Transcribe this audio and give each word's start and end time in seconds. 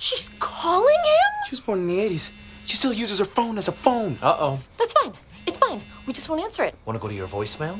She's 0.00 0.30
calling 0.38 0.94
him? 0.94 1.44
She 1.44 1.50
was 1.50 1.60
born 1.60 1.80
in 1.80 1.86
the 1.86 1.98
80s. 1.98 2.30
She 2.64 2.74
still 2.76 2.94
uses 2.94 3.18
her 3.18 3.26
phone 3.26 3.58
as 3.58 3.68
a 3.68 3.72
phone. 3.72 4.16
Uh 4.22 4.34
oh. 4.38 4.60
That's 4.78 4.94
fine. 4.94 5.12
It's 5.46 5.58
fine. 5.58 5.78
We 6.06 6.14
just 6.14 6.26
won't 6.26 6.40
answer 6.40 6.64
it. 6.64 6.74
Want 6.86 6.98
to 6.98 7.02
go 7.02 7.08
to 7.08 7.12
your 7.14 7.28
voicemail? 7.28 7.78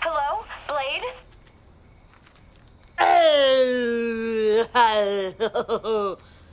Hello, 0.00 0.44
Blade? 0.68 1.02
Good, 4.68 6.18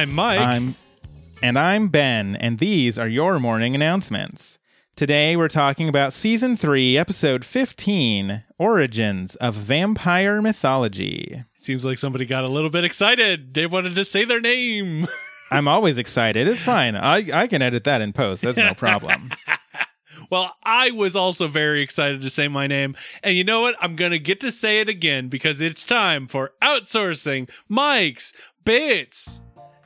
I'm 0.00 0.14
Mike. 0.14 0.40
I'm 0.40 0.74
and 1.42 1.58
I'm 1.58 1.88
Ben, 1.88 2.34
and 2.36 2.58
these 2.58 2.98
are 2.98 3.06
your 3.06 3.38
morning 3.38 3.74
announcements. 3.74 4.58
Today 4.96 5.36
we're 5.36 5.48
talking 5.48 5.90
about 5.90 6.14
season 6.14 6.56
3, 6.56 6.96
episode 6.96 7.44
15, 7.44 8.42
Origins 8.56 9.34
of 9.34 9.56
Vampire 9.56 10.40
Mythology. 10.40 11.42
Seems 11.58 11.84
like 11.84 11.98
somebody 11.98 12.24
got 12.24 12.44
a 12.44 12.48
little 12.48 12.70
bit 12.70 12.82
excited. 12.82 13.52
They 13.52 13.66
wanted 13.66 13.94
to 13.94 14.06
say 14.06 14.24
their 14.24 14.40
name. 14.40 15.06
I'm 15.50 15.68
always 15.68 15.98
excited. 15.98 16.48
It's 16.48 16.64
fine. 16.64 16.96
I, 16.96 17.22
I 17.34 17.46
can 17.46 17.60
edit 17.60 17.84
that 17.84 18.00
in 18.00 18.14
post. 18.14 18.40
That's 18.40 18.56
no 18.56 18.72
problem. 18.72 19.32
Well, 20.30 20.54
I 20.62 20.92
was 20.92 21.16
also 21.16 21.48
very 21.48 21.82
excited 21.82 22.20
to 22.22 22.30
say 22.30 22.46
my 22.46 22.68
name. 22.68 22.94
And 23.24 23.36
you 23.36 23.42
know 23.42 23.62
what? 23.62 23.74
I'm 23.80 23.96
going 23.96 24.12
to 24.12 24.18
get 24.20 24.38
to 24.40 24.52
say 24.52 24.80
it 24.80 24.88
again 24.88 25.28
because 25.28 25.60
it's 25.60 25.84
time 25.84 26.28
for 26.28 26.52
outsourcing 26.62 27.50
Mike's 27.68 28.32
Bits. 28.64 29.40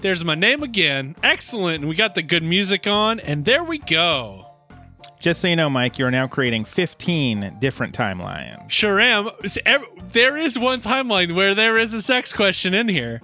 There's 0.04 0.22
my 0.22 0.34
name 0.34 0.62
again. 0.62 1.16
Excellent. 1.22 1.76
And 1.76 1.88
we 1.88 1.94
got 1.94 2.14
the 2.14 2.20
good 2.20 2.42
music 2.42 2.86
on. 2.86 3.20
And 3.20 3.46
there 3.46 3.64
we 3.64 3.78
go. 3.78 4.44
Just 5.18 5.40
so 5.40 5.48
you 5.48 5.56
know, 5.56 5.70
Mike, 5.70 5.98
you're 5.98 6.10
now 6.10 6.26
creating 6.26 6.66
15 6.66 7.56
different 7.58 7.94
timelines. 7.94 8.70
Sure 8.70 9.00
am. 9.00 9.30
There 10.12 10.36
is 10.36 10.58
one 10.58 10.82
timeline 10.82 11.34
where 11.34 11.54
there 11.54 11.78
is 11.78 11.94
a 11.94 12.02
sex 12.02 12.34
question 12.34 12.74
in 12.74 12.86
here. 12.86 13.22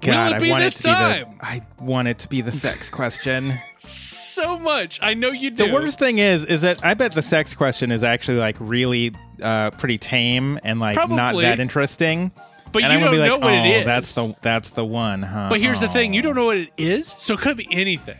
God, 0.00 0.30
Will 0.30 0.36
it 0.36 0.40
be 0.40 0.48
I 0.48 0.50
want 0.52 0.62
this 0.64 0.80
it 0.80 0.82
to 0.84 0.88
be 0.88 0.94
the 0.94 1.44
I 1.44 1.60
want 1.78 2.08
it 2.08 2.18
to 2.20 2.28
be 2.30 2.40
the 2.40 2.52
sex 2.52 2.88
question. 2.88 3.50
so 3.78 4.58
much. 4.58 5.00
I 5.02 5.12
know 5.12 5.30
you 5.30 5.50
do. 5.50 5.66
The 5.66 5.74
worst 5.74 5.98
thing 5.98 6.20
is, 6.20 6.46
is 6.46 6.62
that 6.62 6.82
I 6.82 6.94
bet 6.94 7.12
the 7.12 7.20
sex 7.20 7.54
question 7.54 7.92
is 7.92 8.02
actually 8.02 8.38
like 8.38 8.56
really 8.60 9.12
uh, 9.42 9.72
pretty 9.72 9.98
tame 9.98 10.58
and 10.64 10.80
like 10.80 10.96
not 11.10 11.36
that 11.36 11.60
interesting. 11.60 12.32
But 12.74 12.82
and 12.82 12.92
you 12.92 12.98
don't 12.98 13.10
be 13.12 13.16
know 13.16 13.32
like, 13.34 13.40
what 13.40 13.54
oh, 13.54 13.56
it 13.56 13.66
is. 13.78 13.84
that's 13.86 14.14
the 14.14 14.36
that's 14.42 14.70
the 14.70 14.84
one, 14.84 15.22
huh? 15.22 15.46
But 15.48 15.60
here's 15.60 15.80
the 15.80 15.86
Oh. 15.86 15.88
thing: 15.88 16.12
you 16.12 16.20
don't 16.20 16.32
oh. 16.36 16.40
know 16.42 16.46
what 16.46 16.58
it 16.58 16.70
is, 16.76 17.06
so 17.16 17.32
it 17.34 17.40
could 17.40 17.56
be 17.56 17.66
anything. 17.70 18.18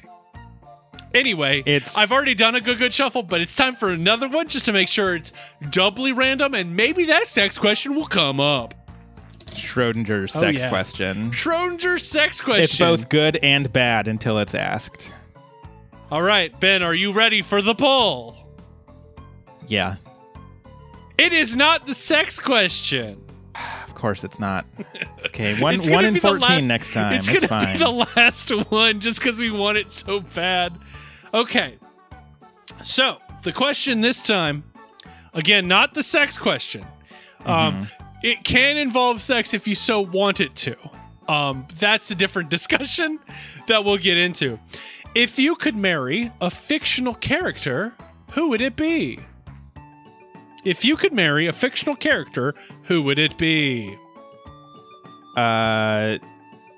Anyway, 1.13 1.63
It's- 1.67 1.97
I've 1.97 2.11
already 2.11 2.35
done 2.35 2.55
a 2.55 2.61
good 2.61 2.79
good 2.79 2.93
shuffle, 2.95 3.23
but 3.23 3.41
it's 3.41 3.55
time 3.55 3.75
for 3.77 3.91
another 3.91 4.27
one 4.29 4.49
just 4.49 4.65
to 4.67 4.73
make 4.73 4.89
sure 4.89 5.15
it's 5.15 5.33
doubly 5.71 6.13
random, 6.13 6.55
and 6.55 6.75
maybe 6.75 7.05
that 7.05 7.27
sex 7.27 7.59
question 7.59 7.95
will 7.95 8.07
come 8.07 8.41
up. 8.41 8.75
Schrodinger's 9.51 10.35
oh, 10.35 10.41
sex 10.41 10.61
Oh, 10.61 10.65
yeah. 10.65 10.69
question. 10.69 11.31
Schrodinger 11.31 12.01
sex 12.01 12.41
question. 12.41 12.65
It's 12.65 12.79
both 12.79 13.09
good 13.09 13.37
and 13.43 13.73
bad 13.73 14.09
until 14.09 14.39
it's 14.39 14.55
asked. 14.55 15.13
All 16.11 16.23
right, 16.23 16.59
Ben, 16.61 16.83
are 16.83 16.95
you 16.95 17.13
ready 17.13 17.43
for 17.43 17.61
the 17.63 17.75
poll? 17.75 18.37
Yeah, 19.69 19.97
It 21.17 21.33
is 21.33 21.55
not 21.57 21.87
the 21.87 21.95
sex 21.95 22.39
question. 22.41 23.24
Of 24.05 24.09
course 24.09 24.23
it's 24.23 24.39
not. 24.39 24.67
Okay, 25.27 25.59
one 25.61 25.77
It's 25.77 25.89
one 25.89 26.05
in 26.05 26.17
fourteen 26.21 26.41
last- 26.41 26.65
next 26.65 26.93
time. 26.93 27.15
It's 27.15 27.27
It's, 27.29 27.47
gonna 27.47 27.65
fine. 27.67 27.79
be 27.79 27.79
the 27.85 27.91
last 28.17 28.51
one 28.71 29.01
just 29.01 29.19
because 29.19 29.41
we 29.41 29.51
want 29.51 29.79
it 29.79 29.91
so 29.91 30.21
bad. 30.21 30.75
Okay. 31.33 31.79
So 32.83 33.17
the 33.45 33.53
question 33.53 34.03
this 34.03 34.21
time, 34.23 34.63
again, 35.33 35.69
not 35.69 35.95
the 35.95 36.03
sex 36.03 36.37
question. 36.37 36.85
Um, 37.47 37.89
it 38.23 38.45
can 38.45 38.77
involve 38.77 39.23
sex 39.23 39.55
if 39.55 39.67
you 39.67 39.75
so 39.75 40.01
want 40.03 40.39
it 40.41 40.55
to. 40.57 40.77
Um, 41.27 41.67
that's 41.79 42.11
a 42.11 42.15
different 42.15 42.51
discussion 42.59 43.19
that 43.69 43.85
we'll 43.87 43.97
get 43.97 44.19
into. 44.19 44.59
If 45.15 45.39
you 45.39 45.55
could 45.57 45.77
marry 45.77 46.31
a 46.43 46.51
fictional 46.51 47.15
character, 47.15 47.97
who 48.33 48.49
would 48.51 48.61
it 48.61 48.77
be? 48.77 49.21
If 50.65 50.85
you 50.85 50.97
could 50.97 51.13
marry 51.13 51.47
a 51.47 51.53
fictional 51.53 51.95
character, 51.97 52.55
who 52.85 53.03
would 53.03 53.19
it 53.19 53.37
be? 53.37 53.97
Uh, 55.37 56.19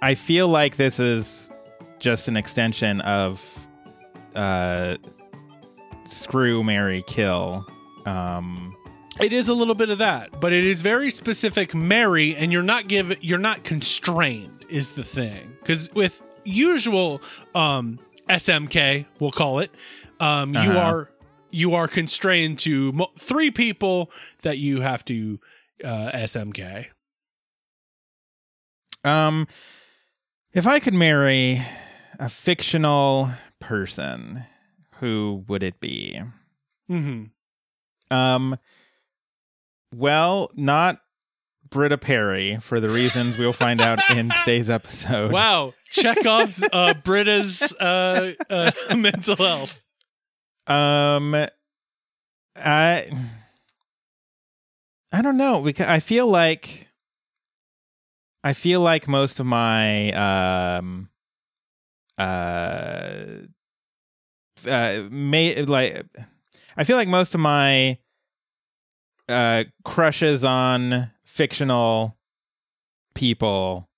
I 0.02 0.14
feel 0.14 0.48
like 0.48 0.76
this 0.76 0.98
is 0.98 1.50
just 1.98 2.28
an 2.28 2.36
extension 2.36 3.00
of 3.02 3.66
uh, 4.34 4.96
screw, 6.04 6.64
Mary, 6.64 7.04
kill. 7.06 7.64
Um, 8.06 8.74
It 9.20 9.32
is 9.32 9.48
a 9.48 9.54
little 9.54 9.74
bit 9.74 9.88
of 9.90 9.98
that, 9.98 10.40
but 10.40 10.52
it 10.52 10.64
is 10.64 10.82
very 10.82 11.10
specific 11.10 11.74
Mary, 11.74 12.34
and 12.36 12.52
you're 12.52 12.62
not 12.62 12.88
give 12.88 13.16
you're 13.22 13.38
not 13.38 13.64
constrained 13.64 14.64
is 14.68 14.92
the 14.92 15.04
thing. 15.04 15.56
Cuz 15.64 15.90
with 15.94 16.20
usual 16.44 17.22
um 17.54 17.98
SMK, 18.28 19.06
we'll 19.20 19.30
call 19.32 19.60
it, 19.60 19.70
um 20.20 20.54
you 20.54 20.60
Uh-huh. 20.60 20.78
are 20.80 21.10
you 21.56 21.74
are 21.74 21.88
constrained 21.88 22.58
to 22.60 22.92
mo- 22.92 23.12
three 23.18 23.50
people 23.50 24.10
that 24.42 24.58
you 24.58 24.80
have 24.82 25.04
to 25.06 25.40
uh 25.84 26.10
SMK. 26.14 26.86
um, 29.04 29.46
if 30.52 30.66
I 30.66 30.80
could 30.80 30.94
marry 30.94 31.62
a 32.18 32.28
fictional 32.28 33.30
person, 33.60 34.44
who 35.00 35.44
would 35.48 35.62
it 35.62 35.80
be? 35.80 36.20
Mhm. 36.90 37.30
Um, 38.10 38.58
well, 39.94 40.50
not 40.54 41.00
Britta 41.68 41.98
Perry 41.98 42.58
for 42.60 42.80
the 42.80 42.88
reasons 42.88 43.36
we'll 43.38 43.52
find 43.52 43.80
out 43.80 43.98
in 44.10 44.30
today's 44.44 44.70
episode. 44.70 45.30
Wow, 45.32 45.74
Chekhov's 45.92 46.62
uh 46.72 46.94
Britta's 47.04 47.74
uh, 47.78 48.32
uh 48.48 48.70
mental 48.96 49.36
health. 49.36 49.82
Um, 50.66 51.34
I 52.56 53.10
I 55.12 55.22
don't 55.22 55.36
know 55.36 55.62
because 55.62 55.86
I 55.88 56.00
feel 56.00 56.26
like 56.26 56.88
I 58.42 58.52
feel 58.52 58.80
like 58.80 59.08
most 59.08 59.40
of 59.40 59.46
my 59.46 60.12
um 60.12 61.08
uh 62.18 63.24
uh 64.66 65.02
may 65.10 65.62
like 65.64 66.04
I 66.76 66.84
feel 66.84 66.96
like 66.96 67.08
most 67.08 67.34
of 67.34 67.40
my 67.40 67.98
uh 69.28 69.64
crushes 69.84 70.44
on 70.44 71.10
fictional 71.24 72.16
people 73.14 73.88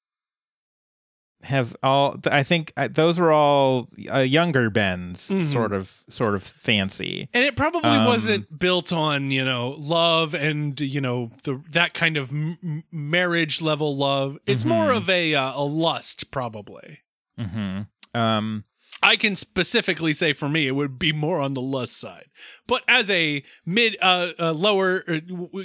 have 1.44 1.76
all 1.84 2.16
i 2.30 2.42
think 2.42 2.72
uh, 2.76 2.88
those 2.90 3.18
were 3.18 3.30
all 3.30 3.88
uh, 4.12 4.18
younger 4.18 4.70
ben's 4.70 5.28
Mhm. 5.30 5.44
sort 5.44 5.72
of 5.72 6.04
sort 6.08 6.34
of 6.34 6.42
fancy 6.42 7.28
And 7.32 7.44
it 7.44 7.54
probably 7.56 7.90
Um, 7.90 8.06
wasn't 8.06 8.58
built 8.58 8.92
on, 8.92 9.30
you 9.30 9.44
know, 9.44 9.76
love 9.78 10.34
and, 10.34 10.80
you 10.80 11.00
know, 11.00 11.30
the 11.44 11.62
that 11.70 11.94
kind 11.94 12.16
of 12.16 12.30
m- 12.30 12.82
marriage 12.90 13.62
level 13.62 13.96
love. 13.96 14.36
It's 14.46 14.64
Mhm. 14.64 14.68
more 14.68 14.90
of 14.92 15.08
a 15.08 15.34
uh, 15.34 15.52
a 15.54 15.62
lust 15.64 16.30
probably. 16.32 16.98
hmm 17.38 17.82
um 18.14 18.64
I 19.00 19.14
can 19.14 19.36
specifically 19.36 20.12
say 20.12 20.32
for 20.32 20.48
me 20.48 20.66
it 20.66 20.72
would 20.74 20.98
be 20.98 21.12
more 21.12 21.40
on 21.40 21.52
the 21.54 21.60
lust 21.60 22.00
side. 22.00 22.26
But 22.66 22.82
as 22.88 23.08
a 23.10 23.44
mid 23.64 23.96
uh, 24.02 24.32
uh 24.40 24.52
lower 24.52 25.04
uh, 25.06 25.20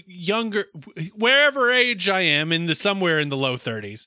younger 0.05 0.66
wherever 1.16 1.72
age 1.72 2.07
I 2.09 2.22
am 2.22 2.51
in 2.51 2.67
the 2.67 2.76
somewhere 2.76 3.19
in 3.19 3.29
the 3.29 3.37
low 3.37 3.58
30s, 3.58 4.05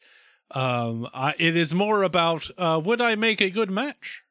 um 0.53 1.09
I, 1.13 1.35
it 1.39 1.57
is 1.57 1.73
more 1.75 2.03
about 2.03 2.49
uh 2.59 2.81
would 2.85 3.01
I 3.01 3.15
make 3.17 3.41
a 3.41 3.51
good 3.51 3.71
match? 3.71 4.23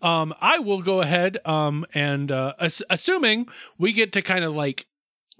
Um 0.00 0.34
I 0.40 0.58
will 0.58 0.82
go 0.82 1.00
ahead 1.00 1.38
um 1.46 1.84
and 1.94 2.30
uh 2.32 2.54
ass- 2.60 2.82
assuming 2.90 3.48
we 3.78 3.92
get 3.92 4.12
to 4.12 4.22
kind 4.22 4.44
of 4.44 4.52
like 4.52 4.86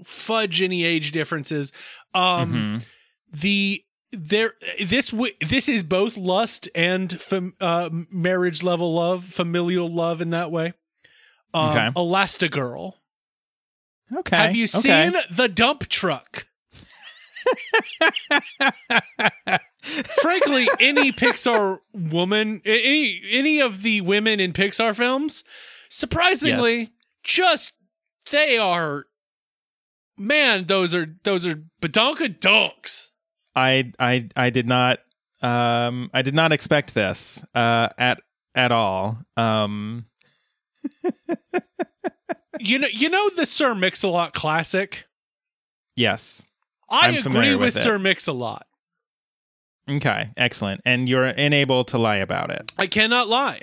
fudge 0.04 0.62
any 0.62 0.84
age 0.84 1.10
differences 1.12 1.72
um 2.14 2.52
mhm. 2.82 2.86
the 3.32 3.84
there 4.12 4.54
this 4.84 5.10
w- 5.10 5.32
this 5.40 5.68
is 5.68 5.82
both 5.82 6.16
lust 6.18 6.68
and 6.74 7.18
fam- 7.20 7.54
uh, 7.60 7.88
marriage 8.10 8.62
level 8.62 8.92
love, 8.92 9.24
familial 9.24 9.88
love 9.88 10.20
in 10.20 10.28
that 10.30 10.50
way. 10.50 10.74
Um, 11.54 11.70
Okay. 11.70 11.88
Elastigirl. 11.96 12.92
okay 14.14 14.36
Have 14.36 14.54
you 14.54 14.64
okay. 14.64 15.10
seen 15.12 15.14
the 15.30 15.48
dump 15.48 15.88
truck? 15.88 16.46
Frankly, 20.22 20.68
any 20.80 21.12
Pixar 21.12 21.78
woman, 21.92 22.62
any 22.64 23.20
any 23.30 23.60
of 23.60 23.82
the 23.82 24.00
women 24.00 24.40
in 24.40 24.52
Pixar 24.52 24.94
films, 24.94 25.44
surprisingly, 25.90 26.78
Yes. 26.78 26.88
just 27.24 27.72
they 28.30 28.56
are 28.58 29.06
man, 30.16 30.66
those 30.66 30.94
are 30.94 31.16
those 31.24 31.44
are 31.46 31.62
badonka 31.80 32.38
donks. 32.40 33.10
I 33.56 33.92
I 33.98 34.28
I 34.36 34.50
did 34.50 34.66
not 34.68 35.00
um 35.42 36.10
I 36.14 36.22
did 36.22 36.34
not 36.34 36.52
expect 36.52 36.94
this 36.94 37.44
uh 37.54 37.88
at 37.98 38.20
at 38.54 38.70
all. 38.72 39.18
Um 39.36 40.06
You 42.60 42.78
know, 42.78 42.88
you 42.92 43.08
know 43.08 43.28
the 43.30 43.44
Sir 43.46 43.74
Mix-a-Lot 43.74 44.34
classic. 44.34 45.06
yes. 45.96 46.44
I 46.92 47.08
I'm 47.08 47.16
agree 47.26 47.56
with, 47.56 47.74
with. 47.74 47.82
Sir 47.82 47.98
Mix-a-Lot. 47.98 48.66
Okay, 49.88 50.28
excellent. 50.36 50.80
And 50.84 51.08
you're 51.08 51.24
unable 51.24 51.82
to 51.84 51.98
lie 51.98 52.18
about 52.18 52.50
it. 52.50 52.70
I 52.78 52.86
cannot 52.86 53.28
lie. 53.28 53.62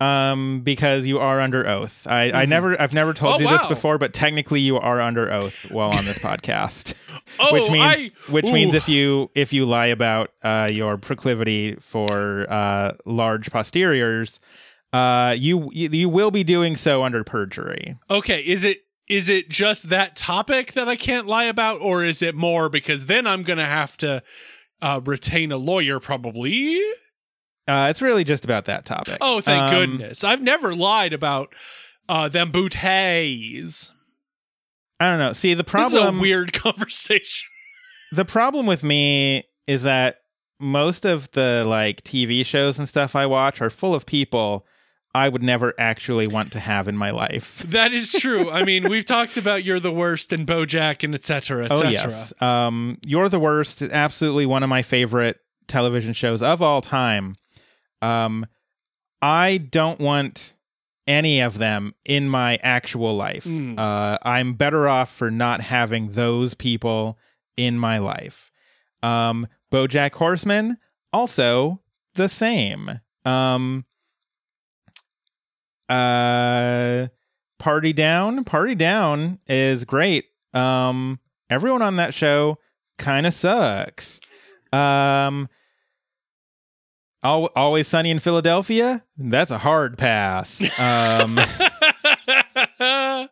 Um 0.00 0.62
because 0.62 1.06
you 1.06 1.18
are 1.18 1.40
under 1.40 1.66
oath. 1.68 2.06
I 2.08 2.30
I 2.32 2.46
never 2.46 2.80
I've 2.80 2.94
never 2.94 3.12
told 3.12 3.34
Oh, 3.36 3.38
you 3.40 3.48
this 3.50 3.66
before, 3.66 3.98
but 3.98 4.14
technically 4.14 4.60
you 4.62 4.78
are 4.78 4.98
under 4.98 5.30
oath 5.30 5.70
while 5.70 5.90
on 5.90 6.06
this 6.06 6.18
podcast. 6.30 6.94
Oh, 7.38 7.52
which 7.52 7.70
means 7.70 8.16
I- 8.16 8.32
which 8.32 8.46
means 8.46 8.74
if 8.74 8.88
you 8.88 9.30
if 9.34 9.52
you 9.52 9.66
lie 9.66 9.88
about 9.88 10.32
uh, 10.42 10.68
your 10.72 10.96
proclivity 10.96 11.74
for 11.74 12.46
uh, 12.50 12.92
large 13.04 13.50
posteriors, 13.50 14.40
uh, 14.94 15.36
you 15.38 15.68
you 15.72 16.08
will 16.08 16.30
be 16.30 16.44
doing 16.44 16.76
so 16.76 17.02
under 17.02 17.22
perjury. 17.22 17.96
Okay, 18.08 18.40
is 18.40 18.64
it 18.64 18.78
is 19.10 19.28
it 19.28 19.48
just 19.48 19.88
that 19.90 20.16
topic 20.16 20.72
that 20.74 20.88
I 20.88 20.96
can't 20.96 21.26
lie 21.26 21.44
about, 21.44 21.80
or 21.80 22.04
is 22.04 22.22
it 22.22 22.34
more 22.34 22.68
because 22.68 23.06
then 23.06 23.26
I'm 23.26 23.42
gonna 23.42 23.66
have 23.66 23.96
to 23.98 24.22
uh, 24.80 25.00
retain 25.04 25.52
a 25.52 25.56
lawyer 25.58 26.00
probably? 26.00 26.80
Uh, 27.68 27.88
it's 27.90 28.00
really 28.00 28.24
just 28.24 28.44
about 28.44 28.64
that 28.66 28.84
topic. 28.86 29.18
Oh, 29.20 29.40
thank 29.40 29.72
Um, 29.72 29.98
goodness! 29.98 30.24
I've 30.24 30.42
never 30.42 30.74
lied 30.74 31.12
about 31.12 31.54
uh, 32.08 32.28
them 32.28 32.50
bouteilles. 32.52 33.90
I 34.98 35.10
don't 35.10 35.18
know. 35.18 35.32
See, 35.32 35.54
the 35.54 35.64
problem 35.64 36.14
is 36.14 36.18
a 36.18 36.22
weird 36.22 36.52
conversation. 36.54 37.48
the 38.12 38.24
problem 38.24 38.66
with 38.66 38.82
me 38.84 39.44
is 39.66 39.82
that 39.84 40.18
most 40.58 41.04
of 41.04 41.30
the 41.32 41.64
like 41.66 42.02
TV 42.02 42.44
shows 42.44 42.78
and 42.78 42.86
stuff 42.86 43.16
I 43.16 43.26
watch 43.26 43.60
are 43.62 43.70
full 43.70 43.94
of 43.94 44.04
people 44.06 44.66
I 45.14 45.28
would 45.28 45.42
never 45.42 45.74
actually 45.78 46.28
want 46.28 46.52
to 46.52 46.60
have 46.60 46.86
in 46.86 46.96
my 46.96 47.10
life. 47.10 47.64
That 47.70 47.92
is 47.92 48.12
true. 48.12 48.50
I 48.50 48.64
mean, 48.64 48.88
we've 48.88 49.04
talked 49.04 49.36
about 49.36 49.64
you're 49.64 49.80
the 49.80 49.92
worst 49.92 50.32
and 50.32 50.46
BoJack 50.46 51.02
and 51.04 51.14
etc. 51.14 51.68
Oh 51.70 51.78
etc. 51.78 51.90
yes. 51.90 52.42
Um, 52.42 52.98
You're 53.04 53.28
the 53.28 53.38
worst. 53.38 53.82
is 53.82 53.90
Absolutely 53.90 54.46
one 54.46 54.62
of 54.62 54.68
my 54.68 54.82
favorite 54.82 55.38
television 55.68 56.12
shows 56.12 56.42
of 56.42 56.60
all 56.62 56.80
time. 56.80 57.36
Um, 58.02 58.46
I 59.22 59.58
don't 59.58 60.00
want 60.00 60.54
any 61.06 61.40
of 61.40 61.58
them 61.58 61.94
in 62.04 62.28
my 62.28 62.58
actual 62.62 63.14
life. 63.14 63.44
Mm. 63.44 63.78
Uh, 63.78 64.18
I'm 64.22 64.54
better 64.54 64.88
off 64.88 65.12
for 65.12 65.30
not 65.30 65.60
having 65.60 66.12
those 66.12 66.54
people 66.54 67.18
in 67.56 67.78
my 67.78 67.98
life. 67.98 68.50
Um, 69.02 69.46
BoJack 69.72 70.14
Horseman 70.14 70.78
also 71.12 71.82
the 72.14 72.28
same. 72.28 73.00
Um, 73.24 73.84
uh, 75.90 77.08
Party 77.58 77.92
Down. 77.92 78.44
Party 78.44 78.74
Down 78.74 79.38
is 79.46 79.84
great. 79.84 80.26
Um, 80.54 81.20
everyone 81.50 81.82
on 81.82 81.96
that 81.96 82.14
show 82.14 82.58
kind 82.98 83.26
of 83.26 83.34
sucks. 83.34 84.20
Um, 84.72 85.48
Al- 87.22 87.50
Always 87.56 87.86
Sunny 87.88 88.10
in 88.10 88.18
Philadelphia. 88.18 89.04
That's 89.18 89.50
a 89.50 89.58
hard 89.58 89.98
pass. 89.98 90.62
Um, 90.78 91.38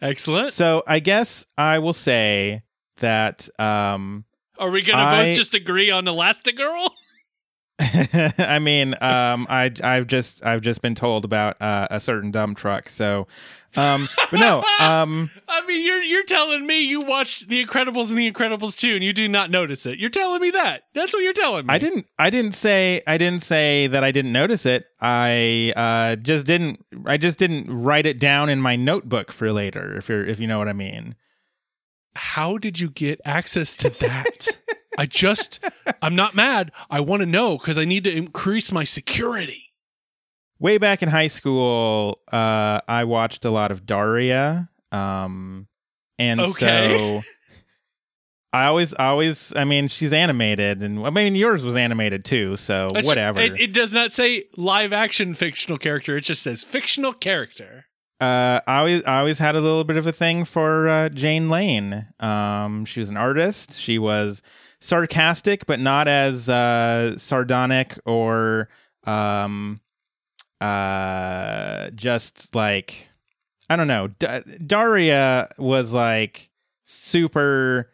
Excellent. 0.00 0.48
so 0.48 0.82
I 0.86 1.00
guess 1.00 1.46
I 1.58 1.78
will 1.78 1.92
say 1.92 2.62
that. 2.98 3.48
Um, 3.58 4.24
Are 4.58 4.70
we 4.70 4.82
gonna 4.82 5.02
I- 5.02 5.24
both 5.28 5.36
just 5.36 5.54
agree 5.54 5.90
on 5.90 6.04
Elastigirl? 6.04 6.90
I 8.38 8.58
mean, 8.58 8.94
um, 9.00 9.46
I 9.48 9.72
I've 9.82 10.06
just 10.06 10.44
I've 10.44 10.60
just 10.60 10.82
been 10.82 10.94
told 10.94 11.24
about 11.24 11.60
uh, 11.62 11.88
a 11.90 11.98
certain 11.98 12.30
dump 12.30 12.58
truck. 12.58 12.88
So, 12.88 13.26
um, 13.76 14.06
but 14.30 14.38
no, 14.38 14.58
um, 14.80 15.30
I 15.48 15.64
mean, 15.66 15.84
you're 15.84 16.02
you're 16.02 16.24
telling 16.24 16.66
me 16.66 16.80
you 16.80 17.00
watched 17.00 17.48
The 17.48 17.64
Incredibles 17.64 18.10
and 18.10 18.18
The 18.18 18.30
Incredibles 18.30 18.78
2 18.78 18.96
and 18.96 19.04
you 19.04 19.14
do 19.14 19.28
not 19.28 19.50
notice 19.50 19.86
it. 19.86 19.98
You're 19.98 20.10
telling 20.10 20.42
me 20.42 20.50
that. 20.50 20.82
That's 20.92 21.14
what 21.14 21.22
you're 21.22 21.32
telling 21.32 21.66
me. 21.66 21.74
I 21.74 21.78
didn't 21.78 22.06
I 22.18 22.28
didn't 22.28 22.52
say 22.52 23.00
I 23.06 23.16
didn't 23.16 23.42
say 23.42 23.86
that 23.86 24.04
I 24.04 24.12
didn't 24.12 24.32
notice 24.32 24.66
it. 24.66 24.86
I 25.00 25.72
uh, 25.74 26.16
just 26.16 26.46
didn't 26.46 26.84
I 27.06 27.16
just 27.16 27.38
didn't 27.38 27.70
write 27.70 28.04
it 28.04 28.20
down 28.20 28.50
in 28.50 28.60
my 28.60 28.76
notebook 28.76 29.32
for 29.32 29.52
later. 29.52 29.96
If 29.96 30.08
you're 30.10 30.24
if 30.24 30.38
you 30.38 30.46
know 30.46 30.58
what 30.58 30.68
I 30.68 30.74
mean. 30.74 31.14
How 32.16 32.58
did 32.58 32.80
you 32.80 32.90
get 32.90 33.20
access 33.24 33.76
to 33.76 33.88
that? 33.88 34.48
I 34.98 35.06
just 35.06 35.60
I'm 36.02 36.14
not 36.16 36.34
mad. 36.34 36.72
I 36.90 37.00
want 37.00 37.20
to 37.20 37.26
know 37.26 37.58
cuz 37.58 37.78
I 37.78 37.84
need 37.84 38.04
to 38.04 38.12
increase 38.14 38.72
my 38.72 38.84
security. 38.84 39.72
Way 40.58 40.76
back 40.78 41.02
in 41.02 41.08
high 41.08 41.28
school, 41.28 42.20
uh, 42.30 42.80
I 42.86 43.04
watched 43.04 43.44
a 43.44 43.50
lot 43.50 43.72
of 43.72 43.86
Daria. 43.86 44.68
Um, 44.92 45.68
and 46.18 46.40
Okay. 46.40 46.96
so 46.98 47.22
I 48.52 48.66
always, 48.66 48.92
I 48.94 49.06
always, 49.06 49.54
I 49.54 49.62
mean, 49.64 49.86
she's 49.86 50.12
animated, 50.12 50.82
and 50.82 51.06
I 51.06 51.10
mean, 51.10 51.36
yours 51.36 51.62
was 51.64 51.76
animated 51.76 52.24
too. 52.24 52.56
So 52.56 52.88
That's- 52.88 53.06
whatever. 53.06 53.40
It, 53.40 53.60
it 53.60 53.72
does 53.72 53.92
not 53.92 54.12
say 54.12 54.44
live 54.56 54.92
action 54.92 55.34
fictional 55.34 55.78
character. 55.78 56.16
It 56.16 56.22
just 56.22 56.42
says 56.42 56.64
fictional 56.64 57.12
character. 57.12 57.86
uh, 58.20 58.60
I 58.66 58.78
always, 58.78 59.04
I 59.04 59.20
always 59.20 59.38
had 59.38 59.54
a 59.54 59.60
little 59.60 59.84
bit 59.84 59.96
of 59.96 60.06
a 60.06 60.12
thing 60.12 60.44
for 60.44 60.88
uh, 60.88 61.08
Jane 61.10 61.48
Lane. 61.48 62.08
Um, 62.18 62.84
she 62.84 62.98
was 63.00 63.08
an 63.08 63.16
artist. 63.16 63.78
She 63.78 63.98
was 64.00 64.42
sarcastic, 64.80 65.66
but 65.66 65.78
not 65.80 66.08
as 66.08 66.48
uh, 66.48 67.16
sardonic 67.18 67.98
or 68.06 68.68
um, 69.04 69.80
uh, 70.60 71.90
just 71.90 72.54
like 72.54 73.08
I 73.68 73.76
don't 73.76 73.86
know. 73.88 74.08
D- 74.08 74.26
Daria 74.66 75.48
was 75.58 75.94
like 75.94 76.50
super 76.84 77.90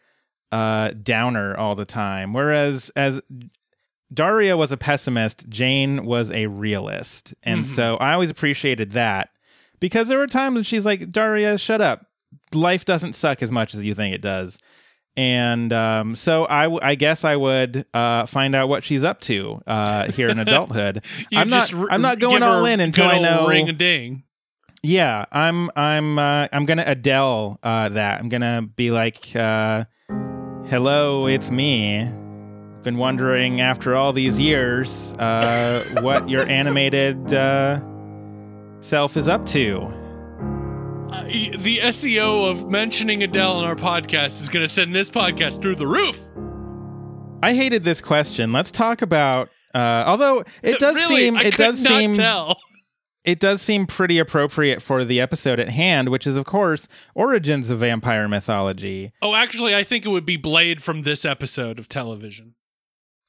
uh, 0.51 0.89
downer 1.03 1.55
all 1.55 1.75
the 1.75 1.85
time, 1.85 2.33
whereas 2.33 2.89
as 2.95 3.21
Daria 4.13 4.57
was 4.57 4.71
a 4.71 4.77
pessimist, 4.77 5.47
Jane 5.49 6.05
was 6.05 6.31
a 6.31 6.47
realist, 6.47 7.33
and 7.43 7.61
Mhm. 7.61 7.65
so 7.67 7.97
I 7.97 8.13
always 8.13 8.29
appreciated 8.29 8.91
that 8.91 9.29
because 9.79 10.07
there 10.07 10.17
were 10.17 10.27
times 10.27 10.55
when 10.55 10.63
she's 10.63 10.85
like, 10.85 11.09
"Daria, 11.11 11.57
shut 11.57 11.81
up. 11.81 12.05
Life 12.53 12.85
doesn't 12.85 13.13
suck 13.13 13.43
as 13.43 13.51
much 13.51 13.75
as 13.75 13.83
you 13.85 13.93
think 13.93 14.15
it 14.15 14.21
does." 14.21 14.59
And 15.17 15.73
um, 15.73 16.15
so 16.15 16.45
I, 16.47 16.63
w- 16.65 16.79
I 16.83 16.93
guess 16.93 17.25
I 17.25 17.35
would 17.35 17.85
uh, 17.91 18.27
find 18.27 18.53
out 18.53 18.69
what 18.69 18.83
she's 18.83 19.03
up 19.03 19.19
to 19.21 19.59
uh, 19.65 20.11
here 20.11 20.29
in 20.29 20.37
adulthood. 20.47 21.03
I'm 21.33 21.49
not. 21.49 21.73
r- 21.73 21.87
I'm 21.89 22.03
not 22.03 22.19
going 22.19 22.43
all 22.43 22.65
in 22.65 22.79
until 22.79 23.07
I 23.07 23.17
know. 23.17 23.47
ring 23.47 23.67
a 23.67 23.73
ding. 23.73 24.23
Yeah, 24.83 25.25
I'm. 25.31 25.71
I'm. 25.75 26.19
Uh, 26.19 26.47
I'm 26.53 26.65
gonna 26.67 26.83
Adele 26.85 27.59
uh, 27.63 27.89
that. 27.89 28.19
I'm 28.19 28.29
gonna 28.29 28.69
be 28.75 28.91
like, 28.91 29.35
uh, 29.35 29.85
"Hello, 30.67 31.25
it's 31.25 31.49
me." 31.49 32.07
Been 32.83 32.97
wondering 32.97 33.59
after 33.59 33.95
all 33.95 34.13
these 34.13 34.39
years 34.39 35.13
uh, 35.13 35.83
what 36.01 36.29
your 36.29 36.45
animated 36.47 37.33
uh, 37.33 37.81
self 38.79 39.17
is 39.17 39.27
up 39.27 39.47
to. 39.47 39.91
Uh, 41.11 41.23
the 41.23 41.79
SEO 41.83 42.49
of 42.51 42.69
mentioning 42.69 43.23
Adele 43.23 43.57
on 43.57 43.63
our 43.63 43.75
podcast 43.75 44.41
is 44.41 44.49
going 44.49 44.63
to 44.65 44.69
send 44.69 44.93
this 44.93 45.09
podcast 45.09 45.61
through 45.61 45.75
the 45.75 45.87
roof. 45.87 46.21
I 47.41 47.53
hated 47.53 47.83
this 47.83 48.01
question. 48.01 48.51
Let's 48.51 48.71
talk 48.71 49.01
about. 49.01 49.49
Uh, 49.73 50.03
although 50.05 50.43
it 50.63 50.79
does 50.79 50.95
Really, 50.95 51.15
seem, 51.15 51.37
it 51.37 51.55
does 51.55 51.79
seem, 51.81 52.13
tell. 52.13 52.57
it 53.23 53.39
does 53.39 53.61
seem 53.61 53.85
pretty 53.85 54.17
appropriate 54.19 54.81
for 54.81 55.05
the 55.05 55.21
episode 55.21 55.59
at 55.59 55.69
hand, 55.69 56.09
which 56.09 56.27
is 56.27 56.35
of 56.35 56.45
course 56.45 56.87
origins 57.15 57.69
of 57.69 57.79
vampire 57.79 58.27
mythology. 58.27 59.11
Oh, 59.21 59.33
actually, 59.35 59.75
I 59.75 59.83
think 59.83 60.05
it 60.05 60.09
would 60.09 60.25
be 60.25 60.37
Blade 60.37 60.81
from 60.83 61.03
this 61.03 61.23
episode 61.25 61.79
of 61.79 61.87
television. 61.87 62.55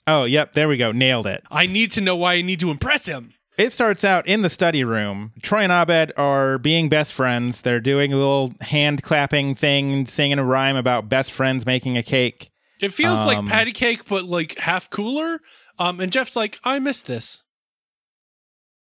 Oh, 0.07 0.25
yep, 0.25 0.55
there 0.55 0.69
we 0.69 0.79
go, 0.79 0.91
nailed 0.91 1.27
it. 1.27 1.43
I 1.51 1.67
need 1.67 1.93
to 1.93 2.01
know 2.01 2.17
why 2.17 2.35
I 2.35 2.43
need 2.43 2.61
to 2.61 2.71
impress 2.71 3.07
him. 3.07 3.35
It 3.59 3.73
starts 3.73 4.05
out 4.05 4.27
in 4.29 4.43
the 4.43 4.49
study 4.49 4.85
room. 4.85 5.33
Troy 5.43 5.63
and 5.63 5.73
Abed 5.73 6.13
are 6.17 6.59
being 6.59 6.89
best 6.89 7.13
friends. 7.13 7.63
They're 7.63 7.81
doing 7.81 8.13
a 8.13 8.17
little 8.17 8.53
hand 8.61 9.03
clapping 9.03 9.57
thing, 9.57 10.07
singing 10.07 10.39
a 10.39 10.45
rhyme 10.45 10.77
about 10.77 11.09
best 11.09 11.33
friends 11.33 11.67
making 11.67 11.97
a 11.97 12.03
cake. 12.05 12.51
It 12.81 12.95
feels 12.95 13.19
like 13.19 13.37
Um, 13.37 13.49
patty 13.49 13.73
cake, 13.73 14.05
but 14.09 14.23
like 14.25 14.57
half 14.61 14.89
cooler. 14.89 15.41
Um, 15.81 15.99
and 15.99 16.13
Jeff's 16.13 16.37
like, 16.37 16.61
I 16.63 16.79
missed 16.79 17.07
this. 17.07 17.43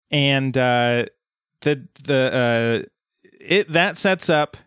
And 0.10 0.58
uh, 0.58 1.06
the 1.62 1.88
the 2.04 2.84
uh, 2.84 3.28
it 3.40 3.72
that 3.72 3.98
sets 3.98 4.30
up 4.30 4.58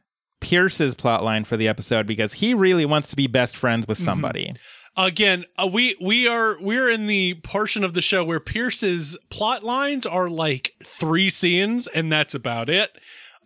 Pierce's 0.40 0.94
plotline 0.94 1.44
for 1.46 1.56
the 1.56 1.66
episode 1.68 2.06
because 2.06 2.34
he 2.34 2.54
really 2.54 2.84
wants 2.86 3.08
to 3.08 3.16
be 3.16 3.26
best 3.26 3.56
friends 3.56 3.86
with 3.88 3.98
somebody. 3.98 4.54
Again, 4.96 5.44
uh, 5.58 5.66
we 5.66 5.94
we 6.00 6.26
are 6.26 6.56
we're 6.60 6.88
in 6.90 7.06
the 7.06 7.34
portion 7.42 7.84
of 7.84 7.92
the 7.92 8.00
show 8.00 8.24
where 8.24 8.40
Pierce's 8.40 9.16
plot 9.28 9.62
lines 9.62 10.06
are 10.06 10.30
like 10.30 10.72
three 10.84 11.28
scenes, 11.28 11.86
and 11.86 12.10
that's 12.10 12.34
about 12.34 12.70
it. 12.70 12.96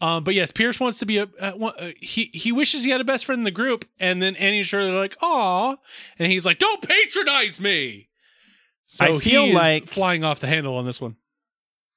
Um, 0.00 0.24
but 0.24 0.34
yes, 0.34 0.50
Pierce 0.52 0.78
wants 0.80 0.98
to 1.00 1.06
be 1.06 1.18
a 1.18 1.28
uh, 1.40 1.52
uh, 1.58 1.90
he 2.00 2.30
he 2.32 2.52
wishes 2.52 2.84
he 2.84 2.90
had 2.90 3.00
a 3.00 3.04
best 3.04 3.26
friend 3.26 3.40
in 3.40 3.44
the 3.44 3.50
group, 3.50 3.84
and 3.98 4.22
then 4.22 4.36
Annie 4.36 4.58
and 4.58 4.66
Shirley 4.66 4.90
are 4.90 4.98
like, 4.98 5.16
"Aw," 5.20 5.74
and 6.18 6.32
he's 6.32 6.46
like, 6.46 6.58
"Don't 6.58 6.80
patronize 6.86 7.60
me." 7.60 8.08
So 8.86 9.16
I 9.16 9.18
feel 9.18 9.52
like- 9.52 9.86
flying 9.86 10.24
off 10.24 10.40
the 10.40 10.46
handle 10.46 10.76
on 10.76 10.84
this 10.86 11.00
one. 11.00 11.16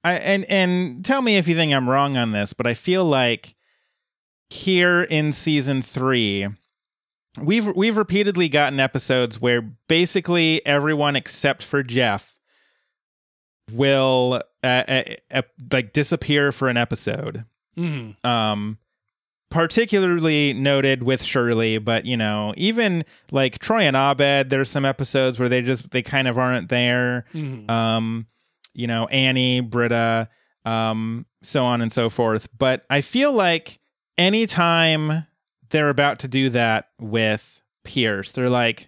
I, 0.03 0.15
and 0.15 0.45
and 0.45 1.05
tell 1.05 1.21
me 1.21 1.37
if 1.37 1.47
you 1.47 1.55
think 1.55 1.71
I'm 1.71 1.89
wrong 1.89 2.17
on 2.17 2.31
this, 2.33 2.53
but 2.53 2.67
I 2.67 2.73
feel 2.73 3.05
like 3.05 3.55
here 4.49 5.03
in 5.03 5.31
season 5.31 5.81
three, 5.81 6.47
we've 7.41 7.67
we've 7.75 7.97
repeatedly 7.97 8.49
gotten 8.49 8.79
episodes 8.79 9.41
where 9.41 9.61
basically 9.61 10.65
everyone 10.65 11.15
except 11.15 11.63
for 11.63 11.83
Jeff 11.83 12.37
will 13.71 14.41
uh, 14.63 14.83
uh, 14.87 15.03
uh, 15.31 15.41
like 15.71 15.93
disappear 15.93 16.51
for 16.51 16.67
an 16.67 16.77
episode. 16.77 17.45
hmm 17.75 18.11
Um, 18.23 18.77
particularly 19.49 20.51
noted 20.53 21.03
with 21.03 21.21
Shirley, 21.23 21.77
but 21.77 22.05
you 22.05 22.17
know, 22.17 22.53
even 22.57 23.05
like 23.31 23.59
Troy 23.59 23.81
and 23.81 23.95
Abed, 23.95 24.49
there's 24.49 24.69
some 24.69 24.85
episodes 24.85 25.39
where 25.39 25.49
they 25.49 25.61
just 25.61 25.91
they 25.91 26.01
kind 26.01 26.27
of 26.27 26.37
aren't 26.37 26.69
there 26.69 27.25
hmm 27.31 27.69
um, 27.69 28.27
you 28.75 28.87
know, 28.87 29.05
Annie, 29.07 29.59
Britta, 29.59 30.29
um, 30.65 31.27
so 31.43 31.63
on 31.63 31.81
and 31.81 31.93
so 31.93 32.09
forth. 32.09 32.47
But 32.57 32.85
I 32.89 33.01
feel 33.01 33.31
like 33.31 33.79
anytime 34.17 35.27
they're 35.73 35.89
about 35.89 36.19
to 36.19 36.29
do 36.29 36.49
that 36.51 36.87
with 37.01 37.61
Pierce, 37.83 38.31
they're 38.31 38.49
like, 38.49 38.87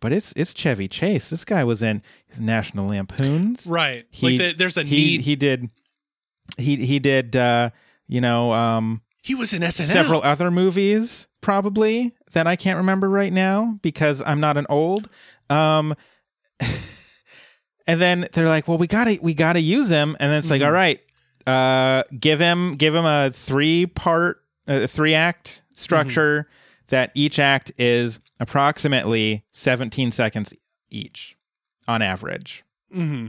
but 0.00 0.12
it's 0.12 0.32
it's 0.36 0.52
Chevy 0.52 0.88
Chase. 0.88 1.30
This 1.30 1.44
guy 1.44 1.62
was 1.62 1.80
in 1.82 2.02
National 2.40 2.88
Lampoons. 2.88 3.66
Right. 3.68 4.04
He- 4.10 4.26
like 4.26 4.38
the, 4.38 4.52
there's 4.58 4.76
a 4.76 4.82
He 4.82 4.96
need. 4.96 5.20
He, 5.20 5.36
did 5.36 5.70
he 6.58 6.76
he 6.84 6.98
did 6.98 7.36
uh, 7.36 7.70
you 8.08 8.20
know, 8.20 8.52
um 8.52 9.00
he 9.22 9.34
was 9.34 9.54
in 9.54 9.62
SNL. 9.62 9.84
several 9.86 10.22
other 10.22 10.50
movies 10.50 11.28
probably 11.40 12.12
that 12.32 12.46
I 12.46 12.56
can't 12.56 12.76
remember 12.78 13.08
right 13.08 13.32
now 13.32 13.78
because 13.80 14.20
I'm 14.20 14.40
not 14.40 14.56
an 14.58 14.66
old. 14.68 15.08
Um, 15.48 15.94
and 17.86 18.00
then 18.00 18.26
they're 18.32 18.48
like, 18.48 18.68
"Well, 18.68 18.76
we 18.78 18.86
gotta 18.86 19.18
we 19.22 19.32
gotta 19.34 19.60
use 19.60 19.88
him," 19.88 20.16
and 20.20 20.30
then 20.30 20.38
it's 20.38 20.50
like, 20.50 20.60
Mhm. 20.62 20.66
"All 20.66 20.72
right, 20.72 21.00
uh, 21.46 22.02
give 22.18 22.38
him 22.40 22.74
give 22.76 22.94
him 22.94 23.04
a 23.06 23.30
three 23.30 23.86
part, 23.86 24.43
uh, 24.66 24.86
three 24.86 25.14
act 25.14 25.62
structure 25.72 26.48
that 26.88 27.10
each 27.14 27.38
act 27.38 27.72
is 27.78 28.20
approximately 28.40 29.44
17 29.50 30.12
seconds 30.12 30.54
each 30.90 31.36
on 31.88 32.02
average." 32.02 32.64
hmm 32.92 33.28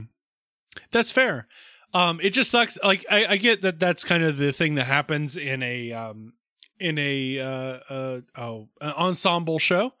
That's 0.90 1.10
fair. 1.10 1.46
Um, 1.94 2.20
it 2.22 2.30
just 2.30 2.50
sucks. 2.50 2.78
Like 2.84 3.06
I, 3.10 3.26
I 3.26 3.36
get 3.36 3.62
that 3.62 3.78
that's 3.78 4.04
kind 4.04 4.22
of 4.22 4.36
the 4.36 4.52
thing 4.52 4.74
that 4.74 4.84
happens 4.84 5.36
in 5.36 5.62
a 5.62 5.92
um 5.92 6.34
in 6.78 6.98
a 6.98 7.38
uh, 7.40 7.78
uh 7.88 8.20
oh 8.36 8.68
an 8.80 8.90
ensemble 8.90 9.58
show. 9.58 9.94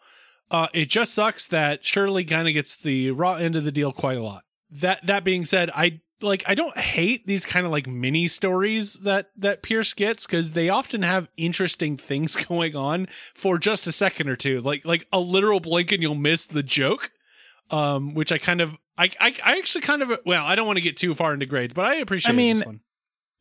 Uh, 0.50 0.68
it 0.72 0.88
just 0.88 1.12
sucks 1.12 1.46
that 1.48 1.84
Shirley 1.84 2.24
kind 2.24 2.46
of 2.46 2.54
gets 2.54 2.76
the 2.76 3.10
raw 3.10 3.34
end 3.34 3.56
of 3.56 3.64
the 3.64 3.72
deal 3.72 3.92
quite 3.92 4.18
a 4.18 4.22
lot. 4.22 4.44
That 4.70 5.04
that 5.06 5.24
being 5.24 5.44
said, 5.44 5.70
I 5.74 6.00
like 6.20 6.44
I 6.46 6.54
don't 6.54 6.76
hate 6.78 7.26
these 7.26 7.44
kind 7.44 7.66
of 7.66 7.72
like 7.72 7.86
mini 7.86 8.26
stories 8.28 8.94
that 9.00 9.30
that 9.36 9.62
Pierce 9.62 9.92
gets 9.94 10.26
because 10.26 10.52
they 10.52 10.68
often 10.68 11.02
have 11.02 11.28
interesting 11.36 11.96
things 11.96 12.36
going 12.36 12.74
on 12.76 13.06
for 13.34 13.58
just 13.58 13.86
a 13.86 13.92
second 13.92 14.28
or 14.28 14.36
two. 14.36 14.60
Like 14.60 14.84
like 14.84 15.06
a 15.12 15.20
literal 15.20 15.60
blink 15.60 15.92
and 15.92 16.02
you'll 16.02 16.14
miss 16.14 16.46
the 16.46 16.62
joke 16.62 17.10
um, 17.70 18.14
which 18.14 18.32
I 18.32 18.38
kind 18.38 18.60
of, 18.60 18.76
I, 18.96 19.10
I, 19.18 19.34
I 19.44 19.58
actually 19.58 19.82
kind 19.82 20.02
of, 20.02 20.12
well, 20.24 20.44
I 20.44 20.54
don't 20.54 20.66
want 20.66 20.76
to 20.76 20.82
get 20.82 20.96
too 20.96 21.14
far 21.14 21.34
into 21.34 21.46
grades, 21.46 21.74
but 21.74 21.84
I 21.84 21.96
appreciate 21.96 22.32
I 22.32 22.36
mean, 22.36 22.58
this 22.58 22.66
one. 22.66 22.80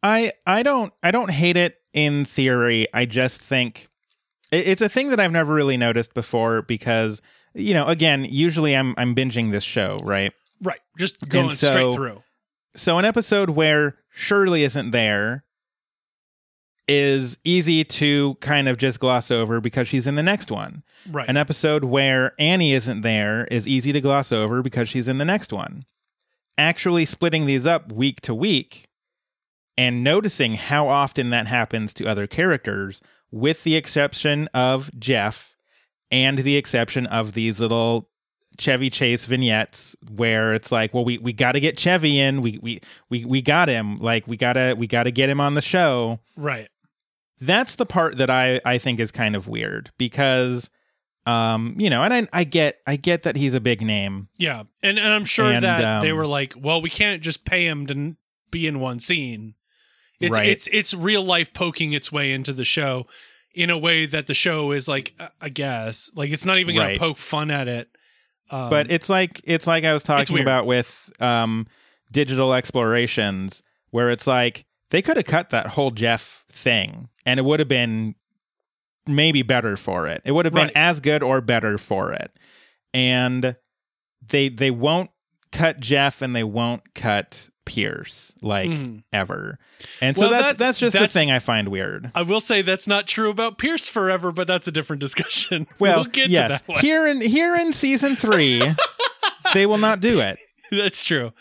I 0.04 0.32
I 0.46 0.62
don't 0.62 0.94
I 1.02 1.10
don't 1.10 1.32
hate 1.32 1.58
it 1.58 1.78
in 1.94 2.26
theory. 2.26 2.86
I 2.94 3.06
just 3.06 3.42
think 3.42 3.88
it- 4.52 4.68
it's 4.68 4.82
a 4.82 4.90
thing 4.90 5.10
that 5.10 5.20
I've 5.20 5.32
never 5.32 5.54
really 5.54 5.78
noticed 5.78 6.14
before 6.14 6.62
because 6.62 7.22
you 7.56 7.74
know 7.74 7.86
again 7.86 8.26
usually 8.26 8.76
I'm 8.76 8.94
I'm 8.98 9.16
binging 9.16 9.50
this 9.52 9.64
show 9.64 10.00
right. 10.04 10.32
Right, 10.62 10.80
just 11.00 11.28
going 11.28 11.50
so- 11.52 11.68
straight 11.68 11.96
through. 11.96 12.22
So 12.76 12.98
an 12.98 13.06
episode 13.06 13.52
where 13.52 13.96
Shirley 14.10 14.64
isn't 14.64 14.92
there 14.92 15.46
is 16.88 17.40
easy 17.44 17.84
to 17.84 18.36
kind 18.42 18.68
of 18.68 18.78
just 18.78 19.00
gloss 19.00 19.32
over 19.32 19.60
because 19.60 19.88
she's 19.88 20.06
in 20.06 20.16
the 20.16 20.24
next 20.24 20.52
one. 20.52 20.84
Right, 21.10 21.28
An 21.28 21.38
episode 21.38 21.84
where 21.86 22.34
Annie 22.38 22.74
isn't 22.74 23.02
there 23.02 23.46
is 23.46 23.68
easy 23.68 23.92
to 23.92 24.02
gloss 24.02 24.32
over 24.32 24.62
because 24.62 24.90
she's 24.90 25.08
in 25.08 25.18
the 25.18 25.26
next 25.26 25.52
one. 25.52 25.86
Actually, 26.58 27.06
splitting 27.06 27.46
these 27.46 27.66
up 27.66 27.92
week 27.92 28.22
to 28.22 28.36
week 28.36 28.88
and 29.78 30.04
noticing 30.04 30.56
how 30.56 30.88
often 30.88 31.30
that 31.32 31.48
happens 31.48 31.94
to 31.96 32.08
other 32.08 32.28
characters, 32.28 33.02
with 33.32 33.64
the 33.64 33.76
exception 33.76 34.48
of 34.54 34.90
Jeff 34.98 35.56
and 36.12 36.40
the 36.40 36.56
exception 36.56 37.06
of 37.08 37.34
these 37.34 37.60
little 37.60 38.10
Chevy 38.58 38.90
Chase 38.90 39.26
vignettes 39.26 39.96
where 40.12 40.54
it's 40.54 40.72
like, 40.72 40.94
well, 40.94 41.06
we, 41.06 41.18
we 41.18 41.34
got 41.34 41.54
to 41.54 41.60
get 41.60 41.78
Chevy 41.78 42.20
in. 42.20 42.42
We, 42.42 42.60
we, 42.62 42.80
we, 43.10 43.26
we 43.26 43.42
got 43.42 43.68
him. 43.70 43.98
Like, 43.98 44.28
we 44.28 44.38
got 44.38 44.54
to, 44.54 44.74
we 44.78 44.88
got 44.88 45.04
to 45.04 45.12
get 45.12 45.30
him 45.30 45.40
on 45.42 45.54
the 45.56 45.62
show 45.62 46.20
right, 46.36 46.70
that's 47.40 47.76
the 47.76 47.86
part 47.86 48.18
that 48.18 48.30
I 48.30 48.62
I 48.66 48.78
think 48.78 49.00
is 49.00 49.12
kind 49.12 49.36
of 49.36 49.48
weird 49.48 49.92
because 49.98 50.70
um 51.26 51.76
you 51.78 51.90
know 51.90 52.04
and 52.04 52.14
I 52.14 52.28
I 52.32 52.44
get 52.44 52.78
I 52.86 52.96
get 52.96 53.24
that 53.24 53.36
he's 53.36 53.54
a 53.56 53.60
big 53.60 53.82
name 53.82 54.30
yeah, 54.38 54.64
and 54.84 54.98
and 55.00 55.12
I'm 55.12 55.26
sure 55.26 55.46
And, 55.52 55.66
that 55.66 56.02
they 56.02 56.12
um, 56.12 56.18
were 56.18 56.28
like, 56.28 56.54
well, 56.58 56.82
we 56.82 56.90
can't 56.90 57.22
just 57.22 57.44
pay 57.46 57.68
him 57.68 57.88
to 57.88 58.16
be 58.52 58.68
in 58.68 58.80
one 58.80 59.00
scene. 59.00 59.56
It's 60.20 60.38
Right. 60.38 60.48
it's 60.50 60.68
it's 60.72 60.94
real 60.94 61.24
life 61.24 61.54
poking 61.54 61.92
its 61.94 62.12
way 62.12 62.32
into 62.32 62.54
the 62.54 62.64
show 62.64 63.06
in 63.54 63.70
a 63.70 63.78
way 63.78 64.06
that 64.06 64.28
the 64.28 64.34
show 64.34 64.72
is 64.72 64.88
like, 64.88 65.14
I 65.42 65.50
guess, 65.50 66.12
like 66.16 66.30
it's 66.30 66.46
not 66.46 66.58
even 66.60 66.76
going 66.76 66.88
Right. 66.88 66.94
to 66.94 67.00
poke 67.00 67.18
fun 67.18 67.50
at 67.52 67.68
it. 67.68 67.90
Um, 68.52 68.70
but 68.70 68.92
it's 68.92 69.10
like 69.10 69.42
it's 69.44 69.68
like 69.68 69.84
I 69.84 69.94
was 69.94 70.04
talking 70.04 70.40
about 70.40 70.66
with 70.66 71.12
um 71.20 71.66
digital 72.12 72.54
explorations 72.54 73.64
where 73.92 74.10
it's 74.10 74.28
like 74.28 74.66
they 74.92 75.02
could 75.02 75.18
have 75.18 75.26
cut 75.26 75.50
that 75.50 75.66
whole 75.68 75.92
Jeff 75.92 76.46
thing 76.50 77.10
and 77.26 77.40
it 77.40 77.44
would 77.44 77.60
have 77.60 77.68
been 77.68 78.16
maybe 79.08 79.42
better 79.42 79.76
for 79.78 80.08
it. 80.08 80.22
It 80.26 80.32
would 80.32 80.46
have 80.46 80.54
been 80.54 80.66
Right. 80.68 80.76
as 80.78 81.00
good 81.00 81.24
or 81.24 81.42
better 81.42 81.78
for 81.78 82.14
it. 82.14 82.32
And 82.94 83.56
they 84.28 84.50
they 84.50 84.72
won't 84.72 85.10
cut 85.52 85.80
Jeff 85.80 86.22
and 86.22 86.36
they 86.36 86.44
won't 86.44 86.94
cut 86.94 87.50
Pierce 87.66 88.34
like 88.42 88.70
Mhm. 88.70 89.04
ever. 89.12 89.58
And 90.02 90.16
so 90.16 90.22
Well, 90.22 90.30
that's 90.30 90.42
that's- 90.44 90.60
that's 90.60 90.78
just 90.80 90.94
that's- 90.94 91.12
the 91.14 91.20
thing 91.20 91.32
I 91.32 91.40
find 91.40 91.68
weird. 91.70 92.12
I 92.16 92.22
will 92.22 92.40
say 92.40 92.62
that's 92.62 92.88
not 92.88 93.08
true 93.08 93.30
about 93.30 93.58
Pierce 93.58 93.88
forever, 93.90 94.32
but 94.32 94.48
that's 94.48 94.68
a 94.68 94.72
different 94.72 95.00
discussion. 95.02 95.68
Well, 95.80 95.98
we'll 95.98 96.06
get 96.06 96.30
yes, 96.30 96.62
to 96.62 96.68
that 96.68 96.74
one. 96.74 96.80
here 96.82 97.06
in 97.08 97.22
here 97.22 97.56
in 97.56 97.74
season 97.74 98.16
3 98.16 98.62
they 99.54 99.66
will 99.66 99.78
not 99.80 100.00
do 100.00 100.20
it. 100.20 100.40
That's 100.72 101.04
true. 101.04 101.34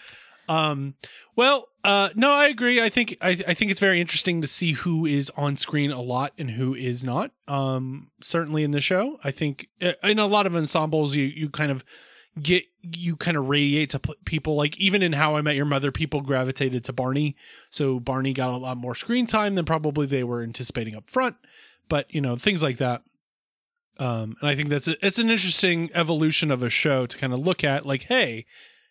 Um, 0.49 0.95
well, 1.37 1.69
uh, 1.85 2.11
no, 2.14 2.31
I 2.33 2.47
agree. 2.49 2.81
I 2.81 2.88
think 2.88 3.16
I, 3.21 3.31
I 3.47 3.54
think 3.54 3.71
it's 3.71 3.81
very 3.81 4.00
interesting 4.00 4.40
to 4.40 4.47
see 4.47 4.73
who 4.73 5.04
is 5.07 5.31
on 5.37 5.57
screen 5.57 5.90
a 5.90 6.00
lot 6.02 6.33
and 6.38 6.50
who 6.52 6.75
is 6.75 7.02
not. 7.04 7.31
Um, 7.49 8.11
certainly 8.23 8.62
in 8.64 8.71
the 8.71 8.81
show, 8.81 9.19
I 9.25 9.31
think 9.31 9.69
uh, 9.83 9.93
in 10.02 10.19
a 10.19 10.26
lot 10.26 10.47
of 10.47 10.54
ensembles, 10.54 11.14
you 11.14 11.25
you 11.25 11.49
kind 11.49 11.71
of 11.71 11.85
get 12.40 12.64
you 12.93 13.17
kind 13.17 13.37
of 13.37 13.49
radiate 13.49 13.91
to 13.91 14.00
people. 14.25 14.57
Like 14.57 14.79
even 14.79 15.03
in 15.03 15.12
How 15.12 15.37
I 15.37 15.43
Met 15.43 15.57
Your 15.57 15.64
Mother, 15.64 15.93
people 15.93 16.21
gravitated 16.21 16.85
to 16.85 16.93
Barney, 16.93 17.37
so 17.71 18.00
Barney 18.00 18.33
got 18.33 18.53
a 18.53 18.57
lot 18.57 18.76
more 18.76 18.95
screen 18.95 19.26
time 19.26 19.55
than 19.55 19.64
probably 19.64 20.07
they 20.07 20.25
were 20.25 20.43
anticipating 20.43 20.95
up 20.95 21.11
front. 21.11 21.37
But 21.88 22.12
you 22.14 22.21
know 22.21 22.37
things 22.37 22.62
like 22.62 22.79
that. 22.79 23.03
Um, 23.99 24.37
and 24.41 24.50
I 24.50 24.55
think 24.55 24.69
that's 24.69 24.88
a, 24.88 25.07
it's 25.07 25.19
an 25.19 25.31
interesting 25.31 25.91
evolution 25.95 26.50
of 26.50 26.62
a 26.62 26.71
show 26.71 27.07
to 27.07 27.17
kind 27.17 27.33
of 27.33 27.38
look 27.38 27.62
at. 27.62 27.87
Like, 27.87 28.05
hey, 28.05 28.45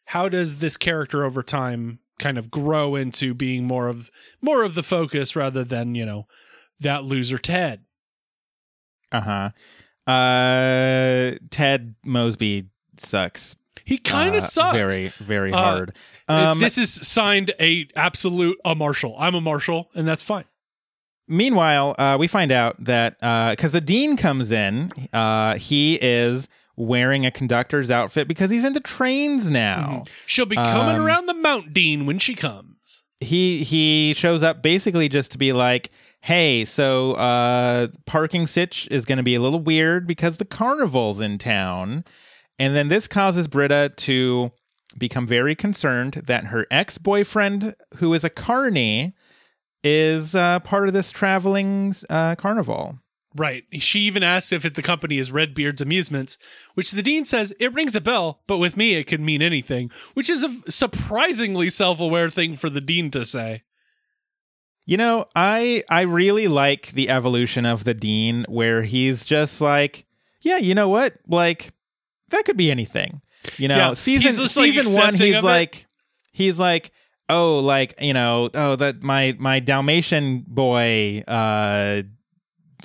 how 0.05 0.29
does 0.29 0.57
this 0.57 0.77
character 0.77 1.23
over 1.23 1.43
time 1.43 1.99
kind 2.19 2.37
of 2.37 2.51
grow 2.51 2.95
into 2.95 3.33
being 3.33 3.65
more 3.65 3.87
of 3.87 4.09
more 4.41 4.63
of 4.63 4.75
the 4.75 4.83
focus 4.83 5.35
rather 5.35 5.63
than 5.63 5.95
you 5.95 6.05
know 6.05 6.27
that 6.79 7.03
loser 7.03 7.37
Ted? 7.37 7.81
Uh-huh. 9.11 9.51
Uh 10.11 11.37
Ted 11.49 11.95
Mosby 12.03 12.69
sucks. 12.97 13.55
He 13.85 13.97
kind 13.97 14.35
of 14.35 14.43
uh, 14.43 14.47
sucks. 14.47 14.75
Very 14.75 15.07
very 15.19 15.51
Uh, 15.53 15.57
hard. 15.57 15.95
Uh, 16.29 16.51
Um 16.51 16.59
this 16.59 16.77
is 16.77 16.91
signed 16.91 17.53
a 17.59 17.87
absolute 17.95 18.57
a 18.65 18.75
Marshall. 18.75 19.15
I'm 19.19 19.35
a 19.35 19.41
Marshall, 19.41 19.89
and 19.95 20.07
that's 20.07 20.23
fine. 20.23 20.45
meanwhile, 21.27 21.95
uh 21.97 22.17
we 22.19 22.27
find 22.27 22.51
out 22.51 22.75
that 22.83 23.15
uh 23.21 23.55
cuz 23.55 23.71
the 23.71 23.81
dean 23.81 24.17
comes 24.17 24.51
in, 24.51 24.91
uh 25.13 25.55
he 25.55 25.95
is 26.01 26.47
wearing 26.75 27.25
a 27.25 27.31
conductor's 27.31 27.91
outfit 27.91 28.27
because 28.27 28.49
he's 28.49 28.65
into 28.65 28.79
trains 28.79 29.49
now. 29.51 30.03
She'll 30.25 30.45
be 30.47 30.55
coming 30.55 30.95
Um, 30.95 31.01
around 31.05 31.27
the 31.27 31.33
Mount 31.35 31.71
Dean 31.73 32.05
when 32.05 32.19
she 32.19 32.33
comes. 32.35 33.03
he 33.19 33.63
he 33.63 34.13
shows 34.15 34.43
up 34.43 34.61
basically 34.61 35.07
just 35.07 35.31
to 35.31 35.37
be 35.37 35.53
like 35.53 35.89
hey 36.21 36.65
so 36.65 37.13
uh 37.13 37.87
parking 38.05 38.45
sitch 38.47 38.87
is 38.91 39.05
going 39.05 39.17
to 39.17 39.23
be 39.23 39.35
a 39.35 39.39
little 39.39 39.59
weird 39.61 40.05
because 40.07 40.37
the 40.39 40.45
carnival's 40.45 41.21
in 41.21 41.37
town 41.37 42.03
and 42.63 42.73
then 42.73 42.87
this 42.87 43.09
causes 43.09 43.49
britta 43.49 43.91
to 43.97 44.51
become 44.97 45.27
very 45.27 45.53
concerned 45.53 46.13
that 46.27 46.45
her 46.45 46.65
ex-boyfriend 46.71 47.75
who 47.97 48.13
is 48.13 48.23
a 48.23 48.29
carney 48.29 49.13
is 49.83 50.33
uh, 50.33 50.61
part 50.61 50.87
of 50.87 50.93
this 50.93 51.11
traveling 51.11 51.93
uh, 52.09 52.35
carnival. 52.35 52.99
Right. 53.35 53.65
She 53.79 54.01
even 54.01 54.23
asks 54.23 54.53
if 54.53 54.63
it, 54.63 54.75
the 54.75 54.81
company 54.81 55.17
is 55.17 55.31
Redbeard's 55.31 55.81
Amusements, 55.81 56.37
which 56.75 56.91
the 56.91 57.03
dean 57.03 57.25
says 57.25 57.53
it 57.59 57.73
rings 57.73 57.95
a 57.95 58.01
bell, 58.01 58.43
but 58.47 58.59
with 58.59 58.77
me 58.77 58.93
it 58.93 59.05
could 59.05 59.19
mean 59.19 59.41
anything, 59.41 59.91
which 60.13 60.29
is 60.29 60.43
a 60.43 60.71
surprisingly 60.71 61.69
self-aware 61.69 62.29
thing 62.29 62.55
for 62.55 62.69
the 62.69 62.79
dean 62.79 63.11
to 63.11 63.25
say. 63.25 63.63
You 64.85 64.97
know, 64.97 65.25
I 65.35 65.83
I 65.89 66.01
really 66.01 66.47
like 66.47 66.91
the 66.91 67.09
evolution 67.09 67.65
of 67.65 67.83
the 67.83 67.93
dean 67.93 68.45
where 68.47 68.83
he's 68.83 69.25
just 69.25 69.59
like, 69.59 70.05
yeah, 70.41 70.57
you 70.57 70.75
know 70.75 70.89
what? 70.89 71.13
Like 71.27 71.73
that 72.33 72.45
could 72.45 72.57
be 72.57 72.69
anything. 72.69 73.21
You 73.57 73.67
know, 73.69 73.77
Yeah, 73.77 73.89
he's 73.89 73.99
season 73.99 74.37
like, 74.41 74.49
season 74.49 74.93
1 74.93 75.15
he's 75.15 75.35
of 75.35 75.43
it. 75.43 75.47
like 75.47 75.85
he's 76.33 76.59
like, 76.59 76.91
"Oh, 77.29 77.59
like, 77.59 77.93
you 78.01 78.13
know, 78.13 78.49
oh 78.53 78.75
that 78.75 79.01
my 79.03 79.35
my 79.39 79.59
Dalmatian 79.59 80.45
boy 80.47 81.23
uh 81.27 82.03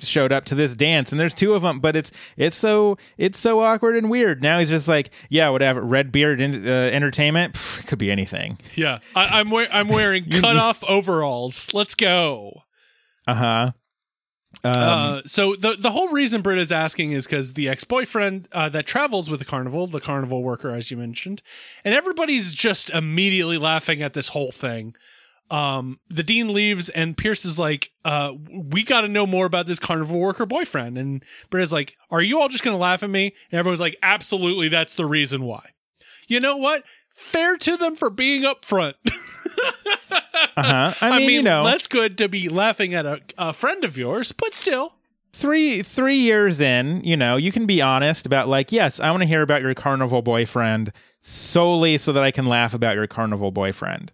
showed 0.01 0.31
up 0.31 0.45
to 0.45 0.55
this 0.55 0.77
dance 0.77 1.11
and 1.11 1.19
there's 1.19 1.35
two 1.35 1.53
of 1.53 1.61
them 1.61 1.81
but 1.81 1.93
it's 1.93 2.13
it's 2.37 2.55
so 2.55 2.97
it's 3.17 3.37
so 3.37 3.59
awkward 3.59 3.97
and 3.97 4.09
weird 4.09 4.41
now 4.41 4.57
he's 4.57 4.69
just 4.69 4.87
like 4.87 5.09
yeah 5.29 5.49
whatever 5.49 5.81
red 5.81 6.09
beard 6.09 6.39
in, 6.39 6.65
uh, 6.65 6.71
entertainment 6.71 7.53
Pff, 7.55 7.81
it 7.81 7.87
could 7.87 7.99
be 7.99 8.09
anything 8.09 8.57
Yeah. 8.75 8.99
I, 9.13 9.41
I'm, 9.41 9.51
we- 9.51 9.67
I'm 9.67 9.89
wearing 9.89 10.29
cut 10.29 10.55
off 10.55 10.85
overalls. 10.87 11.73
Let's 11.73 11.95
go. 11.95 12.61
uh-huh 13.27 13.73
um, 14.63 14.73
uh, 14.75 15.21
so 15.25 15.55
the 15.55 15.77
the 15.79 15.91
whole 15.91 16.09
reason 16.09 16.41
Britt 16.41 16.57
is 16.57 16.71
asking 16.71 17.13
is 17.13 17.25
because 17.25 17.53
the 17.53 17.69
ex 17.69 17.83
boyfriend 17.83 18.47
uh, 18.51 18.69
that 18.69 18.85
travels 18.85 19.29
with 19.29 19.39
the 19.39 19.45
carnival, 19.45 19.87
the 19.87 20.01
carnival 20.01 20.43
worker, 20.43 20.71
as 20.71 20.91
you 20.91 20.97
mentioned, 20.97 21.41
and 21.85 21.95
everybody's 21.95 22.53
just 22.53 22.89
immediately 22.89 23.57
laughing 23.57 24.01
at 24.01 24.13
this 24.13 24.29
whole 24.29 24.51
thing. 24.51 24.95
Um, 25.49 25.99
the 26.09 26.23
dean 26.23 26.53
leaves, 26.53 26.89
and 26.89 27.17
Pierce 27.17 27.45
is 27.45 27.57
like, 27.57 27.91
uh, 28.03 28.33
"We 28.51 28.83
got 28.83 29.01
to 29.01 29.07
know 29.07 29.25
more 29.25 29.45
about 29.45 29.65
this 29.65 29.79
carnival 29.79 30.19
worker 30.19 30.45
boyfriend." 30.45 30.97
And 30.97 31.23
Britt 31.49 31.63
is 31.63 31.73
like, 31.73 31.95
"Are 32.11 32.21
you 32.21 32.39
all 32.39 32.49
just 32.49 32.63
going 32.63 32.75
to 32.75 32.81
laugh 32.81 33.01
at 33.01 33.09
me?" 33.09 33.33
And 33.51 33.59
everyone's 33.59 33.79
like, 33.79 33.97
"Absolutely, 34.03 34.67
that's 34.67 34.95
the 34.95 35.05
reason 35.05 35.43
why." 35.43 35.69
You 36.27 36.39
know 36.39 36.57
what? 36.57 36.83
Fair 37.19 37.57
to 37.57 37.77
them 37.77 37.95
for 37.95 38.09
being 38.09 38.43
upfront. 38.43 38.93
uh-huh 40.55 40.93
I 41.01 41.17
mean, 41.17 41.29
you 41.29 41.43
know 41.43 41.63
that's 41.65 41.87
good 41.87 42.17
to 42.19 42.29
be 42.29 42.49
laughing 42.49 42.93
at 42.93 43.05
a, 43.05 43.21
a 43.37 43.53
friend 43.53 43.83
of 43.83 43.97
yours, 43.97 44.31
but 44.31 44.55
still. 44.55 44.93
three 45.33 45.81
three 45.83 46.15
years 46.15 46.59
in, 46.59 47.03
you 47.03 47.17
know, 47.17 47.35
you 47.35 47.51
can 47.51 47.65
be 47.65 47.81
honest 47.81 48.25
about 48.25 48.47
like, 48.47 48.71
yes, 48.71 48.99
I 48.99 49.11
want 49.11 49.21
to 49.21 49.27
hear 49.27 49.41
about 49.41 49.61
your 49.61 49.73
carnival 49.73 50.21
boyfriend 50.21 50.91
solely 51.21 51.97
so 51.97 52.13
that 52.13 52.23
I 52.23 52.31
can 52.31 52.45
laugh 52.45 52.73
about 52.73 52.95
your 52.95 53.07
carnival 53.07 53.51
boyfriend. 53.51 54.11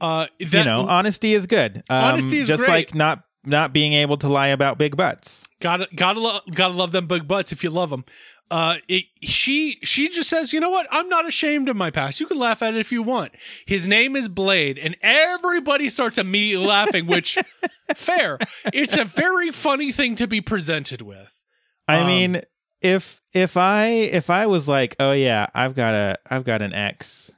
Uh, 0.00 0.26
that, 0.40 0.52
you 0.52 0.64
know, 0.64 0.86
honesty 0.86 1.32
is 1.32 1.46
good. 1.46 1.78
Um, 1.88 2.04
Honesty 2.04 2.38
is 2.38 2.48
just 2.48 2.64
great. 2.64 2.70
like 2.88 2.94
not 2.94 3.22
not 3.44 3.72
being 3.72 3.92
able 3.92 4.16
to 4.18 4.28
lie 4.28 4.48
about 4.48 4.76
big 4.78 4.96
butts. 4.96 5.44
gotta 5.60 5.88
gotta 5.94 6.20
lo- 6.20 6.40
gotta 6.52 6.74
love 6.74 6.92
them 6.92 7.06
big 7.06 7.26
butts 7.28 7.52
if 7.52 7.62
you 7.64 7.70
love 7.70 7.90
them. 7.90 8.04
Uh, 8.50 8.76
it, 8.86 9.06
she 9.22 9.78
she 9.82 10.08
just 10.08 10.28
says, 10.30 10.52
you 10.52 10.60
know 10.60 10.70
what? 10.70 10.86
I'm 10.90 11.08
not 11.08 11.26
ashamed 11.26 11.68
of 11.68 11.74
my 11.76 11.90
past. 11.90 12.20
You 12.20 12.26
can 12.26 12.38
laugh 12.38 12.62
at 12.62 12.74
it 12.74 12.78
if 12.80 12.92
you 12.92 13.02
want. 13.02 13.32
His 13.66 13.88
name 13.88 14.14
is 14.14 14.28
Blade, 14.28 14.78
and 14.78 14.96
everybody 15.02 15.90
starts 15.90 16.16
immediately 16.16 16.66
laughing. 16.66 17.06
Which 17.06 17.36
fair. 17.96 18.38
It's 18.72 18.96
a 18.96 19.04
very 19.04 19.50
funny 19.50 19.90
thing 19.90 20.14
to 20.16 20.28
be 20.28 20.40
presented 20.40 21.02
with. 21.02 21.42
I 21.88 21.98
Um, 22.00 22.06
mean, 22.06 22.40
if 22.80 23.20
if 23.32 23.56
I 23.56 23.86
if 23.88 24.30
I 24.30 24.46
was 24.46 24.68
like, 24.68 24.94
oh 25.00 25.12
yeah, 25.12 25.46
I've 25.54 25.74
got 25.74 25.94
a 25.94 26.18
I've 26.30 26.44
got 26.44 26.62
an 26.62 26.72
ex 26.72 27.32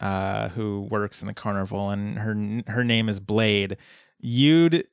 uh 0.00 0.48
who 0.50 0.86
works 0.90 1.22
in 1.22 1.28
the 1.28 1.34
carnival 1.34 1.88
and 1.90 2.18
her 2.18 2.62
her 2.72 2.84
name 2.84 3.08
is 3.08 3.20
Blade, 3.20 3.78
you'd 4.18 4.86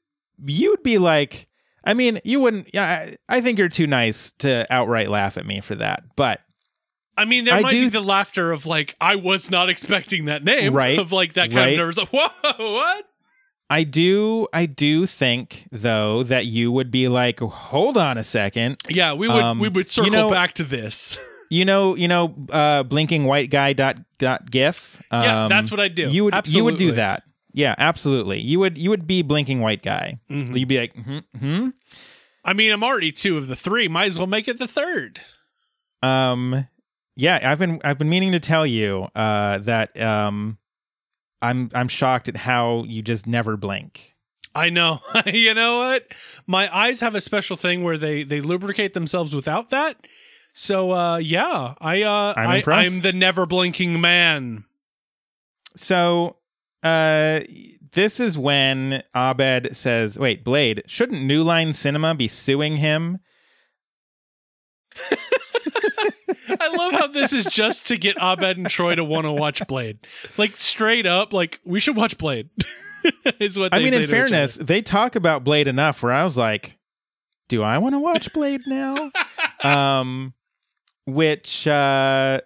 you'd 0.46 0.84
be 0.84 0.98
like 1.00 1.48
I 1.84 1.94
mean, 1.94 2.20
you 2.24 2.40
wouldn't 2.40 2.70
yeah, 2.74 3.08
I, 3.30 3.38
I 3.38 3.42
think 3.42 3.58
you're 3.58 3.70
too 3.70 3.88
nice 3.88 4.32
to 4.40 4.66
outright 4.70 5.10
laugh 5.10 5.38
at 5.38 5.46
me 5.46 5.62
for 5.62 5.76
that. 5.76 6.04
But 6.16 6.42
I 7.18 7.26
mean, 7.26 7.46
there 7.46 7.56
I 7.56 7.62
might 7.62 7.72
do- 7.72 7.86
be 7.86 7.90
the 7.90 8.02
laughter 8.02 8.52
of 8.52 8.66
like, 8.66 8.96
I 9.02 9.16
was 9.16 9.50
not 9.52 9.70
expecting 9.70 10.26
that 10.26 10.44
name, 10.44 10.74
Right, 10.74 10.98
Of 11.00 11.12
like 11.12 11.34
that 11.34 11.50
kind 11.52 11.58
right. 11.58 11.74
of 11.74 11.78
nervous. 11.78 11.98
Like, 11.98 12.10
Whoa, 12.10 12.74
what? 12.74 13.06
I 13.72 13.84
do 13.84 14.48
I 14.52 14.66
do 14.66 15.06
think 15.06 15.68
though 15.72 16.24
that 16.24 16.46
you 16.48 16.72
would 16.72 16.90
be 16.92 17.08
like, 17.08 17.40
hold 17.40 17.98
on 17.98 18.18
a 18.18 18.24
second. 18.24 18.78
Yeah, 18.90 19.14
we 19.14 19.28
would 19.28 19.44
Um, 19.44 19.60
we 19.60 19.70
would 19.70 19.90
circle 19.90 20.12
you 20.12 20.18
know- 20.18 20.32
back 20.32 20.54
to 20.56 20.64
this. 20.64 21.18
You 21.52 21.66
know, 21.66 21.96
you 21.96 22.08
know, 22.08 22.36
uh, 22.52 22.84
blinking 22.84 23.24
white 23.24 23.50
guy 23.50 23.74
dot 23.74 23.98
dot 24.20 24.52
gif. 24.52 25.02
Um, 25.10 25.24
Yeah, 25.24 25.48
that's 25.50 25.72
what 25.72 25.80
I'd 25.80 25.96
do. 25.96 26.08
You 26.08 26.26
would 26.26 26.36
you 26.48 26.64
would 26.64 26.78
do 26.78 26.92
that. 26.92 27.24
Yeah, 27.52 27.76
absolutely. 27.78 28.40
You 28.40 28.60
would 28.60 28.78
you 28.78 28.90
would 28.90 29.08
be 29.08 29.22
blinking 29.22 29.60
white 29.60 29.82
guy. 29.82 30.20
Mm-hmm. 30.30 30.56
You'd 30.56 30.68
be 30.68 30.80
like, 30.80 30.96
hmm, 30.96 31.20
hmm. 31.38 31.70
I 32.46 32.54
mean, 32.54 32.72
I'm 32.72 32.84
already 32.84 33.12
two 33.12 33.38
of 33.38 33.48
the 33.48 33.56
three. 33.56 33.88
Might 33.88 34.06
as 34.06 34.18
well 34.18 34.28
make 34.28 34.48
it 34.48 34.60
the 34.60 34.68
third. 34.68 35.22
Um, 36.02 36.68
yeah, 37.16 37.40
I've 37.44 37.60
been 37.60 37.82
I've 37.84 37.98
been 37.98 38.10
meaning 38.10 38.32
to 38.34 38.40
tell 38.40 38.66
you 38.66 39.08
uh, 39.16 39.58
that 39.60 40.00
um, 40.00 40.58
I'm 41.42 41.70
I'm 41.74 41.88
shocked 41.88 42.30
at 42.30 42.38
how 42.38 42.84
you 42.88 43.02
just 43.02 43.28
never 43.28 43.58
blink. 43.58 44.16
I 44.56 44.70
know. 44.70 45.02
you 45.26 45.54
know 45.54 45.80
what? 45.80 46.08
My 46.48 46.76
eyes 46.76 47.02
have 47.02 47.16
a 47.16 47.22
special 47.22 47.58
thing 47.58 47.84
where 47.84 47.98
they 47.98 48.24
they 48.24 48.42
lubricate 48.42 48.94
themselves 48.94 49.36
without 49.36 49.70
that. 49.72 49.98
So 50.54 50.92
uh 50.92 51.18
yeah, 51.18 51.76
I 51.80 52.02
uh 52.04 52.34
I'm 52.36 52.50
I, 52.50 52.58
impressed. 52.58 52.96
I'm 52.96 53.02
the 53.02 53.14
never 53.14 53.46
blinking 53.46 54.02
man. 54.02 54.66
So, 55.76 56.36
uh, 56.84 57.42
this 57.92 58.20
is 58.20 58.38
when 58.38 59.04
Abed 59.16 59.76
says, 59.76 60.18
"Wait, 60.20 60.44
Blade, 60.44 60.84
shouldn't 60.86 61.24
New 61.24 61.44
Line 61.44 61.74
Cinema 61.74 62.16
be 62.16 62.28
suing 62.28 62.78
him?" 62.78 63.20
I 66.62 66.76
love 66.76 66.94
how 66.94 67.08
this 67.08 67.32
is 67.32 67.46
just 67.46 67.88
to 67.88 67.98
get 67.98 68.18
Abed 68.22 68.58
and 68.58 68.70
Troy 68.70 68.96
to 68.96 69.04
want 69.04 69.26
to 69.26 69.32
watch 69.32 69.66
Blade. 69.68 70.00
Like 70.38 70.58
straight 70.58 71.06
up, 71.06 71.34
like 71.34 71.60
we 71.64 71.80
should 71.80 71.96
watch 71.96 72.18
Blade. 72.18 72.50
is 73.40 73.58
what 73.58 73.74
I 73.74 73.80
mean, 73.80 73.94
in 73.94 74.08
fairness, 74.08 74.56
they 74.56 74.82
talk 74.82 75.16
about 75.16 75.44
Blade 75.44 75.68
enough 75.68 76.04
where 76.04 76.12
I 76.12 76.24
was 76.24 76.38
like, 76.38 76.78
do 77.48 77.64
I 77.64 77.78
want 77.78 77.96
to 77.96 78.00
watch 78.00 78.32
Blade 78.34 78.62
now? 78.68 79.12
um, 79.64 80.34
which 81.06 81.68
uh, 81.68 82.42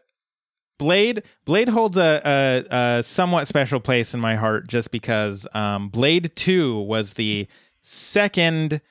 Blade 0.78 1.24
Blade 1.46 1.70
holds 1.70 1.98
a, 1.98 2.22
a, 2.26 2.98
a 2.98 3.04
somewhat 3.04 3.48
special 3.48 3.80
place 3.80 4.14
in 4.14 4.20
my 4.20 4.36
heart 4.36 4.68
just 4.68 4.92
because 4.92 5.48
um, 5.54 5.90
Blade 5.90 6.36
Two 6.36 6.80
was 6.82 7.14
the 7.14 7.48
second 7.82 8.82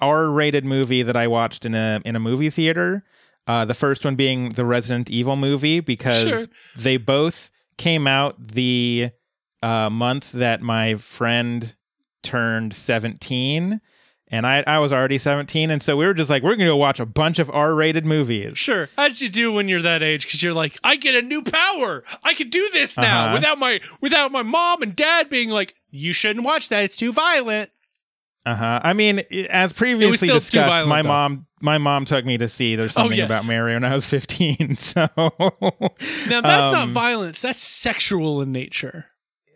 R-rated 0.00 0.64
movie 0.64 1.02
that 1.02 1.16
I 1.16 1.26
watched 1.28 1.64
in 1.64 1.74
a 1.74 2.00
in 2.04 2.16
a 2.16 2.20
movie 2.20 2.50
theater. 2.50 3.04
Uh, 3.46 3.64
the 3.64 3.74
first 3.74 4.04
one 4.04 4.14
being 4.14 4.50
the 4.50 4.64
Resident 4.64 5.10
Evil 5.10 5.34
movie 5.36 5.80
because 5.80 6.22
Sure. 6.28 6.44
they 6.76 6.96
both 6.96 7.50
came 7.76 8.06
out 8.06 8.36
the 8.38 9.10
uh, 9.62 9.90
month 9.90 10.30
that 10.32 10.62
my 10.62 10.94
friend 10.94 11.74
turned 12.22 12.72
17 12.74 13.80
and 14.32 14.46
I, 14.46 14.64
I 14.66 14.78
was 14.80 14.92
already 14.92 15.18
17 15.18 15.70
and 15.70 15.80
so 15.82 15.96
we 15.96 16.04
were 16.06 16.14
just 16.14 16.30
like 16.30 16.42
we're 16.42 16.56
gonna 16.56 16.70
go 16.70 16.76
watch 16.76 16.98
a 16.98 17.06
bunch 17.06 17.38
of 17.38 17.50
r-rated 17.50 18.04
movies 18.06 18.58
Sure, 18.58 18.88
as 18.98 19.20
you 19.22 19.28
do 19.28 19.52
when 19.52 19.68
you're 19.68 19.82
that 19.82 20.02
age, 20.02 20.24
because 20.24 20.42
you're 20.42 20.54
like, 20.54 20.78
I 20.82 20.96
get 20.96 21.14
a 21.14 21.22
new 21.22 21.42
power. 21.42 22.02
I 22.24 22.34
can 22.34 22.48
do 22.50 22.68
this 22.72 22.96
now 22.96 23.26
Uh-huh. 23.26 23.34
without 23.34 23.58
my 23.58 23.80
without 24.00 24.32
my 24.32 24.42
mom 24.42 24.82
and 24.82 24.96
dad 24.96 25.28
being 25.28 25.50
like, 25.50 25.74
you 25.90 26.12
shouldn't 26.12 26.44
watch 26.44 26.70
that. 26.70 26.82
It's 26.84 26.96
too 26.96 27.12
violent. 27.12 27.70
uh-huh 28.46 28.80
i 28.82 28.92
mean 28.92 29.20
as 29.50 29.72
previously 29.72 30.26
discussed 30.28 30.68
violent, 30.68 30.88
my 30.88 31.02
though. 31.02 31.08
mom 31.08 31.46
my 31.60 31.78
mom 31.78 32.04
took 32.04 32.24
me 32.24 32.36
to 32.38 32.48
see 32.48 32.74
there's 32.74 32.90
Oh, 32.96 33.02
something 33.02 33.18
yes. 33.18 33.26
about 33.30 33.46
mary 33.46 33.74
when 33.74 33.84
i 33.84 33.94
was 33.94 34.04
15 34.06 34.76
so 34.78 35.06
Now 35.16 36.40
that's 36.40 36.72
not 36.72 36.88
Um, 36.88 36.92
violence. 36.92 37.40
That's 37.40 37.62
sexual 37.62 38.42
in 38.42 38.50
nature. 38.50 39.06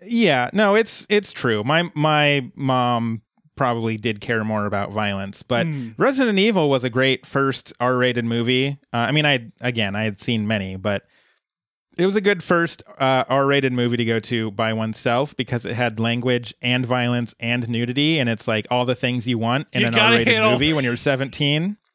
yeah 0.03 0.51
no 0.53 0.77
it's 0.77 1.05
it's 1.11 1.33
true 1.33 1.65
my 1.65 1.91
my 1.95 2.49
mom 2.55 3.23
probably 3.57 3.97
did 3.97 4.21
care 4.21 4.45
more 4.45 4.67
about 4.67 4.93
violence 4.93 5.43
but 5.43 5.67
Hmm. 5.67 5.91
resident 5.97 6.39
evil 6.39 6.69
was 6.71 6.85
a 6.85 6.91
great 6.91 7.25
first 7.27 7.73
r-rated 7.81 8.25
movie 8.25 8.79
uh, 8.93 8.97
i 8.99 9.13
mean 9.13 9.27
i 9.27 9.51
again 9.61 9.97
i 9.97 10.05
had 10.05 10.21
seen 10.21 10.47
many 10.47 10.77
but 10.77 11.05
it 11.99 12.05
was 12.05 12.15
a 12.15 12.21
good 12.21 12.43
first 12.43 12.83
uh, 12.99 13.25
r-rated 13.29 13.73
movie 13.73 13.97
to 13.97 14.05
go 14.05 14.21
to 14.21 14.51
by 14.51 14.73
oneself 14.75 15.35
because 15.35 15.65
it 15.65 15.75
had 15.75 15.99
language 15.99 16.53
and 16.61 16.85
violence 16.85 17.35
and 17.41 17.69
nudity 17.71 18.19
and 18.19 18.29
it's 18.29 18.47
like 18.47 18.67
all 18.71 18.85
the 18.85 18.95
things 18.95 19.27
you 19.27 19.39
want 19.39 19.67
in 19.73 19.81
You 19.81 19.87
an 19.89 19.95
r-rated 19.99 20.39
all- 20.39 20.53
movie 20.53 20.73
when 20.75 20.85
you're 20.85 20.97
17 20.99 21.77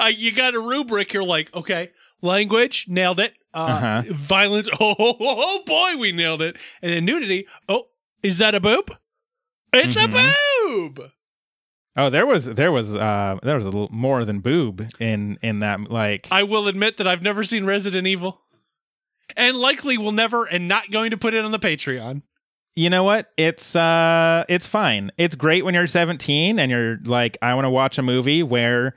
Uh, 0.00 0.04
you 0.06 0.30
got 0.32 0.54
a 0.54 0.60
rubric. 0.60 1.12
You're 1.12 1.24
like, 1.24 1.52
okay, 1.52 1.90
language, 2.22 2.86
nailed 2.88 3.18
it. 3.18 3.34
Uh, 3.52 3.58
Uh-huh. 3.60 4.02
Violence, 4.14 4.68
oh, 4.80 4.94
oh, 4.98 5.16
oh, 5.18 5.18
oh, 5.20 5.62
boy, 5.66 5.98
we 5.98 6.12
nailed 6.12 6.40
it. 6.40 6.56
And 6.80 6.92
then 6.92 7.04
nudity. 7.04 7.46
Oh, 7.68 7.88
is 8.22 8.38
that 8.38 8.54
a 8.54 8.60
boob? 8.60 8.96
It's 9.72 9.96
Mhm. 9.96 10.04
a 10.04 10.08
boob. 10.08 10.34
Oh 11.96 12.10
there 12.10 12.26
was 12.26 12.46
there 12.46 12.70
was 12.72 12.94
uh 12.94 13.38
there 13.42 13.56
was 13.56 13.64
a 13.64 13.70
little 13.70 13.88
more 13.90 14.24
than 14.24 14.40
boob 14.40 14.86
in 15.00 15.38
in 15.42 15.60
that 15.60 15.90
like 15.90 16.28
I 16.30 16.42
will 16.42 16.68
admit 16.68 16.96
that 16.98 17.06
I've 17.06 17.22
never 17.22 17.42
seen 17.42 17.64
Resident 17.64 18.06
Evil, 18.06 18.40
and 19.36 19.56
likely 19.56 19.98
will 19.98 20.12
never, 20.12 20.44
and 20.44 20.68
not 20.68 20.90
going 20.90 21.10
to 21.10 21.16
put 21.16 21.34
it 21.34 21.44
on 21.44 21.50
the 21.50 21.58
Patreon. 21.58 22.22
you 22.74 22.90
know 22.90 23.04
what? 23.04 23.32
It's 23.36 23.74
uh 23.74 24.44
it's 24.48 24.66
fine. 24.66 25.10
It's 25.16 25.34
great 25.34 25.64
when 25.64 25.74
you're 25.74 25.86
17 25.86 26.58
and 26.58 26.70
you're 26.70 26.98
like 27.04 27.38
I 27.42 27.54
want 27.54 27.64
to 27.64 27.70
watch 27.70 27.98
a 27.98 28.02
movie 28.02 28.42
where 28.42 28.94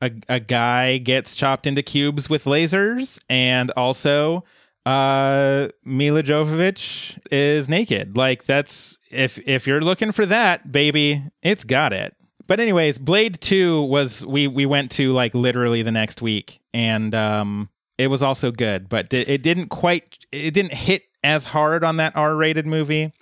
a 0.00 0.10
a 0.28 0.40
guy 0.40 0.98
gets 0.98 1.34
chopped 1.34 1.66
into 1.66 1.82
cubes 1.82 2.28
with 2.28 2.44
lasers 2.44 3.18
and 3.30 3.70
also 3.72 4.44
uh 4.86 5.68
Milla 5.84 6.22
Jovovich 6.22 7.18
is 7.30 7.68
naked. 7.68 8.16
Like 8.16 8.44
that's 8.44 8.98
if 9.10 9.38
if 9.46 9.66
you're 9.66 9.80
looking 9.80 10.12
for 10.12 10.26
that, 10.26 10.70
baby, 10.70 11.22
it's 11.42 11.64
got 11.64 11.92
it. 11.92 12.14
But 12.48 12.58
anyways, 12.60 12.98
Blade 12.98 13.40
2 13.40 13.82
was 13.82 14.26
we 14.26 14.48
we 14.48 14.66
went 14.66 14.90
to 14.92 15.12
like 15.12 15.34
literally 15.34 15.82
the 15.82 15.92
next 15.92 16.20
week 16.20 16.60
and 16.74 17.14
um 17.14 17.68
it 17.98 18.08
was 18.08 18.22
also 18.22 18.50
good, 18.50 18.88
but 18.88 19.12
it 19.14 19.42
didn't 19.42 19.68
quite 19.68 20.18
it 20.32 20.52
didn't 20.52 20.74
hit 20.74 21.04
as 21.22 21.44
hard 21.44 21.84
on 21.84 21.98
that 21.98 22.16
R-rated 22.16 22.66
movie. 22.66 23.12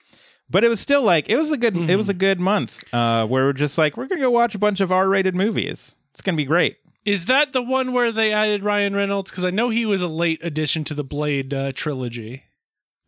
But 0.48 0.64
it 0.64 0.68
was 0.68 0.80
still 0.80 1.02
like 1.02 1.28
it 1.28 1.36
was 1.36 1.52
a 1.52 1.58
good 1.58 1.76
it 1.76 1.96
was 1.96 2.08
a 2.08 2.14
good 2.14 2.40
month 2.40 2.82
uh 2.94 3.26
where 3.26 3.44
we're 3.44 3.52
just 3.52 3.76
like 3.76 3.96
we're 3.96 4.06
going 4.06 4.18
to 4.20 4.24
go 4.24 4.30
watch 4.30 4.54
a 4.54 4.58
bunch 4.58 4.80
of 4.80 4.90
R-rated 4.90 5.34
movies. 5.34 5.96
It's 6.12 6.22
going 6.22 6.34
to 6.34 6.36
be 6.36 6.46
great. 6.46 6.78
Is 7.04 7.26
that 7.26 7.52
the 7.52 7.62
one 7.62 7.92
where 7.92 8.12
they 8.12 8.32
added 8.32 8.62
Ryan 8.62 8.94
Reynolds? 8.94 9.30
Because 9.30 9.44
I 9.44 9.50
know 9.50 9.70
he 9.70 9.86
was 9.86 10.02
a 10.02 10.08
late 10.08 10.40
addition 10.44 10.84
to 10.84 10.94
the 10.94 11.04
Blade 11.04 11.52
uh, 11.54 11.72
trilogy. 11.72 12.44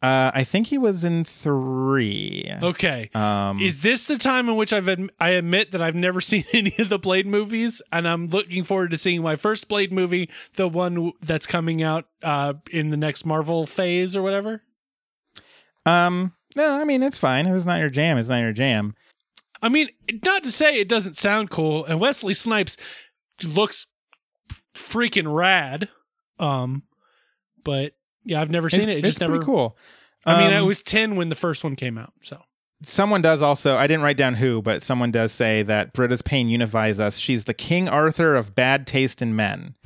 Uh 0.03 0.33
I 0.35 0.43
think 0.43 0.67
he 0.67 0.79
was 0.79 1.05
in 1.05 1.25
3. 1.25 2.53
Okay. 2.63 3.09
Um 3.15 3.61
Is 3.61 3.83
this 3.83 4.07
the 4.07 4.19
time 4.19 4.49
in 4.49 4.57
which 4.57 4.73
I've 4.73 4.87
adm- 4.87 5.11
I 5.21 5.31
admit 5.31 5.71
that 5.73 5.81
I've 5.81 5.95
never 5.95 6.21
seen 6.31 6.45
any 6.53 6.75
of 6.79 6.89
the 6.89 6.99
Blade 6.99 7.27
movies, 7.27 7.81
and 7.93 8.09
I'm 8.09 8.27
looking 8.27 8.65
forward 8.65 8.91
to 8.91 8.97
seeing 8.97 9.23
my 9.23 9.37
first 9.37 9.69
Blade 9.69 9.93
movie, 9.93 10.29
the 10.57 10.67
one 10.67 11.13
that's 11.23 11.47
coming 11.47 11.83
out 11.85 12.07
uh, 12.25 12.55
in 12.73 12.91
the 12.91 12.97
next 12.97 13.25
Marvel 13.25 13.65
phase 13.67 14.17
or 14.17 14.23
whatever. 14.23 14.63
um 15.87 16.33
no, 16.57 16.69
I 16.81 16.85
mean 16.85 17.03
it's 17.03 17.17
fine. 17.19 17.47
If 17.47 17.55
it's 17.55 17.65
not 17.67 17.81
your 17.81 17.89
jam, 17.91 18.19
it's 18.19 18.29
not 18.29 18.41
your 18.41 18.53
jam. 18.53 18.95
I 19.63 19.69
mean, 19.69 19.89
not 20.25 20.43
to 20.43 20.51
say 20.51 20.75
it 20.77 20.89
doesn't 20.89 21.17
sound 21.17 21.49
cool, 21.51 21.85
and 21.85 22.01
Wesley 22.01 22.35
Snipes 22.35 22.77
looks 23.45 23.87
freaking 24.75 25.33
rad. 25.33 25.89
Um, 26.39 26.83
but 27.65 27.95
yeah, 28.25 28.41
I've 28.41 28.51
never 28.51 28.67
It's, 28.69 28.77
seen 28.77 28.89
it. 28.89 28.97
It 28.97 28.99
it's 28.99 29.09
just 29.09 29.21
never. 29.21 29.33
pretty 29.35 29.47
cool. 29.47 29.77
I 30.25 30.43
mean, 30.45 30.53
I 30.53 30.59
Um, 30.59 30.67
was 30.69 30.81
ten 30.83 31.17
when 31.17 31.29
the 31.29 31.35
first 31.35 31.65
one 31.65 31.77
came 31.77 31.99
out, 31.99 32.13
so 32.23 32.43
someone 32.85 33.23
does 33.23 33.43
also 33.43 33.77
i 33.77 33.87
didn't 33.87 34.03
write 34.03 34.17
down 34.17 34.35
who 34.35 34.61
but 34.61 34.83
someone 34.83 35.13
does 35.13 35.31
say 35.31 35.63
that 35.63 35.93
britta's 35.93 36.21
pain 36.21 36.49
unifies 36.49 36.99
us 36.99 37.17
she's 37.17 37.45
the 37.45 37.55
king 37.55 37.89
arthur 37.89 38.35
of 38.35 38.57
bad 38.57 38.89
taste 38.89 39.23
in 39.23 39.37
men 39.37 39.77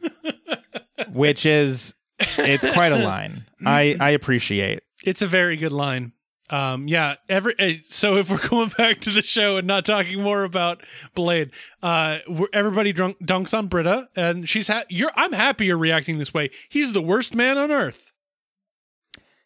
which 1.12 1.44
is 1.44 1.94
it's 2.38 2.64
quite 2.72 2.92
a 2.92 3.04
line 3.04 3.44
i 3.66 3.94
i 4.00 4.08
appreciate 4.08 4.80
it's 5.04 5.20
a 5.20 5.26
very 5.26 5.56
good 5.58 5.72
line. 5.72 6.12
Um, 6.52 6.86
yeah. 6.86 7.14
Every 7.28 7.54
uh, 7.58 7.74
so 7.88 8.16
if 8.16 8.30
we're 8.30 8.46
going 8.48 8.68
back 8.76 9.00
to 9.00 9.10
the 9.10 9.22
show 9.22 9.56
and 9.56 9.66
not 9.66 9.84
talking 9.84 10.22
more 10.22 10.44
about 10.44 10.82
Blade, 11.14 11.50
uh, 11.82 12.18
everybody 12.52 12.92
drunk 12.92 13.18
dunks 13.20 13.56
on 13.56 13.66
Britta, 13.68 14.08
and 14.14 14.48
she's 14.48 14.68
ha- 14.68 14.84
you're. 14.88 15.10
I'm 15.16 15.32
happy 15.32 15.66
you're 15.66 15.78
reacting 15.78 16.18
this 16.18 16.32
way. 16.34 16.50
He's 16.68 16.92
the 16.92 17.02
worst 17.02 17.34
man 17.34 17.56
on 17.58 17.70
earth. 17.72 18.12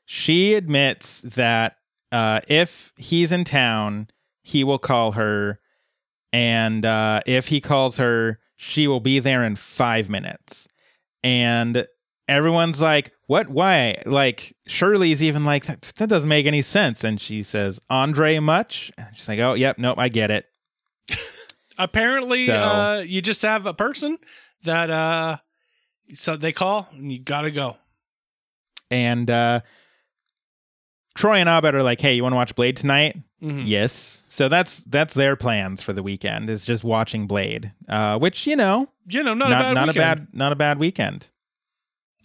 she 0.05 0.55
admits 0.55 1.23
that 1.23 1.77
uh 2.13 2.41
if 2.49 2.93
he's 2.97 3.33
in 3.33 3.43
town 3.45 4.09
he 4.43 4.63
will 4.63 4.79
call 4.79 5.13
her 5.13 5.59
and 6.33 6.85
uh 6.85 7.21
if 7.27 7.49
he 7.49 7.61
calls 7.61 7.97
her 7.97 8.39
she 8.55 8.87
will 8.87 9.01
be 9.01 9.19
there 9.19 9.43
in 9.45 9.57
five 9.57 10.09
minutes 10.09 10.69
and 11.25 11.85
everyone's 12.29 12.81
like 12.83 13.13
what? 13.27 13.49
Why? 13.49 14.01
Like 14.07 14.55
shirley's 14.67 15.23
even 15.23 15.45
like 15.45 15.67
that, 15.67 15.93
that 15.97 16.09
doesn't 16.09 16.29
make 16.29 16.47
any 16.47 16.63
sense. 16.63 17.03
And 17.05 17.21
she 17.21 17.43
says 17.43 17.81
andre 17.91 18.39
much? 18.39 18.93
And 18.99 19.09
she's 19.15 19.29
like 19.29 19.39
oh 19.41 19.55
yep 19.55 19.79
nope 19.79 19.99
i 19.99 20.09
get 20.09 20.31
it. 20.31 20.47
Apparently, 21.79 22.47
So- 22.47 22.55
uh, 22.55 23.05
you 23.07 23.21
just 23.23 23.43
have 23.43 23.67
a 23.67 23.75
person 23.75 24.19
that 24.65 24.91
uh, 24.91 25.37
so 26.15 26.37
they 26.37 26.53
call 26.53 26.89
and 26.93 27.13
you 27.13 27.19
gotta 27.21 27.51
go. 27.51 27.77
and 28.91 29.29
uh 29.31 29.61
troy 31.17 31.37
and 31.39 31.49
abed 31.49 31.75
are 31.75 31.83
like 31.83 32.01
hey 32.01 32.15
you 32.15 32.23
want 32.23 32.33
to 32.33 32.37
watch 32.37 32.55
blade 32.55 32.77
tonight? 32.77 33.17
Mhm. 33.43 33.65
yes. 33.67 34.23
So 34.29 34.49
that's 34.49 34.85
that's 34.85 35.13
their 35.15 35.37
plans 35.37 35.83
for 35.83 35.93
the 35.93 36.03
weekend 36.03 36.49
is 36.49 36.65
just 36.65 36.85
watching 36.85 37.27
blade 37.27 37.73
uh 37.89 38.19
which 38.19 38.47
you 38.47 38.57
know 38.57 38.89
You 39.07 39.23
know, 39.23 39.35
not, 39.35 39.49
not 39.51 39.61
a 39.61 39.65
bad 39.65 39.75
not 39.75 39.87
weekend. 39.89 39.97
a 39.97 40.01
bad 40.01 40.29
not 40.33 40.53
a 40.53 40.57
bad 40.57 40.79
weekend 40.79 41.31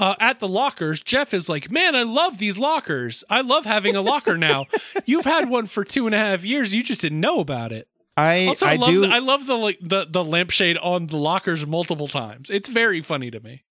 uh, 0.01 0.15
at 0.19 0.39
the 0.39 0.47
lockers, 0.47 0.99
Jeff 1.01 1.33
is 1.33 1.47
like, 1.47 1.71
"Man, 1.71 1.95
I 1.95 2.03
love 2.03 2.39
these 2.39 2.57
lockers. 2.57 3.23
I 3.29 3.41
love 3.41 3.65
having 3.65 3.95
a 3.95 4.01
locker 4.01 4.35
now. 4.35 4.65
You've 5.05 5.25
had 5.25 5.49
one 5.49 5.67
for 5.67 5.83
two 5.85 6.07
and 6.07 6.15
a 6.15 6.17
half 6.17 6.43
years. 6.43 6.73
You 6.75 6.83
just 6.83 7.01
didn't 7.01 7.21
know 7.21 7.39
about 7.39 7.71
it." 7.71 7.87
I 8.17 8.47
Also, 8.47 8.65
I, 8.65 8.75
love 8.75 8.89
do 8.89 9.05
I 9.05 9.19
love 9.19 9.47
the 9.47 9.57
like 9.57 9.77
the 9.81 10.05
the 10.09 10.23
lampshade 10.23 10.77
on 10.79 11.07
the 11.07 11.17
lockers 11.17 11.65
multiple 11.65 12.07
times. 12.09 12.49
It's 12.49 12.67
very 12.67 13.01
funny 13.01 13.31
to 13.31 13.39
me. 13.39 13.63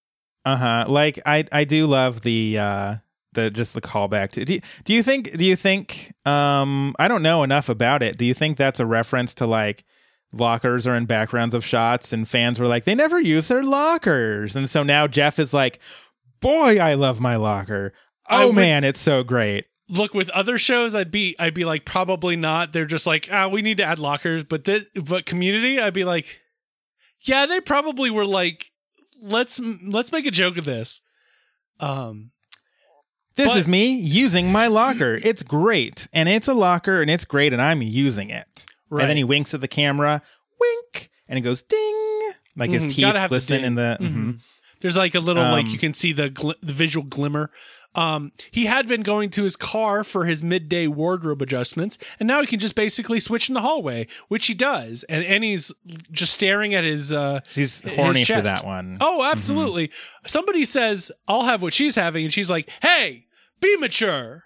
uh 0.46 0.56
huh 0.56 0.84
like 0.88 1.18
I 1.26 1.44
I 1.52 1.64
do 1.64 1.86
love 1.86 2.22
the 2.22 2.58
uh 2.58 2.94
the 3.34 3.50
just 3.50 3.74
the 3.74 3.82
callback 3.82 4.30
to 4.32 4.44
do 4.44 4.54
you, 4.54 4.60
do 4.84 4.94
you 4.94 5.02
think 5.02 5.36
do 5.36 5.44
you 5.44 5.56
think 5.56 6.12
um 6.24 6.94
I 6.98 7.06
don't 7.08 7.22
know 7.22 7.42
enough 7.42 7.68
about 7.68 8.02
it 8.02 8.16
do 8.16 8.24
you 8.24 8.32
think 8.34 8.56
that's 8.56 8.80
a 8.80 8.86
reference 8.86 9.34
to 9.34 9.46
like 9.46 9.84
lockers 10.32 10.86
are 10.86 10.96
in 10.96 11.04
backgrounds 11.04 11.54
of 11.54 11.64
shots 11.64 12.12
and 12.12 12.26
fans 12.26 12.58
were 12.58 12.66
like 12.66 12.84
they 12.84 12.94
never 12.94 13.20
use 13.20 13.48
their 13.48 13.62
lockers 13.62 14.56
and 14.56 14.70
so 14.70 14.82
now 14.82 15.06
Jeff 15.06 15.38
is 15.38 15.52
like 15.52 15.78
boy 16.40 16.78
I 16.78 16.94
love 16.94 17.20
my 17.20 17.36
locker 17.36 17.92
oh 18.28 18.48
would- 18.48 18.56
man 18.56 18.84
it's 18.84 19.00
so 19.00 19.22
great 19.22 19.66
Look, 19.92 20.14
with 20.14 20.30
other 20.30 20.56
shows, 20.56 20.94
I'd 20.94 21.10
be 21.10 21.34
I'd 21.40 21.52
be 21.52 21.64
like 21.64 21.84
probably 21.84 22.36
not. 22.36 22.72
They're 22.72 22.84
just 22.86 23.08
like 23.08 23.28
ah, 23.32 23.48
we 23.48 23.60
need 23.60 23.78
to 23.78 23.82
add 23.82 23.98
lockers. 23.98 24.44
But 24.44 24.62
this, 24.62 24.84
but 24.94 25.26
Community, 25.26 25.80
I'd 25.80 25.92
be 25.94 26.04
like, 26.04 26.40
yeah, 27.24 27.46
they 27.46 27.60
probably 27.60 28.08
were 28.08 28.24
like, 28.24 28.70
let's 29.20 29.58
let's 29.58 30.12
make 30.12 30.26
a 30.26 30.30
joke 30.30 30.58
of 30.58 30.64
this. 30.64 31.00
Um, 31.80 32.30
This 33.34 33.48
But- 33.48 33.56
is 33.56 33.66
me 33.66 33.94
using 33.94 34.52
my 34.52 34.68
locker. 34.68 35.18
It's 35.24 35.42
great. 35.42 36.06
And 36.12 36.28
it's 36.28 36.46
a 36.46 36.54
locker 36.54 37.02
and 37.02 37.10
it's 37.10 37.24
great 37.24 37.52
and 37.52 37.60
I'm 37.60 37.82
using 37.82 38.30
it. 38.30 38.66
Right. 38.90 39.02
And 39.02 39.10
then 39.10 39.16
he 39.16 39.24
winks 39.24 39.54
at 39.54 39.60
the 39.60 39.66
camera, 39.66 40.22
wink, 40.60 41.10
and 41.28 41.36
it 41.36 41.42
goes 41.42 41.62
ding. 41.64 42.30
Like 42.54 42.70
his 42.70 42.86
Mhm, 42.86 42.90
teeth 42.94 43.04
gotta 43.06 43.18
have 43.18 43.30
the 43.30 43.34
glisten 43.34 43.64
in 43.64 43.74
the. 43.74 43.96
Mhm. 44.00 44.08
mhm. 44.14 44.40
There's 44.80 44.96
like 44.96 45.14
a 45.14 45.20
little 45.20 45.42
like 45.42 45.66
Um, 45.66 45.70
you 45.70 45.78
can 45.78 45.94
see 45.94 46.12
the 46.12 46.30
gl- 46.30 46.60
the 46.60 46.72
visual 46.72 47.06
glimmer. 47.06 47.50
Um, 47.96 48.30
he 48.52 48.66
had 48.66 48.86
been 48.86 49.02
going 49.02 49.30
to 49.30 49.42
his 49.42 49.56
car 49.56 50.04
for 50.04 50.24
his 50.24 50.44
midday 50.44 50.86
wardrobe 50.86 51.42
adjustments, 51.42 51.98
and 52.20 52.26
now 52.28 52.40
he 52.40 52.46
can 52.46 52.60
just 52.60 52.76
basically 52.76 53.18
switch 53.18 53.48
in 53.48 53.54
the 53.54 53.62
hallway, 53.62 54.06
which 54.28 54.46
he 54.46 54.54
does. 54.54 55.02
And 55.08 55.24
Annie's 55.24 55.72
just 56.12 56.32
staring 56.32 56.72
at 56.72 56.84
his. 56.84 57.12
Uh, 57.12 57.40
his 57.52 57.82
horny 57.96 58.24
for 58.24 58.40
that 58.42 58.64
one. 58.64 58.98
Oh, 59.00 59.24
absolutely. 59.24 59.90
Somebody 60.24 60.64
says, 60.64 61.10
"I'll 61.26 61.42
have 61.42 61.62
what 61.62 61.74
she's 61.74 61.96
having," 61.96 62.24
and 62.24 62.32
she's 62.32 62.48
like, 62.48 62.70
"Hey, 62.80 63.26
be 63.60 63.76
mature." 63.76 64.44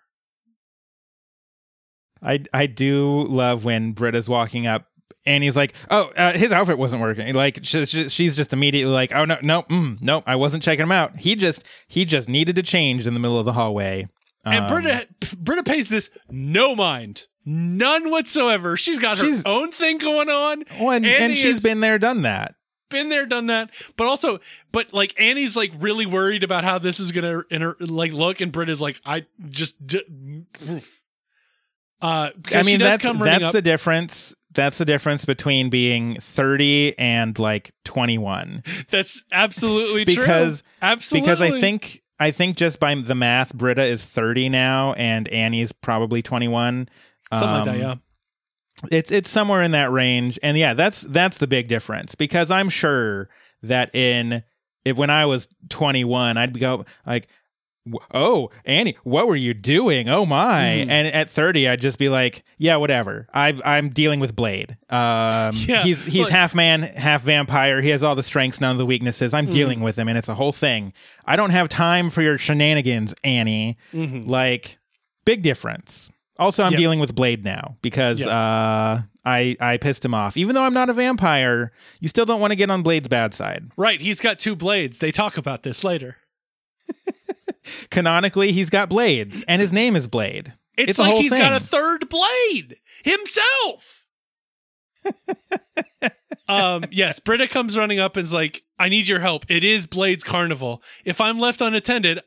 I, 2.23 2.43
I 2.55 2.65
do 2.67 3.27
love 3.29 3.67
when 3.67 3.93
Britta's 3.93 4.31
walking 4.31 4.67
up 4.67 4.87
and 5.27 5.43
he's 5.43 5.57
like, 5.57 5.75
oh, 5.91 6.11
uh, 6.17 6.33
his 6.33 6.53
outfit 6.53 6.77
wasn't 6.79 7.01
working. 7.03 7.33
Like 7.35 7.61
she, 7.63 7.87
she- 7.87 8.09
she's 8.09 8.37
just 8.37 8.53
immediately 8.53 8.93
like, 8.93 9.13
oh 9.15 9.25
no, 9.25 9.39
no, 9.43 9.63
mm, 9.65 10.01
no, 10.03 10.23
I 10.27 10.37
wasn't 10.37 10.63
checking 10.63 10.83
him 10.83 10.93
out. 10.93 11.17
He 11.17 11.35
just 11.37 11.67
he 11.89 12.05
just 12.05 12.29
needed 12.29 12.57
to 12.57 12.63
change 12.63 13.07
in 13.07 13.15
the 13.15 13.21
middle 13.21 13.39
of 13.39 13.45
the 13.45 13.53
hallway. 13.55 14.07
And 14.45 14.67
Um, 14.67 14.71
Britta, 14.83 15.09
Britta 15.39 15.63
pays 15.63 15.89
this 15.89 16.11
no 16.31 16.77
mind, 16.77 17.27
none 17.47 18.11
whatsoever. 18.11 18.77
She's 18.77 18.99
got 18.99 19.17
her 19.19 19.25
She's- 19.25 19.43
own 19.47 19.73
thing 19.73 19.97
going 19.99 20.29
on. 20.29 20.65
well, 20.79 20.91
and, 20.91 21.07
and 21.07 21.37
she's 21.37 21.61
been 21.61 21.81
there, 21.81 21.99
done 21.99 22.23
that. 22.23 22.55
been 22.91 23.09
there, 23.09 23.25
done 23.25 23.47
that. 23.47 23.71
But 23.97 24.07
also, 24.07 24.41
but 24.71 24.93
like 24.93 25.15
Annie's 25.19 25.57
like 25.57 25.73
really 25.79 26.05
worried 26.05 26.43
about 26.45 26.63
how 26.63 26.79
this 26.79 27.01
is 27.01 27.11
gonna 27.13 27.43
inter- 27.51 27.77
like 27.81 28.13
look, 28.13 28.43
and 28.43 28.53
Britta's 28.53 28.83
like, 28.83 29.01
I 29.07 29.25
just. 29.49 29.85
D- 29.87 30.45
uh, 32.03 32.31
because 32.41 32.67
I 32.67 32.71
mean, 32.71 32.79
that's 32.81 33.03
that's 33.03 33.45
up. 33.47 33.53
the 33.53 33.63
difference. 33.63 34.35
That's 34.55 34.79
the 34.79 34.85
difference 34.85 35.25
between 35.25 35.71
being 35.71 36.17
30 36.21 36.99
and 36.99 37.39
like 37.39 37.73
21. 37.85 38.63
that's 38.91 39.23
absolutely 39.33 40.05
Because- 40.05 40.63
true. 40.63 40.71
Absolutely, 40.83 41.29
Because 41.31 41.41
I 41.41 41.61
think 41.61 42.01
I 42.21 42.31
think 42.31 42.57
just 42.57 42.79
by 42.79 42.95
the 42.95 43.15
math, 43.15 43.53
Britta 43.55 43.83
is 43.83 44.05
30 44.05 44.49
now 44.49 44.93
and 44.95 45.27
Annie's 45.29 45.73
probably 45.73 46.23
21. 46.23 46.89
something 47.35 47.49
like 47.51 47.65
that. 47.65 47.75
Um, 47.75 47.81
Yeah. 47.81 47.95
It's 48.93 49.11
it's 49.11 49.31
somewhere 49.31 49.63
in 49.63 49.71
that 49.73 49.91
range. 49.91 50.39
And 50.43 50.57
yeah, 50.59 50.75
that's 50.75 51.03
that's 51.03 51.39
the 51.39 51.47
big 51.47 51.69
difference 51.69 52.15
because 52.15 52.51
I'm 52.51 52.69
sure 52.69 53.29
that 53.63 53.95
in 53.95 54.43
if 54.85 54.97
when 54.97 55.09
I 55.11 55.25
was 55.27 55.49
21, 55.71 56.37
I'd 56.37 56.59
go 56.61 56.85
like 57.07 57.27
"W- 57.27 57.27
Oh, 58.15 58.51
Annie, 58.65 58.97
what 59.05 59.27
were 59.29 59.37
you 59.37 59.53
doing? 59.53 60.09
Oh 60.09 60.25
my! 60.25 60.85
Mhm. 60.87 60.89
And 60.89 61.09
at 61.09 61.29
thirty, 61.29 61.69
I'd 61.69 61.83
just 61.83 61.99
be 61.99 62.09
like, 62.09 62.43
"Yeah, 62.57 62.77
whatever. 62.77 63.29
I, 63.35 63.59
I'm 63.63 63.91
dealing 63.91 64.21
with 64.21 64.35
Blade. 64.35 64.71
Um, 64.89 65.55
Yeah, 65.55 65.83
he's 65.83 66.07
he's 66.07 66.31
half 66.31 66.55
man, 66.55 66.83
half 66.83 67.23
vampire. 67.23 67.83
He 67.83 67.91
has 67.91 68.03
all 68.03 68.15
the 68.15 68.23
strengths, 68.23 68.59
none 68.61 68.71
of 68.71 68.79
the 68.79 68.87
weaknesses. 68.87 69.35
I'm 69.35 69.47
dealing 69.51 69.81
with 69.81 69.97
him, 69.99 70.09
and 70.09 70.17
it's 70.17 70.31
a 70.31 70.35
whole 70.35 70.53
thing. 70.53 70.95
I 71.27 71.37
don't 71.37 71.51
have 71.51 71.69
time 71.69 72.09
for 72.09 72.23
your 72.23 72.39
shenanigans, 72.39 73.15
Annie. 73.23 73.77
Mhm. 73.93 74.31
Like, 74.31 74.79
big 75.27 75.43
difference. 75.43 76.11
Also, 76.39 76.65
I'm 76.65 76.73
Yep. 76.73 76.79
dealing 76.81 77.01
with 77.01 77.15
Blade 77.15 77.45
now 77.45 77.77
because 77.83 78.21
Yep. 78.21 78.29
uh, 78.29 78.99
I 79.27 79.57
I 79.61 79.77
pissed 79.77 80.03
him 80.05 80.15
off. 80.15 80.39
Even 80.39 80.55
though 80.55 80.65
I'm 80.65 80.75
not 80.75 80.89
a 80.89 80.95
vampire, 80.95 81.71
you 82.01 82.09
still 82.09 82.25
don't 82.25 82.41
want 82.41 82.51
to 82.53 82.57
get 82.57 82.71
on 82.71 82.83
Blade's 82.83 83.09
bad 83.09 83.35
side. 83.35 83.71
Right, 83.77 84.01
he's 84.01 84.21
got 84.21 84.39
two 84.39 84.57
blades. 84.57 85.01
They 85.01 85.13
talk 85.13 85.37
about 85.37 85.65
this 85.65 85.85
later. 85.85 86.17
Canonically, 87.91 88.53
he's 88.53 88.71
got 88.71 88.89
blades, 88.89 89.45
and 89.49 89.61
his 89.61 89.73
name 89.73 89.97
is 89.97 90.07
Blade. 90.07 90.55
It's, 90.77 90.99
a 90.99 91.03
like 91.03 91.23
he's 91.23 91.31
got 91.31 91.53
a 91.53 91.65
third 91.65 92.09
blade 92.09 92.77
himself. 93.05 94.05
um, 96.49 96.85
yes, 96.91 97.21
Britta 97.21 97.47
comes 97.47 97.77
running 97.77 98.01
up 98.01 98.17
and 98.17 98.25
is 98.25 98.35
like, 98.35 98.63
I 98.79 98.89
need 98.89 99.07
your 99.07 99.21
help. 99.21 99.45
It 99.49 99.63
is 99.63 99.87
Blade's 99.87 100.25
carnival. 100.25 100.83
If 101.05 101.21
I'm 101.21 101.39
left 101.39 101.61
unattended, 101.61 102.21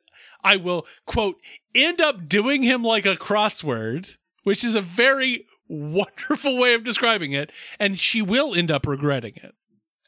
I 0.43 0.55
will, 0.55 0.85
quote, 1.05 1.41
end 1.75 1.99
up 1.99 2.29
doing 2.29 2.63
him 2.63 2.83
like 2.83 3.05
a 3.05 3.15
crossword, 3.15 4.15
which 4.43 4.63
is 4.63 4.75
a 4.75 4.81
very 4.81 5.45
wonderful 5.67 6.57
way 6.57 6.73
of 6.73 6.83
describing 6.83 7.33
it. 7.33 7.51
And 7.79 7.99
she 7.99 8.21
will 8.21 8.55
end 8.55 8.71
up 8.71 8.87
regretting 8.87 9.33
it. 9.37 9.55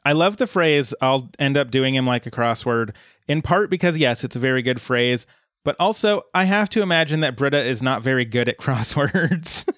I 0.09 0.13
love 0.13 0.37
the 0.37 0.47
phrase, 0.47 0.91
I'll 1.03 1.29
end 1.37 1.55
up 1.55 1.69
doing 1.69 1.93
him 1.93 2.07
like 2.07 2.25
a 2.25 2.31
crossword, 2.31 2.95
in 3.27 3.43
part 3.43 3.69
because, 3.69 3.95
yes, 3.95 4.23
it's 4.23 4.35
a 4.35 4.39
very 4.39 4.63
good 4.63 4.81
phrase, 4.81 5.27
but 5.63 5.75
also 5.79 6.23
I 6.33 6.45
have 6.45 6.67
to 6.69 6.81
imagine 6.81 7.19
that 7.19 7.35
Britta 7.35 7.63
is 7.63 7.83
not 7.83 8.01
very 8.01 8.25
good 8.25 8.49
at 8.49 8.57
crosswords. 8.59 9.69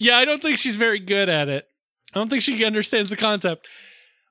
Yeah, 0.00 0.16
I 0.16 0.24
don't 0.24 0.40
think 0.40 0.58
she's 0.58 0.76
very 0.76 1.00
good 1.00 1.28
at 1.28 1.48
it. 1.48 1.68
I 2.14 2.18
don't 2.18 2.28
think 2.28 2.42
she 2.42 2.64
understands 2.64 3.10
the 3.10 3.16
concept. 3.16 3.66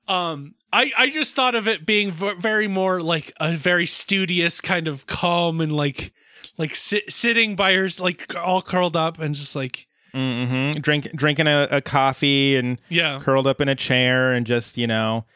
Um, 0.08 0.54
I 0.72 0.90
I 0.96 1.10
just 1.10 1.34
thought 1.34 1.54
of 1.54 1.68
it 1.68 1.86
being 1.86 2.10
v- 2.10 2.34
very 2.38 2.66
more 2.68 3.00
like 3.00 3.32
a 3.40 3.56
very 3.56 3.86
studious 3.86 4.60
kind 4.60 4.88
of 4.88 5.06
calm 5.06 5.60
and 5.60 5.72
like 5.72 6.12
like 6.56 6.74
sit, 6.74 7.12
sitting 7.12 7.56
by 7.56 7.74
her 7.74 7.88
like 8.00 8.34
all 8.34 8.62
curled 8.62 8.96
up 8.96 9.18
and 9.18 9.34
just 9.34 9.54
like 9.54 9.86
hmm 10.12 10.70
Drink, 10.70 11.12
drinking 11.14 11.46
a, 11.46 11.68
a 11.70 11.80
coffee 11.80 12.56
and 12.56 12.80
yeah 12.88 13.20
curled 13.20 13.46
up 13.46 13.60
in 13.60 13.68
a 13.68 13.74
chair 13.74 14.32
and 14.32 14.46
just, 14.46 14.78
you 14.78 14.86
know, 14.86 15.26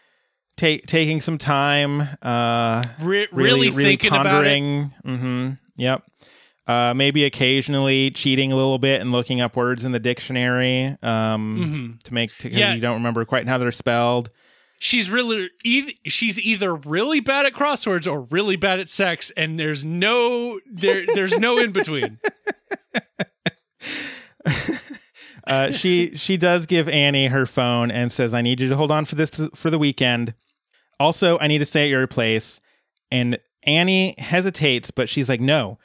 take 0.56 0.86
taking 0.86 1.20
some 1.20 1.38
time. 1.38 2.02
Uh, 2.22 2.84
re- 3.00 3.28
really, 3.32 3.70
really, 3.70 3.84
thinking 3.84 4.10
about 4.10 4.26
it. 4.26 4.30
pondering. 4.30 4.94
Mm-hmm. 5.04 5.50
Yep. 5.76 6.02
Uh, 6.66 6.94
maybe 6.94 7.24
occasionally 7.24 8.10
cheating 8.12 8.52
a 8.52 8.56
little 8.56 8.78
bit 8.78 9.00
and 9.00 9.10
looking 9.10 9.40
up 9.40 9.56
words 9.56 9.84
in 9.84 9.90
the 9.90 9.98
dictionary 9.98 10.96
um, 11.02 11.98
to 12.04 12.14
make 12.14 12.30
because 12.40 12.56
Yeah. 12.56 12.72
you 12.74 12.80
don't 12.80 12.94
remember 12.94 13.24
quite 13.24 13.48
how 13.48 13.58
they're 13.58 13.72
spelled. 13.72 14.30
She's 14.78 15.10
really 15.10 15.50
e- 15.64 15.98
she's 16.06 16.40
either 16.40 16.74
really 16.74 17.18
bad 17.20 17.46
at 17.46 17.52
crosswords 17.52 18.10
or 18.10 18.22
really 18.30 18.54
bad 18.56 18.78
at 18.78 18.88
sex, 18.88 19.30
and 19.36 19.58
there's 19.58 19.84
no 19.84 20.60
there 20.66 21.04
there's 21.06 21.36
no 21.38 21.58
in 21.58 21.72
between. 21.72 22.18
Uh, 25.44 25.72
she 25.72 26.14
she 26.16 26.36
does 26.36 26.66
give 26.66 26.88
Annie 26.88 27.26
her 27.26 27.46
phone 27.46 27.90
and 27.90 28.12
says, 28.12 28.32
"I 28.32 28.42
need 28.42 28.60
you 28.60 28.68
to 28.68 28.76
hold 28.76 28.92
on 28.92 29.04
for 29.04 29.16
this 29.16 29.30
for 29.56 29.70
the 29.70 29.78
weekend. 29.78 30.34
Also, 31.00 31.36
I 31.40 31.48
need 31.48 31.58
to 31.58 31.66
stay 31.66 31.82
at 31.84 31.88
your 31.90 32.06
place." 32.06 32.60
And 33.10 33.36
Annie 33.64 34.14
hesitates, 34.18 34.92
but 34.92 35.08
she's 35.08 35.28
like, 35.28 35.40
"No, 35.40 35.66
th- 35.68 35.78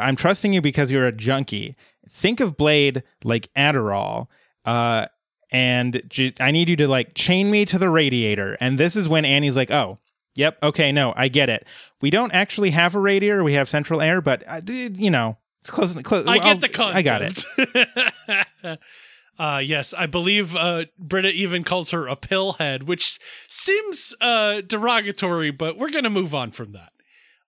I'm 0.00 0.16
trusting 0.16 0.52
you 0.52 0.60
because 0.60 0.90
you're 0.90 1.06
a 1.06 1.12
junkie. 1.12 1.76
Think 2.08 2.40
of 2.40 2.56
Blade 2.56 3.02
like 3.24 3.52
Adderall, 3.54 4.28
uh, 4.64 5.06
and 5.50 6.34
I 6.40 6.50
need 6.50 6.68
you 6.68 6.76
to 6.76 6.88
like 6.88 7.14
chain 7.14 7.50
me 7.50 7.64
to 7.66 7.78
the 7.78 7.90
radiator." 7.90 8.56
And 8.60 8.78
this 8.78 8.96
is 8.96 9.08
when 9.08 9.24
Annie's 9.24 9.56
like, 9.56 9.70
"Oh." 9.70 9.98
Yep. 10.34 10.58
Okay. 10.62 10.92
No, 10.92 11.12
I 11.14 11.28
get 11.28 11.50
it. 11.50 11.66
We 12.00 12.08
don't 12.08 12.32
actually 12.32 12.70
have 12.70 12.94
a 12.94 12.98
radiator. 12.98 13.44
We 13.44 13.52
have 13.52 13.68
central 13.68 14.00
air, 14.00 14.22
but 14.22 14.42
uh, 14.48 14.62
you 14.66 15.10
know, 15.10 15.36
it's 15.60 15.70
close. 15.70 15.94
close 16.02 16.26
I 16.26 16.38
get 16.38 16.60
the 16.60 16.68
concept. 16.68 16.96
I 16.96 17.02
got 17.02 17.22
it. 18.66 18.78
uh, 19.38 19.60
yes, 19.62 19.94
I 19.94 20.06
believe 20.06 20.56
uh, 20.56 20.86
Britta 20.98 21.28
even 21.28 21.64
calls 21.64 21.90
her 21.90 22.08
a 22.08 22.16
pillhead, 22.16 22.84
which 22.84 23.20
seems 23.48 24.14
uh, 24.20 24.62
derogatory, 24.62 25.50
but 25.50 25.76
we're 25.76 25.90
going 25.90 26.04
to 26.04 26.10
move 26.10 26.34
on 26.34 26.50
from 26.50 26.72
that. 26.72 26.91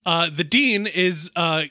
Uh, 0.07 0.29
the 0.31 0.45
dean 0.45 0.87
is 0.87 1.31
uh, 1.35 1.65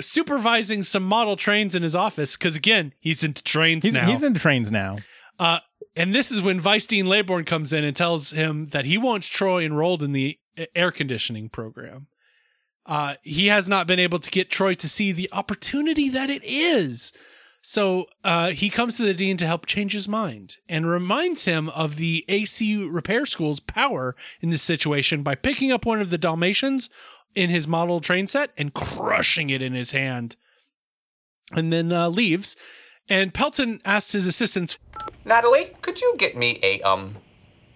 supervising 0.00 0.82
some 0.82 1.04
model 1.04 1.36
trains 1.36 1.74
in 1.74 1.82
his 1.82 1.94
office 1.94 2.36
because, 2.36 2.56
again, 2.56 2.92
he's 2.98 3.22
into 3.22 3.42
trains 3.42 3.84
He's 3.84 3.94
now. 3.94 4.06
he's 4.06 4.22
into 4.22 4.40
trains 4.40 4.70
now. 4.72 4.96
Uh, 5.38 5.60
and 5.94 6.14
this 6.14 6.32
is 6.32 6.42
when 6.42 6.58
Vice 6.58 6.86
Dean 6.86 7.06
Laybourne 7.06 7.46
comes 7.46 7.72
in 7.72 7.84
and 7.84 7.94
tells 7.96 8.32
him 8.32 8.66
that 8.66 8.84
he 8.84 8.98
wants 8.98 9.28
Troy 9.28 9.64
enrolled 9.64 10.02
in 10.02 10.12
the 10.12 10.38
air 10.74 10.90
conditioning 10.90 11.48
program. 11.48 12.08
Uh, 12.86 13.14
he 13.22 13.46
has 13.48 13.68
not 13.68 13.86
been 13.86 13.98
able 14.00 14.18
to 14.18 14.30
get 14.30 14.50
Troy 14.50 14.74
to 14.74 14.88
see 14.88 15.12
the 15.12 15.28
opportunity 15.32 16.08
that 16.08 16.30
it 16.30 16.42
is. 16.42 17.12
So 17.60 18.06
uh, 18.24 18.50
he 18.50 18.70
comes 18.70 18.96
to 18.96 19.02
the 19.02 19.12
dean 19.12 19.36
to 19.38 19.46
help 19.46 19.66
change 19.66 19.92
his 19.92 20.08
mind 20.08 20.56
and 20.68 20.88
reminds 20.88 21.44
him 21.44 21.68
of 21.70 21.96
the 21.96 22.24
AC 22.28 22.76
repair 22.84 23.26
school's 23.26 23.60
power 23.60 24.16
in 24.40 24.50
this 24.50 24.62
situation 24.62 25.22
by 25.22 25.34
picking 25.34 25.70
up 25.70 25.84
one 25.84 26.00
of 26.00 26.10
the 26.10 26.18
Dalmatians 26.18 26.88
in 27.34 27.50
his 27.50 27.66
model 27.68 28.00
train 28.00 28.26
set 28.26 28.50
and 28.56 28.74
crushing 28.74 29.50
it 29.50 29.62
in 29.62 29.72
his 29.74 29.92
hand. 29.92 30.36
And 31.52 31.72
then 31.72 31.92
uh, 31.92 32.08
leaves. 32.08 32.56
And 33.08 33.32
Pelton 33.32 33.80
asks 33.84 34.12
his 34.12 34.26
assistants 34.26 34.78
Natalie, 35.24 35.74
could 35.82 36.00
you 36.00 36.14
get 36.18 36.36
me 36.36 36.58
a 36.62 36.80
um 36.82 37.16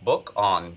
book 0.03 0.33
on 0.37 0.77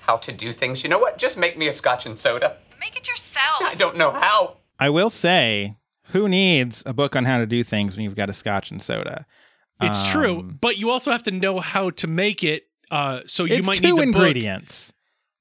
how 0.00 0.16
to 0.16 0.32
do 0.32 0.52
things? 0.52 0.82
You 0.82 0.90
know 0.90 0.98
what? 0.98 1.18
Just 1.18 1.36
make 1.36 1.56
me 1.56 1.68
a 1.68 1.72
scotch 1.72 2.06
and 2.06 2.18
soda. 2.18 2.56
Make 2.80 2.96
it 2.96 3.06
yourself. 3.08 3.62
I 3.62 3.74
don't 3.74 3.96
know 3.96 4.10
how. 4.12 4.56
I 4.78 4.90
will 4.90 5.10
say, 5.10 5.76
who 6.10 6.28
needs 6.28 6.82
a 6.86 6.92
book 6.92 7.16
on 7.16 7.24
how 7.24 7.38
to 7.38 7.46
do 7.46 7.62
things 7.64 7.96
when 7.96 8.04
you've 8.04 8.16
got 8.16 8.28
a 8.28 8.32
scotch 8.32 8.70
and 8.70 8.80
soda? 8.82 9.26
It's 9.80 10.08
true, 10.10 10.38
Um, 10.38 10.58
but 10.60 10.78
you 10.78 10.90
also 10.90 11.10
have 11.10 11.22
to 11.24 11.30
know 11.30 11.60
how 11.60 11.90
to 11.90 12.06
make 12.06 12.42
it. 12.42 12.64
Uh, 12.90 13.20
so 13.26 13.44
you 13.44 13.56
it's 13.56 13.66
might 13.66 13.76
two 13.76 13.94
need 13.94 13.98
the 13.98 14.02
ingredients. 14.02 14.92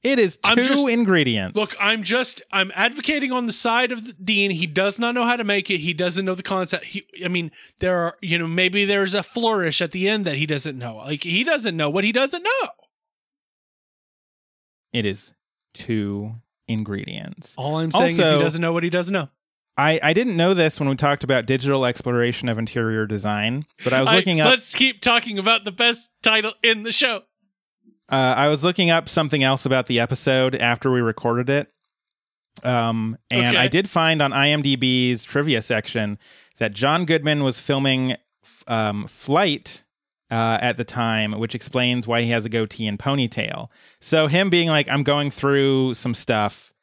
It 0.06 0.20
is 0.20 0.38
2 0.38 0.42
I'm 0.52 0.58
just- 0.58 0.88
ingredients. 0.88 1.56
Look, 1.56 1.72
I'm 1.82 2.04
just 2.04 2.42
I'm 2.52 2.72
advocating 2.76 3.32
on 3.32 3.48
the 3.48 3.52
side 3.52 3.92
of 3.92 4.06
the 4.06 4.14
dean. 4.14 4.52
He 4.52 4.68
does 4.68 5.00
not 5.00 5.16
know 5.16 5.26
how 5.26 5.36
to 5.36 5.44
make 5.44 5.72
it. 5.72 5.80
He 5.80 5.94
doesn't 5.94 6.24
know 6.24 6.36
the 6.36 6.44
concept. 6.44 6.86
He, 6.86 7.08
I 7.24 7.28
mean, 7.28 7.50
there 7.80 7.98
are 7.98 8.18
you 8.22 8.38
know 8.38 8.46
maybe 8.46 8.86
there's 8.86 9.16
a 9.16 9.24
flourish 9.24 9.82
at 9.82 9.92
the 9.92 10.08
end 10.08 10.26
that 10.26 10.36
he 10.36 10.46
doesn't 10.46 10.78
know. 10.78 10.98
Like 10.98 11.24
he 11.24 11.44
doesn't 11.44 11.76
know 11.76 11.90
what 11.90 12.04
he 12.04 12.12
doesn't 12.12 12.44
know. 12.44 12.70
it 14.94 15.06
is 15.06 15.34
two 15.74 16.36
ingredients. 16.68 17.56
All 17.58 17.78
I'm 17.78 17.92
saying 17.92 18.12
is 18.12 18.18
he 18.18 18.24
doesn't 18.40 18.62
know 18.62 18.74
what 18.74 18.84
he 18.84 18.90
doesn't 18.90 19.12
know. 19.14 19.30
I, 19.78 20.00
I 20.02 20.14
didn't 20.14 20.38
know 20.38 20.54
this 20.54 20.80
when 20.80 20.88
we 20.88 20.96
talked 20.96 21.26
about 21.26 21.46
digital 21.48 21.86
exploration 21.86 22.48
of 22.48 22.58
interior 22.58 23.06
design, 23.06 23.66
but 23.84 23.92
I 23.92 24.00
was 24.02 24.10
I- 24.10 24.16
looking 24.18 24.40
up. 24.40 24.50
Let's 24.52 24.74
keep 24.74 25.02
talking 25.02 25.38
about 25.38 25.64
the 25.66 25.72
best 25.72 26.12
title 26.24 26.54
in 26.64 26.84
the 26.84 26.94
show. 26.94 27.24
Uh, 28.12 28.34
I 28.38 28.48
was 28.50 28.64
looking 28.64 28.90
up 28.90 29.10
something 29.10 29.44
else 29.44 29.66
about 29.66 29.88
the 29.88 30.00
episode 30.00 30.56
after 30.56 30.92
we 30.92 31.02
recorded 31.02 31.50
it. 31.50 31.72
Um, 32.64 33.18
and 33.30 33.48
Okay. 33.56 33.58
I 33.58 33.68
did 33.68 33.90
find 33.90 34.22
on 34.22 34.32
IMDb's 34.32 35.24
trivia 35.24 35.62
section 35.62 36.18
that 36.58 36.74
John 36.74 37.06
Goodman 37.06 37.44
was 37.44 37.60
filming 37.60 38.12
f- 38.44 38.64
um, 38.68 39.08
Flight 39.08 39.84
uh, 40.32 40.58
at 40.62 40.78
the 40.78 40.84
time, 40.86 41.34
which 41.34 41.54
explains 41.54 42.08
why 42.08 42.22
he 42.22 42.30
has 42.30 42.46
a 42.46 42.50
goatee 42.50 42.88
and 42.88 42.98
ponytail. 42.98 43.68
So 44.00 44.28
him 44.28 44.50
being 44.50 44.70
like, 44.70 44.88
"I'm 44.90 45.04
going 45.04 45.32
through 45.32 45.96
some 45.96 46.14
stuff," 46.16 46.74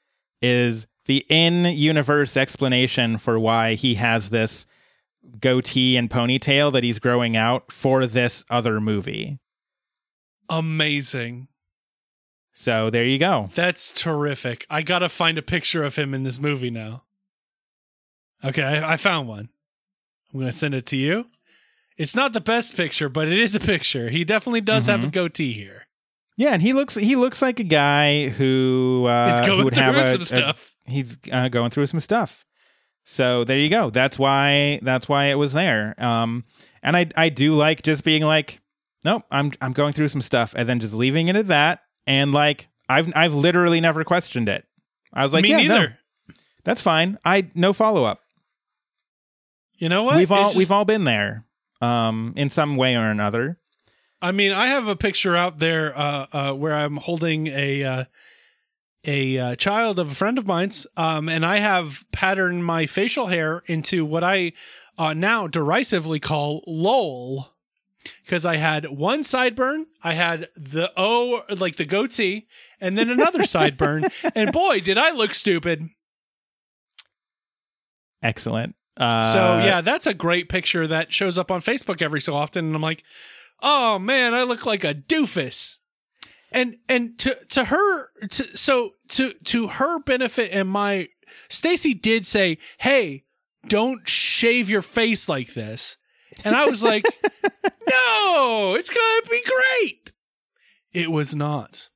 is 0.42 0.86
the 1.06 1.24
in-universe 1.28 2.36
explanation 2.36 3.16
for 3.18 3.38
why 3.38 3.74
he 3.74 3.94
has 3.94 4.30
this 4.30 4.66
goatee 5.40 5.96
and 5.96 6.10
ponytail 6.10 6.72
that 6.72 6.84
he's 6.84 6.98
growing 6.98 7.36
out 7.36 7.72
for 7.72 8.06
this 8.06 8.44
other 8.50 8.80
movie. 8.80 9.38
Amazing. 10.56 11.48
So 12.52 12.90
there 12.90 13.06
you 13.06 13.18
go. 13.18 13.48
That's 13.54 13.90
terrific. 13.90 14.66
I 14.68 14.82
gotta 14.82 15.08
find 15.08 15.38
a 15.38 15.42
picture 15.42 15.82
of 15.82 15.96
him 15.96 16.12
in 16.12 16.22
this 16.24 16.38
movie 16.38 16.70
now. 16.70 17.04
Okay, 18.44 18.62
I, 18.62 18.92
I 18.92 18.96
found 18.98 19.28
one. 19.28 19.48
I'm 20.32 20.40
gonna 20.40 20.52
send 20.52 20.74
it 20.74 20.84
to 20.86 20.96
you. 20.96 21.26
It's 21.96 22.14
not 22.14 22.32
the 22.34 22.40
best 22.40 22.76
picture, 22.76 23.08
but 23.08 23.28
it 23.28 23.38
is 23.38 23.54
a 23.54 23.60
picture. 23.60 24.10
He 24.10 24.24
definitely 24.24 24.60
does 24.62 24.86
have 24.86 25.04
a 25.04 25.06
goatee 25.08 25.52
here. 25.52 25.86
Yeah, 26.36 26.50
and 26.52 26.62
he 26.62 26.72
looks 26.72 26.94
he 26.94 27.16
looks 27.16 27.40
like 27.42 27.60
a 27.60 27.64
guy 27.64 28.28
who 28.28 29.04
uh, 29.08 29.30
He's 29.40 29.46
who 29.46 29.64
would 29.64 29.74
through 29.74 29.82
have 29.82 29.94
a- 29.96 30.12
some 30.12 30.20
a- 30.20 30.24
stuff. 30.24 30.74
he's 30.86 31.18
uh, 31.30 31.48
going 31.48 31.70
through 31.70 31.86
some 31.86 32.00
stuff. 32.00 32.44
So 33.04 33.44
there 33.44 33.58
you 33.58 33.68
go. 33.68 33.90
That's 33.90 34.18
why 34.18 34.80
that's 34.82 35.08
why 35.08 35.26
it 35.26 35.34
was 35.38 35.52
there. 35.52 35.94
Um, 36.02 36.44
and 36.82 36.96
I 36.96 37.06
I 37.16 37.28
do 37.28 37.54
like 37.54 37.82
just 37.82 38.04
being 38.04 38.22
like, 38.22 38.60
nope, 39.04 39.22
I'm 39.30 39.52
I'm 39.60 39.72
going 39.72 39.92
through 39.92 40.08
some 40.08 40.22
stuff, 40.22 40.54
and 40.56 40.68
then 40.68 40.80
just 40.80 40.94
leaving 40.94 41.28
it 41.28 41.36
at 41.36 41.48
that. 41.48 41.80
And 42.06 42.32
like 42.32 42.68
I've 42.88 43.12
I've 43.16 43.34
literally 43.34 43.80
never 43.80 44.04
questioned 44.04 44.48
it. 44.48 44.64
I 45.12 45.22
was 45.24 45.32
like, 45.32 45.42
Me 45.42 45.50
yeah, 45.50 45.66
no, 45.66 45.86
that's 46.64 46.80
fine. 46.80 47.18
I 47.24 47.50
no 47.54 47.72
follow 47.72 48.04
up. 48.04 48.20
You 49.74 49.88
know 49.88 50.02
what? 50.04 50.16
we've 50.16 50.30
all 50.32 50.44
just- 50.44 50.56
we've 50.56 50.70
all 50.70 50.84
been 50.84 51.04
there, 51.04 51.44
um, 51.80 52.34
in 52.36 52.50
some 52.50 52.76
way 52.76 52.94
or 52.94 53.00
um, 53.00 53.04
in 53.06 53.10
some 53.10 53.10
way 53.10 53.10
or 53.10 53.10
another. 53.10 53.58
I 54.20 54.30
mean, 54.30 54.52
I 54.52 54.68
have 54.68 54.86
a 54.86 54.94
picture 54.94 55.34
out 55.36 55.58
there 55.58 55.98
uh, 55.98 56.26
uh, 56.32 56.52
where 56.52 56.74
I'm 56.74 56.96
holding 56.96 57.48
a 57.48 57.82
uh, 57.82 58.04
a 59.04 59.38
uh, 59.38 59.56
child 59.56 59.98
of 59.98 60.12
a 60.12 60.14
friend 60.14 60.38
of 60.38 60.46
mine's, 60.46 60.86
um, 60.96 61.28
and 61.28 61.44
I 61.44 61.58
have 61.58 62.04
patterned 62.12 62.64
my 62.64 62.86
facial 62.86 63.26
hair 63.26 63.64
into 63.66 64.04
what 64.04 64.22
I 64.22 64.52
uh, 64.96 65.14
now 65.14 65.48
derisively 65.48 66.20
call 66.20 66.62
"lol," 66.68 67.51
because 68.24 68.44
I 68.44 68.56
had 68.56 68.86
one 68.86 69.22
sideburn, 69.22 69.84
I 70.02 70.14
had 70.14 70.48
the 70.56 70.92
O, 70.96 71.42
like 71.56 71.76
the 71.76 71.84
goatee, 71.84 72.46
and 72.80 72.96
then 72.96 73.10
another 73.10 73.38
sideburn, 73.42 74.12
and 74.34 74.52
boy, 74.52 74.80
did 74.80 74.98
I 74.98 75.10
look 75.10 75.34
stupid. 75.34 75.88
Excellent. 78.22 78.76
Uh, 78.96 79.32
So 79.32 79.38
yeah, 79.64 79.80
that's 79.80 80.06
a 80.06 80.14
great 80.14 80.48
picture 80.48 80.86
that 80.86 81.12
shows 81.12 81.38
up 81.38 81.50
on 81.50 81.60
Facebook 81.60 82.02
every 82.02 82.20
so 82.20 82.34
often, 82.34 82.66
and 82.66 82.74
I'm 82.74 82.82
like, 82.82 83.02
oh 83.62 83.98
man, 83.98 84.34
I 84.34 84.42
look 84.42 84.66
like 84.66 84.84
a 84.84 84.94
doofus. 84.94 85.78
And 86.50 86.76
and 86.88 87.18
to 87.20 87.34
to 87.50 87.64
her 87.64 88.08
to 88.28 88.56
so 88.56 88.90
to 89.10 89.32
to 89.44 89.68
her 89.68 89.98
benefit 90.00 90.50
and 90.52 90.68
my 90.68 91.08
Stacy 91.48 91.94
did 91.94 92.26
say, 92.26 92.58
hey, 92.78 93.24
don't 93.66 94.06
shave 94.06 94.68
your 94.68 94.82
face 94.82 95.30
like 95.30 95.54
this, 95.54 95.96
and 96.44 96.54
I 96.54 96.66
was 96.66 96.82
like, 96.82 97.04
no, 97.88 98.74
it's 98.78 98.90
gonna 98.90 99.22
be 99.30 99.42
great. 99.44 100.12
It 100.92 101.10
was 101.10 101.34
not. 101.34 101.88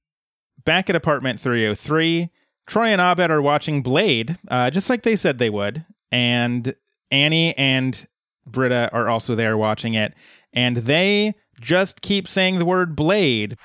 back 0.64 0.88
at 0.90 0.96
apartment 0.96 1.38
303, 1.40 2.30
Troy 2.66 2.86
and 2.86 3.00
Abed 3.00 3.30
are 3.30 3.42
watching 3.42 3.82
Blade, 3.82 4.36
uh, 4.48 4.70
just 4.70 4.90
like 4.90 5.02
they 5.02 5.16
said 5.16 5.38
they 5.38 5.50
would. 5.50 5.84
And 6.10 6.74
Annie 7.10 7.56
and 7.56 8.06
Britta 8.46 8.90
are 8.92 9.08
also 9.08 9.34
there 9.34 9.56
watching 9.56 9.94
it. 9.94 10.14
And 10.52 10.78
they 10.78 11.34
just 11.60 12.00
keep 12.00 12.26
saying 12.26 12.58
the 12.58 12.64
word 12.64 12.96
Blade. 12.96 13.56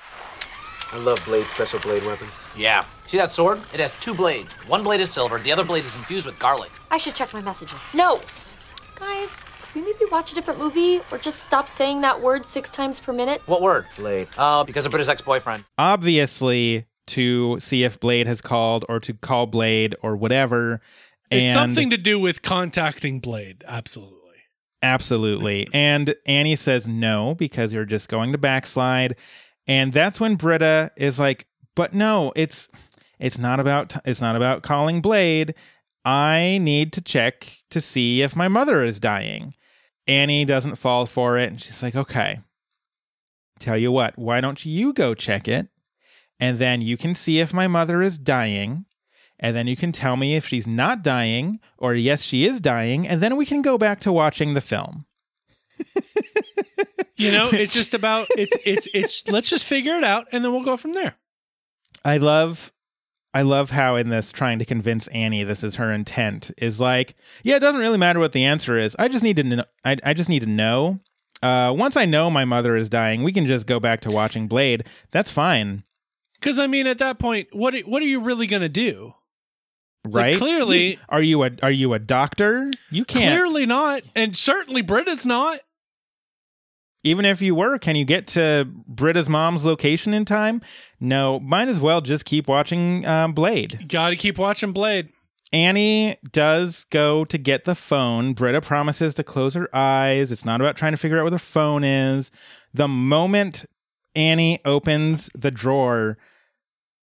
I 0.92 0.98
love 0.98 1.24
Blade 1.24 1.46
special 1.46 1.80
blade 1.80 2.04
weapons. 2.04 2.34
Yeah. 2.56 2.82
See 3.06 3.16
that 3.16 3.32
sword? 3.32 3.62
It 3.72 3.80
has 3.80 3.96
two 3.96 4.14
blades. 4.14 4.52
One 4.68 4.82
blade 4.82 5.00
is 5.00 5.10
silver, 5.10 5.38
the 5.38 5.50
other 5.50 5.64
blade 5.64 5.84
is 5.84 5.96
infused 5.96 6.26
with 6.26 6.38
garlic. 6.38 6.70
I 6.90 6.98
should 6.98 7.14
check 7.14 7.32
my 7.32 7.40
messages. 7.40 7.80
No! 7.94 8.20
Guys, 8.94 9.34
could 9.36 9.51
we 9.74 9.80
maybe 9.82 10.04
watch 10.10 10.32
a 10.32 10.34
different 10.34 10.60
movie 10.60 11.00
or 11.10 11.18
just 11.18 11.38
stop 11.38 11.68
saying 11.68 12.00
that 12.02 12.20
word 12.20 12.44
six 12.44 12.70
times 12.70 13.00
per 13.00 13.12
minute? 13.12 13.42
What 13.46 13.62
word? 13.62 13.86
Blade. 13.96 14.28
Oh, 14.38 14.64
because 14.64 14.84
of 14.84 14.90
Britta's 14.90 15.08
ex-boyfriend. 15.08 15.64
Obviously, 15.78 16.86
to 17.08 17.58
see 17.60 17.84
if 17.84 17.98
Blade 18.00 18.26
has 18.26 18.40
called 18.40 18.84
or 18.88 19.00
to 19.00 19.14
call 19.14 19.46
Blade 19.46 19.94
or 20.02 20.16
whatever. 20.16 20.80
It's 21.30 21.54
something 21.54 21.90
to 21.90 21.96
do 21.96 22.18
with 22.18 22.42
contacting 22.42 23.20
Blade. 23.20 23.64
Absolutely. 23.66 24.18
Absolutely. 24.82 25.68
And 25.72 26.14
Annie 26.26 26.56
says 26.56 26.86
no 26.86 27.34
because 27.34 27.72
you're 27.72 27.84
just 27.84 28.08
going 28.08 28.32
to 28.32 28.38
backslide. 28.38 29.16
And 29.66 29.92
that's 29.92 30.20
when 30.20 30.34
Britta 30.34 30.90
is 30.96 31.20
like, 31.20 31.46
"But 31.76 31.94
no, 31.94 32.32
it's 32.34 32.68
it's 33.18 33.38
not 33.38 33.60
about 33.60 33.94
it's 34.04 34.20
not 34.20 34.36
about 34.36 34.62
calling 34.62 35.00
Blade. 35.00 35.54
I 36.04 36.58
need 36.60 36.92
to 36.94 37.00
check 37.00 37.58
to 37.70 37.80
see 37.80 38.22
if 38.22 38.34
my 38.34 38.48
mother 38.48 38.82
is 38.82 39.00
dying." 39.00 39.54
Annie 40.06 40.44
doesn't 40.44 40.76
fall 40.76 41.06
for 41.06 41.38
it 41.38 41.50
and 41.50 41.60
she's 41.60 41.82
like, 41.82 41.94
"Okay. 41.94 42.40
Tell 43.58 43.78
you 43.78 43.92
what, 43.92 44.18
why 44.18 44.40
don't 44.40 44.64
you 44.64 44.92
go 44.92 45.14
check 45.14 45.46
it? 45.46 45.68
And 46.40 46.58
then 46.58 46.80
you 46.80 46.96
can 46.96 47.14
see 47.14 47.38
if 47.38 47.54
my 47.54 47.68
mother 47.68 48.02
is 48.02 48.18
dying." 48.18 48.86
And 49.38 49.56
then 49.56 49.66
you 49.66 49.74
can 49.74 49.90
tell 49.90 50.16
me 50.16 50.36
if 50.36 50.46
she's 50.46 50.68
not 50.68 51.02
dying 51.02 51.58
or 51.76 51.94
yes, 51.94 52.22
she 52.22 52.44
is 52.44 52.60
dying. 52.60 53.08
And 53.08 53.20
then 53.20 53.36
we 53.36 53.44
can 53.44 53.60
go 53.60 53.76
back 53.76 53.98
to 54.00 54.12
watching 54.12 54.54
the 54.54 54.60
film. 54.60 55.04
You 57.22 57.30
know, 57.30 57.50
it's 57.52 57.72
just 57.80 57.94
about 57.94 58.26
it's 58.36 58.56
it's 58.64 58.88
it's 58.92 59.28
let's 59.28 59.48
just 59.48 59.64
figure 59.64 59.96
it 59.96 60.04
out 60.04 60.26
and 60.32 60.44
then 60.44 60.52
we'll 60.52 60.64
go 60.64 60.76
from 60.76 60.92
there. 60.92 61.16
I 62.04 62.18
love 62.18 62.72
I 63.34 63.42
love 63.42 63.70
how 63.70 63.96
in 63.96 64.10
this 64.10 64.30
trying 64.30 64.58
to 64.58 64.64
convince 64.64 65.08
Annie 65.08 65.42
this 65.44 65.64
is 65.64 65.76
her 65.76 65.90
intent 65.90 66.50
is 66.58 66.80
like, 66.80 67.14
yeah, 67.42 67.56
it 67.56 67.60
doesn't 67.60 67.80
really 67.80 67.98
matter 67.98 68.18
what 68.18 68.32
the 68.32 68.44
answer 68.44 68.76
is. 68.76 68.94
I 68.98 69.08
just 69.08 69.24
need 69.24 69.36
to 69.36 69.44
know 69.44 69.64
I, 69.84 69.96
I 70.04 70.14
just 70.14 70.28
need 70.28 70.40
to 70.42 70.48
know. 70.48 71.00
Uh, 71.42 71.74
once 71.76 71.96
I 71.96 72.04
know 72.04 72.30
my 72.30 72.44
mother 72.44 72.76
is 72.76 72.88
dying, 72.88 73.22
we 73.22 73.32
can 73.32 73.46
just 73.46 73.66
go 73.66 73.80
back 73.80 74.02
to 74.02 74.10
watching 74.10 74.46
Blade. 74.46 74.84
That's 75.10 75.32
fine, 75.32 75.82
Because 76.34 76.58
I 76.58 76.66
mean, 76.68 76.86
at 76.86 76.98
that 76.98 77.18
point, 77.18 77.48
what 77.52 77.74
what 77.80 78.02
are 78.02 78.06
you 78.06 78.20
really 78.20 78.46
gonna 78.46 78.68
do? 78.68 79.14
right? 80.06 80.36
clearly- 80.36 80.98
are 81.08 81.22
you 81.22 81.42
a 81.44 81.50
are 81.62 81.70
you 81.70 81.94
a 81.94 81.98
doctor? 81.98 82.68
You 82.90 83.04
can't. 83.04 83.34
Clearly 83.34 83.66
not, 83.66 84.02
and 84.14 84.36
certainly 84.36 84.82
Britta's 84.82 85.24
not. 85.26 85.60
Even 87.04 87.24
if 87.24 87.42
you 87.42 87.54
were, 87.54 87.78
can 87.78 87.96
you 87.96 88.04
get 88.04 88.28
to 88.28 88.68
Britta's 88.86 89.28
mom's 89.28 89.64
location 89.66 90.14
in 90.14 90.24
time? 90.24 90.60
No, 91.00 91.40
might 91.40 91.68
as 91.68 91.80
well 91.80 92.00
just 92.00 92.24
keep 92.24 92.46
watching 92.46 93.04
um, 93.06 93.32
Blade. 93.32 93.86
Got 93.88 94.10
to 94.10 94.16
keep 94.16 94.38
watching 94.38 94.72
Blade. 94.72 95.10
Annie 95.52 96.16
does 96.30 96.84
go 96.86 97.24
to 97.26 97.36
get 97.36 97.64
the 97.64 97.74
phone. 97.74 98.32
Britta 98.32 98.60
promises 98.60 99.14
to 99.14 99.24
close 99.24 99.54
her 99.54 99.68
eyes. 99.74 100.32
It's 100.32 100.44
not 100.44 100.60
about 100.60 100.76
trying 100.76 100.92
to 100.92 100.96
figure 100.96 101.18
out 101.18 101.24
where 101.24 101.30
the 101.30 101.38
phone 101.38 101.84
is. 101.84 102.30
The 102.72 102.88
moment 102.88 103.66
Annie 104.14 104.60
opens 104.64 105.28
the 105.34 105.50
drawer, 105.50 106.16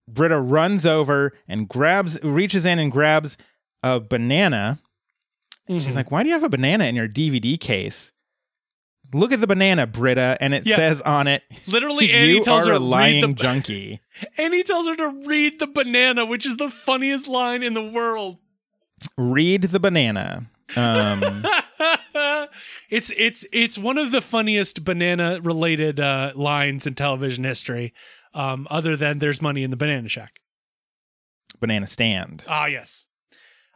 Britta 0.07 0.38
runs 0.38 0.87
over 0.87 1.33
and 1.48 1.68
grabs, 1.68 2.22
reaches 2.22 2.64
in 2.64 2.79
and 2.79 2.92
grabs 2.92 3.37
a 3.83 4.01
banana. 4.01 4.81
She's 5.66 5.96
like, 5.96 6.11
Why 6.11 6.22
do 6.22 6.29
you 6.29 6.35
have 6.35 6.44
a 6.44 6.48
banana 6.48 6.85
in 6.85 6.94
your 6.94 7.09
DVD 7.09 7.59
case? 7.59 8.12
Look 9.14 9.33
at 9.33 9.40
the 9.40 9.47
banana, 9.47 9.87
Britta, 9.87 10.37
and 10.40 10.53
it 10.55 10.66
Yeah. 10.66 10.77
says 10.77 11.01
on 11.01 11.27
it, 11.29 11.42
Literally, 11.66 12.11
Annie 12.12 12.33
you 12.35 12.42
tells 12.44 12.66
are 12.66 12.71
her 12.71 12.77
a 12.77 12.79
to 12.79 12.85
read 12.85 12.88
lying 12.90 13.21
the 13.29 13.33
junkie. 13.35 14.01
Annie 14.38 14.62
tells 14.62 14.87
her 14.87 14.97
to 14.97 15.23
read 15.27 15.59
the 15.59 15.66
banana, 15.66 16.27
which 16.27 16.44
is 16.44 16.57
the 16.57 16.68
funniest 16.68 17.27
line 17.29 17.62
in 17.62 17.75
the 17.75 17.83
world. 17.85 18.38
Read 19.16 19.62
the 19.62 19.81
banana. 19.81 20.51
Um, 20.77 21.23
it's 22.90 23.11
it's 23.16 23.47
it's 23.53 23.79
one 23.79 23.97
of 23.97 24.11
the 24.11 24.21
funniest 24.21 24.85
banana 24.85 25.40
related 25.42 25.99
uh, 26.01 26.33
lines 26.35 26.87
in 26.87 26.94
television 26.94 27.44
history. 27.44 27.94
Um, 28.35 28.66
other 28.71 28.94
than 28.97 29.18
there's 29.21 29.40
money 29.40 29.62
in 29.62 29.71
the 29.71 29.77
banana 29.77 30.09
shack. 30.09 30.40
banana 31.61 31.87
stand. 31.87 32.44
Ah, 32.47 32.66
yes. 32.66 33.07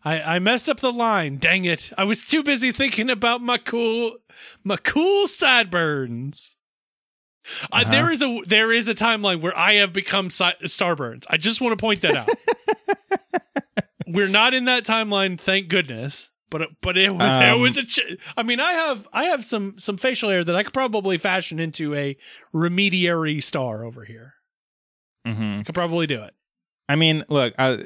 I, 0.04 0.36
I 0.36 0.38
messed 0.40 0.68
up 0.68 0.80
the 0.80 0.92
line. 0.92 1.36
Dang 1.36 1.64
it! 1.64 1.92
I 1.96 2.04
was 2.04 2.24
too 2.24 2.42
busy 2.42 2.72
thinking 2.72 3.08
about 3.10 3.40
my 3.40 3.58
cool, 3.58 4.16
my 4.64 4.76
cool 4.76 5.26
sideburns. 5.28 6.56
Uh, 7.72 7.78
Uh-huh. 7.82 7.90
there 7.90 8.10
is 8.10 8.22
a 8.22 8.40
there 8.46 8.72
is 8.72 8.88
a 8.88 8.94
timeline 8.94 9.40
where 9.40 9.56
I 9.56 9.74
have 9.74 9.92
become 9.92 10.30
si- 10.30 10.44
starburns. 10.64 11.24
I 11.30 11.36
just 11.36 11.60
want 11.60 11.72
to 11.72 11.76
point 11.76 12.00
that 12.02 12.16
out. 12.16 12.28
We're 14.06 14.28
not 14.28 14.52
in 14.54 14.66
that 14.66 14.84
timeline, 14.84 15.38
thank 15.40 15.68
goodness. 15.68 16.28
But 16.50 16.68
but 16.82 16.98
it, 16.98 17.16
there 17.18 17.54
Um, 17.54 17.60
was 17.60 17.76
a. 17.78 17.84
Ch- 17.84 18.16
I 18.36 18.42
mean, 18.42 18.60
I 18.60 18.72
have 18.72 19.08
I 19.12 19.24
have 19.26 19.44
some 19.44 19.78
some 19.78 19.96
facial 19.96 20.28
hair 20.30 20.44
that 20.44 20.54
I 20.54 20.62
could 20.62 20.74
probably 20.74 21.16
fashion 21.18 21.58
into 21.58 21.94
a 21.94 22.16
remediary 22.52 23.40
star 23.40 23.84
over 23.84 24.04
here. 24.04 24.34
Mm-hmm. 25.26 25.60
I 25.60 25.62
could 25.62 25.74
probably 25.74 26.06
do 26.06 26.22
it. 26.22 26.34
I 26.88 26.96
mean, 26.96 27.24
look, 27.28 27.54
I, 27.58 27.82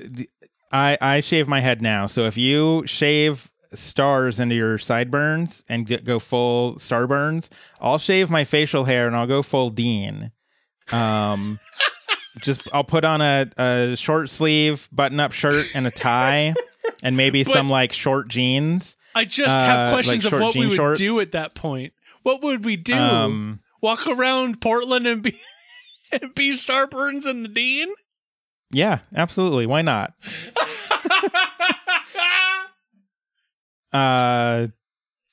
I 0.72 0.98
I 1.00 1.20
shave 1.20 1.48
my 1.48 1.60
head 1.60 1.80
now, 1.82 2.06
so 2.06 2.26
if 2.26 2.36
you 2.36 2.82
shave 2.86 3.50
stars 3.74 4.38
into 4.40 4.54
your 4.54 4.78
sideburns 4.78 5.64
and 5.68 5.86
get, 5.86 6.04
go 6.04 6.18
full 6.18 6.74
starburns, 6.76 7.48
I'll 7.80 7.98
shave 7.98 8.30
my 8.30 8.44
facial 8.44 8.84
hair 8.84 9.06
and 9.06 9.14
I'll 9.16 9.26
go 9.26 9.42
full 9.42 9.70
Dean. 9.70 10.30
Um, 10.92 11.58
just 12.40 12.62
I'll 12.72 12.84
put 12.84 13.04
on 13.04 13.20
a, 13.20 13.46
a 13.58 13.96
short 13.96 14.28
sleeve 14.30 14.88
button 14.92 15.18
up 15.20 15.32
shirt 15.32 15.66
and 15.74 15.86
a 15.86 15.90
tie, 15.90 16.54
and 17.02 17.16
maybe 17.16 17.42
But- 17.44 17.52
some 17.52 17.68
like 17.70 17.92
short 17.92 18.28
jeans. 18.28 18.96
I 19.14 19.24
just 19.24 19.48
have 19.50 19.88
Uh, 19.88 19.92
questions 19.92 20.24
like 20.24 20.32
of 20.34 20.40
what 20.40 20.54
we 20.56 20.66
would 20.66 20.74
shorts? 20.76 21.00
do 21.00 21.20
at 21.20 21.32
that 21.32 21.54
point. 21.54 21.92
What 22.22 22.42
would 22.42 22.64
we 22.64 22.76
do? 22.76 22.94
Um, 22.94 23.60
Walk 23.80 24.06
around 24.06 24.60
Portland 24.60 25.06
and 25.06 25.22
be 25.22 25.38
and 26.12 26.34
be 26.34 26.50
Starburns 26.52 27.24
and 27.26 27.44
the 27.44 27.48
Dean? 27.48 27.88
yeah, 28.70 28.98
absolutely. 29.14 29.64
Why 29.66 29.80
not? 29.82 30.12
Uh, 33.92 34.68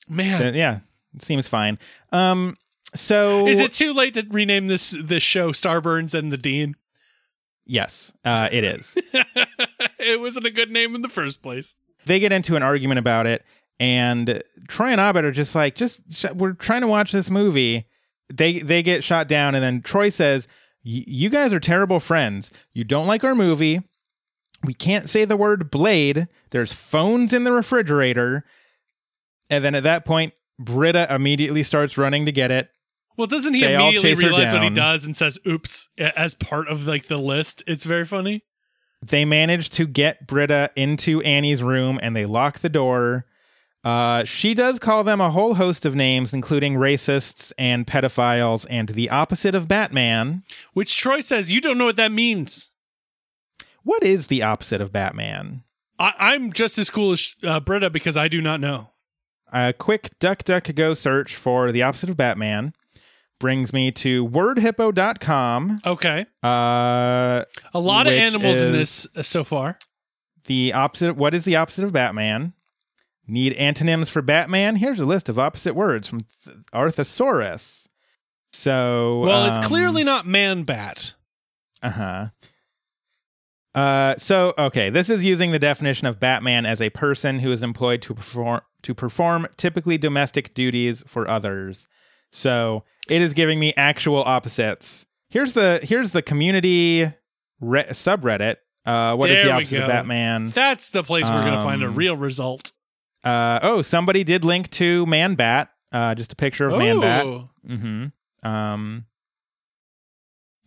Man, 0.08 0.40
th- 0.40 0.54
yeah, 0.54 0.80
it 1.14 1.22
seems 1.22 1.48
fine. 1.48 1.78
Um, 2.12 2.56
so 2.94 3.46
is 3.46 3.58
it 3.60 3.72
too 3.72 3.92
late 3.92 4.14
to 4.14 4.26
rename 4.30 4.66
this 4.68 4.90
this 5.02 5.22
show 5.22 5.52
Starburns 5.52 6.14
and 6.14 6.32
the 6.32 6.36
Dean? 6.36 6.74
Yes, 7.66 8.12
uh, 8.24 8.48
it 8.52 8.64
is. 8.64 8.94
it 9.98 10.20
wasn't 10.20 10.46
a 10.46 10.50
good 10.50 10.70
name 10.70 10.94
in 10.94 11.02
the 11.02 11.08
first 11.08 11.42
place. 11.42 11.74
they 12.04 12.20
get 12.20 12.32
into 12.32 12.56
an 12.56 12.62
argument 12.62 12.98
about 12.98 13.26
it, 13.26 13.44
and 13.80 14.42
Troy 14.68 14.88
and 14.88 15.00
Abed 15.00 15.24
are 15.24 15.32
just 15.32 15.54
like, 15.54 15.74
just 15.74 16.12
sh- 16.12 16.30
we're 16.34 16.52
trying 16.52 16.82
to 16.82 16.88
watch 16.88 17.10
this 17.12 17.30
movie. 17.30 17.86
They 18.32 18.60
they 18.60 18.82
get 18.82 19.02
shot 19.02 19.26
down, 19.28 19.54
and 19.54 19.64
then 19.64 19.80
Troy 19.82 20.10
says, 20.10 20.46
"Y- 20.84 21.04
"You 21.06 21.30
guys 21.30 21.52
are 21.52 21.60
terrible 21.60 22.00
friends. 22.00 22.50
You 22.74 22.84
don't 22.84 23.06
like 23.06 23.24
our 23.24 23.34
movie. 23.34 23.80
We 24.64 24.74
can't 24.74 25.08
say 25.08 25.24
the 25.24 25.36
word 25.36 25.70
blade. 25.70 26.28
There's 26.50 26.72
phones 26.72 27.32
in 27.32 27.44
the 27.44 27.52
refrigerator. 27.52 28.44
And 29.50 29.64
then 29.64 29.74
at 29.74 29.82
that 29.82 30.04
point, 30.04 30.32
Britta 30.58 31.12
immediately 31.12 31.62
starts 31.62 31.98
running 31.98 32.26
to 32.26 32.32
get 32.32 32.50
it. 32.50 32.70
Well, 33.16 33.26
doesn't 33.26 33.54
he 33.54 33.60
They 33.60 33.74
immediately 33.74 34.14
realize 34.14 34.52
what 34.52 34.62
he 34.62 34.70
does 34.70 35.04
and 35.04 35.16
says 35.16 35.38
"oops" 35.46 35.88
as 35.98 36.34
part 36.34 36.68
of 36.68 36.86
like 36.86 37.06
the 37.06 37.16
list? 37.16 37.62
It's 37.66 37.84
very 37.84 38.04
funny. 38.04 38.42
They 39.02 39.24
manage 39.24 39.70
to 39.70 39.86
get 39.86 40.26
Britta 40.26 40.70
into 40.74 41.20
Annie's 41.22 41.62
room 41.62 42.00
and 42.02 42.16
they 42.16 42.26
lock 42.26 42.60
the 42.60 42.68
door. 42.68 43.26
Uh, 43.84 44.24
she 44.24 44.54
does 44.54 44.78
call 44.78 45.04
them 45.04 45.20
a 45.20 45.30
whole 45.30 45.54
host 45.54 45.84
of 45.84 45.94
names, 45.94 46.32
including 46.32 46.74
racists 46.74 47.52
and 47.58 47.86
pedophiles 47.86 48.66
and 48.70 48.88
the 48.88 49.10
opposite 49.10 49.54
of 49.54 49.68
Batman. 49.68 50.42
Which 50.72 50.96
Troy 50.98 51.20
says 51.20 51.52
you 51.52 51.60
don't 51.60 51.76
know 51.76 51.84
what 51.84 51.96
that 51.96 52.10
means. 52.10 52.70
What 53.84 54.02
is 54.02 54.26
the 54.26 54.42
opposite 54.42 54.80
of 54.80 54.92
Batman? 54.92 55.62
I- 55.98 56.14
I'm 56.18 56.52
just 56.52 56.76
as 56.78 56.90
cool 56.90 57.12
as 57.12 57.34
uh, 57.44 57.60
Britta 57.60 57.90
because 57.90 58.16
I 58.16 58.28
do 58.28 58.40
not 58.42 58.60
know. 58.60 58.90
A 59.52 59.72
quick 59.72 60.10
DuckDuckGo 60.18 60.96
search 60.96 61.36
for 61.36 61.70
the 61.70 61.82
opposite 61.82 62.10
of 62.10 62.16
Batman 62.16 62.72
brings 63.38 63.72
me 63.72 63.92
to 63.92 64.26
wordhippo.com. 64.26 65.82
Okay, 65.86 66.26
Uh, 66.42 67.44
a 67.72 67.78
lot 67.80 68.06
of 68.06 68.12
animals 68.14 68.62
in 68.62 68.72
this 68.72 69.06
uh, 69.14 69.22
so 69.22 69.44
far. 69.44 69.78
the 70.46 70.72
opposite. 70.72 71.14
What 71.16 71.34
is 71.34 71.44
the 71.44 71.56
opposite 71.56 71.84
of 71.84 71.92
Batman? 71.92 72.54
Need 73.26 73.52
antonyms 73.54 74.08
for 74.10 74.22
Batman? 74.22 74.76
Here's 74.76 75.00
a 75.00 75.04
list 75.06 75.28
of 75.28 75.38
opposite 75.38 75.74
words 75.74 76.08
from 76.08 76.20
Th- 76.44 76.56
Arthosaurus. 76.74 77.88
So, 78.52 79.20
Well, 79.24 79.46
it's 79.46 79.56
um, 79.58 79.62
clearly 79.64 80.04
not 80.04 80.26
man 80.26 80.62
bat. 80.64 81.14
Uh-huh. 81.82 82.26
Uh 83.74 84.14
so 84.16 84.54
okay, 84.56 84.88
this 84.90 85.10
is 85.10 85.24
using 85.24 85.50
the 85.50 85.58
definition 85.58 86.06
of 86.06 86.20
Batman 86.20 86.64
as 86.66 86.80
a 86.80 86.90
person 86.90 87.40
who 87.40 87.50
is 87.50 87.62
employed 87.62 88.02
to 88.02 88.14
perform 88.14 88.60
to 88.82 88.94
perform 88.94 89.46
typically 89.56 89.98
domestic 89.98 90.54
duties 90.54 91.02
for 91.06 91.26
others. 91.28 91.88
So, 92.30 92.84
it 93.08 93.22
is 93.22 93.32
giving 93.32 93.58
me 93.60 93.72
actual 93.76 94.22
opposites. 94.24 95.06
Here's 95.28 95.52
the 95.54 95.80
here's 95.82 96.10
the 96.12 96.22
community 96.22 97.10
re- 97.60 97.84
subreddit. 97.90 98.56
Uh 98.86 99.16
what 99.16 99.30
is 99.30 99.36
There 99.38 99.46
the 99.46 99.52
opposite 99.52 99.82
of. 99.82 99.88
Batman? 99.88 100.48
That's 100.50 100.90
the 100.90 101.02
place 101.02 101.24
we're 101.24 101.44
gonna 101.44 101.64
find 101.64 101.82
a 101.82 101.86
Um, 101.88 101.94
real 101.94 102.16
result. 102.16 102.72
Uh 103.24 103.58
oh, 103.62 103.82
somebody 103.82 104.22
did 104.24 104.44
link 104.44 104.68
to 104.70 105.06
Man 105.06 105.34
Bat. 105.34 105.70
Uh 105.90 106.14
just 106.14 106.32
a 106.32 106.36
picture 106.36 106.68
of 106.68 106.78
Man 106.78 107.00
Bat. 107.00 107.26
Ooh. 107.26 107.48
Mhm. 107.68 108.12
Um 108.44 109.06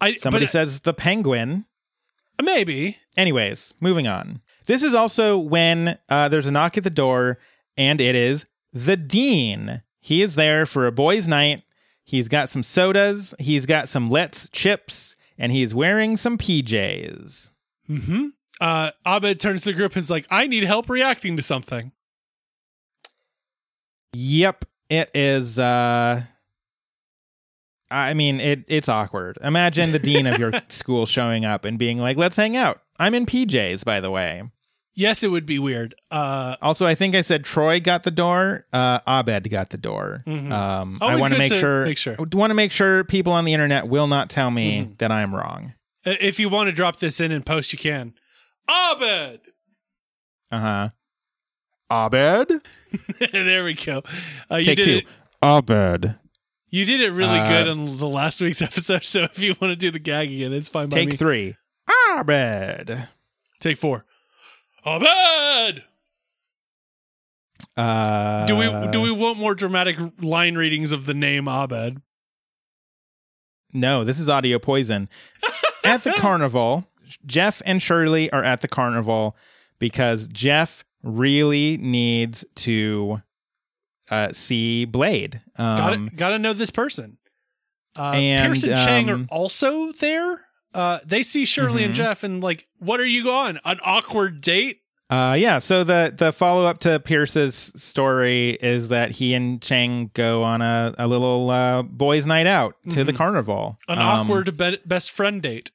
I, 0.01 0.15
somebody 0.15 0.45
says 0.45 0.81
the 0.81 0.93
penguin. 0.93 1.65
Maybe. 2.41 2.97
Anyways, 3.17 3.73
moving 3.79 4.07
on. 4.07 4.41
This 4.67 4.83
is 4.83 4.93
also 4.93 5.37
when 5.37 5.97
uh, 6.09 6.29
there's 6.29 6.45
a 6.45 6.51
knock 6.51 6.77
at 6.77 6.83
the 6.83 6.89
door, 6.89 7.39
and 7.77 8.01
it 8.01 8.15
is 8.15 8.45
the 8.73 8.97
dean. 8.97 9.81
He 10.01 10.21
is 10.21 10.35
there 10.35 10.65
for 10.65 10.85
a 10.87 10.91
boys' 10.91 11.27
night. 11.27 11.63
He's 12.03 12.27
got 12.27 12.49
some 12.49 12.63
sodas. 12.63 13.33
He's 13.39 13.65
got 13.65 13.89
some 13.89 14.09
Let's 14.09 14.49
chips, 14.49 15.15
and 15.37 15.51
he's 15.51 15.73
wearing 15.73 16.15
some 16.17 16.37
PJs. 16.37 17.49
Mm-hmm. 17.89 18.27
Uh, 18.59 18.91
Abed 19.05 19.39
turns 19.39 19.63
to 19.63 19.69
the 19.69 19.73
group 19.73 19.93
and 19.93 20.01
is 20.01 20.09
like, 20.09 20.25
"I 20.29 20.47
need 20.47 20.63
help 20.63 20.89
reacting 20.89 21.37
to 21.37 21.43
something." 21.43 21.91
Yep, 24.13 24.65
it 24.89 25.11
is. 25.13 25.59
Uh, 25.59 26.23
I 27.89 28.13
mean, 28.13 28.39
it 28.39 28.65
it's 28.67 28.89
awkward. 28.89 29.37
Imagine 29.43 29.91
the 29.91 29.99
dean 29.99 30.27
of 30.27 30.37
your 30.39 30.51
school 30.69 31.05
showing 31.05 31.45
up 31.45 31.63
and 31.65 31.77
being 31.79 31.97
like, 31.99 32.17
"Let's 32.17 32.35
hang 32.35 32.57
out." 32.57 32.81
I'm 32.99 33.13
in 33.13 33.25
PJs, 33.25 33.85
by 33.85 33.99
the 34.01 34.11
way. 34.11 34.43
Yes, 34.95 35.21
it 35.21 35.27
would 35.29 35.45
be 35.45 35.59
weird. 35.59 35.93
Uh, 36.09 36.55
Also, 36.61 36.87
I 36.87 36.95
think 36.95 37.13
I 37.13 37.21
said 37.21 37.45
Troy 37.45 37.79
got 37.79 38.01
the 38.01 38.09
door. 38.09 38.65
Uh, 38.73 38.99
Abed 39.05 39.47
got 39.51 39.69
the 39.69 39.77
door. 39.77 40.23
Mhm. 40.25 40.51
Um, 40.51 40.97
I 41.01 41.15
want 41.17 41.33
to 41.33 41.37
make 41.39 41.53
sure. 41.53 41.85
make 41.85 41.99
sure. 41.99 42.15
Want 42.17 42.49
to 42.49 42.55
make 42.55 42.71
sure 42.71 43.03
people 43.03 43.31
on 43.31 43.45
the 43.45 43.53
internet 43.53 43.87
will 43.87 44.07
not 44.07 44.31
tell 44.31 44.49
me 44.49 44.85
Mhm. 44.85 44.97
that 44.97 45.11
I'm 45.11 45.35
wrong. 45.35 45.75
if 46.03 46.39
you 46.39 46.49
want 46.49 46.67
to 46.69 46.71
drop 46.73 46.97
this 46.99 47.19
in 47.19 47.31
and 47.31 47.45
post, 47.45 47.71
you 47.73 47.77
can. 47.79 48.13
Abed. 48.67 49.41
Uh 50.51 50.59
huh. 50.59 50.89
Abed. 51.91 52.51
there 53.31 53.63
we 53.63 53.73
go. 53.75 54.01
Uh, 54.51 54.55
you 54.57 54.63
Take 54.63 54.79
two. 54.83 54.97
it. 54.97 55.05
Abed. 55.43 56.15
You 56.69 56.83
did 56.85 56.99
it 57.01 57.11
really 57.11 57.39
Uh, 57.39 57.47
good 57.47 57.67
on 57.69 57.97
the 57.97 58.07
last 58.07 58.41
week's 58.41 58.61
episode. 58.69 59.05
So 59.05 59.23
if 59.23 59.39
you 59.39 59.55
want 59.61 59.71
to 59.71 59.75
do 59.75 59.89
the 59.91 59.99
gag 59.99 60.31
again, 60.31 60.51
it's 60.53 60.67
fine 60.67 60.89
by 60.89 60.97
me. 60.97 61.05
Take 61.07 61.19
three. 61.19 61.55
Abed. 62.17 63.07
Take 63.59 63.77
four. 63.77 64.05
Abed. 64.85 65.83
Uh, 67.75 68.45
Do 68.47 68.55
we 68.55 68.91
do 68.91 69.01
we 69.01 69.11
want 69.11 69.37
more 69.37 69.53
dramatic 69.53 69.97
line 70.19 70.55
readings 70.55 70.91
of 70.91 71.05
the 71.05 71.13
name 71.13 71.47
Abed? 71.47 72.01
No, 73.73 74.03
this 74.03 74.19
is 74.19 74.27
audio 74.29 74.57
poison. 74.59 75.09
at 75.83 76.03
the 76.03 76.11
carnival, 76.13 76.87
Jeff 77.25 77.61
and 77.65 77.81
Shirley 77.81 78.31
are 78.31 78.43
at 78.43 78.61
the 78.61 78.67
carnival 78.67 79.35
because 79.77 80.27
Jeff 80.27 80.83
really 81.03 81.77
needs 81.77 82.43
to 82.55 83.21
uh, 84.09 84.31
see 84.31 84.85
Blade. 84.85 85.41
Um, 85.57 85.77
Got 85.77 85.89
to 85.91 86.09
Got 86.15 86.29
to 86.29 86.39
know 86.39 86.53
this 86.53 86.69
person. 86.71 87.17
Uh, 87.97 88.11
and, 88.11 88.45
Pierce 88.47 88.63
and 88.63 88.77
Chang 88.77 89.09
are 89.09 89.13
um, 89.15 89.27
also 89.31 89.91
there. 89.93 90.41
Uh, 90.73 90.99
they 91.05 91.23
see 91.23 91.45
Shirley 91.45 91.83
and 91.83 91.93
Mhm. 91.93 91.97
Jeff 91.97 92.23
and 92.23 92.43
like, 92.43 92.67
what 92.77 92.99
are 92.99 93.05
you 93.07 93.31
on? 93.31 93.59
An 93.65 93.79
awkward 93.83 94.41
date? 94.41 94.81
Uh, 95.09 95.35
yeah. 95.39 95.57
So 95.59 95.83
the 95.83 96.13
the 96.15 96.31
follow 96.33 96.65
up 96.65 96.79
to 96.79 96.99
Pierce's 96.99 97.71
story 97.75 98.51
is 98.61 98.89
that 98.89 99.11
he 99.11 99.33
and 99.33 99.61
Chang 99.61 100.11
go 100.13 100.43
on 100.43 100.61
a, 100.61 100.93
a 100.99 101.07
little 101.07 101.49
uh, 101.49 101.81
boys' 101.81 102.25
night 102.25 102.45
out 102.45 102.75
to 102.89 103.03
the 103.05 103.13
Mhm. 103.13 103.17
carnival. 103.17 103.77
An 103.87 103.97
Um, 103.99 104.05
awkward 104.05 104.57
be- 104.57 104.77
best 104.85 105.09
friend 105.11 105.41
date. 105.41 105.71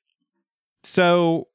So 0.85 1.49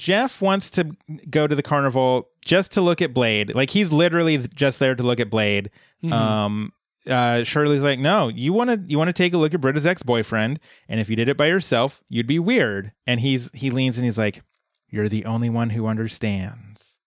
Jeff 0.00 0.40
wants 0.40 0.70
to 0.70 0.96
go 1.28 1.46
to 1.46 1.54
the 1.54 1.62
carnival 1.62 2.30
just 2.42 2.72
to 2.72 2.80
look 2.80 3.02
at 3.02 3.12
Blade. 3.12 3.54
Like 3.54 3.68
he's 3.68 3.92
literally 3.92 4.38
just 4.54 4.78
there 4.78 4.94
to 4.94 5.02
look 5.02 5.20
at 5.20 5.28
Blade. 5.28 5.70
Mhm. 6.02 6.10
Um, 6.10 6.72
uh, 7.06 7.44
Shirley's 7.44 7.82
like, 7.82 7.98
no, 7.98 8.28
you 8.28 8.54
want 8.54 8.70
to 8.70 8.80
you 8.90 8.96
want 8.96 9.08
to 9.08 9.12
take 9.12 9.34
a 9.34 9.36
look 9.36 9.52
at 9.52 9.60
Britta's 9.60 9.84
ex 9.86 10.02
boyfriend, 10.02 10.58
and 10.88 11.00
if 11.00 11.10
you 11.10 11.16
did 11.16 11.28
it 11.28 11.36
by 11.36 11.48
yourself, 11.48 12.02
you'd 12.08 12.26
be 12.26 12.38
weird. 12.38 12.92
And 13.06 13.20
he's 13.20 13.50
he 13.52 13.70
leans 13.70 13.98
and 13.98 14.06
he's 14.06 14.16
like, 14.16 14.42
you're 14.88 15.08
the 15.08 15.26
only 15.26 15.50
one 15.50 15.68
who 15.68 15.86
understands. 15.86 16.98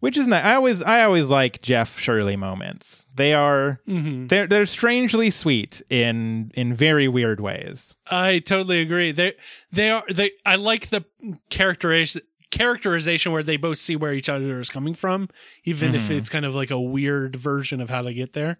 Which 0.00 0.16
is 0.16 0.26
not. 0.26 0.44
I 0.44 0.54
always 0.54 0.82
I 0.82 1.04
always 1.04 1.28
like 1.30 1.60
Jeff 1.62 1.98
Shirley 1.98 2.34
moments. 2.36 3.06
They 3.14 3.34
are 3.34 3.80
Mhm. 3.86 4.28
they're 4.28 4.46
they're 4.46 4.66
strangely 4.66 5.30
sweet 5.30 5.82
in 5.90 6.50
in 6.54 6.72
very 6.74 7.06
weird 7.06 7.38
ways. 7.40 7.94
I 8.10 8.38
totally 8.40 8.80
agree. 8.80 9.12
They 9.12 9.34
they 9.70 9.90
are 9.90 10.02
they. 10.10 10.32
I 10.46 10.56
like 10.56 10.88
the 10.88 11.04
characterization 11.50 12.22
characterization 12.50 13.30
where 13.30 13.44
they 13.44 13.56
both 13.56 13.78
see 13.78 13.94
where 13.94 14.12
each 14.12 14.28
other 14.28 14.58
is 14.60 14.70
coming 14.70 14.94
from, 14.94 15.28
even 15.64 15.94
if 15.94 16.08
Mhm. 16.08 16.16
it's 16.16 16.28
kind 16.28 16.44
of 16.44 16.52
like 16.54 16.70
a 16.72 16.80
weird 16.80 17.36
version 17.36 17.80
of 17.80 17.88
how 17.88 18.02
to 18.02 18.12
get 18.12 18.32
there. 18.32 18.58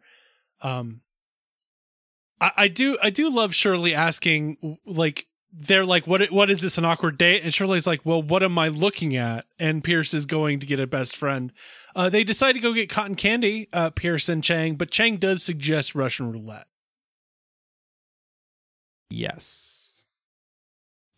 Um, 0.63 1.01
I, 2.41 2.53
I 2.57 2.69
do 2.69 2.99
I 3.03 3.11
do 3.11 3.29
love 3.31 3.55
Shirley 3.55 3.95
asking 3.95 4.79
like 4.87 5.27
they're 5.53 5.85
like 5.85 6.07
what 6.07 6.31
what 6.31 6.51
is 6.51 6.61
this 6.61 6.79
an 6.79 6.85
awkward 6.85 7.19
date 7.19 7.43
and 7.43 7.53
Shirley's 7.53 7.87
like 7.87 8.01
well 8.05 8.23
what 8.23 8.43
am 8.43 8.59
I 8.59 8.69
looking 8.69 9.17
at 9.17 9.47
and 9.59 9.83
Pierce 9.83 10.15
is 10.15 10.27
going 10.27 10.61
to 10.61 10.67
get 10.67 10.81
a 10.81 10.87
best 10.87 11.17
friend. 11.17 11.53
Uh, 11.95 12.09
they 12.09 12.25
decide 12.25 12.53
to 12.53 12.61
go 12.61 12.73
get 12.73 12.89
cotton 12.89 13.17
candy. 13.17 13.69
Uh, 13.73 13.91
Pierce 13.91 14.29
and 14.29 14.45
Chang, 14.45 14.77
but 14.77 14.91
Chang 14.91 15.17
does 15.17 15.43
suggest 15.43 15.95
Russian 15.95 16.31
roulette. 16.31 16.67
Yes. 19.11 20.05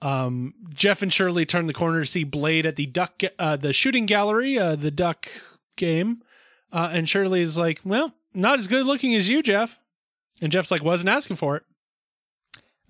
Um, 0.00 0.54
Jeff 0.74 1.02
and 1.02 1.12
Shirley 1.12 1.46
turn 1.46 1.66
the 1.66 1.74
corner 1.74 2.00
to 2.00 2.06
see 2.06 2.24
Blade 2.24 2.66
at 2.66 2.76
the 2.76 2.86
duck, 2.86 3.22
uh, 3.38 3.56
the 3.56 3.72
shooting 3.72 4.06
gallery, 4.06 4.58
uh, 4.58 4.74
the 4.74 4.90
duck 4.90 5.28
game. 5.76 6.22
Uh, 6.72 6.88
and 6.90 7.08
Shirley 7.08 7.42
is 7.42 7.58
like, 7.58 7.80
"Well, 7.84 8.14
not 8.34 8.58
as 8.58 8.66
good 8.66 8.86
looking 8.86 9.14
as 9.14 9.28
you, 9.28 9.42
Jeff." 9.42 9.78
And 10.40 10.50
Jeff's 10.50 10.70
like, 10.70 10.82
"Wasn't 10.82 11.08
asking 11.08 11.36
for 11.36 11.56
it." 11.56 11.64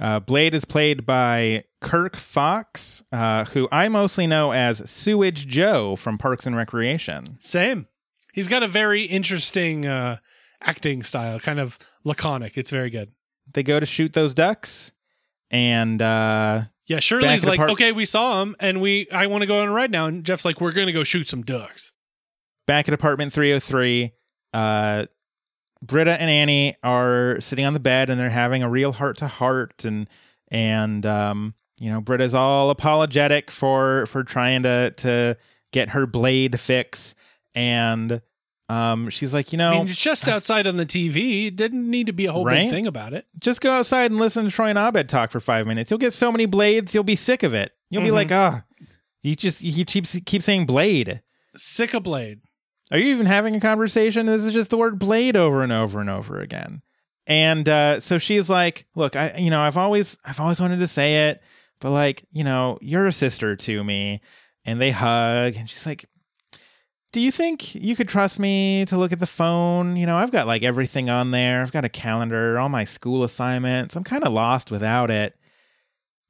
Uh, 0.02 0.18
Blade 0.18 0.52
is 0.52 0.64
played 0.64 1.06
by 1.06 1.62
Kirk 1.80 2.16
Fox, 2.16 3.04
uh, 3.12 3.44
who 3.44 3.68
I 3.70 3.88
mostly 3.88 4.26
know 4.26 4.52
as 4.52 4.90
Sewage 4.90 5.46
Joe 5.46 5.94
from 5.94 6.18
Parks 6.18 6.44
and 6.44 6.56
Recreation. 6.56 7.38
Same. 7.40 7.86
He's 8.32 8.48
got 8.48 8.64
a 8.64 8.68
very 8.68 9.04
interesting 9.04 9.86
uh, 9.86 10.16
acting 10.60 11.04
style, 11.04 11.38
kind 11.38 11.60
of 11.60 11.78
laconic. 12.04 12.58
It's 12.58 12.70
very 12.70 12.90
good. 12.90 13.12
They 13.54 13.62
go 13.62 13.78
to 13.78 13.86
shoot 13.86 14.12
those 14.12 14.34
ducks, 14.34 14.90
and 15.52 16.02
uh, 16.02 16.62
Yeah, 16.86 16.98
Shirley's 16.98 17.26
Back 17.26 17.36
at 17.38 17.42
the 17.42 17.48
like, 17.50 17.58
park- 17.58 17.70
"Okay, 17.70 17.92
we 17.92 18.04
saw 18.04 18.42
him, 18.42 18.56
and 18.58 18.80
we 18.80 19.08
I 19.12 19.26
want 19.26 19.42
to 19.42 19.46
go 19.46 19.60
on 19.60 19.68
a 19.68 19.72
ride 19.72 19.92
now." 19.92 20.06
And 20.06 20.24
Jeff's 20.24 20.44
like, 20.44 20.60
"We're 20.60 20.72
gonna 20.72 20.92
go 20.92 21.04
shoot 21.04 21.28
some 21.28 21.42
ducks." 21.42 21.92
back 22.66 22.86
at 22.88 22.94
apartment 22.94 23.32
303, 23.32 24.12
uh, 24.54 25.06
Britta 25.82 26.20
and 26.20 26.30
Annie 26.30 26.76
are 26.82 27.40
sitting 27.40 27.64
on 27.64 27.74
the 27.74 27.80
bed 27.80 28.08
and 28.08 28.18
they're 28.20 28.30
having 28.30 28.62
a 28.62 28.70
real 28.70 28.92
heart 28.92 29.18
to 29.18 29.26
heart, 29.28 29.84
and 29.84 30.08
and 30.48 31.04
um, 31.04 31.54
you 31.80 31.90
know 31.90 32.00
Britta's 32.00 32.34
all 32.34 32.70
apologetic 32.70 33.50
for 33.50 34.06
for 34.06 34.22
trying 34.24 34.62
to 34.62 34.90
to 34.98 35.36
get 35.72 35.90
her 35.90 36.06
blade 36.06 36.58
fix, 36.60 37.14
and 37.54 38.22
um, 38.68 39.10
she's 39.10 39.34
like, 39.34 39.52
you 39.52 39.58
know, 39.58 39.70
I 39.72 39.78
mean, 39.78 39.88
it's 39.88 39.96
just 39.96 40.28
outside 40.28 40.66
on 40.66 40.76
the 40.76 40.86
TV. 40.86 41.48
It 41.48 41.56
didn't 41.56 41.90
need 41.90 42.06
to 42.06 42.12
be 42.12 42.26
a 42.26 42.32
whole 42.32 42.44
Right? 42.44 42.62
big 42.62 42.70
thing 42.70 42.86
about 42.86 43.12
it. 43.12 43.26
just 43.38 43.60
go 43.60 43.70
outside 43.72 44.10
and 44.10 44.18
listen 44.18 44.44
to 44.46 44.50
Troy 44.50 44.68
and 44.68 44.78
Abed 44.78 45.08
talk 45.08 45.30
for 45.30 45.40
five 45.40 45.66
minutes. 45.66 45.90
You'll 45.90 45.98
get 45.98 46.12
so 46.12 46.32
many 46.32 46.46
blades, 46.46 46.94
you'll 46.94 47.04
be 47.04 47.16
sick 47.16 47.42
of 47.42 47.52
it. 47.54 47.72
You'll 47.90 48.02
be 48.02 48.08
Mhm. 48.08 48.12
like, 48.14 48.32
ah, 48.32 48.62
you 49.20 49.36
just 49.36 49.60
you 49.62 49.84
keep 49.84 50.06
keep 50.24 50.42
saying 50.42 50.64
blade. 50.66 51.20
Sick 51.56 51.92
of 51.92 52.04
Blade. 52.04 52.40
Are 52.90 52.98
you 52.98 53.14
even 53.14 53.26
having 53.26 53.54
a 53.56 53.60
conversation? 53.60 54.26
This 54.26 54.44
is 54.44 54.52
just 54.52 54.70
the 54.70 54.76
word 54.76 54.98
blade 54.98 55.36
over 55.36 55.62
and 55.62 55.72
over 55.72 56.00
and 56.00 56.10
over 56.10 56.40
again. 56.40 56.82
And 57.26 57.68
uh, 57.68 58.00
so 58.00 58.18
she's 58.18 58.50
like, 58.50 58.86
"Look, 58.94 59.16
I, 59.16 59.34
you 59.38 59.50
know, 59.50 59.60
I've 59.60 59.76
always, 59.76 60.18
I've 60.24 60.40
always 60.40 60.60
wanted 60.60 60.80
to 60.80 60.88
say 60.88 61.28
it, 61.28 61.42
but 61.80 61.90
like, 61.90 62.24
you 62.32 62.44
know, 62.44 62.78
you're 62.80 63.06
a 63.06 63.12
sister 63.12 63.56
to 63.56 63.84
me." 63.84 64.20
And 64.64 64.80
they 64.80 64.90
hug, 64.92 65.56
and 65.56 65.68
she's 65.68 65.86
like, 65.86 66.04
"Do 67.12 67.20
you 67.20 67.30
think 67.30 67.74
you 67.74 67.96
could 67.96 68.08
trust 68.08 68.38
me 68.38 68.84
to 68.86 68.98
look 68.98 69.12
at 69.12 69.20
the 69.20 69.26
phone? 69.26 69.96
You 69.96 70.06
know, 70.06 70.16
I've 70.16 70.32
got 70.32 70.46
like 70.46 70.62
everything 70.62 71.10
on 71.10 71.30
there. 71.30 71.62
I've 71.62 71.72
got 71.72 71.84
a 71.84 71.88
calendar, 71.88 72.58
all 72.58 72.68
my 72.68 72.84
school 72.84 73.22
assignments. 73.24 73.96
I'm 73.96 74.04
kind 74.04 74.24
of 74.24 74.32
lost 74.32 74.70
without 74.70 75.10
it." 75.10 75.36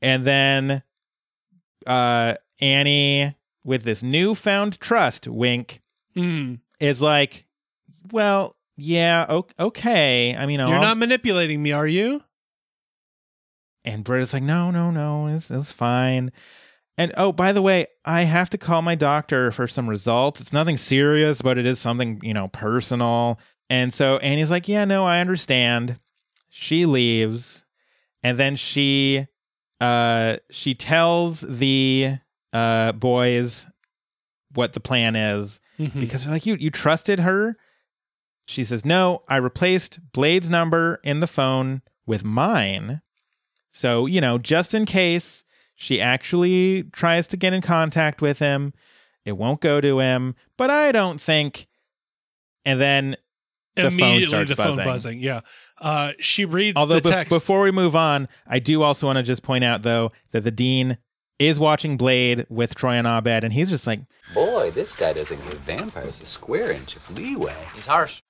And 0.02 0.24
then, 0.24 0.82
uh, 1.86 2.34
Annie, 2.60 3.34
with 3.64 3.84
this 3.84 4.02
newfound 4.02 4.80
trust, 4.80 5.28
wink, 5.28 5.81
Mm. 6.16 6.60
is 6.80 7.00
like, 7.02 7.46
well, 8.10 8.56
yeah, 8.76 9.40
okay. 9.58 10.34
I 10.36 10.46
mean, 10.46 10.60
You're 10.60 10.68
I'll- 10.68 10.80
not 10.80 10.98
manipulating 10.98 11.62
me, 11.62 11.72
are 11.72 11.86
you? 11.86 12.22
And 13.84 14.04
Britta's 14.04 14.32
like, 14.32 14.42
no, 14.42 14.70
no, 14.70 14.90
no, 14.90 15.26
it's, 15.26 15.50
it's 15.50 15.72
fine. 15.72 16.30
And 16.98 17.12
oh, 17.16 17.32
by 17.32 17.52
the 17.52 17.62
way, 17.62 17.86
I 18.04 18.22
have 18.22 18.50
to 18.50 18.58
call 18.58 18.82
my 18.82 18.94
doctor 18.94 19.50
for 19.50 19.66
some 19.66 19.88
results. 19.88 20.40
It's 20.40 20.52
nothing 20.52 20.76
serious, 20.76 21.42
but 21.42 21.58
it 21.58 21.66
is 21.66 21.78
something, 21.80 22.20
you 22.22 22.34
know, 22.34 22.48
personal. 22.48 23.40
And 23.70 23.92
so 23.92 24.18
Annie's 24.18 24.50
like, 24.50 24.68
yeah, 24.68 24.84
no, 24.84 25.04
I 25.04 25.20
understand. 25.20 25.98
She 26.50 26.84
leaves. 26.86 27.64
And 28.22 28.38
then 28.38 28.56
she 28.56 29.26
uh 29.80 30.36
she 30.50 30.74
tells 30.74 31.40
the 31.40 32.16
uh 32.52 32.92
boys 32.92 33.66
what 34.54 34.74
the 34.74 34.80
plan 34.80 35.16
is 35.16 35.60
Mhm. 35.78 36.00
because 36.00 36.24
they're 36.24 36.32
like, 36.32 36.46
you 36.46 36.56
you 36.56 36.70
trusted 36.70 37.20
her? 37.20 37.56
She 38.46 38.64
says, 38.64 38.84
No, 38.84 39.22
I 39.28 39.36
replaced 39.36 40.00
Blade's 40.12 40.50
number 40.50 41.00
in 41.04 41.20
the 41.20 41.26
phone 41.26 41.82
with 42.06 42.24
mine. 42.24 43.00
So, 43.70 44.06
you 44.06 44.20
know, 44.20 44.38
just 44.38 44.74
in 44.74 44.84
case 44.84 45.44
she 45.74 46.00
actually 46.00 46.84
tries 46.92 47.26
to 47.28 47.36
get 47.36 47.52
in 47.52 47.62
contact 47.62 48.20
with 48.20 48.38
him, 48.38 48.72
it 49.24 49.32
won't 49.32 49.60
go 49.60 49.80
to 49.80 49.98
him. 50.00 50.34
But 50.56 50.70
I 50.70 50.92
don't 50.92 51.20
think. 51.20 51.66
And 52.64 52.80
then, 52.80 53.16
the 53.74 53.90
phone 53.90 54.22
starts 54.24 54.50
the 54.50 54.56
phone 54.56 54.66
buzzing. 54.76 54.84
buzzing. 54.84 55.18
Yeah. 55.20 55.40
Uh, 55.80 56.12
she 56.20 56.44
reads 56.44 56.76
although 56.78 57.00
the 57.00 57.10
text. 57.10 57.30
before 57.30 57.62
we 57.62 57.70
move 57.70 57.96
on, 57.96 58.28
I 58.46 58.58
do 58.58 58.82
also 58.82 59.06
want 59.06 59.16
to 59.16 59.22
just 59.22 59.42
point 59.42 59.64
out, 59.64 59.82
though, 59.82 60.12
that 60.30 60.42
the 60.42 60.50
dean 60.50 60.98
is 61.46 61.58
watching 61.58 61.96
Blade 61.96 62.46
with 62.48 62.74
Troy 62.74 62.92
and 62.92 63.06
Abed, 63.06 63.44
and 63.44 63.52
he's 63.52 63.70
just 63.70 63.86
like, 63.86 64.00
Boy, 64.34 64.70
this 64.70 64.92
guy 64.92 65.12
doesn't 65.12 65.42
give 65.44 65.60
vampires 65.60 66.20
a 66.20 66.26
square 66.26 66.70
inch 66.70 66.96
of 66.96 67.10
leeway. 67.10 67.56
He's 67.74 67.86
harsh. 67.86 68.22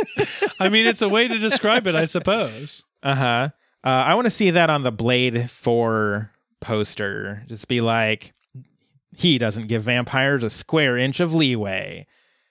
I 0.60 0.68
mean, 0.68 0.86
it's 0.86 1.02
a 1.02 1.08
way 1.08 1.28
to 1.28 1.38
describe 1.38 1.86
it, 1.86 1.94
I 1.94 2.04
suppose. 2.04 2.84
Uh-huh. 3.02 3.50
Uh 3.84 3.88
I 3.88 4.14
want 4.14 4.26
to 4.26 4.30
see 4.30 4.50
that 4.50 4.70
on 4.70 4.82
the 4.82 4.92
Blade 4.92 5.50
4 5.50 6.32
poster. 6.60 7.44
Just 7.46 7.68
be 7.68 7.80
like 7.80 8.32
he 9.16 9.38
doesn't 9.38 9.68
give 9.68 9.82
vampires 9.82 10.44
a 10.44 10.50
square 10.50 10.96
inch 10.96 11.20
of 11.20 11.34
leeway. 11.34 12.06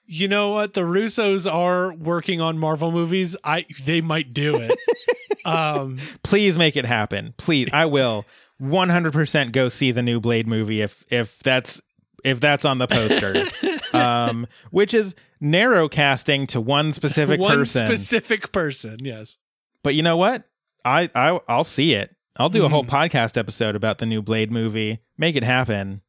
You 0.06 0.28
know 0.28 0.50
what? 0.50 0.72
The 0.72 0.82
Russos 0.82 1.50
are 1.50 1.92
working 1.92 2.40
on 2.40 2.58
Marvel 2.58 2.90
movies. 2.90 3.36
I 3.44 3.66
they 3.84 4.00
might 4.00 4.32
do 4.32 4.54
it. 4.56 4.78
um, 5.46 5.96
Please 6.22 6.56
make 6.56 6.76
it 6.76 6.86
happen. 6.86 7.34
Please. 7.36 7.68
I 7.72 7.86
will 7.86 8.24
100% 8.60 9.52
go 9.52 9.68
see 9.68 9.90
the 9.90 10.02
new 10.02 10.20
Blade 10.20 10.46
movie 10.46 10.80
if 10.80 11.04
if 11.10 11.38
that's 11.40 11.80
if 12.24 12.40
that's 12.40 12.64
on 12.64 12.78
the 12.78 12.86
poster. 12.86 13.46
um 13.96 14.46
which 14.70 14.92
is 14.92 15.14
narrow 15.40 15.88
casting 15.88 16.46
to 16.48 16.60
one 16.60 16.92
specific 16.92 17.40
one 17.40 17.58
person. 17.58 17.86
specific 17.86 18.52
person. 18.52 18.98
Yes. 19.04 19.38
but 19.82 19.94
you 19.94 20.02
know 20.02 20.16
what? 20.16 20.44
I 20.84 21.08
I 21.14 21.38
I'll 21.48 21.64
see 21.64 21.94
it. 21.94 22.14
I'll 22.36 22.48
do 22.48 22.64
a 22.64 22.68
whole 22.68 22.84
Mhm. 22.84 22.88
podcast 22.90 23.36
episode 23.36 23.74
about 23.74 23.98
the 23.98 24.06
new 24.06 24.22
Blade 24.22 24.52
movie. 24.52 24.98
Make 25.16 25.34
it 25.36 25.42
happen. 25.42 26.02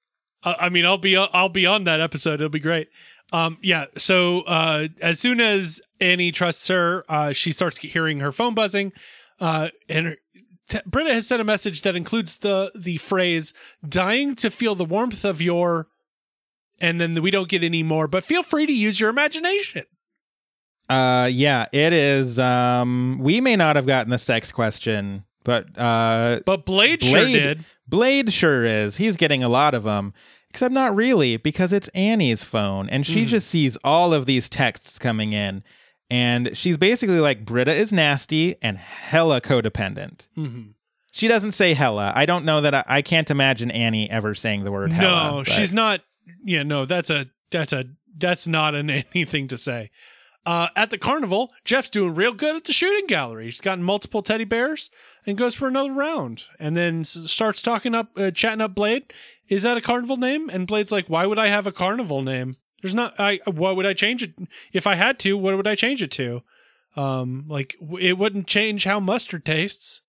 Uh, 0.44 0.54
I 0.60 0.70
mean, 0.70 0.86
I'll 0.86 0.98
be 0.98 1.18
I'll 1.18 1.50
be 1.50 1.66
on 1.66 1.84
that 1.86 2.02
episode. 2.02 2.36
It'll 2.36 2.50
be 2.50 2.60
great. 2.60 2.88
Um, 3.34 3.58
yeah. 3.62 3.86
So 3.98 4.42
uh, 4.42 4.88
as 5.02 5.20
soon 5.20 5.40
as 5.42 5.82
Annie 6.00 6.32
trusts 6.32 6.68
her, 6.68 7.04
uh, 7.10 7.34
she 7.34 7.52
starts 7.52 7.78
hearing 7.80 8.20
her 8.22 8.32
phone 8.32 8.54
buzzing, 8.56 8.92
uh, 9.40 9.70
and 9.88 10.08
her, 10.08 10.16
t- 10.70 10.80
Britta 10.86 11.14
has 11.14 11.28
sent 11.28 11.42
a 11.42 11.46
message 11.46 11.82
that 11.82 11.96
includes 11.96 12.38
the 12.40 12.72
the 12.76 12.98
phrase 12.98 13.54
"dying 13.88 14.36
to 14.36 14.50
feel 14.50 14.76
the 14.76 14.86
warmth 14.86 15.26
of 15.26 15.42
your," 15.42 15.88
and 16.80 17.00
then 17.02 17.22
we 17.22 17.32
don't 17.32 17.50
get 17.50 17.64
any 17.64 17.84
more. 17.84 18.08
But 18.08 18.24
feel 18.24 18.44
free 18.44 18.66
to 18.66 18.74
use 18.74 19.00
your 19.00 19.10
imagination. 19.10 19.84
Uh 20.88 21.30
yeah, 21.32 21.66
it 21.72 21.94
is 21.94 22.40
um 22.40 23.20
we 23.22 23.42
may 23.42 23.56
not 23.56 23.76
have 23.76 23.86
gotten 23.86 24.10
the 24.10 24.18
sex 24.18 24.52
question, 24.52 25.24
but 25.44 25.66
uh 25.78 26.40
But 26.46 26.66
Blade, 26.66 27.04
sure 27.04 27.26
did. 27.26 27.64
Blade 27.88 28.32
sure 28.34 28.64
is. 28.66 28.98
He's 28.98 29.18
getting 29.18 29.44
a 29.44 29.50
lot 29.50 29.74
of 29.76 29.84
them. 29.84 30.14
Except 30.52 30.74
not 30.74 30.96
really 30.96 31.38
because 31.38 31.72
it's 31.72 31.90
Annie's 31.90 32.44
phone 32.44 32.90
and 32.90 33.06
she 33.06 33.24
Mhm. 33.24 33.28
just 33.28 33.48
sees 33.48 33.78
all 33.84 34.16
of 34.16 34.26
these 34.26 34.50
texts 34.50 34.98
coming 34.98 35.32
in 35.32 35.62
and 36.10 36.56
she's 36.58 36.78
basically 36.78 37.20
like 37.20 37.46
Britta 37.46 37.74
is 37.74 37.92
nasty 37.94 38.56
and 38.62 38.78
hella 38.78 39.42
codependent. 39.42 40.28
Mhm. 40.38 40.74
She 41.12 41.28
doesn't 41.28 41.54
say 41.54 41.74
hella. 41.74 42.14
I 42.16 42.26
don't 42.26 42.46
know 42.46 42.62
that 42.62 42.74
I, 42.76 42.84
I 42.88 43.02
can't 43.02 43.32
imagine 43.32 43.72
Annie 43.72 44.10
ever 44.10 44.36
saying 44.36 44.64
the 44.64 44.72
word 44.72 44.92
hella. 44.92 45.32
No, 45.32 45.44
but- 45.44 45.52
she's 45.52 45.74
not. 45.74 46.02
Yeah, 46.44 46.64
no, 46.64 46.86
that's 46.86 47.10
a 47.10 47.26
that's 47.52 47.74
a 47.74 47.86
that's 48.18 48.46
not 48.48 48.76
an 48.76 48.90
anything 49.14 49.48
to 49.50 49.58
say. 49.58 49.90
Uh, 50.46 50.68
at 50.76 50.90
the 50.90 50.98
carnival, 50.98 51.52
Jeff's 51.66 51.90
doing 51.90 52.16
real 52.16 52.34
good 52.34 52.56
at 52.56 52.64
the 52.64 52.72
shooting 52.74 53.06
gallery. 53.08 53.46
He's 53.46 53.60
gotten 53.60 53.84
multiple 53.84 54.22
teddy 54.24 54.46
bears 54.46 54.90
and 55.26 55.38
goes 55.38 55.54
for 55.54 55.68
another 55.68 55.92
round, 55.92 56.46
and 56.60 56.76
then 56.78 57.04
starts 57.04 57.62
talking 57.62 57.94
up, 57.94 58.10
uh, 58.18 58.32
chatting 58.32 58.62
up 58.62 58.74
Blade. 58.74 59.12
Is 59.50 59.64
that 59.64 59.78
a 59.78 59.82
carnival 59.82 60.16
name? 60.18 60.50
And 60.50 60.66
Blade's 60.66 60.92
like, 60.92 61.08
"Why 61.08 61.26
would 61.26 61.38
I 61.40 61.48
have 61.48 61.68
a 61.68 61.72
carnival 61.72 62.22
name? 62.22 62.56
There's 62.82 62.96
not. 62.96 63.20
I. 63.20 63.40
What 63.46 63.76
would 63.76 63.86
I 63.86 63.94
change 63.94 64.24
it? 64.24 64.34
If 64.74 64.88
I 64.88 64.96
had 64.96 65.20
to, 65.20 65.38
what 65.38 65.56
would 65.56 65.68
I 65.68 65.76
change 65.76 66.02
it 66.02 66.12
to? 66.12 66.42
Um, 66.96 67.46
like 67.48 67.76
it 68.00 68.18
wouldn't 68.18 68.48
change 68.48 68.84
how 68.84 69.00
mustard 69.00 69.46
tastes. 69.46 70.02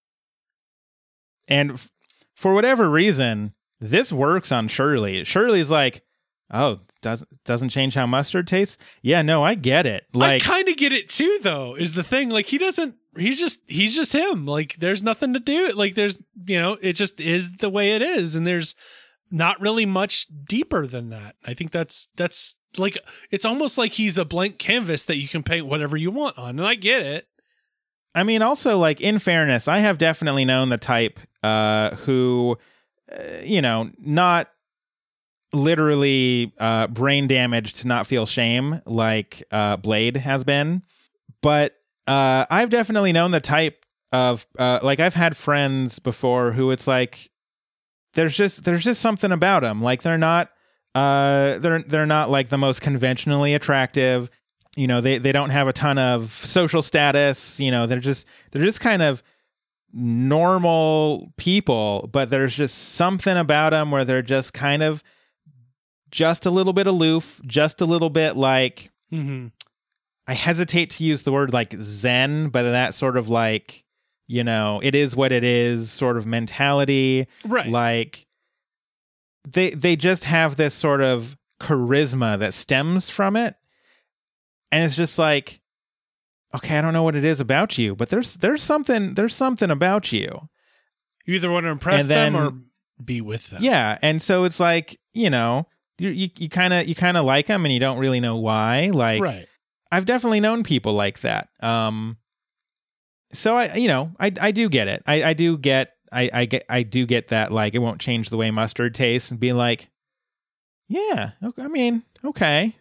And 1.49 1.73
f- 1.73 1.91
for 2.35 2.55
whatever 2.55 2.89
reason, 2.89 3.55
this 3.81 4.13
works 4.13 4.51
on 4.53 4.69
Shirley. 4.69 5.25
Shirley's 5.25 5.71
like, 5.71 6.03
"Oh, 6.51 6.81
doesn't 7.03 7.29
doesn't 7.45 7.69
change 7.71 7.95
how 7.95 8.07
mustard 8.07 8.47
tastes." 8.47 8.79
Yeah, 9.03 9.23
no, 9.23 9.43
I 9.45 9.55
get 9.55 9.87
it. 9.87 10.07
Like, 10.15 10.43
I 10.43 10.45
kind 10.45 10.69
of 10.69 10.77
get 10.77 10.93
it 10.93 11.09
too, 11.09 11.39
though. 11.43 11.75
Is 11.75 11.95
the 11.95 12.03
thing 12.03 12.31
like 12.31 12.47
he 12.47 12.59
doesn't? 12.59 12.95
He's 13.17 13.39
just 13.39 13.61
he's 13.67 13.95
just 13.95 14.13
him. 14.13 14.47
Like 14.47 14.77
there's 14.77 15.03
nothing 15.03 15.35
to 15.35 15.41
do. 15.41 15.73
Like 15.73 15.97
there's 15.97 16.21
you 16.47 16.59
know 16.59 16.79
it 16.81 16.95
just 16.95 17.21
is 17.21 17.53
the 17.59 17.71
way 17.71 17.95
it 17.97 18.03
is, 18.03 18.37
and 18.37 18.47
there's 18.47 18.75
not 19.31 19.61
really 19.61 19.87
much 19.87 20.27
deeper 20.49 20.87
than 20.87 21.11
that. 21.11 21.37
I 21.45 21.55
think 21.55 21.73
that's 21.73 22.09
that's 22.17 22.57
like 22.79 22.99
it's 23.31 23.45
almost 23.45 23.79
like 23.79 23.93
he's 23.93 24.19
a 24.19 24.25
blank 24.25 24.59
canvas 24.59 25.05
that 25.05 25.17
you 25.17 25.29
can 25.29 25.43
paint 25.43 25.67
whatever 25.67 25.97
you 25.97 26.11
want 26.11 26.39
on, 26.39 26.51
and 26.51 26.67
I 26.67 26.75
get 26.75 27.03
it. 27.03 27.29
I 28.15 28.25
mean, 28.25 28.43
also 28.43 28.79
like 28.79 29.01
in 29.01 29.19
fairness, 29.19 29.69
I 29.69 29.79
have 29.79 29.99
definitely 29.99 30.45
known 30.45 30.69
the 30.69 30.79
type 30.79 31.21
uh, 31.43 31.95
who, 31.97 32.59
uh, 33.11 33.23
you 33.43 33.63
know, 33.63 33.91
not 33.99 34.49
literally 35.53 36.53
uh, 36.59 36.87
brain 36.89 37.27
damaged 37.27 37.77
to 37.77 37.89
not 37.89 38.07
feel 38.07 38.27
shame 38.27 38.81
like 38.87 39.43
uh, 39.51 39.77
Blade 39.77 40.17
has 40.17 40.45
been, 40.45 40.83
but 41.43 41.77
uh, 42.07 42.47
I've 42.51 42.71
definitely 42.71 43.13
known 43.13 43.31
the 43.31 43.41
type 43.41 43.85
of 44.13 44.47
uh, 44.59 44.81
like 44.83 44.99
I've 44.99 45.15
had 45.15 45.37
friends 45.37 45.99
before 45.99 46.53
who 46.53 46.71
it's 46.73 46.89
like 46.89 47.31
there's 48.15 48.37
just 48.37 48.65
there's 48.65 48.83
just 48.83 49.01
something 49.01 49.31
about 49.31 49.63
them 49.63 49.81
like 49.81 50.03
they're 50.03 50.19
not 50.19 50.51
uh 50.95 51.59
they're 51.59 51.81
they're 51.83 52.07
not 52.07 52.31
like 52.31 52.49
the 52.49 52.59
most 52.59 52.81
conventionally 52.81 53.55
attractive 53.55 54.29
you 54.77 54.87
know 54.87 55.01
they 55.01 55.19
they 55.19 55.33
don't 55.33 55.51
have 55.51 55.69
a 55.69 55.73
ton 55.73 55.99
of 55.99 56.31
social 56.31 56.83
status 56.83 57.61
you 57.61 57.71
know 57.71 57.87
they're 57.87 58.01
just 58.01 58.27
they're 58.51 58.65
just 58.65 58.81
kind 58.81 59.03
of 59.03 59.23
normal 59.93 61.33
people 61.37 62.09
but 62.13 62.31
there's 62.31 62.55
just 62.57 62.77
something 62.95 63.37
about 63.37 63.71
them 63.71 63.91
where 63.91 64.05
they're 64.05 64.23
just 64.23 64.53
kind 64.55 64.83
of 64.83 65.03
just 66.11 66.47
a 66.47 66.51
little 66.51 66.73
bit 66.73 66.87
aloof 66.87 67.41
just 67.47 67.81
a 67.81 67.85
little 67.87 68.11
bit 68.11 68.37
like 68.37 68.91
Mm-hmm. 69.13 69.49
I 70.29 70.35
hesitate 70.35 70.91
to 70.91 71.05
use 71.05 71.23
the 71.23 71.33
word 71.33 71.53
like 71.53 71.75
zen 71.81 72.49
but 72.51 72.63
that 72.63 72.95
sort 72.95 73.17
of 73.17 73.29
like 73.29 73.85
you 74.29 74.45
know 74.45 74.79
it 74.85 74.95
is 74.95 75.17
what 75.17 75.33
it 75.33 75.43
is 75.43 75.91
sort 75.91 76.17
of 76.17 76.27
mentality 76.27 77.27
Right. 77.45 77.69
like 77.69 78.27
they 79.49 79.71
they 79.71 79.97
just 79.97 80.25
have 80.25 80.57
this 80.57 80.75
sort 80.75 81.01
of 81.01 81.37
charisma 81.61 82.39
that 82.39 82.55
stems 82.55 83.11
from 83.11 83.37
it 83.37 83.55
and 84.73 84.85
it's 84.85 84.97
just 84.97 85.19
like, 85.19 85.61
okay, 86.55 86.79
I 86.79 86.83
don't 86.83 86.93
know 86.93 87.03
what 87.03 87.17
it 87.17 87.25
is 87.25 87.41
about 87.41 87.79
you, 87.79 87.95
but 87.95 88.09
there's 88.09 88.35
there's 88.37 88.63
something 88.63 89.15
there's 89.15 89.35
something 89.35 89.71
about 89.71 90.13
you. 90.13 90.49
You 91.27 91.35
either 91.35 91.51
want 91.51 91.65
to 91.65 91.71
impress 91.71 92.03
And 92.03 92.11
them 92.11 92.37
or 92.37 92.53
be 93.03 93.21
with 93.21 93.51
them. 93.51 93.63
Yeah, 93.63 93.99
and 94.03 94.23
so 94.23 94.45
it's 94.45 94.61
like 94.61 94.99
you 95.13 95.31
know 95.31 95.67
you 95.99 96.11
you 96.11 96.29
you 96.39 96.49
kind 96.49 96.73
of 96.73 96.87
you 96.87 96.95
kind 96.95 97.17
of 97.17 97.25
like 97.25 97.47
them 97.47 97.65
and 97.65 97.73
you 97.73 97.81
don't 97.81 97.99
really 97.99 98.21
know 98.21 98.37
why. 98.37 98.91
Like 98.93 99.23
right. 99.23 99.47
I've 99.93 100.07
definitely 100.07 100.41
known 100.41 100.63
people 100.63 100.93
like 100.93 101.21
that. 101.21 101.49
Um, 101.61 102.17
so 103.33 103.57
I 103.57 103.75
you 103.75 103.89
know 103.89 104.13
I 104.19 104.33
I 104.41 104.51
do 104.53 104.69
get 104.69 104.89
it. 104.89 105.03
I 105.07 105.23
I 105.25 105.33
do 105.35 105.59
get 105.59 105.93
I 106.13 106.31
I 106.33 106.45
get 106.45 106.65
I 106.69 106.83
do 106.83 107.07
get 107.07 107.29
that 107.29 107.53
like 107.53 107.75
it 107.75 107.79
won't 107.79 108.01
change 108.01 108.31
the 108.31 108.37
way 108.37 108.51
mustard 108.51 108.95
tastes 108.95 109.31
and 109.31 109.39
be 109.41 109.53
like, 109.53 109.89
yeah, 110.89 111.33
okay, 111.43 111.63
I 111.63 111.69
mean 111.69 112.03
okay. 112.25 112.75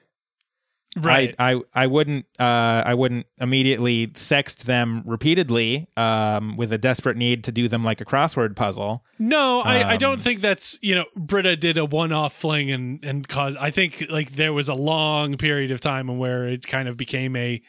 Right. 0.98 1.36
I, 1.38 1.54
I 1.54 1.62
I 1.84 1.88
wouldn't 1.88 2.26
uh 2.40 2.82
I 2.84 2.96
wouldn't 2.96 3.28
immediately 3.40 4.08
sext 4.08 4.64
them 4.64 5.04
repeatedly 5.06 5.88
um 5.96 6.58
with 6.58 6.74
a 6.74 6.80
desperate 6.80 7.16
need 7.16 7.44
to 7.44 7.52
do 7.52 7.68
them 7.68 7.84
like 7.84 8.02
a 8.02 8.06
crossword 8.06 8.56
puzzle. 8.56 9.06
No, 9.20 9.62
I, 9.62 9.92
I 9.92 9.98
don't 9.98 10.14
Um, 10.14 10.20
think 10.20 10.42
that's 10.42 10.80
you 10.82 10.96
know 10.96 11.06
Britta 11.16 11.56
did 11.56 11.78
a 11.78 11.86
one-off 11.86 12.34
fling 12.34 12.72
and 12.72 13.00
and 13.06 13.28
cause 13.28 13.56
I 13.56 13.70
think 13.70 14.08
like 14.10 14.32
there 14.32 14.52
was 14.52 14.68
a 14.68 14.74
long 14.74 15.38
period 15.38 15.70
of 15.70 15.80
time 15.80 16.18
where 16.18 16.46
it 16.48 16.66
kind 16.66 16.90
of 16.90 16.98
became 16.98 17.36
a 17.36 17.62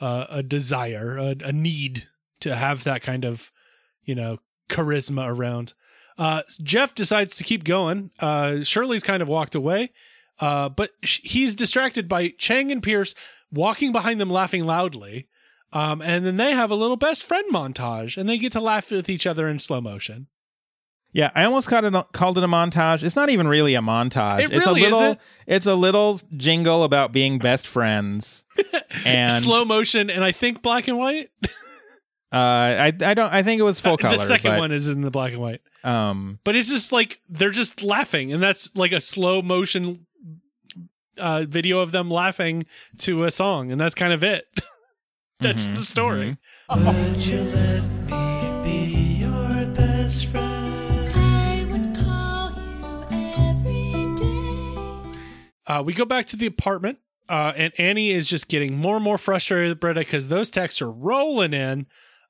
uh, 0.00 0.26
a 0.30 0.42
desire 0.44 1.18
a, 1.18 1.34
a 1.44 1.52
need 1.52 2.06
to 2.40 2.54
have 2.54 2.84
that 2.84 3.02
kind 3.02 3.24
of 3.24 3.50
you 4.04 4.14
know 4.14 4.38
charisma 4.68 5.28
around. 5.28 5.74
Uh, 6.16 6.42
Jeff 6.62 6.94
decides 6.94 7.36
to 7.36 7.44
keep 7.44 7.64
going. 7.64 8.10
Uh, 8.18 8.62
Shirley's 8.62 9.04
kind 9.04 9.22
of 9.22 9.28
walked 9.28 9.54
away, 9.54 9.92
uh, 10.40 10.68
but 10.68 10.90
sh- 11.04 11.20
he's 11.22 11.54
distracted 11.54 12.08
by 12.08 12.28
Chang 12.38 12.72
and 12.72 12.82
Pierce 12.82 13.14
walking 13.52 13.92
behind 13.92 14.20
them, 14.20 14.30
laughing 14.30 14.64
loudly. 14.64 15.28
Um, 15.72 16.00
and 16.00 16.24
then 16.24 16.36
they 16.38 16.52
have 16.52 16.70
a 16.70 16.74
little 16.74 16.96
best 16.96 17.22
friend 17.22 17.44
montage, 17.52 18.16
and 18.16 18.28
they 18.28 18.38
get 18.38 18.52
to 18.52 18.60
laugh 18.60 18.90
with 18.90 19.08
each 19.08 19.26
other 19.26 19.48
in 19.48 19.58
slow 19.58 19.80
motion. 19.80 20.26
Yeah, 21.12 21.30
I 21.34 21.44
almost 21.44 21.68
called 21.68 21.84
it 21.84 21.94
a, 21.94 22.04
called 22.12 22.36
it 22.36 22.44
a 22.44 22.48
montage. 22.48 23.02
It's 23.02 23.16
not 23.16 23.30
even 23.30 23.48
really 23.48 23.74
a 23.74 23.80
montage. 23.80 24.40
It 24.40 24.52
it's 24.52 24.66
really 24.66 24.80
a 24.80 24.84
little 24.84 25.00
isn't. 25.00 25.20
it's 25.46 25.66
a 25.66 25.74
little 25.74 26.20
jingle 26.36 26.84
about 26.84 27.12
being 27.12 27.38
best 27.38 27.66
friends. 27.66 28.44
and 29.06 29.32
slow 29.32 29.64
motion 29.64 30.10
and 30.10 30.22
I 30.22 30.32
think 30.32 30.62
black 30.62 30.86
and 30.86 30.98
white. 30.98 31.28
uh 32.32 32.36
I 32.36 32.92
I 33.04 33.14
don't 33.14 33.32
I 33.32 33.42
think 33.42 33.58
it 33.58 33.62
was 33.64 33.80
full 33.80 33.96
color. 33.96 34.16
the 34.18 34.26
second 34.26 34.52
but, 34.52 34.58
one 34.60 34.72
is 34.72 34.88
in 34.88 35.00
the 35.00 35.10
black 35.10 35.32
and 35.32 35.40
white. 35.40 35.60
um 35.84 36.38
But 36.44 36.56
it's 36.56 36.68
just 36.68 36.92
like 36.92 37.20
they're 37.28 37.50
just 37.50 37.82
laughing 37.82 38.32
and 38.32 38.42
that's 38.42 38.74
like 38.76 38.92
a 38.92 39.00
slow 39.00 39.42
motion 39.42 40.06
uh 41.18 41.44
video 41.48 41.80
of 41.80 41.90
them 41.92 42.10
laughing 42.10 42.66
to 42.98 43.24
a 43.24 43.30
song 43.30 43.72
and 43.72 43.80
that's 43.80 43.94
kind 43.94 44.12
of 44.12 44.22
it. 44.22 44.44
that's 45.40 45.66
Mhm, 45.66 45.74
the 45.76 45.82
story. 45.84 46.36
I 46.68 46.76
would 51.70 51.96
call 51.96 52.50
you 53.12 53.18
every 53.46 54.14
day. 54.16 55.18
Uh, 55.66 55.82
we 55.82 55.92
go 55.92 56.04
back 56.04 56.26
to 56.26 56.36
the 56.36 56.46
apartment, 56.46 56.98
uh, 57.28 57.52
and 57.56 57.72
Annie 57.78 58.10
is 58.10 58.28
just 58.28 58.48
getting 58.48 58.76
more 58.76 58.96
and 58.96 59.04
more 59.04 59.18
frustrated 59.18 59.70
with 59.70 59.80
Britta 59.80 60.00
because 60.00 60.28
those 60.28 60.50
texts 60.50 60.80
are 60.82 60.90
rolling 60.90 61.52
in. 61.52 61.86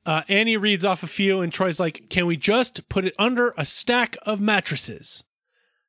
Uh, 0.09 0.22
Annie 0.26 0.56
reads 0.56 0.86
off 0.86 1.02
a 1.02 1.06
few, 1.06 1.42
and 1.42 1.52
Troy's 1.52 1.78
like, 1.78 2.09
Can 2.09 2.24
we 2.24 2.38
just 2.38 2.88
put 2.88 3.04
it 3.04 3.14
under 3.18 3.52
a 3.59 3.66
stack 3.66 4.16
of 4.24 4.40
mattresses? 4.40 5.22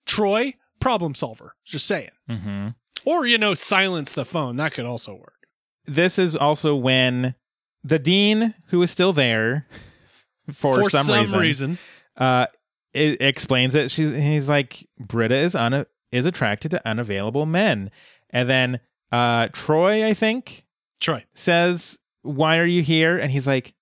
Troy, 0.06 0.56
problem 0.82 1.16
solver. 1.16 1.56
Just 1.64 1.88
saying. 1.88 2.10
mhm. 2.30 2.76
Or, 3.06 3.26
you 3.26 3.38
know, 3.38 3.54
silence 3.54 4.12
the 4.12 4.26
phone. 4.26 4.58
That 4.58 4.74
could 4.74 4.86
also 4.86 5.14
work. 5.16 5.48
This 5.86 6.20
is 6.20 6.36
also 6.36 6.76
when 6.76 7.34
the 7.82 7.98
dean 7.98 8.56
who 8.68 8.82
is 8.82 8.92
still 8.92 9.14
there 9.14 9.66
for, 10.52 10.90
some, 10.90 11.08
reason, 11.40 11.78
uh 12.18 12.48
it 12.94 13.22
explains 13.22 13.74
it 13.76 13.90
she's 13.92 14.12
he's 14.14 14.50
like 14.50 14.86
britta 15.00 15.36
is 15.36 15.56
un 15.56 15.86
is 16.12 16.26
attracted 16.26 16.72
to 16.72 16.88
unavailable 16.88 17.46
men 17.46 17.92
and 18.32 18.50
then 18.50 18.80
uh 19.12 19.48
troy 19.54 20.06
i 20.06 20.14
think 20.14 20.66
Troy. 21.00 21.24
says 21.34 22.00
why 22.24 22.58
are 22.58 22.66
you 22.66 22.82
here 22.82 23.18
and 23.18 23.32
he's 23.32 23.46
like 23.48 23.74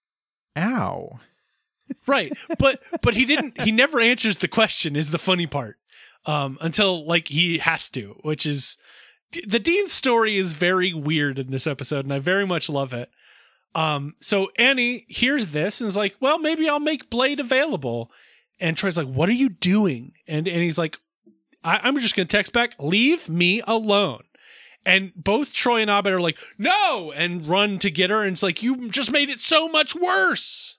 ow 0.58 1.20
Right. 2.06 2.34
But 2.60 2.84
but 3.02 3.16
he 3.16 3.26
didn't 3.26 3.62
he 3.62 3.72
never 3.72 4.00
answers 4.00 4.38
the 4.38 4.48
question 4.48 4.96
is 4.96 5.12
the 5.12 5.18
funny 5.18 5.48
part. 5.48 5.78
Um 6.26 6.58
until 6.62 7.06
like 7.06 7.30
he 7.30 7.60
has 7.60 7.90
to, 7.90 8.18
which 8.24 8.46
is 8.46 8.78
the 9.46 9.60
Dean's 9.60 9.92
story 9.92 10.38
is 10.38 10.54
very 10.54 10.94
weird 10.94 11.38
in 11.40 11.52
this 11.52 11.68
episode 11.68 12.06
and 12.06 12.14
I 12.14 12.20
very 12.20 12.46
much 12.46 12.70
love 12.70 12.94
it. 12.94 13.10
Um 13.76 14.16
so 14.20 14.50
Annie 14.58 15.06
hears 15.08 15.48
this 15.48 15.82
and 15.82 15.88
is 15.88 15.98
like, 15.98 16.16
"Well, 16.20 16.40
maybe 16.40 16.68
I'll 16.68 16.80
make 16.80 17.10
Blade 17.10 17.40
available." 17.40 18.12
And 18.60 18.76
Troy's 18.76 18.98
like, 18.98 19.08
"What 19.08 19.30
are 19.30 19.34
you 19.34 19.50
doing?" 19.50 20.14
And 20.28 20.48
and 20.48 20.62
he's 20.62 20.78
like, 20.78 20.98
I, 21.64 21.80
"I'm 21.84 22.00
just 22.00 22.16
going 22.16 22.28
to 22.28 22.32
text 22.32 22.54
back, 22.54 22.74
leave 22.80 23.30
me 23.30 23.62
alone." 23.68 24.24
And 24.88 25.12
both 25.16 25.54
Troy 25.54 25.82
and 25.82 25.92
Abed 25.92 26.14
are 26.14 26.22
like, 26.22 26.38
"No!" 26.58 27.12
and 27.16 27.48
run 27.48 27.78
to 27.80 27.92
get 27.92 28.10
her 28.10 28.24
and 28.24 28.34
it's 28.34 28.44
like, 28.44 28.64
"You 28.64 28.90
just 28.90 29.12
made 29.12 29.30
it 29.30 29.42
so 29.42 29.68
much 29.68 29.94
worse." 29.96 30.78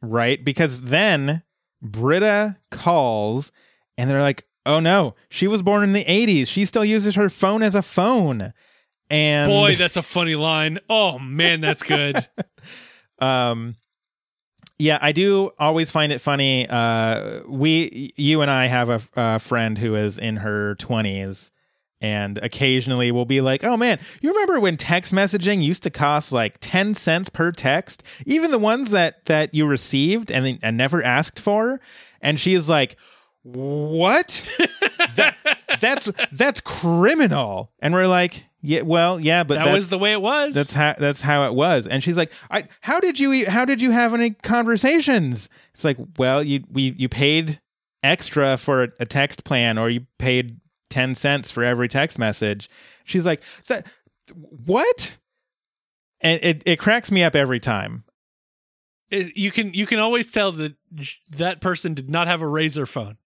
right 0.00 0.44
because 0.44 0.82
then 0.82 1.42
britta 1.82 2.56
calls 2.70 3.50
and 3.96 4.08
they're 4.08 4.22
like 4.22 4.46
oh 4.64 4.78
no 4.78 5.14
she 5.28 5.48
was 5.48 5.60
born 5.62 5.82
in 5.82 5.92
the 5.92 6.04
80s 6.04 6.46
she 6.46 6.64
still 6.64 6.84
uses 6.84 7.16
her 7.16 7.28
phone 7.28 7.62
as 7.62 7.74
a 7.74 7.82
phone 7.82 8.52
and 9.10 9.50
Boy, 9.50 9.74
that's 9.78 9.96
a 9.96 10.02
funny 10.02 10.34
line. 10.34 10.78
Oh 10.90 11.18
man, 11.18 11.60
that's 11.60 11.82
good. 11.82 12.28
um 13.20 13.74
yeah 14.78 14.98
i 15.02 15.10
do 15.10 15.50
always 15.58 15.90
find 15.90 16.12
it 16.12 16.20
funny 16.20 16.68
uh 16.68 17.40
we 17.48 18.12
you 18.16 18.42
and 18.42 18.50
i 18.50 18.66
have 18.66 18.88
a, 18.88 19.00
a 19.16 19.38
friend 19.40 19.76
who 19.76 19.96
is 19.96 20.18
in 20.18 20.36
her 20.36 20.76
20s 20.76 21.50
and 22.00 22.38
occasionally 22.38 23.10
we'll 23.10 23.24
be 23.24 23.40
like 23.40 23.64
oh 23.64 23.76
man 23.76 23.98
you 24.20 24.30
remember 24.30 24.60
when 24.60 24.76
text 24.76 25.12
messaging 25.12 25.62
used 25.62 25.82
to 25.82 25.90
cost 25.90 26.32
like 26.32 26.56
10 26.60 26.94
cents 26.94 27.28
per 27.28 27.50
text 27.52 28.02
even 28.26 28.50
the 28.50 28.58
ones 28.58 28.90
that 28.90 29.24
that 29.26 29.52
you 29.54 29.66
received 29.66 30.30
and, 30.30 30.58
and 30.62 30.76
never 30.76 31.02
asked 31.02 31.38
for 31.38 31.80
and 32.20 32.38
she 32.38 32.54
is 32.54 32.68
like 32.68 32.96
what 33.42 34.48
that, 35.16 35.36
that's 35.80 36.10
that's 36.32 36.60
criminal 36.60 37.72
and 37.80 37.94
we're 37.94 38.06
like 38.06 38.44
yeah 38.60 38.82
well 38.82 39.20
yeah 39.20 39.44
but 39.44 39.54
that 39.54 39.72
was 39.72 39.90
the 39.90 39.98
way 39.98 40.12
it 40.12 40.20
was. 40.20 40.54
that's 40.54 40.72
how 40.72 40.94
that's 40.98 41.20
how 41.20 41.46
it 41.46 41.54
was. 41.54 41.86
And 41.86 42.02
she's 42.02 42.16
like, 42.16 42.32
"I 42.50 42.64
how 42.80 42.98
did 43.00 43.20
you 43.20 43.48
how 43.48 43.64
did 43.64 43.80
you 43.80 43.92
have 43.92 44.14
any 44.14 44.30
conversations?" 44.30 45.48
It's 45.72 45.84
like, 45.84 45.96
"Well, 46.18 46.42
you 46.42 46.64
we 46.70 46.94
you 46.98 47.08
paid 47.08 47.60
extra 48.02 48.56
for 48.56 48.88
a 48.98 49.06
text 49.06 49.44
plan 49.44 49.78
or 49.78 49.90
you 49.90 50.06
paid 50.18 50.60
10 50.90 51.14
cents 51.14 51.50
for 51.50 51.62
every 51.64 51.88
text 51.88 52.18
message." 52.18 52.68
She's 53.04 53.26
like, 53.26 53.42
"That 53.68 53.86
what?" 54.34 55.18
And 56.20 56.40
it 56.42 56.62
it 56.66 56.76
cracks 56.78 57.10
me 57.10 57.22
up 57.22 57.34
every 57.36 57.60
time. 57.60 58.04
It- 59.10 59.36
you 59.36 59.50
can 59.50 59.72
you 59.74 59.86
can 59.86 59.98
always 59.98 60.30
tell 60.30 60.52
that 60.52 60.74
that 61.30 61.60
person 61.60 61.94
did 61.94 62.10
not 62.10 62.26
have 62.26 62.42
a 62.42 62.46
Razr 62.46 62.86
phone. 62.88 63.16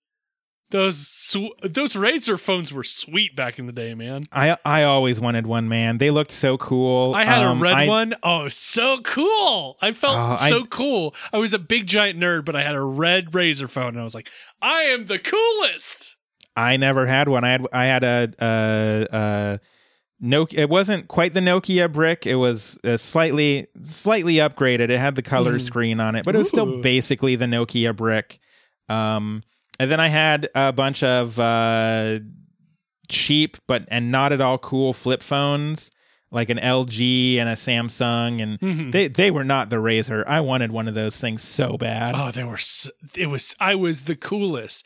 Those 0.70 1.06
sw- 1.06 1.52
those 1.62 1.92
Razr 1.94 2.40
phones 2.40 2.72
were 2.72 2.84
sweet 2.84 3.36
back 3.36 3.58
in 3.58 3.66
the 3.66 3.72
day, 3.72 3.92
man. 3.94 4.22
I 4.32 4.56
I 4.64 4.84
always 4.84 5.20
wanted 5.20 5.46
one, 5.46 5.68
man. 5.68 5.98
They 5.98 6.10
looked 6.10 6.30
so 6.30 6.56
cool. 6.56 7.14
I 7.14 7.24
had 7.26 7.42
Um, 7.42 7.58
a 7.58 7.60
red 7.60 7.74
I- 7.74 7.86
one. 7.88 8.14
Oh, 8.22 8.48
so 8.48 8.98
cool! 9.02 9.76
I 9.82 9.92
felt 9.92 10.40
I- 10.40 10.48
so 10.48 10.64
cool. 10.64 11.14
I 11.32 11.36
was 11.38 11.52
a 11.52 11.58
big 11.58 11.86
giant 11.86 12.18
nerd, 12.18 12.46
but 12.46 12.56
I 12.56 12.62
had 12.62 12.74
a 12.74 12.80
red 12.80 13.32
Razr 13.32 13.68
phone, 13.68 13.88
and 13.88 14.00
I 14.00 14.04
was 14.04 14.14
like, 14.14 14.30
I 14.62 14.84
am 14.84 15.06
the 15.06 15.18
coolest. 15.18 16.16
I 16.56 16.76
never 16.76 17.06
had 17.06 17.28
one. 17.28 17.44
I 17.44 17.50
had 17.52 17.66
I 17.72 17.84
had 17.86 18.04
a 18.04 18.32
uh 18.40 19.14
uh 19.16 19.58
Nokia. 20.22 20.58
It 20.58 20.68
wasn't 20.70 21.08
quite 21.08 21.34
the 21.34 21.40
Nokia 21.40 21.90
brick. 21.92 22.26
It 22.26 22.36
was 22.36 22.78
uh, 22.84 22.96
slightly 22.96 23.66
slightly 23.82 24.34
upgraded. 24.34 24.90
It 24.90 24.98
had 24.98 25.14
the 25.16 25.22
color 25.22 25.54
Mm. 25.54 25.60
screen 25.60 26.00
on 26.00 26.14
it, 26.14 26.24
but 26.24 26.34
it 26.34 26.38
was 26.38 26.48
still 26.48 26.80
basically 26.80 27.34
the 27.36 27.46
Nokia 27.46 27.96
brick. 27.96 28.38
Um, 28.88 29.42
and 29.80 29.90
then 29.90 29.98
I 30.00 30.08
had 30.08 30.48
a 30.54 30.72
bunch 30.72 31.02
of 31.02 31.38
uh 31.40 32.18
cheap 33.08 33.56
but 33.66 33.84
and 33.88 34.10
not 34.10 34.32
at 34.32 34.40
all 34.40 34.58
cool 34.58 34.92
flip 34.92 35.22
phones, 35.22 35.90
like 36.30 36.50
an 36.50 36.58
LG 36.58 37.36
and 37.38 37.48
a 37.48 37.52
Samsung, 37.52 38.40
and 38.42 38.60
Mhm. 38.60 38.92
they 38.92 39.08
they 39.08 39.30
were 39.30 39.44
not 39.44 39.70
the 39.70 39.76
Razr. 39.76 40.24
I 40.26 40.40
wanted 40.40 40.70
one 40.72 40.88
of 40.88 40.94
those 40.94 41.18
things 41.20 41.42
so 41.42 41.76
bad. 41.76 42.14
Oh, 42.16 42.30
they 42.30 42.44
were. 42.44 42.58
So, 42.58 42.90
it 43.16 43.26
was. 43.26 43.56
I 43.58 43.74
was 43.74 44.02
the 44.02 44.16
coolest. 44.16 44.84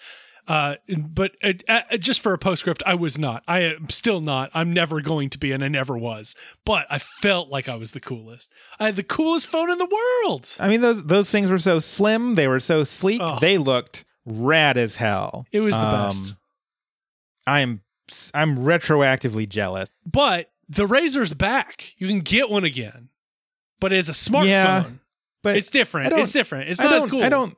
Uh, 0.48 0.76
but 0.96 1.32
uh, 1.42 1.54
uh, 1.68 1.96
just 1.96 2.20
for 2.20 2.32
a 2.32 2.38
postscript, 2.38 2.82
I 2.86 2.94
was 2.94 3.18
not. 3.18 3.42
I 3.48 3.60
am 3.60 3.88
still 3.90 4.20
not. 4.20 4.50
I'm 4.54 4.72
never 4.72 5.00
going 5.00 5.28
to 5.30 5.38
be, 5.38 5.50
and 5.52 5.64
I 5.64 5.68
never 5.68 5.98
was. 5.98 6.34
But 6.64 6.86
I 6.88 6.98
felt 6.98 7.48
like 7.48 7.68
I 7.68 7.74
was 7.74 7.90
the 7.90 8.00
coolest. 8.00 8.52
I 8.78 8.84
had 8.86 8.96
the 8.96 9.02
coolest 9.02 9.48
phone 9.48 9.70
in 9.70 9.78
the 9.78 9.88
world. 10.24 10.54
I 10.60 10.68
mean, 10.68 10.82
those 10.82 11.04
those 11.04 11.30
things 11.30 11.48
were 11.50 11.58
so 11.58 11.80
slim. 11.80 12.36
They 12.36 12.46
were 12.46 12.60
so 12.60 12.84
sleek. 12.84 13.20
Oh. 13.24 13.38
They 13.40 13.58
looked 13.58 14.04
rad 14.24 14.76
as 14.76 14.96
hell. 14.96 15.46
It 15.50 15.60
was 15.60 15.74
the 15.74 15.86
Um, 15.86 15.92
best. 15.92 16.34
I'm 17.46 17.80
I'm 18.34 18.58
retroactively 18.58 19.48
jealous. 19.48 19.88
But 20.04 20.50
the 20.68 20.86
Razr's 20.86 21.34
back. 21.34 21.94
You 21.96 22.06
can 22.06 22.20
get 22.20 22.50
one 22.50 22.64
again, 22.64 23.08
but 23.80 23.92
it's 23.92 24.08
a 24.08 24.12
smartphone. 24.12 24.46
Yeah, 24.46 24.84
but 25.42 25.56
it's 25.56 25.70
different. 25.70 26.12
It's 26.12 26.32
different. 26.32 26.68
It's 26.68 26.80
not 26.80 26.92
as 26.92 27.06
cool. 27.06 27.22
I 27.22 27.28
don't. 27.28 27.56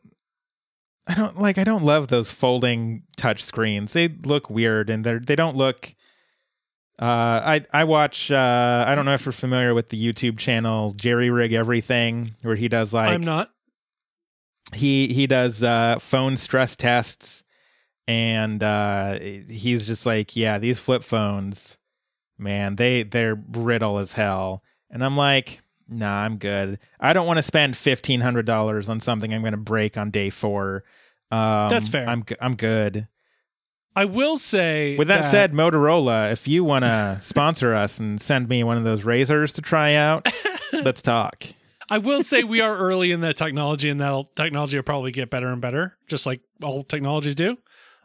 I 1.09 1.15
don't 1.15 1.39
like. 1.41 1.57
I 1.59 1.65
don't 1.65 1.83
love 1.85 2.09
those 2.09 2.31
folding 2.33 3.03
touch 3.17 3.43
screens. 3.43 3.95
They 3.95 4.09
look 4.09 4.51
weird, 4.51 4.91
and 4.91 5.05
they're 5.05 5.21
they 5.21 5.37
don't 5.37 5.57
look. 5.57 5.95
Uh, 7.01 7.05
I 7.63 7.67
I 7.73 7.85
watch. 7.85 8.31
Uh, 8.31 8.85
I 8.87 8.95
don't 8.95 9.05
know 9.07 9.15
if 9.15 9.25
you're 9.25 9.33
familiar 9.33 9.73
with 9.73 9.89
the 9.89 10.01
YouTube 10.05 10.37
channel 10.39 10.93
JerryRigEverything, 10.95 12.35
where 12.43 12.57
he 12.57 12.69
does 12.69 12.93
like 12.93 13.09
I'm 13.11 13.23
not. 13.23 13.51
he 14.75 15.09
he 15.09 15.27
does 15.27 15.63
uh 15.63 15.99
phone 15.99 16.37
stress 16.37 16.77
tests 16.77 17.45
and 18.07 18.63
uh 18.63 19.19
he's 19.19 19.87
just 19.87 20.05
like 20.07 20.37
yeah 20.37 20.59
these 20.59 20.79
flip 20.81 21.03
phones 21.03 21.79
man 22.39 22.77
they 22.77 23.03
they're 23.03 23.35
brittle 23.37 23.99
as 23.99 24.13
hell 24.15 24.63
and 24.91 25.05
i'm 25.05 25.17
like 25.17 25.61
nah 25.89 26.23
i'm 26.25 26.37
good 26.37 26.79
i 27.01 27.13
don't 27.13 27.27
want 27.27 27.39
to 27.39 27.43
spend 27.43 27.75
$1500 27.75 28.89
on 28.89 29.01
something 29.01 29.33
i'm 29.33 29.41
going 29.41 29.53
to 29.53 29.57
break 29.57 29.97
on 29.97 30.11
day 30.11 30.31
four 30.31 30.85
um 31.31 31.71
That's 31.71 31.89
fair. 31.89 32.09
i'm, 32.09 32.25
I'm 32.41 32.57
good 32.57 33.09
I 33.97 34.05
will 34.05 34.39
say. 34.39 34.97
with 34.97 35.09
that, 35.09 35.25
said 35.25 35.53
motorola 35.53 36.31
if 36.31 36.47
you 36.47 36.63
want 36.63 36.85
to 36.85 37.19
sponsor 37.23 37.75
us 37.75 37.99
and 37.99 38.21
send 38.21 38.49
me 38.49 38.63
one 38.63 38.77
of 38.77 38.85
those 38.85 39.03
Razrs 39.03 39.55
to 39.55 39.63
try 39.63 39.95
out 39.95 40.27
let's 40.73 41.03
talk 41.03 41.45
I 41.91 41.99
will 41.99 42.23
say 42.23 42.45
we 42.45 42.61
are 42.61 42.77
early 42.77 43.13
in 43.13 43.23
that 43.23 43.37
technology, 43.37 43.89
and 43.89 44.01
that 44.01 44.25
technology 44.37 44.77
will 44.77 44.83
probably 44.83 45.11
get 45.11 45.31
better 45.31 45.49
and 45.49 45.61
better, 45.61 45.97
just 46.07 46.27
like 46.27 46.41
all 46.63 46.85
technologies 46.85 47.35
do. 47.35 47.57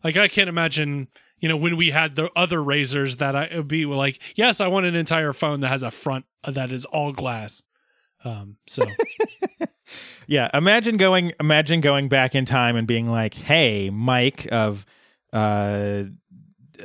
Like 0.03 0.15
I 0.15 0.27
can't 0.27 0.49
imagine, 0.49 1.09
you 1.39 1.49
know, 1.49 1.57
when 1.57 1.75
we 1.75 1.89
had 1.89 2.15
the 2.15 2.29
other 2.35 2.63
razors 2.63 3.17
that 3.17 3.35
I 3.35 3.45
it 3.45 3.57
would 3.57 3.67
be 3.67 3.85
like, 3.85 4.19
yes, 4.35 4.61
I 4.61 4.67
want 4.67 4.85
an 4.85 4.95
entire 4.95 5.33
phone 5.33 5.59
that 5.61 5.67
has 5.67 5.83
a 5.83 5.91
front 5.91 6.25
that 6.43 6.71
is 6.71 6.85
all 6.85 7.11
glass. 7.11 7.63
Um, 8.23 8.57
so 8.67 8.85
Yeah, 10.27 10.49
imagine 10.53 10.97
going 10.97 11.33
imagine 11.39 11.81
going 11.81 12.07
back 12.07 12.35
in 12.35 12.45
time 12.45 12.75
and 12.77 12.87
being 12.87 13.09
like, 13.09 13.33
"Hey, 13.33 13.89
Mike 13.89 14.47
of 14.51 14.85
uh, 15.33 16.03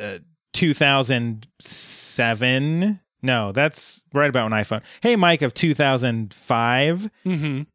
uh 0.00 0.18
2007. 0.52 3.00
No, 3.20 3.50
that's 3.52 4.02
right 4.12 4.30
about 4.30 4.46
an 4.46 4.52
iPhone. 4.58 4.82
Hey, 5.00 5.16
Mike 5.16 5.42
of 5.42 5.52
2005. 5.54 7.10
mhm. 7.24 7.66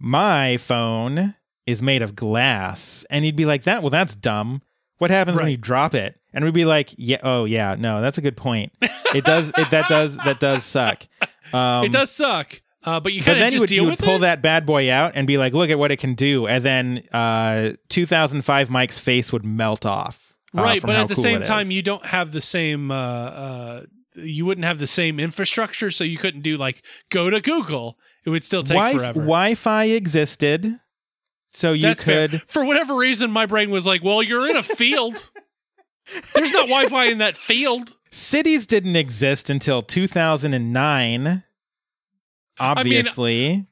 My 0.00 0.56
phone 0.56 1.34
is 1.66 1.82
made 1.82 2.02
of 2.02 2.14
glass." 2.16 3.04
And 3.10 3.24
he'd 3.24 3.34
be 3.36 3.46
like, 3.46 3.64
"That 3.64 3.82
well, 3.82 3.90
that's 3.90 4.14
dumb. 4.14 4.62
What 4.98 5.10
happens 5.10 5.36
when 5.36 5.48
you 5.48 5.56
drop 5.56 5.94
it?" 5.94 6.16
And 6.32 6.44
we'd 6.44 6.54
be 6.54 6.64
like, 6.64 6.90
"Yeah, 6.96 7.18
oh 7.22 7.44
yeah, 7.44 7.74
no, 7.78 8.00
that's 8.00 8.18
a 8.18 8.22
good 8.22 8.36
point. 8.36 8.72
It 9.14 9.24
does 9.24 9.50
it 9.56 9.70
that 9.70 9.88
does 9.88 10.16
that 10.18 10.40
does 10.40 10.64
suck." 10.64 11.06
Um, 11.50 11.86
it 11.86 11.92
does 11.92 12.10
suck, 12.10 12.60
uh, 12.84 13.00
but 13.00 13.12
you 13.12 13.22
kind 13.22 13.38
of 13.38 13.40
then 13.40 13.52
just 13.52 13.54
you 13.54 13.60
would, 13.60 13.68
deal 13.68 13.76
you 13.76 13.90
would 13.90 13.98
with 13.98 14.04
pull 14.04 14.16
it. 14.16 14.20
that 14.20 14.40
bad 14.42 14.64
boy 14.66 14.90
out 14.90 15.12
and 15.16 15.26
be 15.26 15.36
like, 15.38 15.52
look 15.52 15.70
at 15.70 15.78
what 15.78 15.90
it 15.90 15.98
can 15.98 16.14
do. 16.14 16.46
And 16.46 16.64
then 16.64 17.02
uh, 17.12 17.72
2005 17.88 18.70
Mike's 18.70 18.98
face 18.98 19.32
would 19.32 19.44
melt 19.44 19.84
off. 19.84 20.34
uh, 20.56 20.62
right, 20.62 20.80
but 20.80 20.90
at 20.96 21.08
the 21.08 21.14
cool 21.14 21.24
same 21.24 21.42
time, 21.42 21.62
is. 21.62 21.72
you 21.72 21.82
don't 21.82 22.06
have 22.06 22.32
the 22.32 22.40
same. 22.40 22.90
Uh, 22.90 22.94
uh, 22.94 23.82
you 24.14 24.44
wouldn't 24.46 24.64
have 24.64 24.78
the 24.78 24.86
same 24.86 25.20
infrastructure, 25.20 25.90
so 25.90 26.02
you 26.04 26.18
couldn't 26.18 26.40
do 26.42 26.56
like 26.56 26.82
go 27.10 27.30
to 27.30 27.40
Google. 27.40 27.98
It 28.24 28.30
would 28.30 28.44
still 28.44 28.62
take 28.62 28.76
Wi- 28.76 28.96
forever. 28.98 29.20
Wi-Fi 29.20 29.84
existed, 29.86 30.78
so 31.46 31.72
you 31.72 31.82
That's 31.82 32.02
fair. 32.04 32.28
could. 32.28 32.42
For 32.42 32.64
whatever 32.64 32.96
reason, 32.96 33.30
my 33.30 33.46
brain 33.46 33.70
was 33.70 33.86
like, 33.86 34.02
"Well, 34.02 34.22
you're 34.22 34.48
in 34.50 34.56
a 34.56 34.62
field. 34.62 35.30
There's 36.34 36.52
not 36.52 36.68
Wi-Fi 36.68 37.06
in 37.06 37.18
that 37.18 37.36
field." 37.36 37.94
Cities 38.10 38.66
didn't 38.66 38.96
exist 38.96 39.50
until 39.50 39.82
2009. 39.82 41.44
Obviously, 42.60 43.66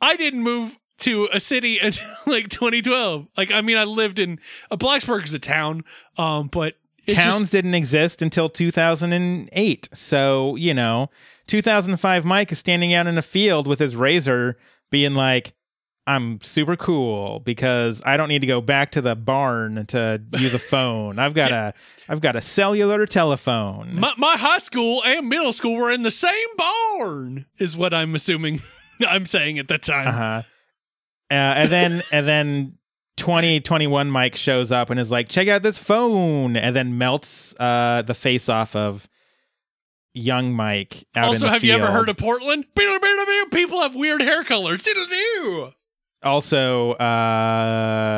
I 0.00 0.16
didn't 0.16 0.42
move 0.42 0.78
to 1.00 1.28
a 1.32 1.40
city 1.40 1.78
until 1.82 2.06
like 2.26 2.48
2012. 2.48 3.28
Like, 3.36 3.50
I 3.50 3.60
mean, 3.60 3.76
I 3.76 3.84
lived 3.84 4.18
in 4.18 4.38
uh, 4.70 4.76
Blacksburg 4.76 5.24
is 5.24 5.34
a 5.34 5.38
town, 5.38 5.84
um, 6.16 6.48
but 6.48 6.74
towns 7.06 7.40
just- 7.40 7.52
didn't 7.52 7.74
exist 7.74 8.22
until 8.22 8.48
2008. 8.48 9.88
So 9.92 10.56
you 10.56 10.74
know, 10.74 11.10
2005 11.46 12.24
Mike 12.24 12.52
is 12.52 12.58
standing 12.58 12.94
out 12.94 13.06
in 13.06 13.18
a 13.18 13.22
field 13.22 13.66
with 13.66 13.78
his 13.78 13.94
Razr, 13.94 14.54
being 14.90 15.14
like, 15.14 15.54
"I'm 16.06 16.40
super 16.40 16.76
cool 16.76 17.40
because 17.40 18.02
I 18.04 18.16
don't 18.16 18.28
need 18.28 18.40
to 18.40 18.46
go 18.46 18.60
back 18.60 18.92
to 18.92 19.00
the 19.00 19.14
barn 19.14 19.86
to 19.86 20.22
use 20.38 20.54
a 20.54 20.58
phone. 20.70 21.18
I've 21.18 21.34
got 21.34 21.52
a, 21.52 21.74
I've 22.08 22.20
got 22.20 22.36
a 22.36 22.40
cellular 22.40 23.06
telephone." 23.06 23.98
my, 23.98 24.12
my 24.16 24.36
high 24.36 24.58
school 24.58 25.02
and 25.04 25.28
middle 25.28 25.52
school 25.52 25.76
were 25.76 25.90
in 25.90 26.02
the 26.02 26.10
same 26.10 26.48
barn. 26.56 27.46
Is 27.58 27.76
what 27.76 27.94
I'm 27.94 28.14
assuming. 28.14 28.60
I'm 29.00 29.26
saying 29.26 29.58
at 29.58 29.68
the 29.68 29.78
time. 29.78 30.08
Uh-huh. 30.08 30.42
Uh, 31.30 31.34
and 31.34 31.72
then 31.72 32.02
and 32.12 32.26
then 32.26 32.78
2021 33.16 34.10
Mike 34.10 34.36
shows 34.36 34.72
up 34.72 34.90
and 34.90 34.98
is 34.98 35.10
like, 35.10 35.28
check 35.28 35.48
out 35.48 35.62
this 35.62 35.78
phone, 35.78 36.56
and 36.56 36.74
then 36.74 36.98
melts 36.98 37.54
uh, 37.58 38.02
the 38.02 38.14
face 38.14 38.48
off 38.48 38.74
of 38.76 39.08
young 40.12 40.52
Mike 40.52 41.04
out 41.16 41.24
in 41.24 41.28
also, 41.34 41.48
have 41.48 41.64
you 41.64 41.72
ever 41.72 41.86
heard 41.86 42.08
of 42.08 42.16
Portland? 42.16 42.64
People 43.50 43.80
have 43.80 43.94
weird 43.94 44.20
hair 44.20 44.44
colors. 44.44 44.86
Also 46.24 46.92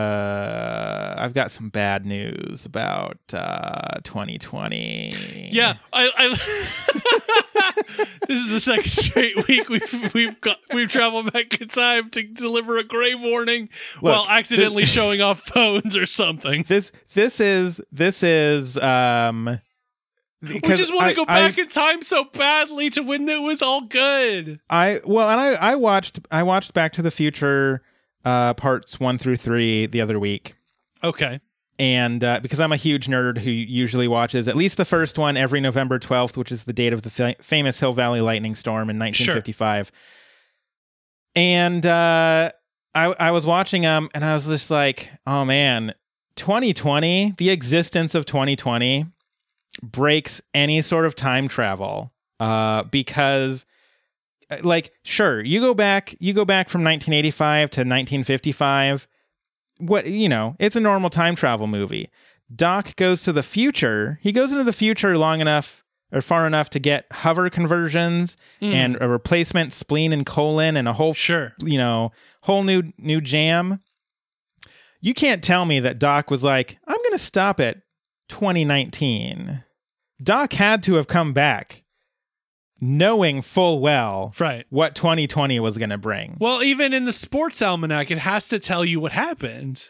uh 0.06 1.14
i've 1.18 1.34
got 1.34 1.50
some 1.50 1.68
bad 1.70 2.06
news 2.06 2.64
about 2.64 3.18
uh 3.32 3.98
2020 4.04 5.48
Yeah, 5.52 5.74
I. 5.92 6.10
I 6.16 6.28
this 8.28 8.38
is 8.38 8.50
the 8.50 8.60
second 8.60 8.90
straight 8.90 9.48
week 9.48 9.68
we've 9.68 10.14
we've 10.14 10.40
got 10.40 10.58
we've 10.72 10.88
traveled 10.88 11.32
back 11.32 11.60
in 11.60 11.68
time 11.68 12.08
to 12.10 12.22
deliver 12.22 12.78
a 12.78 12.84
grave 12.84 13.20
warning 13.20 13.68
while 14.00 14.26
accidentally 14.28 14.84
showing 14.86 15.20
off 15.20 15.40
phones 15.40 15.96
or 15.96 16.06
something. 16.06 16.62
this 16.68 16.92
this 17.14 17.40
is 17.40 17.80
this 17.92 18.22
is 18.22 18.76
um 18.78 19.60
We 20.42 20.60
just 20.60 20.94
want 20.94 21.10
to 21.10 21.16
go 21.16 21.24
I- 21.26 21.48
back 21.48 21.58
in 21.58 21.68
time 21.68 22.02
so 22.02 22.24
badly 22.24 22.90
to 22.90 23.02
when 23.02 23.28
it 23.28 23.40
was 23.40 23.62
all 23.62 23.80
good. 23.82 24.60
I 24.70 25.00
well, 25.04 25.28
and 25.28 25.40
I 25.40 25.54
I 25.72 25.74
watched 25.76 26.20
I 26.30 26.42
watched 26.42 26.72
Back 26.74 26.92
to 26.94 27.02
the 27.02 27.10
Future 27.10 27.82
uh 28.26 28.52
parts 28.52 29.00
1 29.00 29.16
through 29.16 29.36
3 29.36 29.86
the 29.86 30.02
other 30.02 30.18
week. 30.18 30.54
Okay. 31.02 31.40
And 31.78 32.24
uh, 32.24 32.40
because 32.40 32.58
I'm 32.58 32.72
a 32.72 32.76
huge 32.76 33.06
nerd 33.06 33.38
who 33.38 33.50
usually 33.50 34.08
watches 34.08 34.48
at 34.48 34.56
least 34.56 34.78
the 34.78 34.84
first 34.84 35.18
one 35.18 35.36
every 35.36 35.60
November 35.60 35.98
12th, 35.98 36.36
which 36.36 36.50
is 36.50 36.64
the 36.64 36.72
date 36.72 36.92
of 36.92 37.02
the 37.02 37.10
fa- 37.10 37.36
famous 37.40 37.80
Hill 37.80 37.92
Valley 37.92 38.20
lightning 38.20 38.54
storm 38.54 38.90
in 38.90 38.98
1955. 38.98 39.92
And 41.34 41.84
uh, 41.84 42.50
I, 42.94 43.04
I 43.18 43.30
was 43.30 43.44
watching 43.44 43.82
them 43.82 44.08
and 44.14 44.24
I 44.24 44.32
was 44.32 44.48
just 44.48 44.70
like, 44.70 45.10
oh 45.26 45.44
man, 45.44 45.94
2020, 46.36 47.34
the 47.36 47.50
existence 47.50 48.14
of 48.14 48.24
2020 48.24 49.04
breaks 49.82 50.40
any 50.54 50.80
sort 50.80 51.04
of 51.04 51.14
time 51.14 51.46
travel 51.46 52.10
uh, 52.40 52.84
because 52.84 53.66
Uh, 54.50 54.58
like 54.62 54.92
sure 55.02 55.42
you 55.42 55.60
go 55.60 55.74
back 55.74 56.14
you 56.20 56.32
go 56.32 56.44
back 56.44 56.68
from 56.68 56.84
1985 56.84 57.70
to 57.70 57.80
1955 57.80 59.08
what 59.78 60.06
you 60.06 60.28
know 60.28 60.54
it's 60.58 60.76
a 60.76 60.80
normal 60.80 61.10
time 61.10 61.34
travel 61.34 61.66
movie. 61.66 62.08
Doc 62.54 62.94
goes 62.96 63.24
to 63.24 63.32
the 63.32 63.42
future 63.42 64.18
he 64.22 64.30
goes 64.32 64.52
into 64.52 64.64
the 64.64 64.72
future 64.72 65.18
long 65.18 65.40
enough 65.40 65.82
or 66.12 66.20
far 66.20 66.46
enough 66.46 66.70
to 66.70 66.78
get 66.78 67.06
hover 67.10 67.50
conversions 67.50 68.36
hmm. 68.60 68.66
and 68.66 68.96
a 69.00 69.08
replacement 69.08 69.72
spleen 69.72 70.12
and 70.12 70.24
colon 70.24 70.76
and 70.76 70.86
a 70.86 70.92
whole 70.92 71.12
Sure. 71.12 71.52
you 71.58 71.76
know 71.78 72.12
whole 72.42 72.62
new 72.62 72.84
new 72.98 73.20
jam. 73.20 73.80
You 75.00 75.12
can't 75.12 75.42
tell 75.42 75.64
me 75.64 75.80
that 75.80 75.98
doc 75.98 76.30
was 76.30 76.44
like 76.44 76.78
i'm 76.86 77.02
gonna 77.04 77.18
stop 77.18 77.58
at 77.58 77.78
2019 78.28 79.62
doc 80.22 80.52
had 80.52 80.82
to 80.84 80.94
have 80.94 81.06
come 81.08 81.32
back 81.32 81.82
knowing 82.80 83.40
full 83.42 83.80
well 83.80 84.34
Right. 84.38 84.66
what 84.70 84.94
2020 84.94 85.58
was 85.60 85.78
gonna 85.78 85.96
bring 85.98 86.36
Well, 86.40 86.62
even 86.62 86.92
in 86.92 87.04
the 87.06 87.12
sports 87.12 87.62
almanac, 87.62 88.10
it 88.10 88.18
has 88.18 88.48
to 88.48 88.58
tell 88.58 88.84
you 88.84 89.00
what 89.00 89.12
happened. 89.12 89.84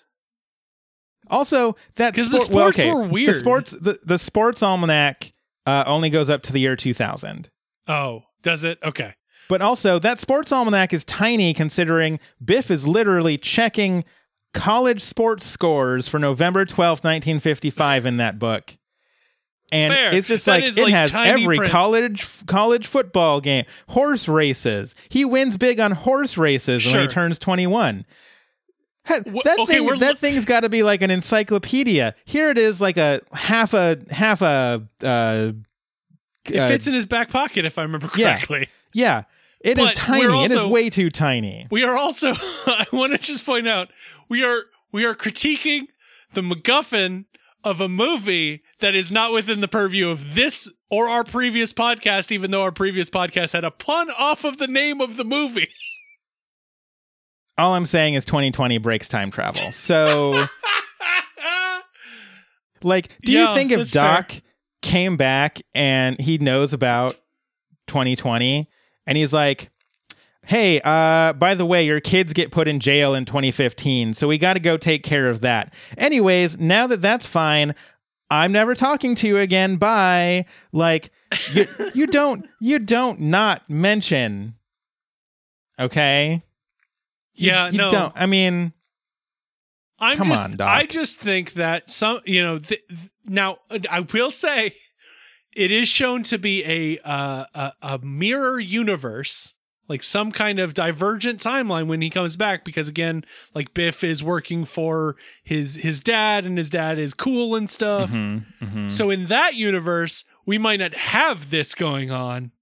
Also, 1.28 1.76
that 1.97 2.14
'Cause 2.14 2.30
the 2.30 2.39
sport- 2.41 2.51
well, 2.55 2.64
sports 2.72 2.78
okay, 2.78 2.91
were 2.93 3.03
The 3.07 3.12
weird. 3.12 3.37
sports, 3.37 3.70
the, 3.72 3.99
the 4.05 4.18
sports 4.18 4.62
almanac 4.62 5.32
uh, 5.66 5.82
only 5.87 6.09
goes 6.11 6.30
up 6.30 6.43
to 6.43 6.53
the 6.53 6.61
year 6.61 6.76
2000. 6.76 7.51
Oh, 7.89 8.22
does 8.43 8.62
it? 8.62 8.78
Okay. 8.84 9.14
But 9.49 9.61
also, 9.62 9.99
that 9.99 10.20
sports 10.20 10.53
almanac 10.53 10.93
is 10.93 11.05
tiny 11.05 11.53
considering 11.53 12.20
Biff 12.45 12.70
is 12.70 12.87
literally 12.87 13.37
checking 13.39 14.05
college 14.55 15.01
sports 15.03 15.45
scores 15.47 16.07
for 16.09 16.18
November 16.20 16.64
12th, 16.64 17.03
1955 17.05 18.07
in 18.07 18.16
that 18.18 18.39
book. 18.39 18.76
And 19.72 19.92
Fair. 19.92 20.14
it's 20.14 20.28
just 20.28 20.46
That 20.46 20.60
like 20.62 20.76
it 20.76 20.80
like, 20.80 20.92
has 20.92 21.12
every 21.14 21.56
print. 21.56 21.72
college 21.72 22.46
college 22.46 22.86
football 22.86 23.40
game, 23.40 23.64
horse 23.88 24.28
races. 24.28 24.94
He 25.08 25.24
wins 25.24 25.56
big 25.56 25.80
on 25.80 25.90
horse 25.92 26.38
races 26.38 26.86
when 26.86 27.00
he 27.02 27.08
turns 27.08 27.38
21. 27.40 28.04
Ha- 29.06 29.20
Wh- 29.26 29.42
That 29.44 29.58
okay, 29.60 29.78
thing, 29.78 29.86
that 29.98 30.00
li- 30.00 30.14
thing's 30.14 30.44
got 30.44 30.60
to 30.60 30.68
be 30.68 30.82
like 30.82 31.02
an 31.02 31.10
encyclopedia. 31.10 32.14
Here 32.24 32.48
it 32.50 32.58
is, 32.58 32.80
like 32.80 32.96
a 32.96 33.20
half 33.32 33.74
a 33.74 33.98
half 34.10 34.40
a 34.42 34.86
uh, 35.02 35.52
It 36.44 36.56
uh, 36.58 36.68
fits 36.68 36.86
in 36.86 36.94
his 36.94 37.06
back 37.06 37.30
pocket, 37.30 37.64
if 37.64 37.76
I 37.78 37.82
remember 37.82 38.08
Yeah. 38.16 38.36
correctly. 38.36 38.68
yeah, 38.92 39.24
it 39.60 39.78
is 39.78 39.84
But 39.84 39.94
tiny. 39.96 40.26
we're 40.28 40.44
it 40.44 40.50
is 40.52 40.64
way 40.64 40.90
too 40.90 41.10
tiny. 41.10 41.66
We 41.72 41.82
are 41.82 41.96
also. 41.96 42.32
I 42.66 42.86
want 42.92 43.12
to 43.12 43.18
just 43.18 43.44
point 43.44 43.66
out 43.68 43.88
we 44.28 44.44
are 44.44 44.62
we 44.92 45.04
are 45.04 45.14
critiquing 45.14 45.86
the 46.34 46.40
MacGuffin 46.42 47.24
of 47.64 47.80
a 47.80 47.88
movie 47.88 48.62
that 48.81 48.95
is 48.95 49.11
not 49.11 49.33
within 49.33 49.61
the 49.61 49.68
purview 49.68 50.09
of 50.09 50.35
this 50.35 50.70
or 50.91 51.09
our 51.09 51.24
previous 51.24 51.72
podcast, 51.72 52.31
even 52.31 52.51
though 52.51 52.62
our 52.62 52.72
previous 52.72 53.09
podcast 53.11 53.53
had 53.53 53.64
a 53.64 53.70
pun 53.70 54.11
off 54.11 54.45
of 54.45 54.59
the 54.59 54.66
name 54.66 55.01
of 55.01 55.16
the 55.16 55.24
movie. 55.24 55.68
All 57.59 57.72
I'm 57.74 57.87
saying 57.87 58.14
is 58.14 58.27
2020 58.27 58.77
breaks 58.79 59.09
time 59.09 59.31
travel. 59.31 59.72
So, 59.72 60.47
like, 62.83 63.09
do 63.20 63.33
Yeah, 63.33 63.49
you 63.51 63.55
think 63.57 63.72
if 63.72 63.91
Doc 63.93 64.33
came 64.83 65.16
back 65.16 65.61
and 65.74 66.20
he 66.20 66.37
knows 66.37 66.72
about 66.74 67.16
2020 67.87 68.68
and 69.07 69.16
he's 69.16 69.33
like, 69.33 69.70
hey, 70.45 70.81
uh, 70.85 71.33
by 71.33 71.55
the 71.55 71.64
way, 71.64 71.85
your 71.85 72.01
kids 72.01 72.33
get 72.33 72.53
put 72.53 72.68
in 72.68 72.79
jail 72.79 73.14
in 73.14 73.24
2015, 73.24 74.12
so 74.14 74.29
we 74.29 74.37
got 74.39 74.53
to 74.53 74.61
go 74.61 74.77
take 74.77 75.03
care 75.03 75.29
of 75.29 75.41
that. 75.41 75.72
Anyways, 75.97 76.59
now 76.59 76.87
that 76.87 77.01
that's 77.01 77.27
fine, 77.27 77.74
I'm 78.31 78.53
never 78.53 78.74
talking 78.74 79.14
to 79.16 79.27
you 79.29 79.39
again. 79.39 79.77
Bye. 79.77 80.47
Like, 80.72 81.11
you, 81.53 81.66
you 81.95 82.07
don't, 82.09 82.47
you 82.61 82.79
don't 82.79 83.20
not 83.20 83.68
mention. 83.68 84.55
Okay. 85.79 86.43
You- 87.35 87.49
yeah, 87.49 87.68
you 87.70 87.79
no. 87.79 87.91
don't. 87.91 88.12
I 88.16 88.27
mean, 88.27 88.72
I'm 89.99 90.16
Come 90.16 90.29
just, 90.29 90.45
on, 90.45 90.57
Doc. 90.57 90.68
I 90.68 90.87
just 90.87 91.18
think 91.18 91.55
that 91.55 91.91
some, 91.91 92.20
you 92.24 92.43
know, 92.43 92.59
th- 92.59 92.83
th- 92.89 93.11
now 93.24 93.59
I 93.91 94.01
will 94.01 94.31
say 94.31 94.74
it 95.55 95.70
is 95.70 95.89
shown 95.89 96.22
to 96.24 96.39
be 96.39 96.64
a, 96.64 96.99
uh, 97.05 97.45
a 97.55 97.72
a 97.83 97.99
mirror 97.99 98.59
universe, 98.61 99.55
like 99.89 100.03
some 100.03 100.32
kind 100.32 100.59
of 100.59 100.74
divergent 100.74 101.41
timeline 101.41 101.87
when 101.87 102.01
he 102.01 102.11
comes 102.11 102.37
back. 102.37 102.64
Because 102.64 102.89
again, 102.89 103.24
like 103.55 103.74
Biff 103.74 104.03
is 104.05 104.22
working 104.22 104.64
for 104.64 105.16
his 105.45 105.76
his 105.76 106.01
dad, 106.01 106.45
and 106.45 106.57
his 106.59 106.70
dad 106.70 106.99
is 106.99 107.14
cool 107.14 107.55
and 107.55 107.68
stuff. 107.70 108.11
mhm, 108.11 108.45
mhm. 108.62 108.91
So 108.91 109.11
in 109.11 109.26
that 109.26 109.55
universe, 109.55 110.24
we 110.45 110.59
might 110.59 110.80
not 110.80 110.95
have 110.95 111.51
this 111.51 111.74
going 111.74 112.11
on. 112.11 112.53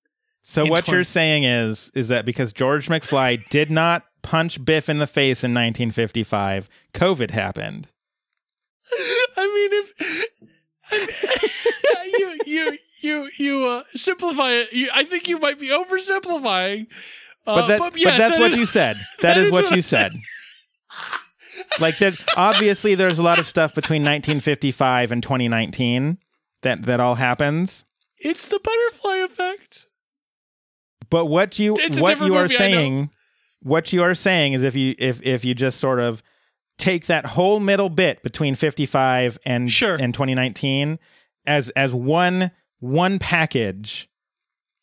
So 0.43 0.67
what 0.67 0.85
20 0.85 0.97
you're 0.97 1.05
saying 1.05 1.45
is 1.45 1.91
is 1.95 2.09
that 2.09 2.25
because 2.27 2.53
George 2.53 2.89
McFly 2.89 3.49
did 3.51 3.71
not 3.71 4.05
punch 4.23 4.63
Biff 4.65 4.89
in 4.89 4.99
the 4.99 5.07
face 5.07 5.43
in 5.45 5.53
1955, 5.53 6.69
COVID 6.93 7.31
happened. 7.31 7.89
I 9.37 9.47
mean, 9.47 9.71
if 9.73 9.95
you 12.19 12.39
you 12.47 12.79
you 13.05 13.31
you 13.39 13.67
uh, 13.67 13.83
simplify 13.95 14.51
it, 14.53 14.73
you, 14.73 14.91
I 14.95 15.05
think 15.05 15.29
you 15.29 15.39
might 15.39 15.59
be 15.61 15.69
oversimplifying. 15.69 16.87
Uh, 17.47 17.55
But 17.57 17.67
that, 17.69 17.79
but, 17.79 17.93
but, 17.93 18.03
that's 18.05 18.19
that 18.37 18.41
what 18.41 18.51
is- 18.53 18.57
you 18.57 18.67
said. 18.67 18.97
that 19.21 19.23
that 19.23 19.37
is, 19.39 19.45
is 19.45 19.51
what 19.53 19.65
what 19.67 19.77
you 19.77 19.83
said. 19.83 20.13
like 21.81 21.99
that 21.99 22.15
obviously 22.37 22.95
there's 22.95 23.19
a 23.19 23.23
lot 23.23 23.39
of 23.39 23.47
stuff 23.47 23.75
between 23.75 24.03
1955 24.03 25.13
and 25.13 25.23
2019 25.23 26.19
that 26.63 26.83
that 26.85 27.01
all 27.01 27.15
happens. 27.17 27.85
It's 28.19 28.47
the 28.47 28.59
butterfly 28.63 29.17
effect. 29.19 29.87
But 31.11 31.27
what 31.27 31.59
you 31.59 31.77
It's 31.79 31.99
what 32.01 32.19
you 32.21 32.35
are 32.37 32.43
movie, 32.43 32.55
saying 32.55 33.11
what 33.61 33.93
you 33.93 34.03
are 34.03 34.15
saying 34.15 34.55
is 34.55 34.63
if 34.63 34.75
you 34.75 34.95
if 34.99 35.23
if 35.23 35.45
you 35.45 35.55
just 35.55 35.79
sort 35.79 36.01
of 36.01 36.23
take 36.79 37.07
that 37.07 37.25
whole 37.27 37.61
middle 37.61 37.89
bit 37.89 38.23
between 38.23 38.55
55 38.55 39.39
and 39.47 39.71
Sure. 39.71 39.95
and 39.95 40.13
2019 40.13 40.99
as 41.47 41.69
as 41.71 41.93
one 41.93 42.51
one 42.85 43.19
package 43.19 44.09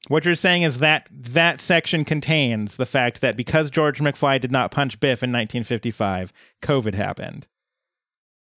what 0.07 0.25
you're 0.25 0.33
saying 0.33 0.63
is 0.63 0.79
that 0.79 1.07
that 1.11 1.61
section 1.61 2.03
contains 2.03 2.77
the 2.77 2.87
fact 2.87 3.21
that 3.21 3.37
because 3.37 3.69
George 3.69 3.99
McFly 3.99 4.41
did 4.41 4.51
not 4.51 4.71
punch 4.71 4.99
Biff 4.99 5.21
in 5.21 5.31
1955 5.31 6.33
covid 6.61 6.95
happened 6.95 7.47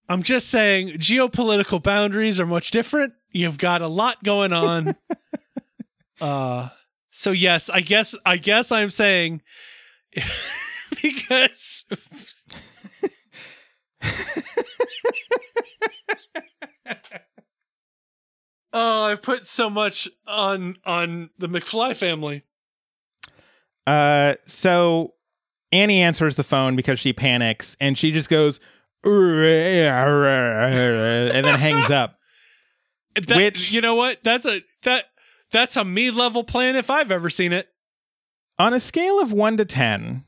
I'm 0.08 0.22
just 0.22 0.50
saying, 0.50 0.90
geopolitical 0.98 1.82
boundaries 1.82 2.38
are 2.38 2.46
much 2.46 2.70
different. 2.70 3.14
You've 3.30 3.58
got 3.58 3.80
a 3.80 3.86
lot 3.86 4.22
going 4.22 4.52
on. 4.52 4.96
uh, 6.20 6.68
so 7.10 7.30
yes, 7.30 7.70
I 7.70 7.80
guess 7.80 8.14
I 8.26 8.36
guess 8.36 8.70
I'm 8.70 8.90
saying 8.90 9.40
because 11.02 11.84
Oh, 18.76 19.02
I've 19.04 19.22
put 19.22 19.46
so 19.46 19.70
much 19.70 20.08
on 20.26 20.74
on 20.84 21.30
the 21.38 21.48
McFly 21.48 21.96
family. 21.96 22.42
uh 23.86 24.34
so 24.46 25.14
Annie 25.72 26.00
answers 26.02 26.34
the 26.36 26.44
phone 26.44 26.76
because 26.76 27.00
she 27.00 27.12
panics 27.12 27.76
and 27.80 27.96
she 27.98 28.10
just 28.10 28.28
goes 28.28 28.60
and 29.04 29.84
then 31.44 31.58
hangs 31.58 31.90
up 31.90 32.18
That, 33.28 33.36
Which- 33.36 33.70
you 33.72 33.80
know 33.80 33.94
what? 33.94 34.18
That's 34.24 34.44
a 34.44 34.60
that 34.82 35.04
that's 35.52 35.76
a 35.76 35.84
me 35.84 36.10
level 36.10 36.42
plan 36.42 36.74
if 36.74 36.90
I've 36.90 37.12
ever 37.12 37.30
seen 37.30 37.52
it. 37.52 37.68
on 38.58 38.74
a 38.74 38.80
scale 38.80 39.20
of 39.20 39.32
1 39.32 39.56
to 39.58 39.64
10 39.64 40.24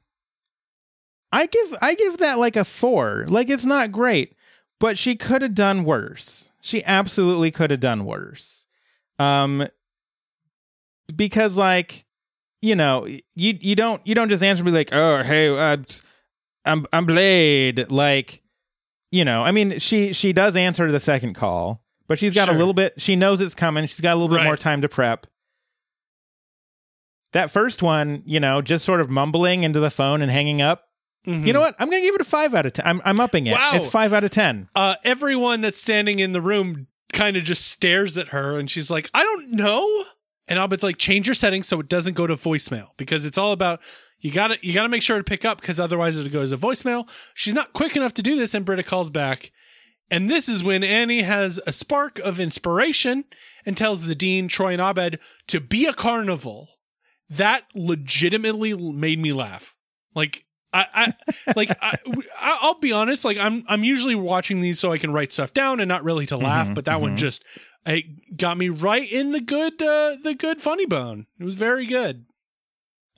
i 1.32 1.46
give 1.46 1.74
i 1.80 1.94
give 1.96 2.18
that 2.18 2.38
like 2.38 2.54
a 2.54 2.64
4 2.64 3.24
like 3.28 3.50
it's 3.50 3.64
not 3.64 3.90
great 3.90 4.36
but 4.80 4.98
she 4.98 5.16
could 5.16 5.42
have 5.42 5.54
done 5.54 5.84
worse. 5.84 6.50
She 6.60 6.84
absolutely 6.84 7.50
could 7.50 7.70
have 7.70 7.80
done 7.80 8.04
worse. 8.04 8.66
Um 9.18 9.66
because 11.14 11.56
like 11.56 12.04
you 12.62 12.74
know 12.74 13.06
you 13.06 13.22
you 13.60 13.74
don't 13.76 14.04
you 14.06 14.14
don't 14.14 14.28
just 14.28 14.42
answer 14.42 14.64
me 14.64 14.72
like 14.72 14.88
oh 14.92 15.22
hey 15.22 15.48
uh, 15.56 15.76
i'm 16.64 16.86
i'm 16.92 17.06
blade. 17.06 17.90
Like 17.90 18.42
you 19.12 19.24
know 19.24 19.44
i 19.44 19.52
mean 19.52 19.78
she 19.78 20.12
she 20.12 20.32
does 20.32 20.56
answer 20.56 20.90
the 20.90 20.98
second 20.98 21.34
call 21.34 21.80
but 22.08 22.18
she's 22.18 22.34
got 22.34 22.48
a 22.48 22.52
little 22.52 22.74
bit 22.74 22.94
she 23.00 23.14
knows 23.16 23.40
it's 23.40 23.54
coming. 23.54 23.86
She's 23.86 24.00
got 24.00 24.12
a 24.14 24.16
little 24.16 24.28
bit 24.28 24.36
Right. 24.36 24.44
more 24.44 24.56
time 24.56 24.82
to 24.82 24.88
prep. 24.88 25.26
That 27.32 27.50
first 27.50 27.82
one, 27.82 28.22
you 28.24 28.40
know, 28.40 28.62
just 28.62 28.84
sort 28.84 29.00
of 29.00 29.10
mumbling 29.10 29.62
into 29.62 29.80
the 29.80 29.90
phone 29.90 30.22
and 30.22 30.30
hanging 30.30 30.62
up. 30.62 30.85
You 31.26 31.52
know 31.52 31.60
what? 31.60 31.74
I'm 31.78 31.90
going 31.90 32.02
to 32.02 32.06
give 32.06 32.14
it 32.14 32.20
a 32.20 32.24
five 32.24 32.54
out 32.54 32.66
of 32.66 32.72
ten. 32.74 32.86
I'm, 32.86 33.02
I'm 33.04 33.18
upping 33.20 33.46
it. 33.48 33.52
Wow. 33.52 33.72
It's 33.74 33.86
five 33.88 34.12
out 34.12 34.22
of 34.24 34.30
ten. 34.30 34.68
uh, 34.76 34.94
everyone 35.04 35.60
that's 35.60 35.78
standing 35.80 36.20
in 36.20 36.32
the 36.32 36.40
room 36.40 36.86
kind 37.12 37.36
of 37.36 37.42
just 37.44 37.66
stares 37.66 38.16
at 38.16 38.28
her 38.28 38.58
and 38.58 38.70
she's 38.70 38.90
like, 38.90 39.10
I 39.12 39.22
don't 39.22 39.52
know. 39.52 40.04
And 40.48 40.58
Abed's 40.58 40.82
like, 40.84 40.98
change 40.98 41.26
your 41.26 41.34
settings 41.34 41.66
so 41.66 41.80
it 41.80 41.88
doesn't 41.88 42.14
go 42.14 42.26
to 42.26 42.36
voicemail 42.36 42.88
because 42.96 43.26
it's 43.26 43.38
all 43.38 43.50
about 43.52 43.80
you 44.20 44.30
gotta 44.30 44.58
you 44.62 44.72
gotta 44.72 44.88
make 44.88 45.02
sure 45.02 45.18
to 45.18 45.24
pick 45.24 45.44
up 45.44 45.60
because 45.60 45.78
otherwise 45.80 46.16
it 46.16 46.30
goes 46.32 46.50
to 46.50 46.56
voicemail. 46.56 47.08
She's 47.34 47.54
not 47.54 47.72
quick 47.72 47.96
enough 47.96 48.14
to 48.14 48.22
do 48.22 48.34
this, 48.36 48.54
and 48.54 48.64
Britta 48.64 48.82
calls 48.82 49.10
back. 49.10 49.50
And 50.10 50.30
this 50.30 50.48
is 50.48 50.62
when 50.64 50.82
Annie 50.84 51.22
has 51.22 51.60
a 51.66 51.72
spark 51.72 52.18
of 52.20 52.38
inspiration 52.40 53.24
and 53.66 53.76
tells 53.76 54.06
the 54.06 54.14
dean, 54.14 54.46
Troy 54.48 54.72
and 54.72 54.80
Abed, 54.80 55.18
to 55.48 55.60
be 55.60 55.84
a 55.86 55.92
carnival. 55.92 56.68
That 57.28 57.64
legitimately 57.74 58.72
made 58.74 59.18
me 59.20 59.32
laugh. 59.32 59.74
Like 60.14 60.45
I, 60.72 60.86
I 61.46 61.52
like 61.56 61.70
I, 61.80 61.96
I'll 62.40 62.78
be 62.78 62.92
honest. 62.92 63.24
Like 63.24 63.38
I'm 63.38 63.64
I'm 63.68 63.84
usually 63.84 64.14
watching 64.14 64.60
these 64.60 64.78
so 64.78 64.92
I 64.92 64.98
can 64.98 65.12
write 65.12 65.32
stuff 65.32 65.54
down 65.54 65.80
and 65.80 65.88
not 65.88 66.04
really 66.04 66.26
to 66.26 66.36
laugh. 66.36 66.68
Mhm, 66.70 66.74
but 66.74 66.84
that 66.86 67.00
one 67.00 67.14
mhm. 67.14 67.18
just 67.18 67.44
it 67.86 68.36
got 68.36 68.58
me 68.58 68.68
right 68.68 69.10
in 69.10 69.32
the 69.32 69.40
good 69.40 69.80
uh, 69.80 70.16
the 70.22 70.34
good 70.34 70.60
funny 70.60 70.86
bone. 70.86 71.26
It 71.38 71.44
was 71.44 71.54
very 71.54 71.86
good. 71.86 72.26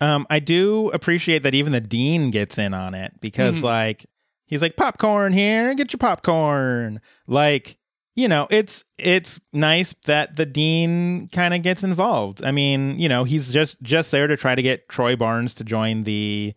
Um, 0.00 0.26
I 0.30 0.38
do 0.38 0.90
appreciate 0.94 1.42
that 1.42 1.54
even 1.54 1.72
the 1.72 1.80
dean 1.80 2.30
gets 2.30 2.56
in 2.58 2.72
on 2.72 2.94
it 2.94 3.14
because, 3.20 3.56
Mhm. 3.56 3.62
like, 3.64 4.06
he's 4.46 4.62
like, 4.62 4.76
"Popcorn 4.76 5.32
here, 5.32 5.74
get 5.74 5.92
your 5.92 5.98
popcorn." 5.98 7.00
Like, 7.26 7.78
you 8.14 8.28
know, 8.28 8.46
it's 8.50 8.84
it's 8.98 9.40
nice 9.52 9.94
that 10.06 10.36
the 10.36 10.46
dean 10.46 11.28
kind 11.32 11.52
of 11.54 11.62
gets 11.62 11.82
involved. 11.82 12.44
I 12.44 12.52
mean, 12.52 12.98
you 13.00 13.08
know, 13.08 13.24
he's 13.24 13.52
just 13.52 13.82
just 13.82 14.12
there 14.12 14.26
to 14.28 14.36
try 14.36 14.54
to 14.54 14.62
get 14.62 14.88
Troy 14.88 15.16
Barnes 15.16 15.54
to 15.54 15.64
join 15.64 16.04
the 16.04 16.54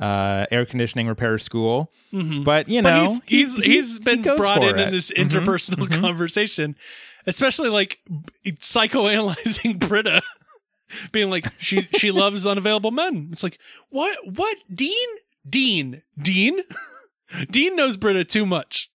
uh, 0.00 0.46
air 0.50 0.64
conditioning 0.66 1.06
repair 1.08 1.38
school. 1.38 1.92
Mhm. 2.12 2.44
But 2.44 2.68
you 2.68 2.82
But 2.82 2.90
know, 2.90 3.06
he's 3.06 3.20
he- 3.26 3.36
he's 3.38 3.56
he- 3.56 3.72
he's 3.74 3.92
he 3.98 4.04
been 4.04 4.22
goes 4.22 4.38
brought 4.38 4.62
in 4.64 4.70
in 4.78 4.88
it. 4.88 4.90
this 4.90 5.10
Mhm, 5.10 5.28
interpersonal 5.30 5.86
mhm. 5.88 6.00
conversation, 6.00 6.76
especially 7.26 7.68
like 7.68 7.98
psychoanalyzing 8.60 9.78
Britta, 9.88 10.22
being 11.12 11.30
like 11.30 11.46
she 11.58 11.82
she 11.96 12.10
loves 12.22 12.46
unavailable 12.46 12.90
men. 12.90 13.28
It's 13.32 13.42
like 13.42 13.58
what 13.90 14.16
what 14.36 14.56
Dean 14.74 15.08
Dean 15.48 16.02
Dean 16.20 16.60
Dean 17.50 17.76
knows 17.76 17.96
Britta 17.96 18.24
too 18.24 18.46
much. 18.46 18.90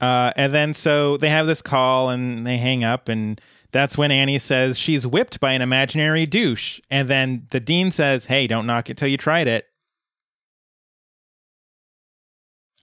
Uh, 0.00 0.32
and 0.36 0.54
then 0.54 0.72
so 0.72 1.16
they 1.18 1.28
have 1.28 1.46
this 1.46 1.60
call 1.60 2.08
and 2.08 2.46
they 2.46 2.56
hang 2.56 2.82
up, 2.82 3.08
and 3.08 3.38
that's 3.70 3.98
when 3.98 4.10
Annie 4.10 4.38
says 4.38 4.78
she's 4.78 5.06
whipped 5.06 5.40
by 5.40 5.52
an 5.52 5.60
imaginary 5.60 6.24
douche. 6.24 6.80
And 6.90 7.06
then 7.06 7.46
the 7.50 7.60
dean 7.60 7.90
says, 7.90 8.26
"Hey, 8.26 8.46
don't 8.46 8.66
knock 8.66 8.88
it 8.88 8.96
till 8.96 9.08
you 9.08 9.18
tried 9.18 9.46
it." 9.46 9.66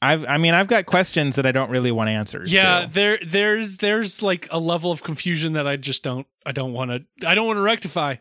I've 0.02 0.26
I 0.26 0.38
mean 0.38 0.54
I've 0.54 0.68
got 0.68 0.86
questions 0.86 1.36
that 1.38 1.46
I 1.46 1.52
don't 1.52 1.72
really 1.72 1.92
want 1.92 2.10
answers. 2.10 2.52
Yeah, 2.54 2.82
to. 2.82 2.88
there 2.94 3.20
there's 3.26 3.78
there's 3.78 4.22
like 4.22 4.48
a 4.52 4.60
level 4.60 4.92
of 4.92 5.04
confusion 5.04 5.54
that 5.54 5.66
I 5.68 5.76
just 5.76 6.04
don't 6.04 6.28
I 6.46 6.52
don't 6.52 6.74
want 6.74 6.92
to 6.92 7.28
I 7.28 7.34
don't 7.36 7.48
want 7.48 7.58
to 7.58 7.62
rectify. 7.62 8.16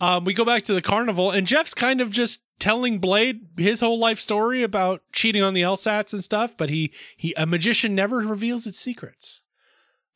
Um, 0.00 0.24
we 0.24 0.32
go 0.32 0.44
back 0.44 0.62
to 0.62 0.74
the 0.74 0.80
carnival, 0.80 1.32
and 1.32 1.44
Jeff's 1.46 1.74
kind 1.74 2.00
of 2.00 2.10
just 2.12 2.40
telling 2.60 2.98
Blade 2.98 3.40
his 3.56 3.80
whole 3.80 3.98
life 3.98 4.20
story 4.20 4.62
about 4.62 5.02
cheating 5.12 5.42
on 5.42 5.54
the 5.54 5.62
LSATs 5.62 6.12
and 6.12 6.22
stuff. 6.22 6.56
But 6.56 6.70
he 6.70 6.92
he 7.16 7.34
a 7.36 7.46
magician 7.46 7.94
never 7.94 8.18
reveals 8.18 8.66
its 8.66 8.78
secrets. 8.78 9.42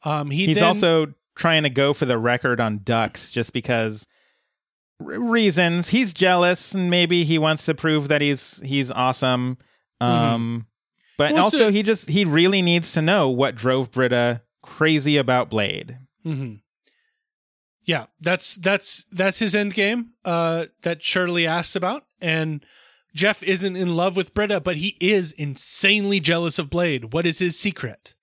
Um, 0.05 0.31
he 0.31 0.47
He's 0.47 0.57
then- 0.57 0.65
also 0.65 1.15
trying 1.35 1.63
to 1.65 1.71
go 1.71 1.93
for 1.93 2.05
the 2.07 2.19
record 2.19 2.61
on 2.61 2.81
ducks 2.85 3.31
just 3.31 3.53
because 3.53 4.07
r- 5.01 5.19
reasons. 5.19 5.89
He's 5.89 6.13
jealous 6.15 6.75
and 6.75 6.89
maybe 6.91 7.25
he 7.25 7.39
wants 7.39 7.67
to 7.67 7.75
prove 7.75 8.09
that 8.09 8.21
he's 8.23 8.61
he's 8.65 8.91
awesome. 8.91 9.59
Um 10.01 10.67
but 11.19 11.33
Well, 11.35 11.45
also 11.45 11.59
so- 11.59 11.71
he 11.73 11.83
just 11.83 12.09
he 12.11 12.25
really 12.25 12.63
needs 12.63 12.93
to 12.93 13.03
know 13.03 13.29
what 13.29 13.55
drove 13.55 13.91
Britta 13.91 14.43
crazy 14.63 15.17
about 15.17 15.51
Blade. 15.51 15.99
Mhm. 16.25 16.61
Yeah, 17.85 18.07
that's 18.21 18.57
that's 18.57 19.05
that's 19.11 19.41
his 19.41 19.55
end 19.57 19.75
game. 19.75 20.11
Uh, 20.25 20.67
that 20.83 21.03
Shirley 21.03 21.47
asks 21.47 21.75
about, 21.75 22.05
and 22.21 22.65
Jeff 23.15 23.43
isn't 23.43 23.77
in 23.77 23.97
love 23.97 24.17
with 24.17 24.35
Britta, 24.35 24.61
but 24.61 24.77
he 24.77 24.97
is 25.01 25.33
insanely 25.33 26.21
jealous 26.21 26.59
of 26.61 26.71
Blade. 26.71 27.13
What 27.13 27.27
is 27.27 27.41
his 27.41 27.59
secret? 27.59 28.15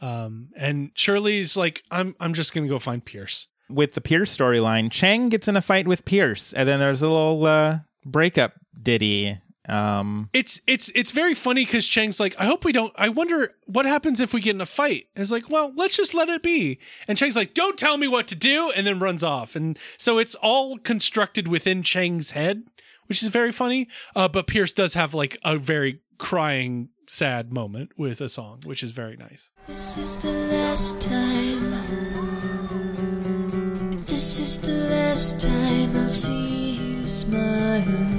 Um, 0.00 0.50
and 0.56 0.90
Shirley's 0.94 1.56
like, 1.56 1.82
I'm 1.90 2.14
I'm 2.20 2.32
just 2.32 2.54
gonna 2.54 2.68
go 2.68 2.78
find 2.78 3.04
Pierce. 3.04 3.48
With 3.68 3.94
the 3.94 4.00
Pierce 4.00 4.36
storyline, 4.36 4.92
Chang 4.92 5.30
gets 5.30 5.48
in 5.48 5.56
a 5.56 5.62
fight 5.62 5.88
with 5.88 6.04
Pierce 6.04 6.52
and 6.52 6.68
then 6.68 6.78
there's 6.78 7.02
a 7.02 7.08
little 7.08 7.44
uh 7.44 7.78
breakup 8.04 8.52
ditty. 8.80 9.36
Um 9.68 10.30
It's 10.32 10.60
it's 10.66 10.90
it's 10.94 11.10
very 11.10 11.34
funny 11.34 11.64
because 11.64 11.86
Chang's 11.86 12.20
like, 12.20 12.34
I 12.38 12.46
hope 12.46 12.64
we 12.64 12.72
don't. 12.72 12.92
I 12.96 13.08
wonder 13.08 13.54
what 13.66 13.86
happens 13.86 14.20
if 14.20 14.32
we 14.32 14.40
get 14.40 14.54
in 14.54 14.60
a 14.60 14.66
fight. 14.66 15.06
And 15.14 15.22
it's 15.22 15.32
like, 15.32 15.50
well, 15.50 15.72
let's 15.74 15.96
just 15.96 16.14
let 16.14 16.28
it 16.28 16.42
be. 16.42 16.78
And 17.08 17.18
Chang's 17.18 17.36
like, 17.36 17.54
don't 17.54 17.78
tell 17.78 17.96
me 17.96 18.08
what 18.08 18.28
to 18.28 18.34
do, 18.34 18.70
and 18.70 18.86
then 18.86 18.98
runs 18.98 19.24
off. 19.24 19.56
And 19.56 19.78
so 19.96 20.18
it's 20.18 20.34
all 20.36 20.78
constructed 20.78 21.48
within 21.48 21.82
Chang's 21.82 22.30
head, 22.30 22.64
which 23.06 23.22
is 23.22 23.28
very 23.28 23.52
funny. 23.52 23.88
Uh, 24.14 24.28
but 24.28 24.46
Pierce 24.46 24.72
does 24.72 24.94
have 24.94 25.14
like 25.14 25.36
a 25.44 25.58
very 25.58 26.00
crying, 26.18 26.88
sad 27.06 27.52
moment 27.52 27.90
with 27.96 28.20
a 28.20 28.28
song, 28.28 28.60
which 28.64 28.82
is 28.82 28.92
very 28.92 29.16
nice. 29.16 29.50
This 29.66 29.98
is 29.98 30.22
the 30.22 30.32
last 30.54 31.02
time. 31.02 31.72
This 34.06 34.38
is 34.40 34.60
the 34.62 34.88
last 34.94 35.40
time 35.40 35.96
I'll 35.96 36.08
see 36.08 37.00
you 37.00 37.06
smile. 37.06 38.15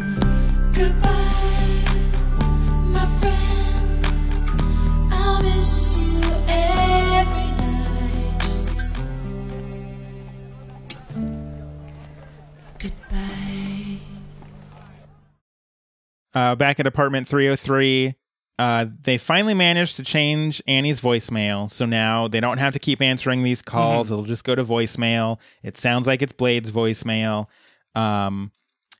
Uh 16.51 16.55
back 16.55 16.79
at 16.79 16.87
apartment 16.87 17.27
303 17.27 18.15
uh, 18.59 18.87
they 19.03 19.19
finally 19.19 19.53
managed 19.53 19.97
to 19.97 20.03
change 20.03 20.63
Annie's 20.65 20.99
voicemail, 20.99 21.69
so 21.69 21.85
now 21.85 22.27
they 22.27 22.39
don't 22.39 22.57
have 22.57 22.73
to 22.73 22.79
keep 22.79 23.03
answering 23.03 23.43
these 23.43 23.61
calls. 23.61 24.09
It'll 24.09 24.23
just 24.23 24.43
go 24.43 24.55
to 24.55 24.63
voicemail. 24.63 25.39
It 25.61 25.77
sounds 25.77 26.07
like 26.07 26.23
it's 26.23 26.31
Blade's 26.31 26.71
voicemail. 26.71 27.45
Um, 27.93 28.51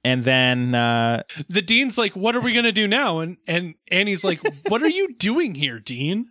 and 0.03 0.23
then 0.23 0.75
uh, 0.75 1.23
The 1.49 1.63
dean's 1.63 1.97
like, 1.97 2.15
"What 2.15 2.35
are 2.35 2.39
we 2.39 2.53
gonna 2.53 2.71
do 2.71 2.87
now?" 2.87 3.17
And 3.17 3.37
and 3.47 3.73
Annie's 3.89 4.23
like, 4.23 4.39
"What 4.67 4.83
are 4.83 4.89
you 4.89 5.15
doing 5.15 5.55
here, 5.55 5.79
Dean?" 5.79 6.27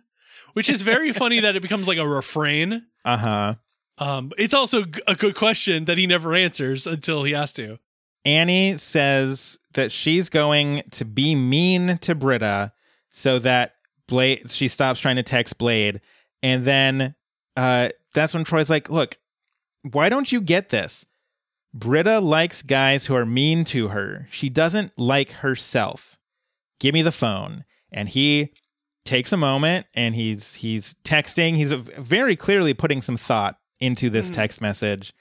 Which 0.53 0.69
is 0.69 0.81
very 0.81 1.11
funny 1.11 1.41
that 1.41 1.57
it 1.57 1.61
becomes 1.61 1.85
like 1.85 1.97
a 1.97 2.07
refrain. 2.07 2.85
uh 3.03 3.17
huh, 3.17 3.55
Um, 3.97 4.31
it's 4.37 4.53
also 4.53 4.85
a 5.05 5.15
good 5.15 5.35
question 5.35 5.83
that 5.83 5.97
he 5.97 6.07
never 6.07 6.33
answers 6.33 6.87
until 6.87 7.23
he 7.23 7.33
has 7.33 7.51
to. 7.53 7.77
Annie 8.23 8.77
says 8.77 9.59
that 9.77 9.91
she's 9.91 10.29
going 10.29 10.81
to 10.89 11.05
be 11.05 11.35
mean 11.35 11.99
to 11.99 12.15
Britta 12.15 12.73
so 13.09 13.37
that 13.39 13.75
Blade 14.07 14.49
she 14.49 14.67
stops 14.67 14.99
trying 14.99 15.17
to 15.17 15.23
text 15.23 15.57
Blade. 15.57 16.01
And 16.41 16.63
then 16.65 17.15
uh 17.55 17.89
that's 18.13 18.33
when 18.33 18.43
Troy's 18.43 18.69
like, 18.69 18.89
"Look, 18.89 19.17
why 19.91 20.09
don't 20.09 20.31
you 20.31 20.41
get 20.41 20.69
this? 20.69 21.05
Britta 21.73 22.19
likes 22.19 22.63
guys 22.63 23.05
who 23.05 23.15
are 23.15 23.25
mean 23.25 23.63
to 23.65 23.89
her. 23.89 24.27
She 24.31 24.49
doesn't 24.49 24.97
like 24.97 25.29
herself. 25.31 26.17
Give 26.79 26.93
me 26.93 27.03
the 27.03 27.11
phone." 27.11 27.63
And 27.91 28.09
he 28.09 28.53
takes 29.05 29.31
a 29.31 29.37
moment 29.37 29.85
and 29.93 30.15
he's 30.15 30.55
he's 30.55 30.95
texting. 31.03 31.55
He's 31.55 31.71
very 31.71 32.35
clearly 32.35 32.73
putting 32.73 33.01
some 33.01 33.17
thought 33.17 33.57
into 33.79 34.09
this 34.09 34.31
text 34.31 34.59
message. 34.59 35.13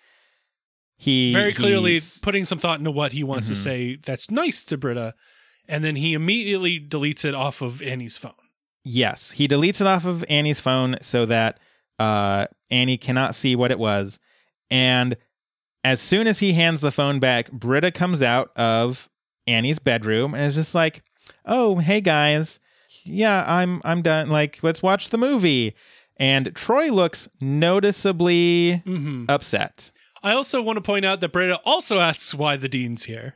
He 0.98 1.32
Very 1.32 1.52
clearly 1.52 2.00
putting 2.22 2.44
some 2.44 2.58
thought 2.58 2.78
into 2.78 2.90
what 2.90 3.12
he 3.12 3.22
wants 3.22 3.48
to 3.48 3.54
Mhm. 3.54 3.58
say 3.58 3.96
that's 3.96 4.30
nice 4.30 4.62
to 4.64 4.78
Britta, 4.78 5.14
and 5.68 5.84
then 5.84 5.96
he 5.96 6.14
immediately 6.14 6.80
deletes 6.80 7.24
it 7.24 7.34
off 7.34 7.60
of 7.60 7.82
Annie's 7.82 8.16
phone. 8.16 8.32
Yes, 8.82 9.32
he 9.32 9.46
deletes 9.48 9.80
it 9.80 9.86
off 9.86 10.04
of 10.06 10.24
Annie's 10.28 10.60
phone 10.60 10.96
so 11.02 11.26
that 11.26 11.58
uh, 11.98 12.46
Annie 12.70 12.98
cannot 12.98 13.34
see 13.34 13.56
what 13.56 13.70
it 13.70 13.78
was. 13.78 14.20
And 14.70 15.16
as 15.82 16.00
soon 16.00 16.26
as 16.26 16.40
he 16.40 16.52
hands 16.52 16.80
the 16.82 16.90
phone 16.90 17.20
back, 17.20 17.50
Britta 17.52 17.90
comes 17.90 18.22
out 18.22 18.50
of 18.56 19.08
Annie's 19.46 19.78
bedroom 19.78 20.34
and 20.34 20.44
is 20.44 20.54
just 20.54 20.74
like, 20.74 21.02
"Oh, 21.46 21.76
hey 21.76 22.00
guys, 22.00 22.60
yeah, 23.04 23.44
I'm 23.46 23.80
I'm 23.84 24.02
done. 24.02 24.28
Like, 24.28 24.62
let's 24.62 24.82
watch 24.82 25.08
the 25.10 25.18
movie." 25.18 25.74
And 26.18 26.54
Troy 26.54 26.88
looks 26.92 27.28
noticeably 27.40 28.82
hmm 28.84 29.24
upset. 29.28 29.90
I 30.22 30.32
also 30.32 30.60
want 30.62 30.76
to 30.76 30.80
point 30.82 31.04
out 31.04 31.20
that 31.20 31.32
Britta 31.32 31.60
also 31.64 32.00
asks 32.00 32.34
why 32.34 32.56
the 32.56 32.68
dean's 32.68 33.04
here. 33.04 33.34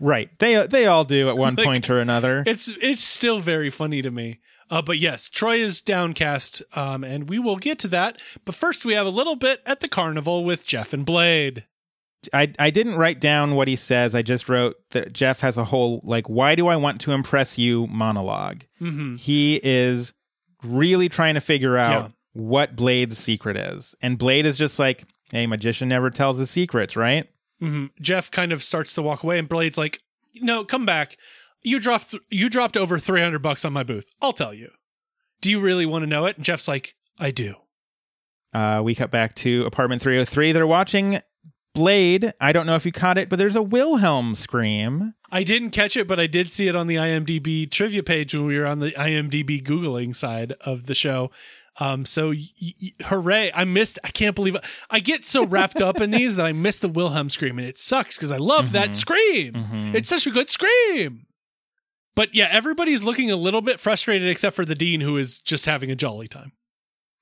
Right? 0.00 0.30
They 0.38 0.66
they 0.66 0.86
all 0.86 1.04
do 1.04 1.28
at 1.28 1.36
one 1.36 1.54
Like, 1.56 1.64
point 1.64 1.90
or 1.90 1.98
another. 1.98 2.42
It's 2.46 2.68
it's 2.80 3.02
still 3.02 3.40
very 3.40 3.70
funny 3.70 4.02
to 4.02 4.10
me. 4.10 4.40
Uh, 4.70 4.82
but 4.82 4.98
yes, 4.98 5.30
Troy 5.30 5.56
is 5.56 5.80
downcast, 5.80 6.62
um, 6.74 7.02
and 7.02 7.28
we 7.30 7.38
will 7.38 7.56
get 7.56 7.78
to 7.80 7.88
that. 7.88 8.20
But 8.44 8.54
first, 8.54 8.84
we 8.84 8.92
have 8.92 9.06
a 9.06 9.10
little 9.10 9.34
bit 9.36 9.60
at 9.64 9.80
the 9.80 9.88
carnival 9.88 10.44
with 10.44 10.66
Jeff 10.66 10.92
and 10.92 11.06
Blade. 11.06 11.64
I 12.34 12.52
I 12.58 12.68
didn't 12.68 12.96
write 12.96 13.18
down 13.20 13.54
what 13.54 13.66
he 13.68 13.76
says. 13.76 14.14
I 14.14 14.20
just 14.22 14.48
wrote 14.48 14.76
that 14.90 15.12
Jeff 15.14 15.40
has 15.40 15.56
a 15.56 15.64
whole 15.64 16.00
like 16.04 16.28
why 16.28 16.54
do 16.54 16.66
I 16.68 16.76
want 16.76 17.00
to 17.02 17.12
impress 17.12 17.56
you 17.56 17.86
monologue. 17.86 18.64
hmm 18.78 19.14
He 19.16 19.58
is 19.62 20.12
really 20.64 21.08
trying 21.08 21.34
to 21.34 21.40
figure 21.40 21.76
out 21.78 22.02
Yeah. 22.04 22.08
what 22.34 22.76
Blade's 22.76 23.16
secret 23.16 23.56
is. 23.56 23.94
And 24.02 24.18
Blade 24.18 24.44
is 24.44 24.58
just 24.58 24.78
like, 24.80 25.04
"Hey, 25.30 25.46
magician 25.46 25.88
never 25.88 26.10
tells 26.10 26.38
his 26.38 26.50
secrets, 26.50 26.96
right?" 26.96 27.28
hmm 27.60 27.86
Jeff 28.00 28.30
kind 28.30 28.52
of 28.52 28.62
starts 28.62 28.94
to 28.94 29.02
walk 29.02 29.22
away, 29.22 29.38
and 29.38 29.48
Blade's 29.48 29.78
like, 29.78 30.00
"No, 30.36 30.64
come 30.64 30.86
back. 30.86 31.16
You 31.62 31.80
dropped 31.80 32.14
you 32.30 32.48
dropped 32.48 32.76
over 32.76 32.98
three 32.98 33.20
hundred 33.22 33.42
bucks 33.42 33.64
on 33.64 33.72
my 33.72 33.82
booth. 33.82 34.06
I'll 34.22 34.32
tell 34.32 34.54
you. 34.54 34.70
Do 35.40 35.50
you 35.50 35.60
really 35.60 35.86
want 35.86 36.02
to 36.02 36.06
know 36.08 36.26
it?" 36.26 36.36
And 36.36 36.44
Jeff's 36.44 36.68
like, 36.68 36.94
"I 37.18 37.30
do." 37.30 37.54
Uh, 38.52 38.80
we 38.82 38.94
cut 38.94 39.10
back 39.10 39.34
to 39.34 39.64
apartment 39.66 40.00
303. 40.00 40.52
They're 40.52 40.66
watching 40.66 41.20
Blade. 41.74 42.32
I 42.40 42.52
don't 42.52 42.66
know 42.66 42.76
if 42.76 42.86
you 42.86 42.92
caught 42.92 43.18
it, 43.18 43.28
but 43.28 43.38
there's 43.38 43.54
a 43.56 43.62
Wilhelm 43.62 44.34
scream. 44.34 45.14
I 45.30 45.44
didn't 45.44 45.70
catch 45.70 45.96
it, 45.96 46.08
but 46.08 46.18
I 46.18 46.26
did 46.26 46.50
see 46.50 46.66
it 46.66 46.74
on 46.74 46.86
the 46.86 46.96
IMDb 46.96 47.70
trivia 47.70 48.02
page 48.02 48.34
when 48.34 48.46
we 48.46 48.58
were 48.58 48.66
on 48.66 48.80
the 48.80 48.92
IMDb 48.92 49.62
Googling 49.62 50.16
side 50.16 50.54
of 50.62 50.86
the 50.86 50.94
show. 50.94 51.30
Um, 51.80 52.04
so 52.04 52.30
y- 52.30 52.36
y- 52.60 52.92
hooray. 53.04 53.52
I 53.54 53.64
missed, 53.64 53.98
I 54.02 54.10
can't 54.10 54.34
believe 54.34 54.54
it. 54.56 54.64
I 54.90 54.98
get 55.00 55.24
so 55.24 55.46
wrapped 55.46 55.80
up 55.80 56.00
in 56.00 56.10
these 56.10 56.34
that 56.36 56.44
I 56.46 56.52
missed 56.52 56.80
the 56.80 56.88
Wilhelm 56.88 57.30
scream 57.30 57.58
and 57.58 57.66
it 57.66 57.78
sucks 57.78 58.16
because 58.16 58.32
I 58.32 58.36
love 58.38 58.72
that 58.72 58.94
scream. 58.96 59.52
Mhm. 59.52 59.94
It's 59.94 60.08
such 60.08 60.26
a 60.26 60.30
good 60.30 60.50
scream. 60.50 61.26
But 62.16 62.34
yeah, 62.34 62.48
everybody's 62.50 63.04
looking 63.04 63.30
a 63.30 63.36
little 63.36 63.60
bit 63.60 63.78
frustrated 63.78 64.28
except 64.28 64.56
for 64.56 64.64
the 64.64 64.74
dean 64.74 65.00
who 65.00 65.16
is 65.16 65.38
just 65.38 65.66
having 65.66 65.88
a 65.90 65.94
jolly 65.94 66.26
time. 66.26 66.50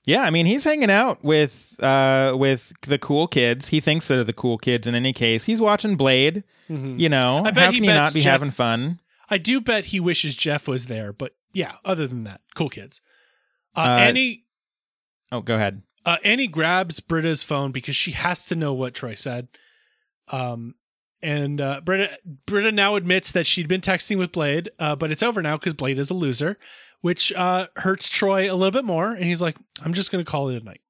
Yeah, 0.06 0.22
I 0.22 0.30
mean 0.30 0.46
he's 0.46 0.64
hanging 0.64 0.90
out 0.90 1.22
with 1.24 1.74
uh 1.82 2.34
with 2.38 2.72
the 2.82 2.96
cool 2.98 3.26
kids. 3.28 3.68
He 3.68 3.80
thinks 3.80 4.08
they're 4.08 4.24
the 4.24 4.32
cool 4.32 4.56
kids 4.56 4.86
in 4.86 4.94
any 4.94 5.12
case. 5.12 5.44
He's 5.44 5.60
watching 5.60 5.96
Blade. 5.96 6.44
You 6.68 7.08
know, 7.10 7.42
I 7.44 7.50
bet 7.50 7.64
how 7.66 7.70
he 7.72 7.78
can 7.80 7.88
bets 7.88 7.96
not 7.98 8.14
be 8.14 8.20
Jeff- 8.20 8.32
having 8.32 8.52
fun? 8.52 9.00
I 9.28 9.36
do 9.38 9.60
bet 9.60 9.86
he 9.86 10.00
wishes 10.00 10.34
Jeff 10.36 10.66
was 10.68 10.86
there, 10.86 11.12
but 11.12 11.32
yeah, 11.52 11.72
other 11.84 12.06
than 12.06 12.24
that, 12.24 12.40
cool 12.54 12.70
kids. 12.70 13.00
Uh, 13.74 13.80
Uh, 13.80 13.98
Annie 13.98 14.44
Oh, 15.32 15.40
go 15.40 15.56
ahead. 15.56 15.82
uh, 16.04 16.16
Annie 16.24 16.46
grabs 16.46 17.00
Britta's 17.00 17.42
phone 17.42 17.72
because 17.72 17.96
she 17.96 18.12
has 18.12 18.46
to 18.46 18.54
know 18.56 18.72
what 18.72 18.94
Troy 18.94 19.14
said. 19.14 19.48
Um, 20.28 20.74
and 21.22 21.60
uh, 21.60 21.80
Britta 21.80 22.18
Britta 22.46 22.72
now 22.72 22.94
admits 22.96 23.32
that 23.32 23.46
she'd 23.46 23.68
been 23.68 23.80
texting 23.80 24.18
with 24.18 24.32
Blade, 24.32 24.70
uh, 24.78 24.94
but 24.96 25.10
it's 25.10 25.22
over 25.22 25.42
now 25.42 25.56
because 25.56 25.74
Blade 25.74 25.98
is 25.98 26.10
a 26.10 26.14
loser, 26.14 26.58
which 27.00 27.32
uh, 27.32 27.66
hurts 27.76 28.08
Troy 28.08 28.50
a 28.50 28.54
little 28.54 28.70
bit 28.70 28.84
more. 28.84 29.10
And 29.12 29.24
he's 29.24 29.40
like, 29.42 29.56
"I'm 29.82 29.94
just 29.94 30.12
going 30.12 30.24
to 30.24 30.30
call 30.30 30.48
it 30.50 30.60
a 30.62 30.64
night." 30.64 30.80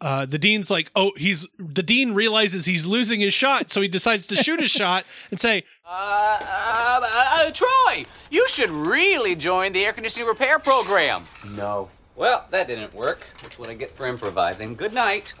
uh, 0.00 0.26
the 0.26 0.38
dean's 0.38 0.70
like, 0.70 0.90
oh, 0.94 1.12
he's 1.16 1.48
the 1.58 1.82
dean 1.82 2.12
realizes 2.12 2.66
he's 2.66 2.84
losing 2.86 3.20
his 3.20 3.32
shot, 3.32 3.70
so 3.70 3.80
he 3.80 3.88
decides 3.88 4.26
to 4.26 4.36
shoot 4.36 4.60
his 4.60 4.70
shot 4.82 5.04
and 5.30 5.40
say, 5.40 5.64
Uh, 5.86 6.38
uh, 6.42 7.00
uh, 7.14 7.50
Troy, 7.52 8.04
you 8.30 8.46
should 8.48 8.70
really 8.70 9.34
join 9.34 9.72
the 9.72 9.84
air 9.84 9.92
conditioning 9.94 10.28
repair 10.28 10.58
program. 10.58 11.24
No. 11.56 11.88
Well, 12.16 12.46
that 12.50 12.68
didn't 12.68 12.94
work. 12.94 13.26
That's 13.42 13.58
what 13.58 13.68
I 13.68 13.74
get 13.74 13.90
for 13.96 14.06
improvising. 14.06 14.74
Good 14.76 14.92
night. 14.94 15.34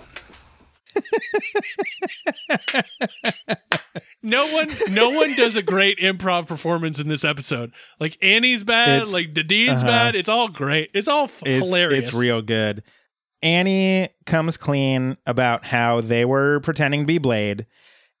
no 4.22 4.46
one, 4.52 4.68
no 4.90 5.10
one 5.10 5.34
does 5.34 5.56
a 5.56 5.62
great 5.62 5.98
improv 5.98 6.46
performance 6.46 6.98
in 6.98 7.08
this 7.08 7.24
episode. 7.24 7.72
Like 8.00 8.16
Annie's 8.22 8.64
bad, 8.64 9.02
It's- 9.02 9.12
like 9.12 9.34
the 9.34 9.42
dean's 9.44 9.82
uh-huh. 9.82 9.90
bad. 9.90 10.14
It's 10.16 10.28
all 10.28 10.48
great. 10.48 10.90
It's 10.94 11.08
all 11.08 11.24
f- 11.24 11.42
it's, 11.44 11.64
hilarious. 11.64 12.08
It's 12.08 12.14
real 12.16 12.42
good. 12.42 12.82
Annie 13.42 14.08
comes 14.26 14.56
clean 14.56 15.16
about 15.26 15.64
how 15.64 16.00
they 16.00 16.24
were 16.24 16.60
pretending 16.60 17.00
to 17.00 17.06
be 17.06 17.18
Blade, 17.18 17.66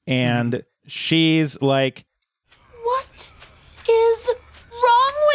and 0.06 0.52
Mm-hmm. 0.52 0.88
she's 0.88 1.60
like, 1.62 2.04
What 2.82 3.30
is 3.88 4.28
wrong 4.28 4.36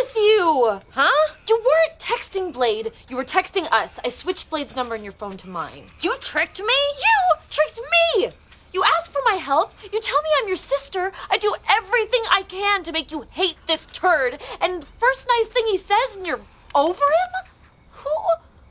with 0.01 0.15
you? 0.15 0.79
Huh? 0.91 1.33
You 1.47 1.57
weren't 1.57 1.99
texting 1.99 2.53
Blade. 2.53 2.91
You 3.09 3.17
were 3.17 3.25
texting 3.25 3.71
us. 3.71 3.99
I 4.03 4.09
switched 4.09 4.49
Blade's 4.49 4.75
number 4.75 4.95
in 4.95 5.03
your 5.03 5.11
phone 5.13 5.37
to 5.37 5.49
mine. 5.49 5.85
You 6.01 6.15
tricked 6.19 6.59
me? 6.59 6.65
You 6.67 7.37
tricked 7.49 7.79
me! 8.15 8.29
You 8.71 8.83
ask 8.83 9.11
for 9.11 9.21
my 9.25 9.33
help. 9.35 9.73
You 9.91 9.99
tell 9.99 10.21
me 10.21 10.29
I'm 10.39 10.47
your 10.47 10.55
sister. 10.55 11.11
I 11.29 11.37
do 11.37 11.53
everything 11.69 12.21
I 12.29 12.43
can 12.43 12.83
to 12.83 12.91
make 12.91 13.11
you 13.11 13.25
hate 13.31 13.57
this 13.67 13.85
turd. 13.87 14.39
And 14.61 14.85
first 14.85 15.27
nice 15.27 15.47
thing 15.47 15.65
he 15.65 15.77
says, 15.77 16.15
and 16.15 16.25
you're 16.25 16.41
over 16.75 17.03
him? 17.03 17.49
Who 17.91 18.09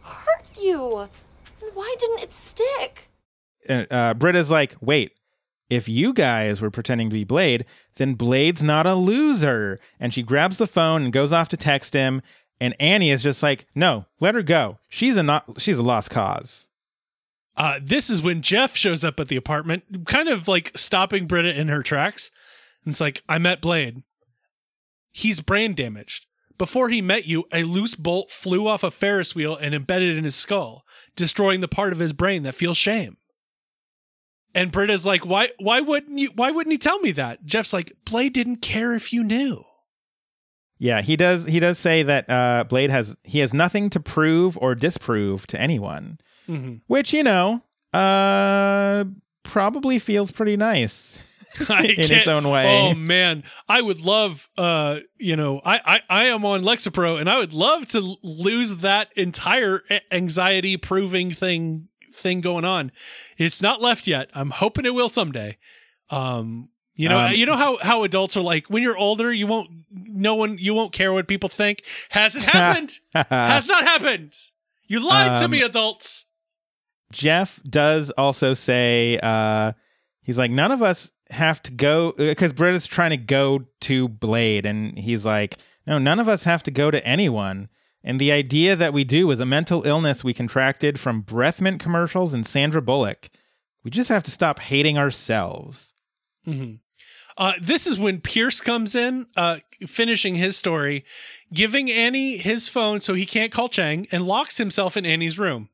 hurt 0.02 0.46
you? 0.60 1.08
And 1.60 1.74
why 1.74 1.94
didn't 1.98 2.20
it 2.20 2.32
stick? 2.32 3.08
uh, 3.68 3.84
uh, 3.90 4.14
Britta's 4.14 4.50
like, 4.50 4.76
wait, 4.80 5.12
if 5.68 5.88
you 5.88 6.12
guys 6.14 6.62
were 6.62 6.70
pretending 6.70 7.10
to 7.10 7.14
be 7.14 7.24
Blade, 7.24 7.64
then 7.98 8.14
Blade's 8.14 8.62
not 8.62 8.86
a 8.86 8.94
loser. 8.94 9.78
And 10.00 10.14
she 10.14 10.22
grabs 10.22 10.56
the 10.56 10.66
phone 10.66 11.04
and 11.04 11.12
goes 11.12 11.32
off 11.32 11.48
to 11.50 11.56
text 11.56 11.92
him. 11.92 12.22
And 12.60 12.74
Annie 12.80 13.10
is 13.10 13.22
just 13.22 13.42
like, 13.42 13.66
no, 13.74 14.06
let 14.18 14.34
her 14.34 14.42
go. 14.42 14.78
She's 14.88 15.16
a 15.16 15.22
not, 15.22 15.60
she's 15.60 15.78
a 15.78 15.82
lost 15.82 16.10
cause. 16.10 16.68
Uh, 17.56 17.78
this 17.82 18.08
is 18.08 18.22
when 18.22 18.40
Jeff 18.40 18.76
shows 18.76 19.04
up 19.04 19.18
at 19.20 19.28
the 19.28 19.36
apartment, 19.36 20.06
kind 20.06 20.28
of 20.28 20.48
like 20.48 20.72
stopping 20.76 21.26
Britta 21.26 21.58
in 21.58 21.68
her 21.68 21.82
tracks. 21.82 22.30
And 22.84 22.92
it's 22.92 23.00
like, 23.00 23.22
I 23.28 23.38
met 23.38 23.60
Blade. 23.60 24.02
He's 25.12 25.40
brain 25.40 25.74
damaged. 25.74 26.26
Before 26.56 26.88
he 26.88 27.00
met 27.00 27.26
you, 27.26 27.44
a 27.52 27.62
loose 27.62 27.94
bolt 27.94 28.30
flew 28.30 28.66
off 28.66 28.82
a 28.82 28.90
Ferris 28.90 29.34
wheel 29.34 29.56
and 29.56 29.74
embedded 29.74 30.16
in 30.16 30.24
his 30.24 30.34
skull, 30.34 30.84
destroying 31.14 31.60
the 31.60 31.68
part 31.68 31.92
of 31.92 32.00
his 32.00 32.12
brain 32.12 32.42
that 32.44 32.54
feels 32.54 32.76
shame. 32.76 33.17
And 34.54 34.72
Britta's 34.72 35.04
like, 35.06 35.24
why 35.26 35.50
why 35.58 35.80
wouldn't 35.80 36.18
you 36.18 36.30
why 36.34 36.50
wouldn't 36.50 36.72
he 36.72 36.78
tell 36.78 36.98
me 37.00 37.12
that? 37.12 37.44
Jeff's 37.44 37.72
like, 37.72 37.92
Blade 38.04 38.32
didn't 38.32 38.58
care 38.62 38.94
if 38.94 39.12
you 39.12 39.22
knew. 39.22 39.64
Yeah, 40.80 41.02
he 41.02 41.16
does. 41.16 41.44
He 41.46 41.58
does 41.60 41.78
say 41.78 42.02
that 42.04 42.30
uh, 42.30 42.64
Blade 42.68 42.90
has 42.90 43.16
he 43.24 43.40
has 43.40 43.52
nothing 43.52 43.90
to 43.90 44.00
prove 44.00 44.56
or 44.58 44.74
disprove 44.74 45.46
to 45.48 45.60
anyone, 45.60 46.18
Mhm. 46.48 46.80
which 46.86 47.12
you 47.12 47.22
know, 47.24 47.62
uh, 47.92 49.04
probably 49.42 49.98
feels 49.98 50.30
pretty 50.30 50.56
nice 50.56 51.18
in 51.68 52.12
its 52.12 52.28
own 52.28 52.48
way. 52.48 52.64
Oh 52.90 52.94
man, 52.94 53.42
I 53.68 53.80
would 53.80 54.00
love 54.00 54.48
uh 54.56 55.00
you 55.18 55.34
know, 55.36 55.60
I 55.64 55.80
I 55.84 56.00
I 56.08 56.24
am 56.26 56.44
on 56.44 56.62
Lexapro 56.62 57.18
and 57.20 57.28
I 57.28 57.38
would 57.38 57.52
love 57.52 57.88
to 57.88 58.16
lose 58.22 58.76
that 58.76 59.08
entire 59.16 59.82
anxiety 60.12 60.76
proving 60.76 61.32
thing 61.32 61.88
thing 62.18 62.40
going 62.40 62.64
on. 62.64 62.92
It's 63.36 63.62
not 63.62 63.80
left 63.80 64.06
yet. 64.06 64.30
I'm 64.34 64.50
hoping 64.50 64.84
it 64.86 64.94
will 64.94 65.08
someday. 65.08 65.56
Um 66.10 66.68
you 67.00 67.08
know, 67.08 67.18
Um, 67.18 67.32
you 67.34 67.46
know 67.46 67.56
how 67.56 67.76
how 67.78 68.02
adults 68.02 68.36
are 68.36 68.40
like 68.42 68.66
when 68.68 68.82
you're 68.82 68.96
older, 68.98 69.32
you 69.32 69.46
won't 69.46 69.70
no 69.90 70.34
one 70.34 70.58
you 70.58 70.74
won't 70.74 70.92
care 70.92 71.12
what 71.12 71.28
people 71.28 71.48
think. 71.48 71.82
Hasn't 72.10 72.44
happened. 72.44 72.98
Has 73.30 73.66
not 73.68 73.84
happened. 73.84 74.34
You 74.86 75.06
lied 75.06 75.38
to 75.38 75.44
Um, 75.44 75.50
me, 75.52 75.62
adults. 75.62 76.24
Jeff 77.12 77.62
does 77.62 78.10
also 78.10 78.52
say 78.54 79.18
uh 79.22 79.72
he's 80.22 80.38
like 80.38 80.50
none 80.50 80.72
of 80.72 80.82
us 80.82 81.12
have 81.30 81.62
to 81.62 81.72
go 81.72 82.12
because 82.12 82.52
Britta's 82.52 82.86
trying 82.86 83.10
to 83.10 83.16
go 83.16 83.60
to 83.82 84.08
Blade 84.08 84.66
and 84.66 84.98
he's 84.98 85.24
like 85.24 85.56
no 85.86 85.98
none 85.98 86.18
of 86.18 86.28
us 86.28 86.44
have 86.44 86.62
to 86.64 86.70
go 86.70 86.90
to 86.90 87.06
anyone 87.06 87.68
and 88.04 88.20
the 88.20 88.32
idea 88.32 88.76
that 88.76 88.92
we 88.92 89.04
do 89.04 89.30
is 89.30 89.40
a 89.40 89.46
mental 89.46 89.84
illness 89.84 90.22
we 90.22 90.32
contracted 90.34 90.98
from 91.00 91.20
breath 91.20 91.60
mint 91.60 91.80
commercials 91.80 92.32
and 92.34 92.46
Sandra 92.46 92.82
Bullock 92.82 93.28
we 93.84 93.90
just 93.90 94.08
have 94.08 94.22
to 94.24 94.30
stop 94.30 94.58
hating 94.60 94.96
ourselves 94.98 95.92
hmm 96.44 96.74
Uh, 97.36 97.52
this 97.62 97.86
is 97.86 98.00
when 98.00 98.20
Pierce 98.20 98.60
comes 98.60 98.96
in, 98.96 99.26
uh, 99.36 99.58
finishing 99.86 100.34
his 100.34 100.56
story, 100.56 101.04
giving 101.54 101.88
Annie 101.88 102.36
his 102.36 102.68
phone 102.68 102.98
so 102.98 103.14
he 103.14 103.24
can't 103.24 103.52
call 103.52 103.68
Chang, 103.68 104.08
and 104.10 104.26
locks 104.26 104.58
himself 104.58 104.96
in 104.96 105.06
Annie's 105.06 105.38
room. 105.38 105.68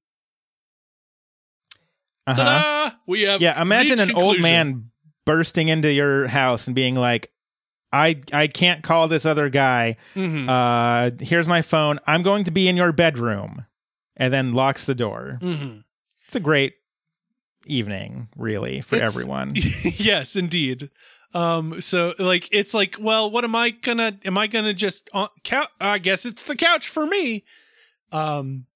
uh-huh. 2.26 2.36
Ta-da! 2.36 2.96
We 3.06 3.22
have 3.22 3.40
yeah 3.40 3.60
imagine 3.60 3.98
an 4.00 4.12
old 4.14 4.40
man 4.40 4.90
bursting 5.24 5.68
into 5.68 5.90
your 5.92 6.26
house 6.26 6.66
and 6.66 6.74
being 6.74 6.94
like 6.96 7.30
I 7.95 8.20
I 8.32 8.47
can't 8.49 8.82
call 8.82 9.09
this 9.09 9.24
other 9.24 9.49
guy 9.49 9.97
Mhm. 10.14 10.49
uh 10.49 11.11
here's 11.24 11.47
my 11.49 11.62
phone 11.62 12.01
i'm 12.07 12.22
going 12.22 12.45
to 12.45 12.51
be 12.51 12.66
in 12.68 12.76
your 12.76 12.92
bedroom 12.92 13.64
and 14.16 14.32
then 14.34 14.53
locks 14.53 14.84
the 14.84 14.95
door 14.95 15.38
Mhm. 15.40 15.84
it's 16.26 16.34
a 16.36 16.40
great 16.40 16.74
evening 17.66 18.28
really 18.36 18.80
for 18.80 18.97
It's- 18.97 19.11
everyone 19.14 19.55
yes, 19.84 20.36
indeed. 20.36 20.90
Um, 21.32 21.80
so 21.80 22.14
like 22.20 22.49
it's 22.53 22.74
like, 22.74 22.97
well, 23.01 23.28
what 23.30 23.42
am 23.42 23.57
I 23.57 23.70
gonna? 23.70 24.18
Am 24.24 24.38
I 24.38 24.47
gonna 24.47 24.72
just 24.72 25.11
on 25.12 25.28
couch? 25.42 25.68
I 25.80 25.99
guess 25.99 26.24
it's 26.24 26.45
the 26.45 26.55
couch 26.55 26.88
for 26.88 27.07
me. 27.07 27.42
Um. 28.12 28.66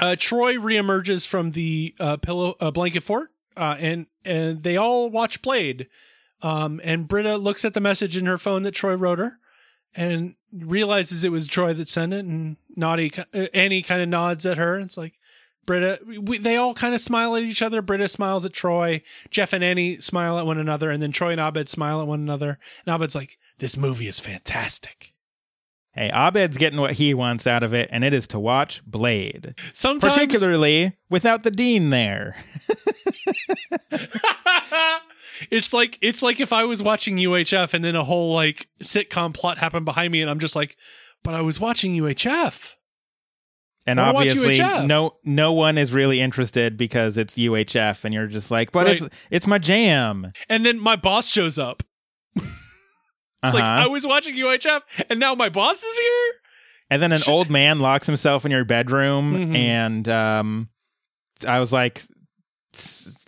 Uh, 0.00 0.16
Troy 0.18 0.54
reemerges 0.54 1.26
from 1.26 1.52
the 1.52 1.94
uh, 2.00 2.16
pillow 2.18 2.56
uh, 2.60 2.70
blanket 2.70 3.02
fort, 3.02 3.30
uh, 3.56 3.76
and 3.78 4.06
and 4.24 4.62
they 4.64 4.76
all 4.76 5.08
watch 5.08 5.40
Blade. 5.42 5.86
Um, 6.42 6.80
and 6.84 7.08
Britta 7.08 7.36
looks 7.36 7.64
at 7.64 7.74
the 7.74 7.80
message 7.80 8.16
in 8.16 8.26
her 8.26 8.38
phone 8.38 8.62
that 8.62 8.72
Troy 8.72 8.94
wrote 8.94 9.18
her, 9.18 9.38
and 9.94 10.34
realizes 10.52 11.24
it 11.24 11.32
was 11.32 11.46
Troy 11.46 11.72
that 11.74 11.88
sent 11.88 12.12
it. 12.12 12.24
And 12.24 12.56
naughty 12.76 13.12
uh, 13.34 13.46
Annie 13.54 13.82
kind 13.82 14.02
of 14.02 14.08
nods 14.08 14.46
at 14.46 14.58
her. 14.58 14.76
And 14.76 14.84
it's 14.84 14.96
like, 14.96 15.14
Britta, 15.64 15.98
we, 16.06 16.38
they 16.38 16.56
all 16.56 16.74
kind 16.74 16.94
of 16.94 17.00
smile 17.00 17.34
at 17.36 17.42
each 17.42 17.62
other. 17.62 17.82
Britta 17.82 18.08
smiles 18.08 18.44
at 18.44 18.52
Troy. 18.52 19.02
Jeff 19.30 19.52
and 19.52 19.64
Annie 19.64 20.00
smile 20.00 20.38
at 20.38 20.46
one 20.46 20.58
another, 20.58 20.90
and 20.90 21.02
then 21.02 21.12
Troy 21.12 21.32
and 21.32 21.40
Abed 21.40 21.68
smile 21.68 22.00
at 22.00 22.06
one 22.06 22.20
another. 22.20 22.58
And 22.86 22.94
Abed's 22.94 23.14
like, 23.14 23.38
"This 23.58 23.76
movie 23.76 24.06
is 24.06 24.20
fantastic." 24.20 25.12
hey 25.96 26.10
abed's 26.14 26.58
getting 26.58 26.78
what 26.78 26.92
he 26.92 27.14
wants 27.14 27.46
out 27.46 27.62
of 27.62 27.74
it 27.74 27.88
and 27.90 28.04
it 28.04 28.12
is 28.14 28.28
to 28.28 28.38
watch 28.38 28.84
blade 28.84 29.54
Sometimes, 29.72 30.14
particularly 30.14 30.92
without 31.10 31.42
the 31.42 31.50
dean 31.50 31.90
there 31.90 32.36
it's 35.50 35.72
like 35.72 35.98
it's 36.02 36.22
like 36.22 36.40
if 36.40 36.52
I 36.52 36.64
was 36.64 36.82
watching 36.82 37.16
UHF 37.16 37.74
and 37.74 37.84
then 37.84 37.96
a 37.96 38.04
whole 38.04 38.34
like 38.34 38.68
sitcom 38.82 39.32
plot 39.34 39.58
happened 39.58 39.84
behind 39.84 40.12
me, 40.12 40.20
and 40.22 40.30
I'm 40.30 40.38
just 40.38 40.56
like, 40.56 40.76
"But 41.24 41.34
I 41.34 41.40
was 41.42 41.58
watching 41.60 41.94
UHF." 41.96 42.72
and 43.88 44.00
obviously 44.00 44.58
no 44.58 45.16
no 45.22 45.52
one 45.52 45.78
is 45.78 45.92
really 45.92 46.20
interested 46.20 46.76
because 46.76 47.16
it's 47.16 47.36
uhf 47.38 48.04
and 48.04 48.12
you're 48.12 48.26
just 48.26 48.50
like 48.50 48.72
but 48.72 48.84
Right. 48.86 49.00
it's 49.00 49.08
it's 49.30 49.46
my 49.46 49.58
jam 49.58 50.32
And 50.48 50.66
then 50.66 50.80
my 50.80 50.96
boss 50.96 51.28
shows 51.28 51.56
up. 51.58 51.84
It's 53.44 53.54
like 53.54 53.62
Uh-huh. 53.62 53.84
I 53.84 53.86
was 53.86 54.04
watching 54.04 54.34
UHF, 54.34 54.80
and 55.08 55.20
now 55.20 55.34
my 55.36 55.48
boss 55.50 55.80
is 55.82 55.98
here. 55.98 56.32
And 56.90 57.00
then 57.00 57.12
an 57.12 57.18
Shit. 57.20 57.28
old 57.28 57.48
man 57.50 57.78
locks 57.78 58.06
himself 58.08 58.44
in 58.44 58.50
your 58.50 58.64
bedroom, 58.64 59.34
Mhm. 59.52 59.56
and 59.56 60.08
um, 60.08 60.68
I 61.46 61.60
was 61.60 61.72
like, 61.72 62.02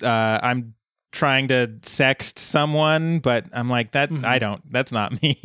uh, 0.03 0.41
I'm 0.43 0.75
trying 1.19 1.49
to 1.49 1.67
sext 1.81 2.39
someone, 2.39 3.19
but 3.19 3.45
I'm 3.53 3.69
like, 3.69 3.91
that 3.93 4.11
Mhm. 4.11 4.25
I 4.25 4.39
don't. 4.39 4.63
That's 4.73 4.93
not 4.93 5.21
me. 5.21 5.37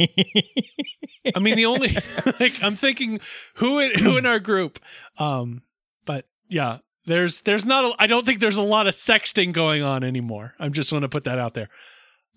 I 1.36 1.40
mean, 1.40 1.56
the 1.56 1.66
only 1.66 1.98
like 2.40 2.62
I'm 2.64 2.76
thinking 2.76 3.20
who 3.56 3.80
in, 3.80 3.98
who 4.00 4.18
in 4.18 4.26
our 4.28 4.40
group, 4.40 4.80
um, 5.18 5.64
but 6.06 6.26
yeah, 6.48 6.78
there's 7.06 7.42
there's 7.42 7.66
not 7.66 7.86
a, 7.86 7.94
I 8.00 8.06
don't 8.08 8.26
think 8.26 8.40
there's 8.40 8.58
a 8.58 8.62
lot 8.62 8.86
of 8.86 8.94
sexting 8.94 9.52
going 9.52 9.82
on 9.82 10.04
anymore. 10.04 10.54
I'm 10.60 10.74
just 10.74 10.92
want 10.92 11.04
to 11.04 11.10
put 11.10 11.24
that 11.24 11.40
out 11.40 11.56
there. 11.56 11.70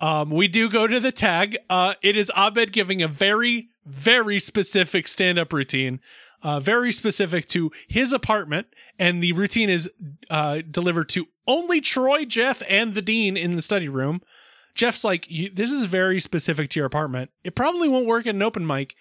Um, 0.01 0.31
we 0.31 0.49
do 0.49 0.69
go 0.71 0.87
to 0.87 0.99
the 0.99 1.13
tag. 1.13 1.57
Uh, 1.71 1.95
it 2.03 2.17
is 2.17 2.31
Abed 2.37 2.73
giving 2.73 3.03
a 3.03 3.09
very 3.09 3.69
very 3.85 4.39
specific 4.41 5.09
stand 5.09 5.39
up 5.39 5.53
routine, 5.53 6.01
uh, 6.47 6.61
very 6.61 6.93
specific 6.93 7.49
to 7.49 7.73
his 7.89 8.13
apartment, 8.13 8.69
and 8.99 9.23
the 9.23 9.33
routine 9.33 9.69
is 9.69 9.91
uh 10.31 10.63
delivered 10.71 11.09
to 11.09 11.27
only 11.47 11.81
Troy, 11.81 12.25
Jeff, 12.25 12.63
and 12.69 12.95
the 12.95 13.03
dean 13.03 13.37
in 13.37 13.57
the 13.57 13.63
study 13.63 13.89
room. 13.89 14.21
Jeff's 14.75 15.05
like, 15.05 15.27
this 15.55 15.73
is 15.73 15.87
very 15.87 16.21
specific 16.21 16.69
to 16.71 16.79
your 16.81 16.87
apartment. 16.87 17.31
It 17.43 17.55
probably 17.55 17.89
won't 17.89 18.07
work 18.07 18.27
at 18.27 18.35
an 18.35 18.43
open 18.43 18.67
mic. 18.67 18.95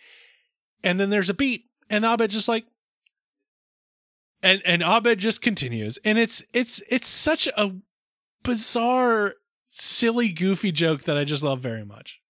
And 0.83 0.99
then 0.99 1.09
there's 1.09 1.29
a 1.29 1.33
beat, 1.33 1.65
and 1.89 2.05
Abed's 2.05 2.33
just 2.33 2.47
like, 2.47 2.65
and 4.41 4.61
and 4.65 4.81
Abed 4.81 5.19
just 5.19 5.41
continues, 5.41 5.99
and 6.05 6.17
it's 6.17 6.43
it's 6.53 6.81
it's 6.89 7.07
such 7.07 7.47
a 7.57 7.75
bizarre, 8.43 9.33
silly, 9.69 10.29
goofy 10.29 10.71
joke 10.71 11.03
that 11.03 11.17
I 11.17 11.23
just 11.25 11.43
love 11.43 11.59
very 11.59 11.85
much. 11.85 12.21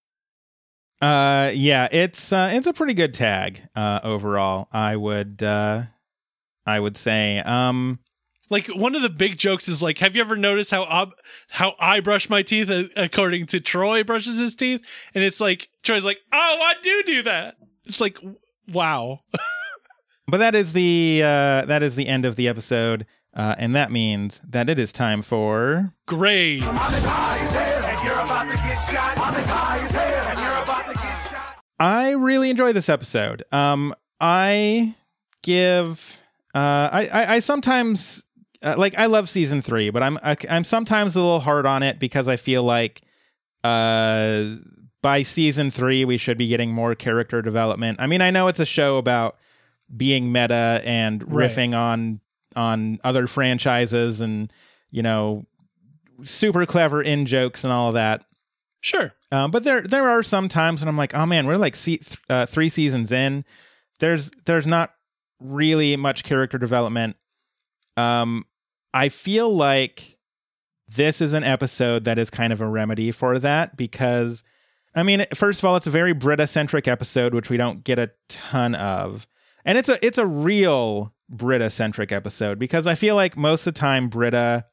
Uh, 1.01 1.51
yeah, 1.53 1.87
it's 1.91 2.31
uh, 2.31 2.49
it's 2.53 2.67
a 2.67 2.73
pretty 2.73 2.93
good 2.93 3.13
tag 3.13 3.61
uh, 3.75 3.99
overall. 4.03 4.67
I 4.71 4.95
would 4.95 5.43
uh, 5.43 5.83
I 6.65 6.79
would 6.79 6.97
say. 6.97 7.39
Um, 7.39 7.99
Like 8.49 8.67
one 8.67 8.95
of 8.95 9.01
the 9.01 9.09
big 9.09 9.37
jokes 9.37 9.67
is 9.67 9.81
like, 9.81 9.97
have 9.99 10.15
you 10.15 10.21
ever 10.21 10.35
noticed 10.35 10.71
how 10.71 10.83
ob- 10.83 11.15
how 11.49 11.73
I 11.79 11.99
brush 11.99 12.29
my 12.29 12.43
teeth 12.43 12.69
uh, 12.69 12.83
according 12.95 13.47
to 13.47 13.59
Troy 13.59 14.03
brushes 14.03 14.37
his 14.37 14.55
teeth? 14.55 14.81
And 15.13 15.23
it's 15.23 15.41
like 15.41 15.69
Troy's 15.83 16.05
like, 16.05 16.19
oh, 16.31 16.57
I 16.61 16.73
do 16.81 17.03
do 17.03 17.23
that. 17.23 17.55
It's 17.85 17.99
like, 18.01 18.17
wow. 18.71 19.17
but 20.27 20.37
that 20.37 20.55
is 20.55 20.73
the 20.73 21.21
uh, 21.23 21.65
that 21.65 21.83
is 21.83 21.95
the 21.95 22.07
end 22.07 22.23
of 22.25 22.35
the 22.35 22.47
episode, 22.47 23.05
uh, 23.33 23.55
and 23.57 23.75
that 23.75 23.91
means 23.91 24.39
that 24.47 24.69
it 24.69 24.79
is 24.79 24.93
time 24.93 25.21
for 25.21 25.93
Grades. 26.07 26.65
I 31.79 32.11
really 32.11 32.49
enjoy 32.49 32.73
this 32.73 32.89
episode. 32.89 33.43
Um, 33.51 33.93
I 34.19 34.95
give. 35.43 36.19
Uh, 36.53 36.57
I, 36.91 37.09
I 37.11 37.33
I 37.35 37.39
sometimes 37.39 38.23
uh, 38.61 38.75
like 38.77 38.97
I 38.97 39.07
love 39.07 39.29
season 39.29 39.61
three, 39.61 39.89
but 39.89 40.01
I'm 40.01 40.17
I, 40.23 40.37
I'm 40.49 40.63
sometimes 40.63 41.15
a 41.15 41.19
little 41.19 41.41
hard 41.41 41.65
on 41.65 41.83
it 41.83 41.99
because 41.99 42.27
I 42.27 42.37
feel 42.37 42.63
like 42.63 43.01
uh 43.63 44.55
by 45.01 45.21
season 45.23 45.69
three 45.71 46.05
we 46.05 46.17
should 46.17 46.37
be 46.37 46.47
getting 46.47 46.71
more 46.71 46.95
character 46.95 47.41
development. 47.41 47.99
I 47.99 48.07
mean, 48.07 48.21
I 48.21 48.31
know 48.31 48.47
it's 48.47 48.59
a 48.59 48.65
show 48.65 48.97
about 48.97 49.37
being 49.95 50.31
meta 50.31 50.81
and 50.85 51.21
Right. 51.31 51.49
riffing 51.51 51.75
on 51.77 52.21
on 52.55 52.99
other 53.03 53.27
franchises 53.27 54.21
and 54.21 54.51
you 54.91 55.03
know 55.03 55.45
super 56.23 56.65
clever 56.65 57.01
in 57.01 57.25
jokes 57.25 57.63
and 57.65 57.73
all 57.73 57.89
of 57.89 57.95
that. 57.95 58.23
Sure. 58.85 59.13
Um, 59.31 59.49
but 59.49 59.63
there 59.63 59.81
there 59.81 60.07
are 60.07 60.21
some 60.21 60.47
times 60.47 60.81
when 60.81 60.87
I'm 60.87 60.95
like, 60.95 61.15
oh 61.15 61.25
man, 61.25 61.47
we're 61.47 61.57
like 61.57 61.75
se- 61.75 61.97
th- 61.97 62.19
uh, 62.29 62.45
three 62.45 62.69
seasons 62.69 63.11
in. 63.11 63.43
There's 63.97 64.29
there's 64.45 64.67
not 64.67 64.93
really 65.39 65.95
much 65.95 66.23
character 66.23 66.59
development. 66.59 67.15
Um, 67.97 68.45
I 68.93 69.09
feel 69.09 69.51
like 69.51 70.19
this 70.87 71.19
is 71.19 71.33
an 71.33 71.43
episode 71.43 72.03
that 72.03 72.19
is 72.19 72.29
kind 72.29 72.53
of 72.53 72.61
a 72.61 72.67
remedy 72.67 73.09
for 73.09 73.39
that 73.39 73.75
because, 73.75 74.43
I 74.93 75.01
mean, 75.01 75.25
first 75.33 75.57
of 75.57 75.65
all, 75.65 75.75
it's 75.77 75.87
a 75.87 75.91
very 75.91 76.13
Britta 76.13 76.45
centric 76.45 76.87
episode, 76.87 77.33
which 77.33 77.49
we 77.49 77.57
don't 77.57 77.83
get 77.83 77.97
a 77.97 78.11
ton 78.29 78.75
of, 78.75 79.25
and 79.65 79.79
it's 79.79 79.89
a 79.89 80.05
it's 80.05 80.19
a 80.19 80.27
real 80.27 81.11
Britta 81.27 81.71
centric 81.71 82.11
episode 82.11 82.59
because 82.59 82.85
I 82.85 82.93
feel 82.93 83.15
like 83.15 83.35
most 83.35 83.65
of 83.65 83.73
the 83.73 83.79
time 83.79 84.09
Britta 84.09 84.65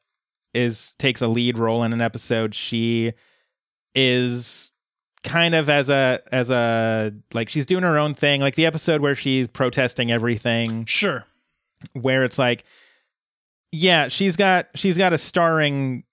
is 0.53 0.93
takes 0.99 1.23
a 1.23 1.27
lead 1.27 1.57
role 1.57 1.81
in 1.81 1.93
an 1.93 2.01
episode. 2.01 2.53
She 2.53 3.13
is 3.95 4.71
kind 5.23 5.55
of 5.55 5.69
as 5.69 5.89
a 5.89 6.19
as 6.31 6.49
a 6.49 7.13
like 7.33 7.49
she's 7.49 7.65
doing 7.65 7.83
her 7.83 7.97
own 7.97 8.13
thing. 8.13 8.41
Like 8.41 8.55
the 8.55 8.65
episode 8.65 9.01
where 9.01 9.15
she's 9.15 9.47
protesting 9.47 10.11
everything. 10.11 10.85
Sure. 10.85 11.25
where 11.93 12.23
it's 12.23 12.37
like 12.39 12.63
yeah 13.71 14.07
she's 14.07 14.35
got 14.35 14.67
she's 14.75 14.97
got 14.97 15.11
a 15.13 15.17
starring 15.17 16.03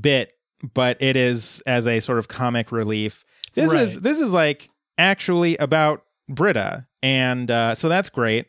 bit 0.00 0.32
but 0.74 1.00
it 1.00 1.16
is 1.16 1.62
as 1.66 1.86
a 1.86 2.00
sort 2.00 2.18
of 2.18 2.28
comic 2.28 2.72
relief. 2.72 3.24
This 3.54 3.72
is 3.72 4.00
this 4.00 4.18
is 4.20 4.32
like 4.32 4.68
actually 4.98 5.56
about 5.58 6.04
britta 6.28 6.86
and 7.02 7.50
uh 7.50 7.74
so 7.74 7.88
that's 7.88 8.08
great. 8.08 8.46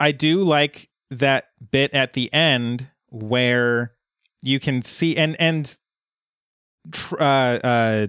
I 0.00 0.12
do 0.12 0.42
like 0.42 0.88
that 1.10 1.48
bit 1.70 1.94
at 1.94 2.14
the 2.14 2.32
end 2.32 2.90
where 3.10 3.92
you 4.42 4.60
can 4.60 4.82
see 4.82 5.16
and 5.16 5.36
and 5.38 5.78
uh, 7.12 7.22
uh, 7.22 8.06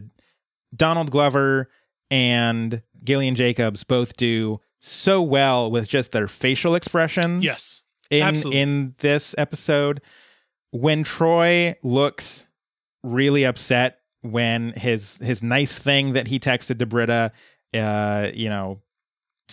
Donald 0.75 1.11
Glover 1.11 1.69
and 2.11 2.81
Gillian 3.03 3.35
Jacobs 3.35 3.83
both 3.83 4.17
do 4.17 4.59
so 4.79 5.21
well 5.21 5.71
with 5.71 5.87
just 5.87 6.11
their 6.11 6.27
facial 6.27 6.75
expressions. 6.75 7.43
Yes. 7.43 7.81
in 8.09 8.21
absolutely. 8.23 8.61
in 8.61 8.95
this 8.99 9.35
episode, 9.37 10.01
when 10.71 11.03
Troy 11.03 11.75
looks 11.83 12.47
really 13.03 13.43
upset 13.45 13.99
when 14.21 14.73
his 14.73 15.17
his 15.19 15.41
nice 15.43 15.77
thing 15.79 16.13
that 16.13 16.27
he 16.27 16.39
texted 16.39 16.79
to 16.79 16.85
Britta, 16.85 17.31
uh, 17.73 18.29
you 18.33 18.49
know, 18.49 18.81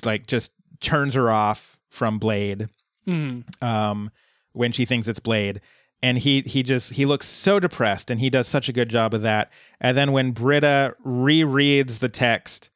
like 0.05 0.27
just 0.27 0.53
turns 0.81 1.15
her 1.15 1.31
off 1.31 1.79
from 1.91 2.19
Blade 2.19 2.69
Mhm. 3.07 3.45
um, 3.63 4.11
when 4.53 4.73
she 4.73 4.85
thinks 4.85 5.07
it's 5.09 5.21
Blade. 5.21 5.61
And 6.05 6.19
he 6.19 6.43
he 6.43 6.63
just 6.63 6.93
he 6.93 7.07
looks 7.07 7.27
so 7.27 7.59
depressed, 7.59 8.11
and 8.11 8.21
he 8.21 8.29
does 8.29 8.47
such 8.47 8.69
a 8.69 8.75
good 8.75 8.91
job 8.91 9.15
of 9.15 9.23
that. 9.23 9.51
And 9.81 9.97
then 9.97 10.13
when 10.13 10.33
Britta 10.33 10.95
rereads 11.03 12.01
the 12.01 12.11
text, 12.11 12.69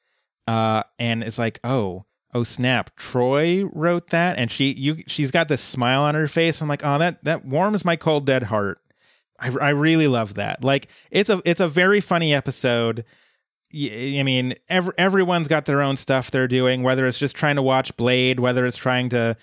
uh, 0.47 0.83
and 0.99 1.23
is 1.23 1.39
like, 1.39 1.61
"Oh, 1.63 2.07
oh 2.33 2.43
snap, 2.43 2.97
Troy 2.97 3.65
wrote 3.65 4.09
that," 4.09 4.39
and 4.39 4.51
she 4.51 4.73
you 4.73 5.03
she's 5.07 5.31
got 5.31 5.49
this 5.49 5.61
smile 5.61 6.01
on 6.05 6.15
her 6.15 6.27
face. 6.27 6.63
I'm 6.63 6.69
like, 6.69 6.81
"Oh, 6.83 6.97
that 6.97 7.23
that 7.25 7.45
warms 7.45 7.85
my 7.85 7.97
cold 7.97 8.25
dead 8.25 8.45
heart." 8.45 8.81
I 9.39 9.55
I 9.61 9.69
really 9.71 10.09
love 10.09 10.35
that. 10.35 10.65
Like 10.65 10.89
it's 11.11 11.29
a 11.29 11.43
it's 11.45 11.61
a 11.61 11.69
very 11.69 12.01
funny 12.01 12.33
episode. 12.33 13.05
I 13.75 14.23
mean, 14.25 14.55
ev- 14.71 14.95
everyone's 14.97 15.49
got 15.49 15.67
their 15.67 15.83
own 15.83 15.99
stuff 15.99 16.31
they're 16.31 16.49
doing, 16.49 16.83
whether 16.83 17.07
it's 17.07 17.19
just 17.19 17.37
trying 17.37 17.57
to 17.57 17.63
watch 17.63 17.95
Blade, 17.99 18.41
whether 18.41 18.65
it's 18.65 18.79
trying 18.79 19.11
to 19.11 19.37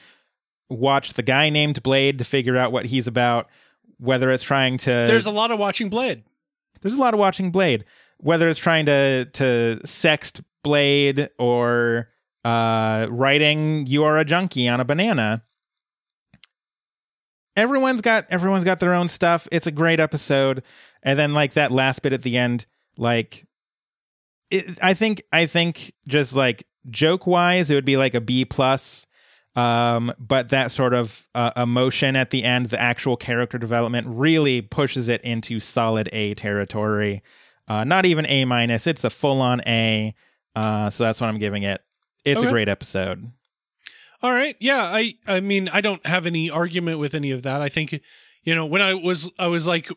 watch 0.69 1.13
the 1.13 1.21
guy 1.21 1.51
named 1.51 1.83
Blade 1.83 2.17
to 2.17 2.23
figure 2.23 2.57
out 2.57 2.71
what 2.71 2.87
he's 2.87 3.05
about, 3.05 3.47
whether 3.99 4.31
it's 4.31 4.43
trying 4.43 4.77
to 4.79 4.89
There's 4.89 5.25
a 5.25 5.31
lot 5.31 5.51
of 5.51 5.59
watching 5.59 5.89
Blade. 5.89 6.23
there's 6.81 6.95
a 6.95 6.99
lot 6.99 7.13
of 7.13 7.19
watching 7.19 7.51
Blade, 7.51 7.85
whether 8.17 8.47
it's 8.49 8.59
trying 8.59 8.85
to 8.85 9.25
to 9.25 9.79
sext 9.83 10.43
Blade 10.63 11.29
or 11.39 12.09
uh 12.43 13.07
writing 13.09 13.85
you 13.87 14.03
are 14.03 14.17
a 14.17 14.25
junkie 14.25 14.67
on 14.67 14.79
a 14.79 14.85
banana. 14.85 15.43
Everyone's 17.55 18.01
got 18.01 18.25
everyone's 18.29 18.65
got 18.65 18.79
their 18.79 18.93
own 18.93 19.07
stuff. 19.07 19.47
It's 19.51 19.67
a 19.67 19.71
great 19.71 19.99
episode. 19.99 20.63
And 21.03 21.17
then 21.17 21.33
like 21.33 21.53
that 21.53 21.71
last 21.71 22.01
bit 22.01 22.13
at 22.13 22.21
the 22.21 22.37
end 22.37 22.65
like 22.97 23.45
it, 24.51 24.77
I 24.81 24.93
think 24.93 25.23
I 25.31 25.45
think 25.45 25.93
just 26.07 26.35
like 26.35 26.65
joke 26.89 27.25
wise 27.25 27.71
it 27.71 27.75
would 27.75 27.85
be 27.85 27.97
like 27.97 28.13
a 28.13 28.21
B 28.21 28.45
plus 28.45 29.07
um 29.55 30.13
but 30.19 30.49
that 30.49 30.71
sort 30.71 30.93
of 30.93 31.27
uh, 31.33 31.51
emotion 31.55 32.15
at 32.15 32.29
the 32.29 32.43
end 32.43 32.67
the 32.67 32.81
actual 32.81 33.15
character 33.15 33.57
development 33.57 34.05
really 34.09 34.61
pushes 34.61 35.07
it 35.07 35.21
into 35.21 35.59
solid 35.59 36.09
a 36.11 36.33
territory. 36.33 37.21
Uh 37.67 37.83
not 37.83 38.05
even 38.05 38.25
a 38.27 38.45
minus 38.45 38.87
it's 38.87 39.03
a 39.03 39.09
full 39.09 39.41
on 39.41 39.61
a. 39.67 40.13
Uh 40.55 40.89
so 40.89 41.03
that's 41.03 41.21
what 41.21 41.27
i'm 41.27 41.39
giving 41.39 41.63
it. 41.63 41.81
It's 42.25 42.43
a 42.43 42.49
great 42.49 42.67
episode. 42.69 43.31
All 44.21 44.33
right. 44.33 44.55
Yeah, 44.59 44.81
I 44.83 45.15
I 45.27 45.39
mean, 45.39 45.69
I 45.69 45.81
don't 45.81 46.03
have 46.05 46.25
any 46.25 46.49
argument 46.49 46.99
with 46.99 47.13
any 47.13 47.31
of 47.31 47.43
that. 47.43 47.61
I 47.61 47.69
think 47.69 48.01
you 48.45 48.53
know, 48.53 48.65
when 48.65 48.81
I 48.81 48.93
was 48.93 49.29
I 49.37 49.47
was 49.47 49.67
like 49.67 49.91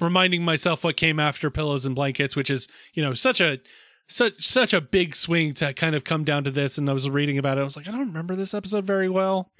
reminding 0.00 0.44
myself 0.44 0.84
what 0.84 0.96
came 0.96 1.18
after 1.18 1.50
pillows 1.50 1.86
and 1.86 1.94
blankets, 1.94 2.36
which 2.36 2.50
is, 2.50 2.68
you 2.92 3.02
know, 3.02 3.14
such 3.14 3.40
a 3.40 3.60
such 4.08 4.46
such 4.46 4.74
a 4.74 4.80
big 4.80 5.16
swing 5.16 5.52
to 5.54 5.72
kind 5.74 5.94
of 5.94 6.04
come 6.04 6.24
down 6.24 6.44
to 6.44 6.50
this 6.50 6.78
and 6.78 6.88
I 6.88 6.92
was 6.92 7.08
reading 7.08 7.38
about 7.38 7.58
it. 7.58 7.62
I 7.62 7.64
was 7.64 7.76
like, 7.76 7.88
I 7.88 7.90
don't 7.90 8.08
remember 8.08 8.36
this 8.36 8.54
episode 8.54 8.86
very 8.86 9.08
well. 9.08 9.50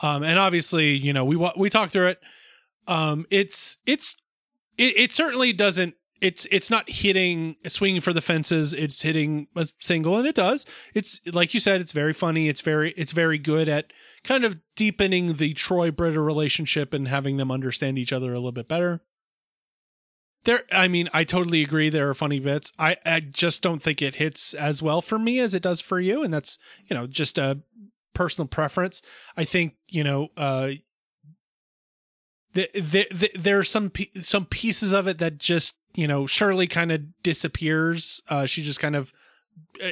Um 0.00 0.22
and 0.22 0.38
obviously, 0.38 0.96
you 0.96 1.12
know, 1.12 1.24
we 1.24 1.36
we 1.56 1.70
talked 1.70 1.92
through 1.92 2.08
it. 2.08 2.20
Um 2.86 3.26
it's 3.30 3.76
it's 3.86 4.16
it, 4.76 4.96
it 4.96 5.12
certainly 5.12 5.52
doesn't 5.52 5.94
it's 6.20 6.46
it's 6.50 6.70
not 6.70 6.88
hitting 6.88 7.56
swinging 7.66 8.00
for 8.00 8.12
the 8.12 8.20
fences 8.20 8.72
it's 8.72 9.02
hitting 9.02 9.46
a 9.56 9.66
single 9.78 10.16
and 10.16 10.26
it 10.26 10.34
does 10.34 10.64
it's 10.94 11.20
like 11.32 11.52
you 11.52 11.60
said 11.60 11.80
it's 11.80 11.92
very 11.92 12.12
funny 12.12 12.48
it's 12.48 12.60
very 12.60 12.92
it's 12.96 13.12
very 13.12 13.36
good 13.36 13.68
at 13.68 13.92
kind 14.22 14.44
of 14.44 14.60
deepening 14.76 15.34
the 15.34 15.52
troy 15.54 15.90
britta 15.90 16.20
relationship 16.20 16.94
and 16.94 17.08
having 17.08 17.36
them 17.36 17.50
understand 17.50 17.98
each 17.98 18.12
other 18.12 18.32
a 18.32 18.36
little 18.36 18.52
bit 18.52 18.68
better 18.68 19.02
there 20.44 20.62
i 20.72 20.88
mean 20.88 21.08
i 21.12 21.24
totally 21.24 21.62
agree 21.62 21.88
there 21.88 22.08
are 22.08 22.14
funny 22.14 22.38
bits 22.38 22.72
i 22.78 22.96
i 23.04 23.20
just 23.20 23.62
don't 23.62 23.82
think 23.82 24.00
it 24.00 24.16
hits 24.16 24.54
as 24.54 24.82
well 24.82 25.00
for 25.00 25.18
me 25.18 25.38
as 25.38 25.54
it 25.54 25.62
does 25.62 25.80
for 25.80 26.00
you 26.00 26.22
and 26.22 26.32
that's 26.32 26.58
you 26.86 26.96
know 26.96 27.06
just 27.06 27.38
a 27.38 27.60
personal 28.14 28.46
preference 28.46 29.02
i 29.36 29.44
think 29.44 29.74
you 29.88 30.04
know 30.04 30.28
uh 30.36 30.70
the, 32.54 32.70
the, 32.72 33.06
the, 33.12 33.30
there 33.36 33.58
are 33.58 33.64
some 33.64 33.92
some 34.20 34.46
pieces 34.46 34.92
of 34.92 35.06
it 35.06 35.18
that 35.18 35.38
just 35.38 35.76
you 35.94 36.08
know 36.08 36.26
Shirley 36.26 36.66
kind 36.66 36.92
of 36.92 37.22
disappears. 37.22 38.22
Uh, 38.28 38.46
she 38.46 38.62
just 38.62 38.80
kind 38.80 38.96
of 38.96 39.12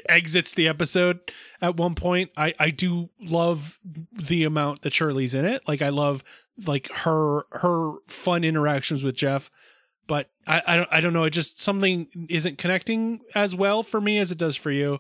exits 0.09 0.55
the 0.55 0.69
episode 0.69 1.21
at 1.61 1.77
one 1.77 1.95
point. 1.95 2.31
I 2.37 2.55
I 2.59 2.71
do 2.71 3.11
love 3.21 3.79
the 3.85 4.45
amount 4.45 4.83
that 4.83 4.95
Shirley's 4.95 5.35
in 5.35 5.45
it. 5.45 5.67
Like 5.67 5.83
I 5.83 5.91
love 5.91 6.23
like 6.65 6.91
her 6.93 7.43
her 7.51 7.95
fun 8.09 8.45
interactions 8.45 9.03
with 9.03 9.17
Jeff. 9.17 9.51
But 10.07 10.31
I, 10.47 10.63
I 10.67 10.77
don't 10.77 10.89
I 10.93 11.01
don't 11.01 11.13
know. 11.13 11.25
It 11.25 11.31
just 11.31 11.61
something 11.61 12.09
isn't 12.29 12.59
connecting 12.59 13.21
as 13.35 13.55
well 13.55 13.83
for 13.83 14.01
me 14.01 14.19
as 14.19 14.31
it 14.31 14.39
does 14.39 14.57
for 14.57 14.71
you. 14.71 14.99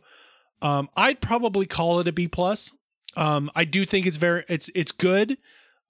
Um, 0.60 0.88
I'd 0.96 1.20
probably 1.20 1.66
call 1.66 1.98
it 2.00 2.08
a 2.08 2.12
B 2.12 2.28
plus. 2.28 2.72
Um, 3.16 3.50
I 3.54 3.64
do 3.64 3.84
think 3.84 4.06
it's 4.06 4.16
very 4.16 4.44
it's 4.48 4.70
it's 4.74 4.92
good. 4.92 5.38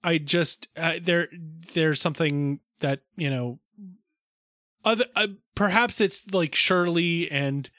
I 0.03 0.17
just 0.17 0.67
uh, 0.75 0.95
there 1.01 1.29
there's 1.73 2.01
something 2.01 2.59
that 2.79 3.01
you 3.15 3.29
know 3.29 3.59
other 4.83 5.05
uh, 5.15 5.27
perhaps 5.55 6.01
it's 6.01 6.29
like 6.31 6.55
Shirley 6.55 7.31
and 7.31 7.69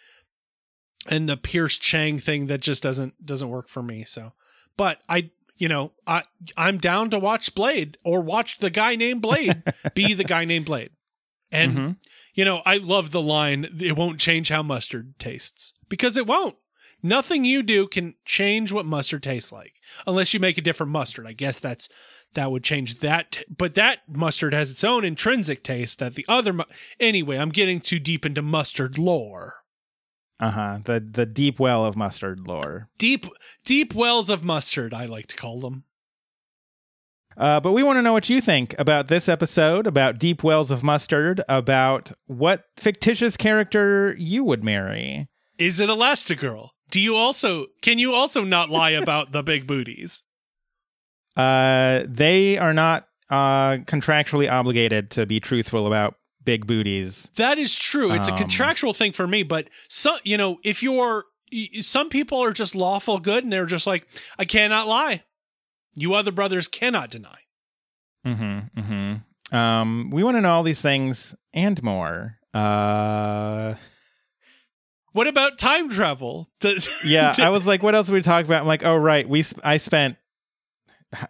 and 1.07 1.29
the 1.29 1.37
Pierce 1.37 1.77
Chang 1.79 2.19
thing 2.19 2.47
that 2.47 2.61
just 2.61 2.83
doesn't 2.83 3.25
doesn't 3.25 3.49
work 3.49 3.69
for 3.69 3.83
me. 3.83 4.05
So, 4.05 4.33
but 4.77 5.01
I 5.09 5.31
you 5.57 5.69
know 5.69 5.93
I 6.07 6.25
I'm 6.57 6.79
down 6.79 7.11
to 7.11 7.19
watch 7.19 7.55
Blade 7.55 7.99
or 8.05 8.21
watch 8.23 8.59
the 8.59 8.71
guy 8.71 8.97
named 8.97 9.21
Blade 9.21 9.63
be 9.95 10.15
the 10.15 10.25
guy 10.25 10.45
named 10.45 10.65
Blade, 10.65 10.91
and 11.55 11.73
Mhm. 11.79 11.97
you 12.35 12.45
know 12.45 12.63
I 12.67 12.77
love 12.79 13.11
the 13.11 13.23
line 13.23 13.65
it 13.81 13.97
won't 13.97 14.21
change 14.21 14.49
how 14.49 14.63
mustard 14.63 15.15
tastes 15.19 15.73
because 15.89 16.17
it 16.17 16.27
won't. 16.27 16.57
Nothing 17.03 17.45
you 17.45 17.63
do 17.63 17.87
can 17.87 18.15
change 18.25 18.73
what 18.73 18.87
mustard 18.87 19.23
tastes 19.23 19.53
like 19.53 19.75
unless 20.07 20.33
you 20.33 20.41
make 20.41 20.57
a 20.59 20.63
different 20.63 20.93
mustard. 20.93 21.27
I 21.27 21.33
guess 21.35 21.59
that's 21.59 21.89
that 22.33 22.51
would 22.51 22.65
change 22.65 22.99
that, 23.01 23.31
t- 23.33 23.45
but 23.49 23.75
that 23.75 24.01
mustard 24.09 24.53
has 24.55 24.71
its 24.71 24.83
own 24.83 25.05
intrinsic 25.05 25.63
taste 25.63 25.99
that 26.01 26.15
the 26.17 26.25
other. 26.29 26.53
Mu- 26.53 26.65
anyway, 26.99 27.37
I'm 27.37 27.51
getting 27.51 27.81
too 27.81 28.01
deep 28.01 28.25
into 28.27 28.43
mustard 28.43 28.99
lore. 28.99 29.63
Uh 30.41 30.51
huh. 30.51 30.79
The 30.85 30.99
the 30.99 31.27
deep 31.27 31.61
well 31.61 31.85
of 31.85 31.95
mustard 31.97 32.41
lore. 32.49 32.89
Deep, 32.99 33.27
deep 33.65 33.95
wells 33.95 34.31
of 34.31 34.43
mustard. 34.43 34.93
I 34.93 35.05
like 35.05 35.27
to 35.29 35.37
call 35.37 35.61
them. 35.61 35.85
Uh, 37.37 37.61
but 37.61 37.73
we 37.73 37.83
want 37.83 37.97
to 37.97 38.03
know 38.03 38.13
what 38.13 38.29
you 38.31 38.41
think 38.41 38.75
about 38.79 39.09
this 39.09 39.29
episode, 39.29 39.87
about 39.87 40.19
deep 40.19 40.43
wells 40.45 40.71
of 40.71 40.83
mustard, 40.83 41.41
about 41.49 42.13
what 42.27 42.65
fictitious 42.77 43.37
character 43.37 44.15
you 44.19 44.45
would 44.45 44.63
marry. 44.65 45.29
Is 45.59 45.81
it 45.81 45.89
Elastigirl? 45.89 46.69
Do 46.91 47.01
you 47.01 47.17
also 47.17 47.67
can 47.83 47.99
you 47.99 48.13
also 48.13 48.45
not 48.45 48.71
lie 48.71 48.91
about 48.91 49.33
the 49.33 49.43
big 49.43 49.67
booties? 49.67 50.23
Uh, 51.37 52.05
they 52.07 52.57
are 52.59 52.73
not 52.73 53.09
uh, 53.29 53.79
contractually 53.87 54.49
obligated 54.49 55.11
to 55.11 55.27
be 55.27 55.41
truthful 55.41 55.87
about 55.89 56.15
big 56.45 56.65
booties. 56.65 57.29
That 57.35 57.59
is 57.59 57.75
true. 57.77 58.13
It's 58.13 58.29
a 58.29 58.33
Um, 58.33 58.39
contractual 58.39 58.95
thing 58.95 59.11
for 59.13 59.27
me, 59.27 59.43
but 59.43 59.69
so 59.89 60.17
you 60.23 60.37
know, 60.37 60.59
if 60.63 60.81
you're 60.81 61.25
some 61.81 62.09
people 62.09 62.39
are 62.43 62.53
just 62.53 62.77
lawful 62.77 63.19
good 63.19 63.43
and 63.43 63.53
they're 63.53 63.67
just 63.67 63.85
like, 63.87 64.07
I 64.39 64.45
cannot 64.45 64.87
lie. 64.87 65.25
You 65.95 66.15
other 66.15 66.33
brothers 66.33 66.69
cannot 66.69 67.11
deny. 67.11 67.39
Mm-hmm. 68.27 68.81
Mm-hmm. 68.81 69.57
Um, 69.57 70.11
we 70.11 70.25
want 70.25 70.37
to 70.37 70.41
know 70.41 70.51
all 70.53 70.63
these 70.63 70.83
things 70.83 71.35
and 71.53 71.83
more. 71.83 72.39
Uh, 72.53 73.75
What 75.13 75.27
about 75.29 75.59
time 75.59 75.89
travel? 75.91 76.51
Yeah, 77.05 77.35
I 77.39 77.51
was 77.51 77.67
like, 77.67 77.83
what 77.83 77.95
else 77.95 78.09
would 78.09 78.15
we 78.15 78.23
talk 78.23 78.45
about? 78.45 78.63
I'm 78.63 78.67
like, 78.67 78.85
oh 78.85 78.97
right, 78.97 79.29
we 79.29 79.43
sp- 79.47 79.61
I 79.63 79.77
spent, 79.77 80.17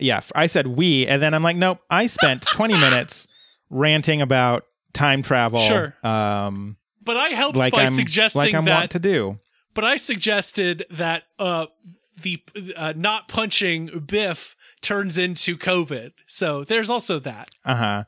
yeah, 0.00 0.20
I 0.34 0.46
said 0.46 0.66
we, 0.68 1.06
and 1.06 1.20
then 1.20 1.34
I'm 1.34 1.42
like, 1.42 1.56
nope, 1.56 1.80
I 1.90 2.06
spent 2.06 2.42
20 2.52 2.78
minutes 2.80 3.26
ranting 3.70 4.22
about 4.22 4.64
time 4.94 5.22
travel. 5.22 5.58
Sure. 5.58 5.94
Um, 6.02 6.76
but 7.02 7.16
I 7.18 7.30
helped 7.30 7.56
like 7.58 7.74
by 7.74 7.82
I'm 7.82 7.92
suggesting 7.92 8.40
like 8.40 8.54
I'm 8.54 8.64
that. 8.64 8.78
want 8.78 8.90
to 8.92 8.98
do. 8.98 9.38
but 9.74 9.84
I 9.84 9.96
suggested 9.98 10.86
that 10.92 11.24
uh, 11.38 11.66
the 12.22 12.42
uh, 12.76 12.92
not 12.96 13.28
punching 13.28 14.04
Biff 14.06 14.56
turns 14.80 15.18
into 15.18 15.56
COVID. 15.56 16.12
So 16.26 16.64
there's 16.64 16.90
also 16.90 17.18
that. 17.20 17.48
Uh-huh. 17.64 18.04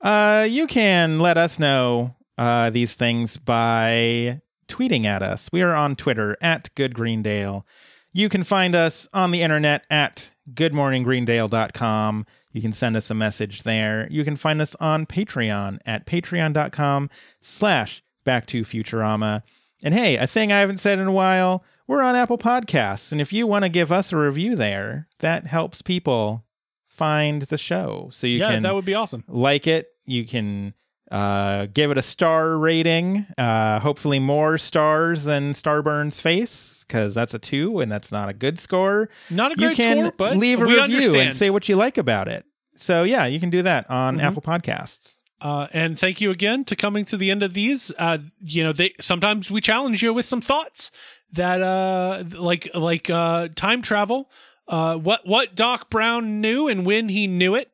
Uh 0.00 0.46
You 0.48 0.66
can 0.66 1.18
let 1.18 1.36
us 1.38 1.58
know 1.58 2.16
uh, 2.36 2.70
these 2.70 2.94
things 2.94 3.36
by 3.36 4.40
tweeting 4.68 5.04
at 5.04 5.22
us. 5.22 5.48
We 5.52 5.62
are 5.62 5.74
on 5.74 5.96
Twitter 5.96 6.36
at 6.40 6.70
Good 6.74 6.94
Greendale. 6.94 7.66
You 8.12 8.28
can 8.28 8.44
find 8.44 8.74
us 8.74 9.08
on 9.12 9.30
the 9.30 9.42
internet 9.42 9.84
at 9.90 10.30
goodmorninggreendale.com. 10.54 12.26
You 12.52 12.62
can 12.62 12.72
send 12.72 12.96
us 12.96 13.10
a 13.10 13.14
message 13.14 13.62
there. 13.62 14.08
You 14.10 14.24
can 14.24 14.36
find 14.36 14.60
us 14.60 14.74
on 14.76 15.06
Patreon 15.06 15.78
at 15.86 16.06
patreon.com 16.06 17.10
slash 17.40 18.02
back 18.24 18.46
to 18.46 18.62
Futurama. 18.62 19.42
And 19.84 19.94
hey, 19.94 20.16
a 20.16 20.26
thing 20.26 20.52
I 20.52 20.60
haven't 20.60 20.78
said 20.78 20.98
in 20.98 21.06
a 21.06 21.12
while, 21.12 21.64
we're 21.88 22.02
on 22.02 22.14
Apple 22.14 22.38
Podcasts. 22.38 23.10
And 23.10 23.20
if 23.20 23.32
you 23.32 23.46
want 23.48 23.64
to 23.64 23.68
give 23.68 23.90
us 23.90 24.12
a 24.12 24.16
review 24.16 24.54
there, 24.54 25.08
that 25.18 25.46
helps 25.48 25.82
people 25.82 26.44
find 26.86 27.42
the 27.42 27.58
show. 27.58 28.10
So 28.12 28.26
you 28.26 28.38
yeah, 28.38 28.50
can 28.52 28.62
that 28.62 28.74
would 28.74 28.84
be 28.84 28.94
awesome. 28.94 29.24
like 29.26 29.66
it. 29.66 29.88
You 30.06 30.24
can 30.24 30.74
uh, 31.10 31.66
give 31.72 31.90
it 31.90 31.98
a 31.98 32.02
star 32.02 32.56
rating. 32.58 33.26
Uh, 33.36 33.80
hopefully, 33.80 34.18
more 34.18 34.58
stars 34.58 35.24
than 35.24 35.52
Starburns 35.52 36.20
face, 36.20 36.84
because 36.86 37.14
that's 37.14 37.34
a 37.34 37.38
two, 37.38 37.80
and 37.80 37.90
that's 37.90 38.12
not 38.12 38.28
a 38.28 38.32
good 38.34 38.58
score. 38.58 39.08
Not 39.30 39.58
a 39.58 39.60
you 39.60 39.74
can 39.74 39.98
score, 39.98 40.12
but 40.18 40.36
leave 40.36 40.60
a 40.60 40.64
review 40.66 40.80
understand. 40.82 41.16
and 41.16 41.34
say 41.34 41.50
what 41.50 41.68
you 41.68 41.76
like 41.76 41.96
about 41.98 42.28
it. 42.28 42.44
So 42.74 43.02
yeah, 43.04 43.26
you 43.26 43.40
can 43.40 43.50
do 43.50 43.62
that 43.62 43.88
on 43.90 44.18
Mhm. 44.18 44.22
Apple 44.22 44.42
Podcasts. 44.42 45.16
Uh, 45.40 45.68
and 45.72 45.98
thank 45.98 46.20
you 46.20 46.30
again 46.30 46.64
to 46.64 46.74
coming 46.74 47.04
to 47.04 47.16
the 47.16 47.30
end 47.30 47.42
of 47.42 47.54
these. 47.54 47.92
Uh, 47.98 48.18
you 48.40 48.64
know, 48.64 48.72
they 48.72 48.92
sometimes 49.00 49.50
we 49.50 49.60
challenge 49.60 50.02
you 50.02 50.12
with 50.12 50.24
some 50.24 50.40
thoughts 50.40 50.90
that, 51.32 51.62
uh, 51.62 52.24
like 52.36 52.68
like 52.74 53.08
uh, 53.08 53.48
time 53.54 53.82
travel. 53.82 54.30
Uh, 54.66 54.96
what 54.96 55.26
what 55.26 55.54
Doc 55.54 55.90
Brown 55.90 56.40
knew 56.40 56.68
and 56.68 56.84
when 56.84 57.08
he 57.08 57.26
knew 57.26 57.54
it. 57.54 57.70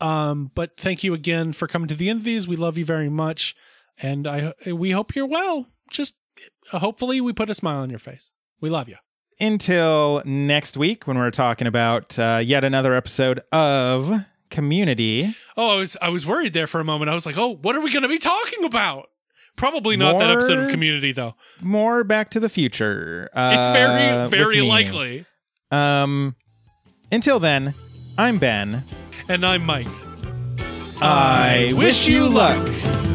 Um, 0.00 0.50
but 0.54 0.76
thank 0.76 1.04
you 1.04 1.14
again 1.14 1.52
for 1.52 1.68
coming 1.68 1.86
to 1.88 1.94
the 1.94 2.10
end 2.10 2.20
of 2.20 2.24
these. 2.24 2.48
We 2.48 2.56
love 2.56 2.76
you 2.76 2.84
very 2.84 3.08
much, 3.08 3.54
and 3.98 4.26
I 4.26 4.54
we 4.66 4.90
hope 4.90 5.14
you're 5.14 5.26
well. 5.26 5.66
Just 5.90 6.14
uh, 6.72 6.78
hopefully 6.78 7.20
we 7.20 7.32
put 7.32 7.50
a 7.50 7.54
smile 7.54 7.82
on 7.82 7.90
your 7.90 7.98
face. 7.98 8.32
We 8.60 8.70
love 8.70 8.88
you. 8.88 8.96
Until 9.38 10.22
next 10.24 10.76
week, 10.76 11.06
when 11.06 11.18
we're 11.18 11.30
talking 11.30 11.66
about 11.66 12.18
uh, 12.18 12.40
yet 12.44 12.64
another 12.64 12.94
episode 12.94 13.40
of 13.50 14.24
Community. 14.52 15.34
Oh, 15.56 15.74
I 15.74 15.76
was 15.78 15.96
I 16.00 16.10
was 16.10 16.24
worried 16.24 16.52
there 16.52 16.68
for 16.68 16.78
a 16.78 16.84
moment. 16.84 17.10
I 17.10 17.14
was 17.14 17.26
like, 17.26 17.36
oh, 17.36 17.56
what 17.62 17.74
are 17.74 17.80
we 17.80 17.92
going 17.92 18.04
to 18.04 18.08
be 18.08 18.18
talking 18.18 18.64
about? 18.64 19.08
Probably 19.56 19.96
not 19.96 20.18
that 20.18 20.30
episode 20.30 20.58
of 20.60 20.68
Community 20.68 21.10
though. 21.10 21.34
More 21.60 22.04
Back 22.04 22.30
to 22.30 22.40
the 22.40 22.48
Future. 22.48 23.30
It's 23.34 23.68
uh, 23.68 23.72
very 23.72 24.28
very 24.28 24.60
likely. 24.60 25.24
Um, 25.70 26.36
until 27.10 27.40
then, 27.40 27.74
I'm 28.16 28.38
Ben. 28.38 28.84
And 29.28 29.44
I'm 29.44 29.64
Mike. 29.64 29.88
I 31.00 31.72
wish 31.74 32.06
you 32.06 32.28
luck. 32.28 33.11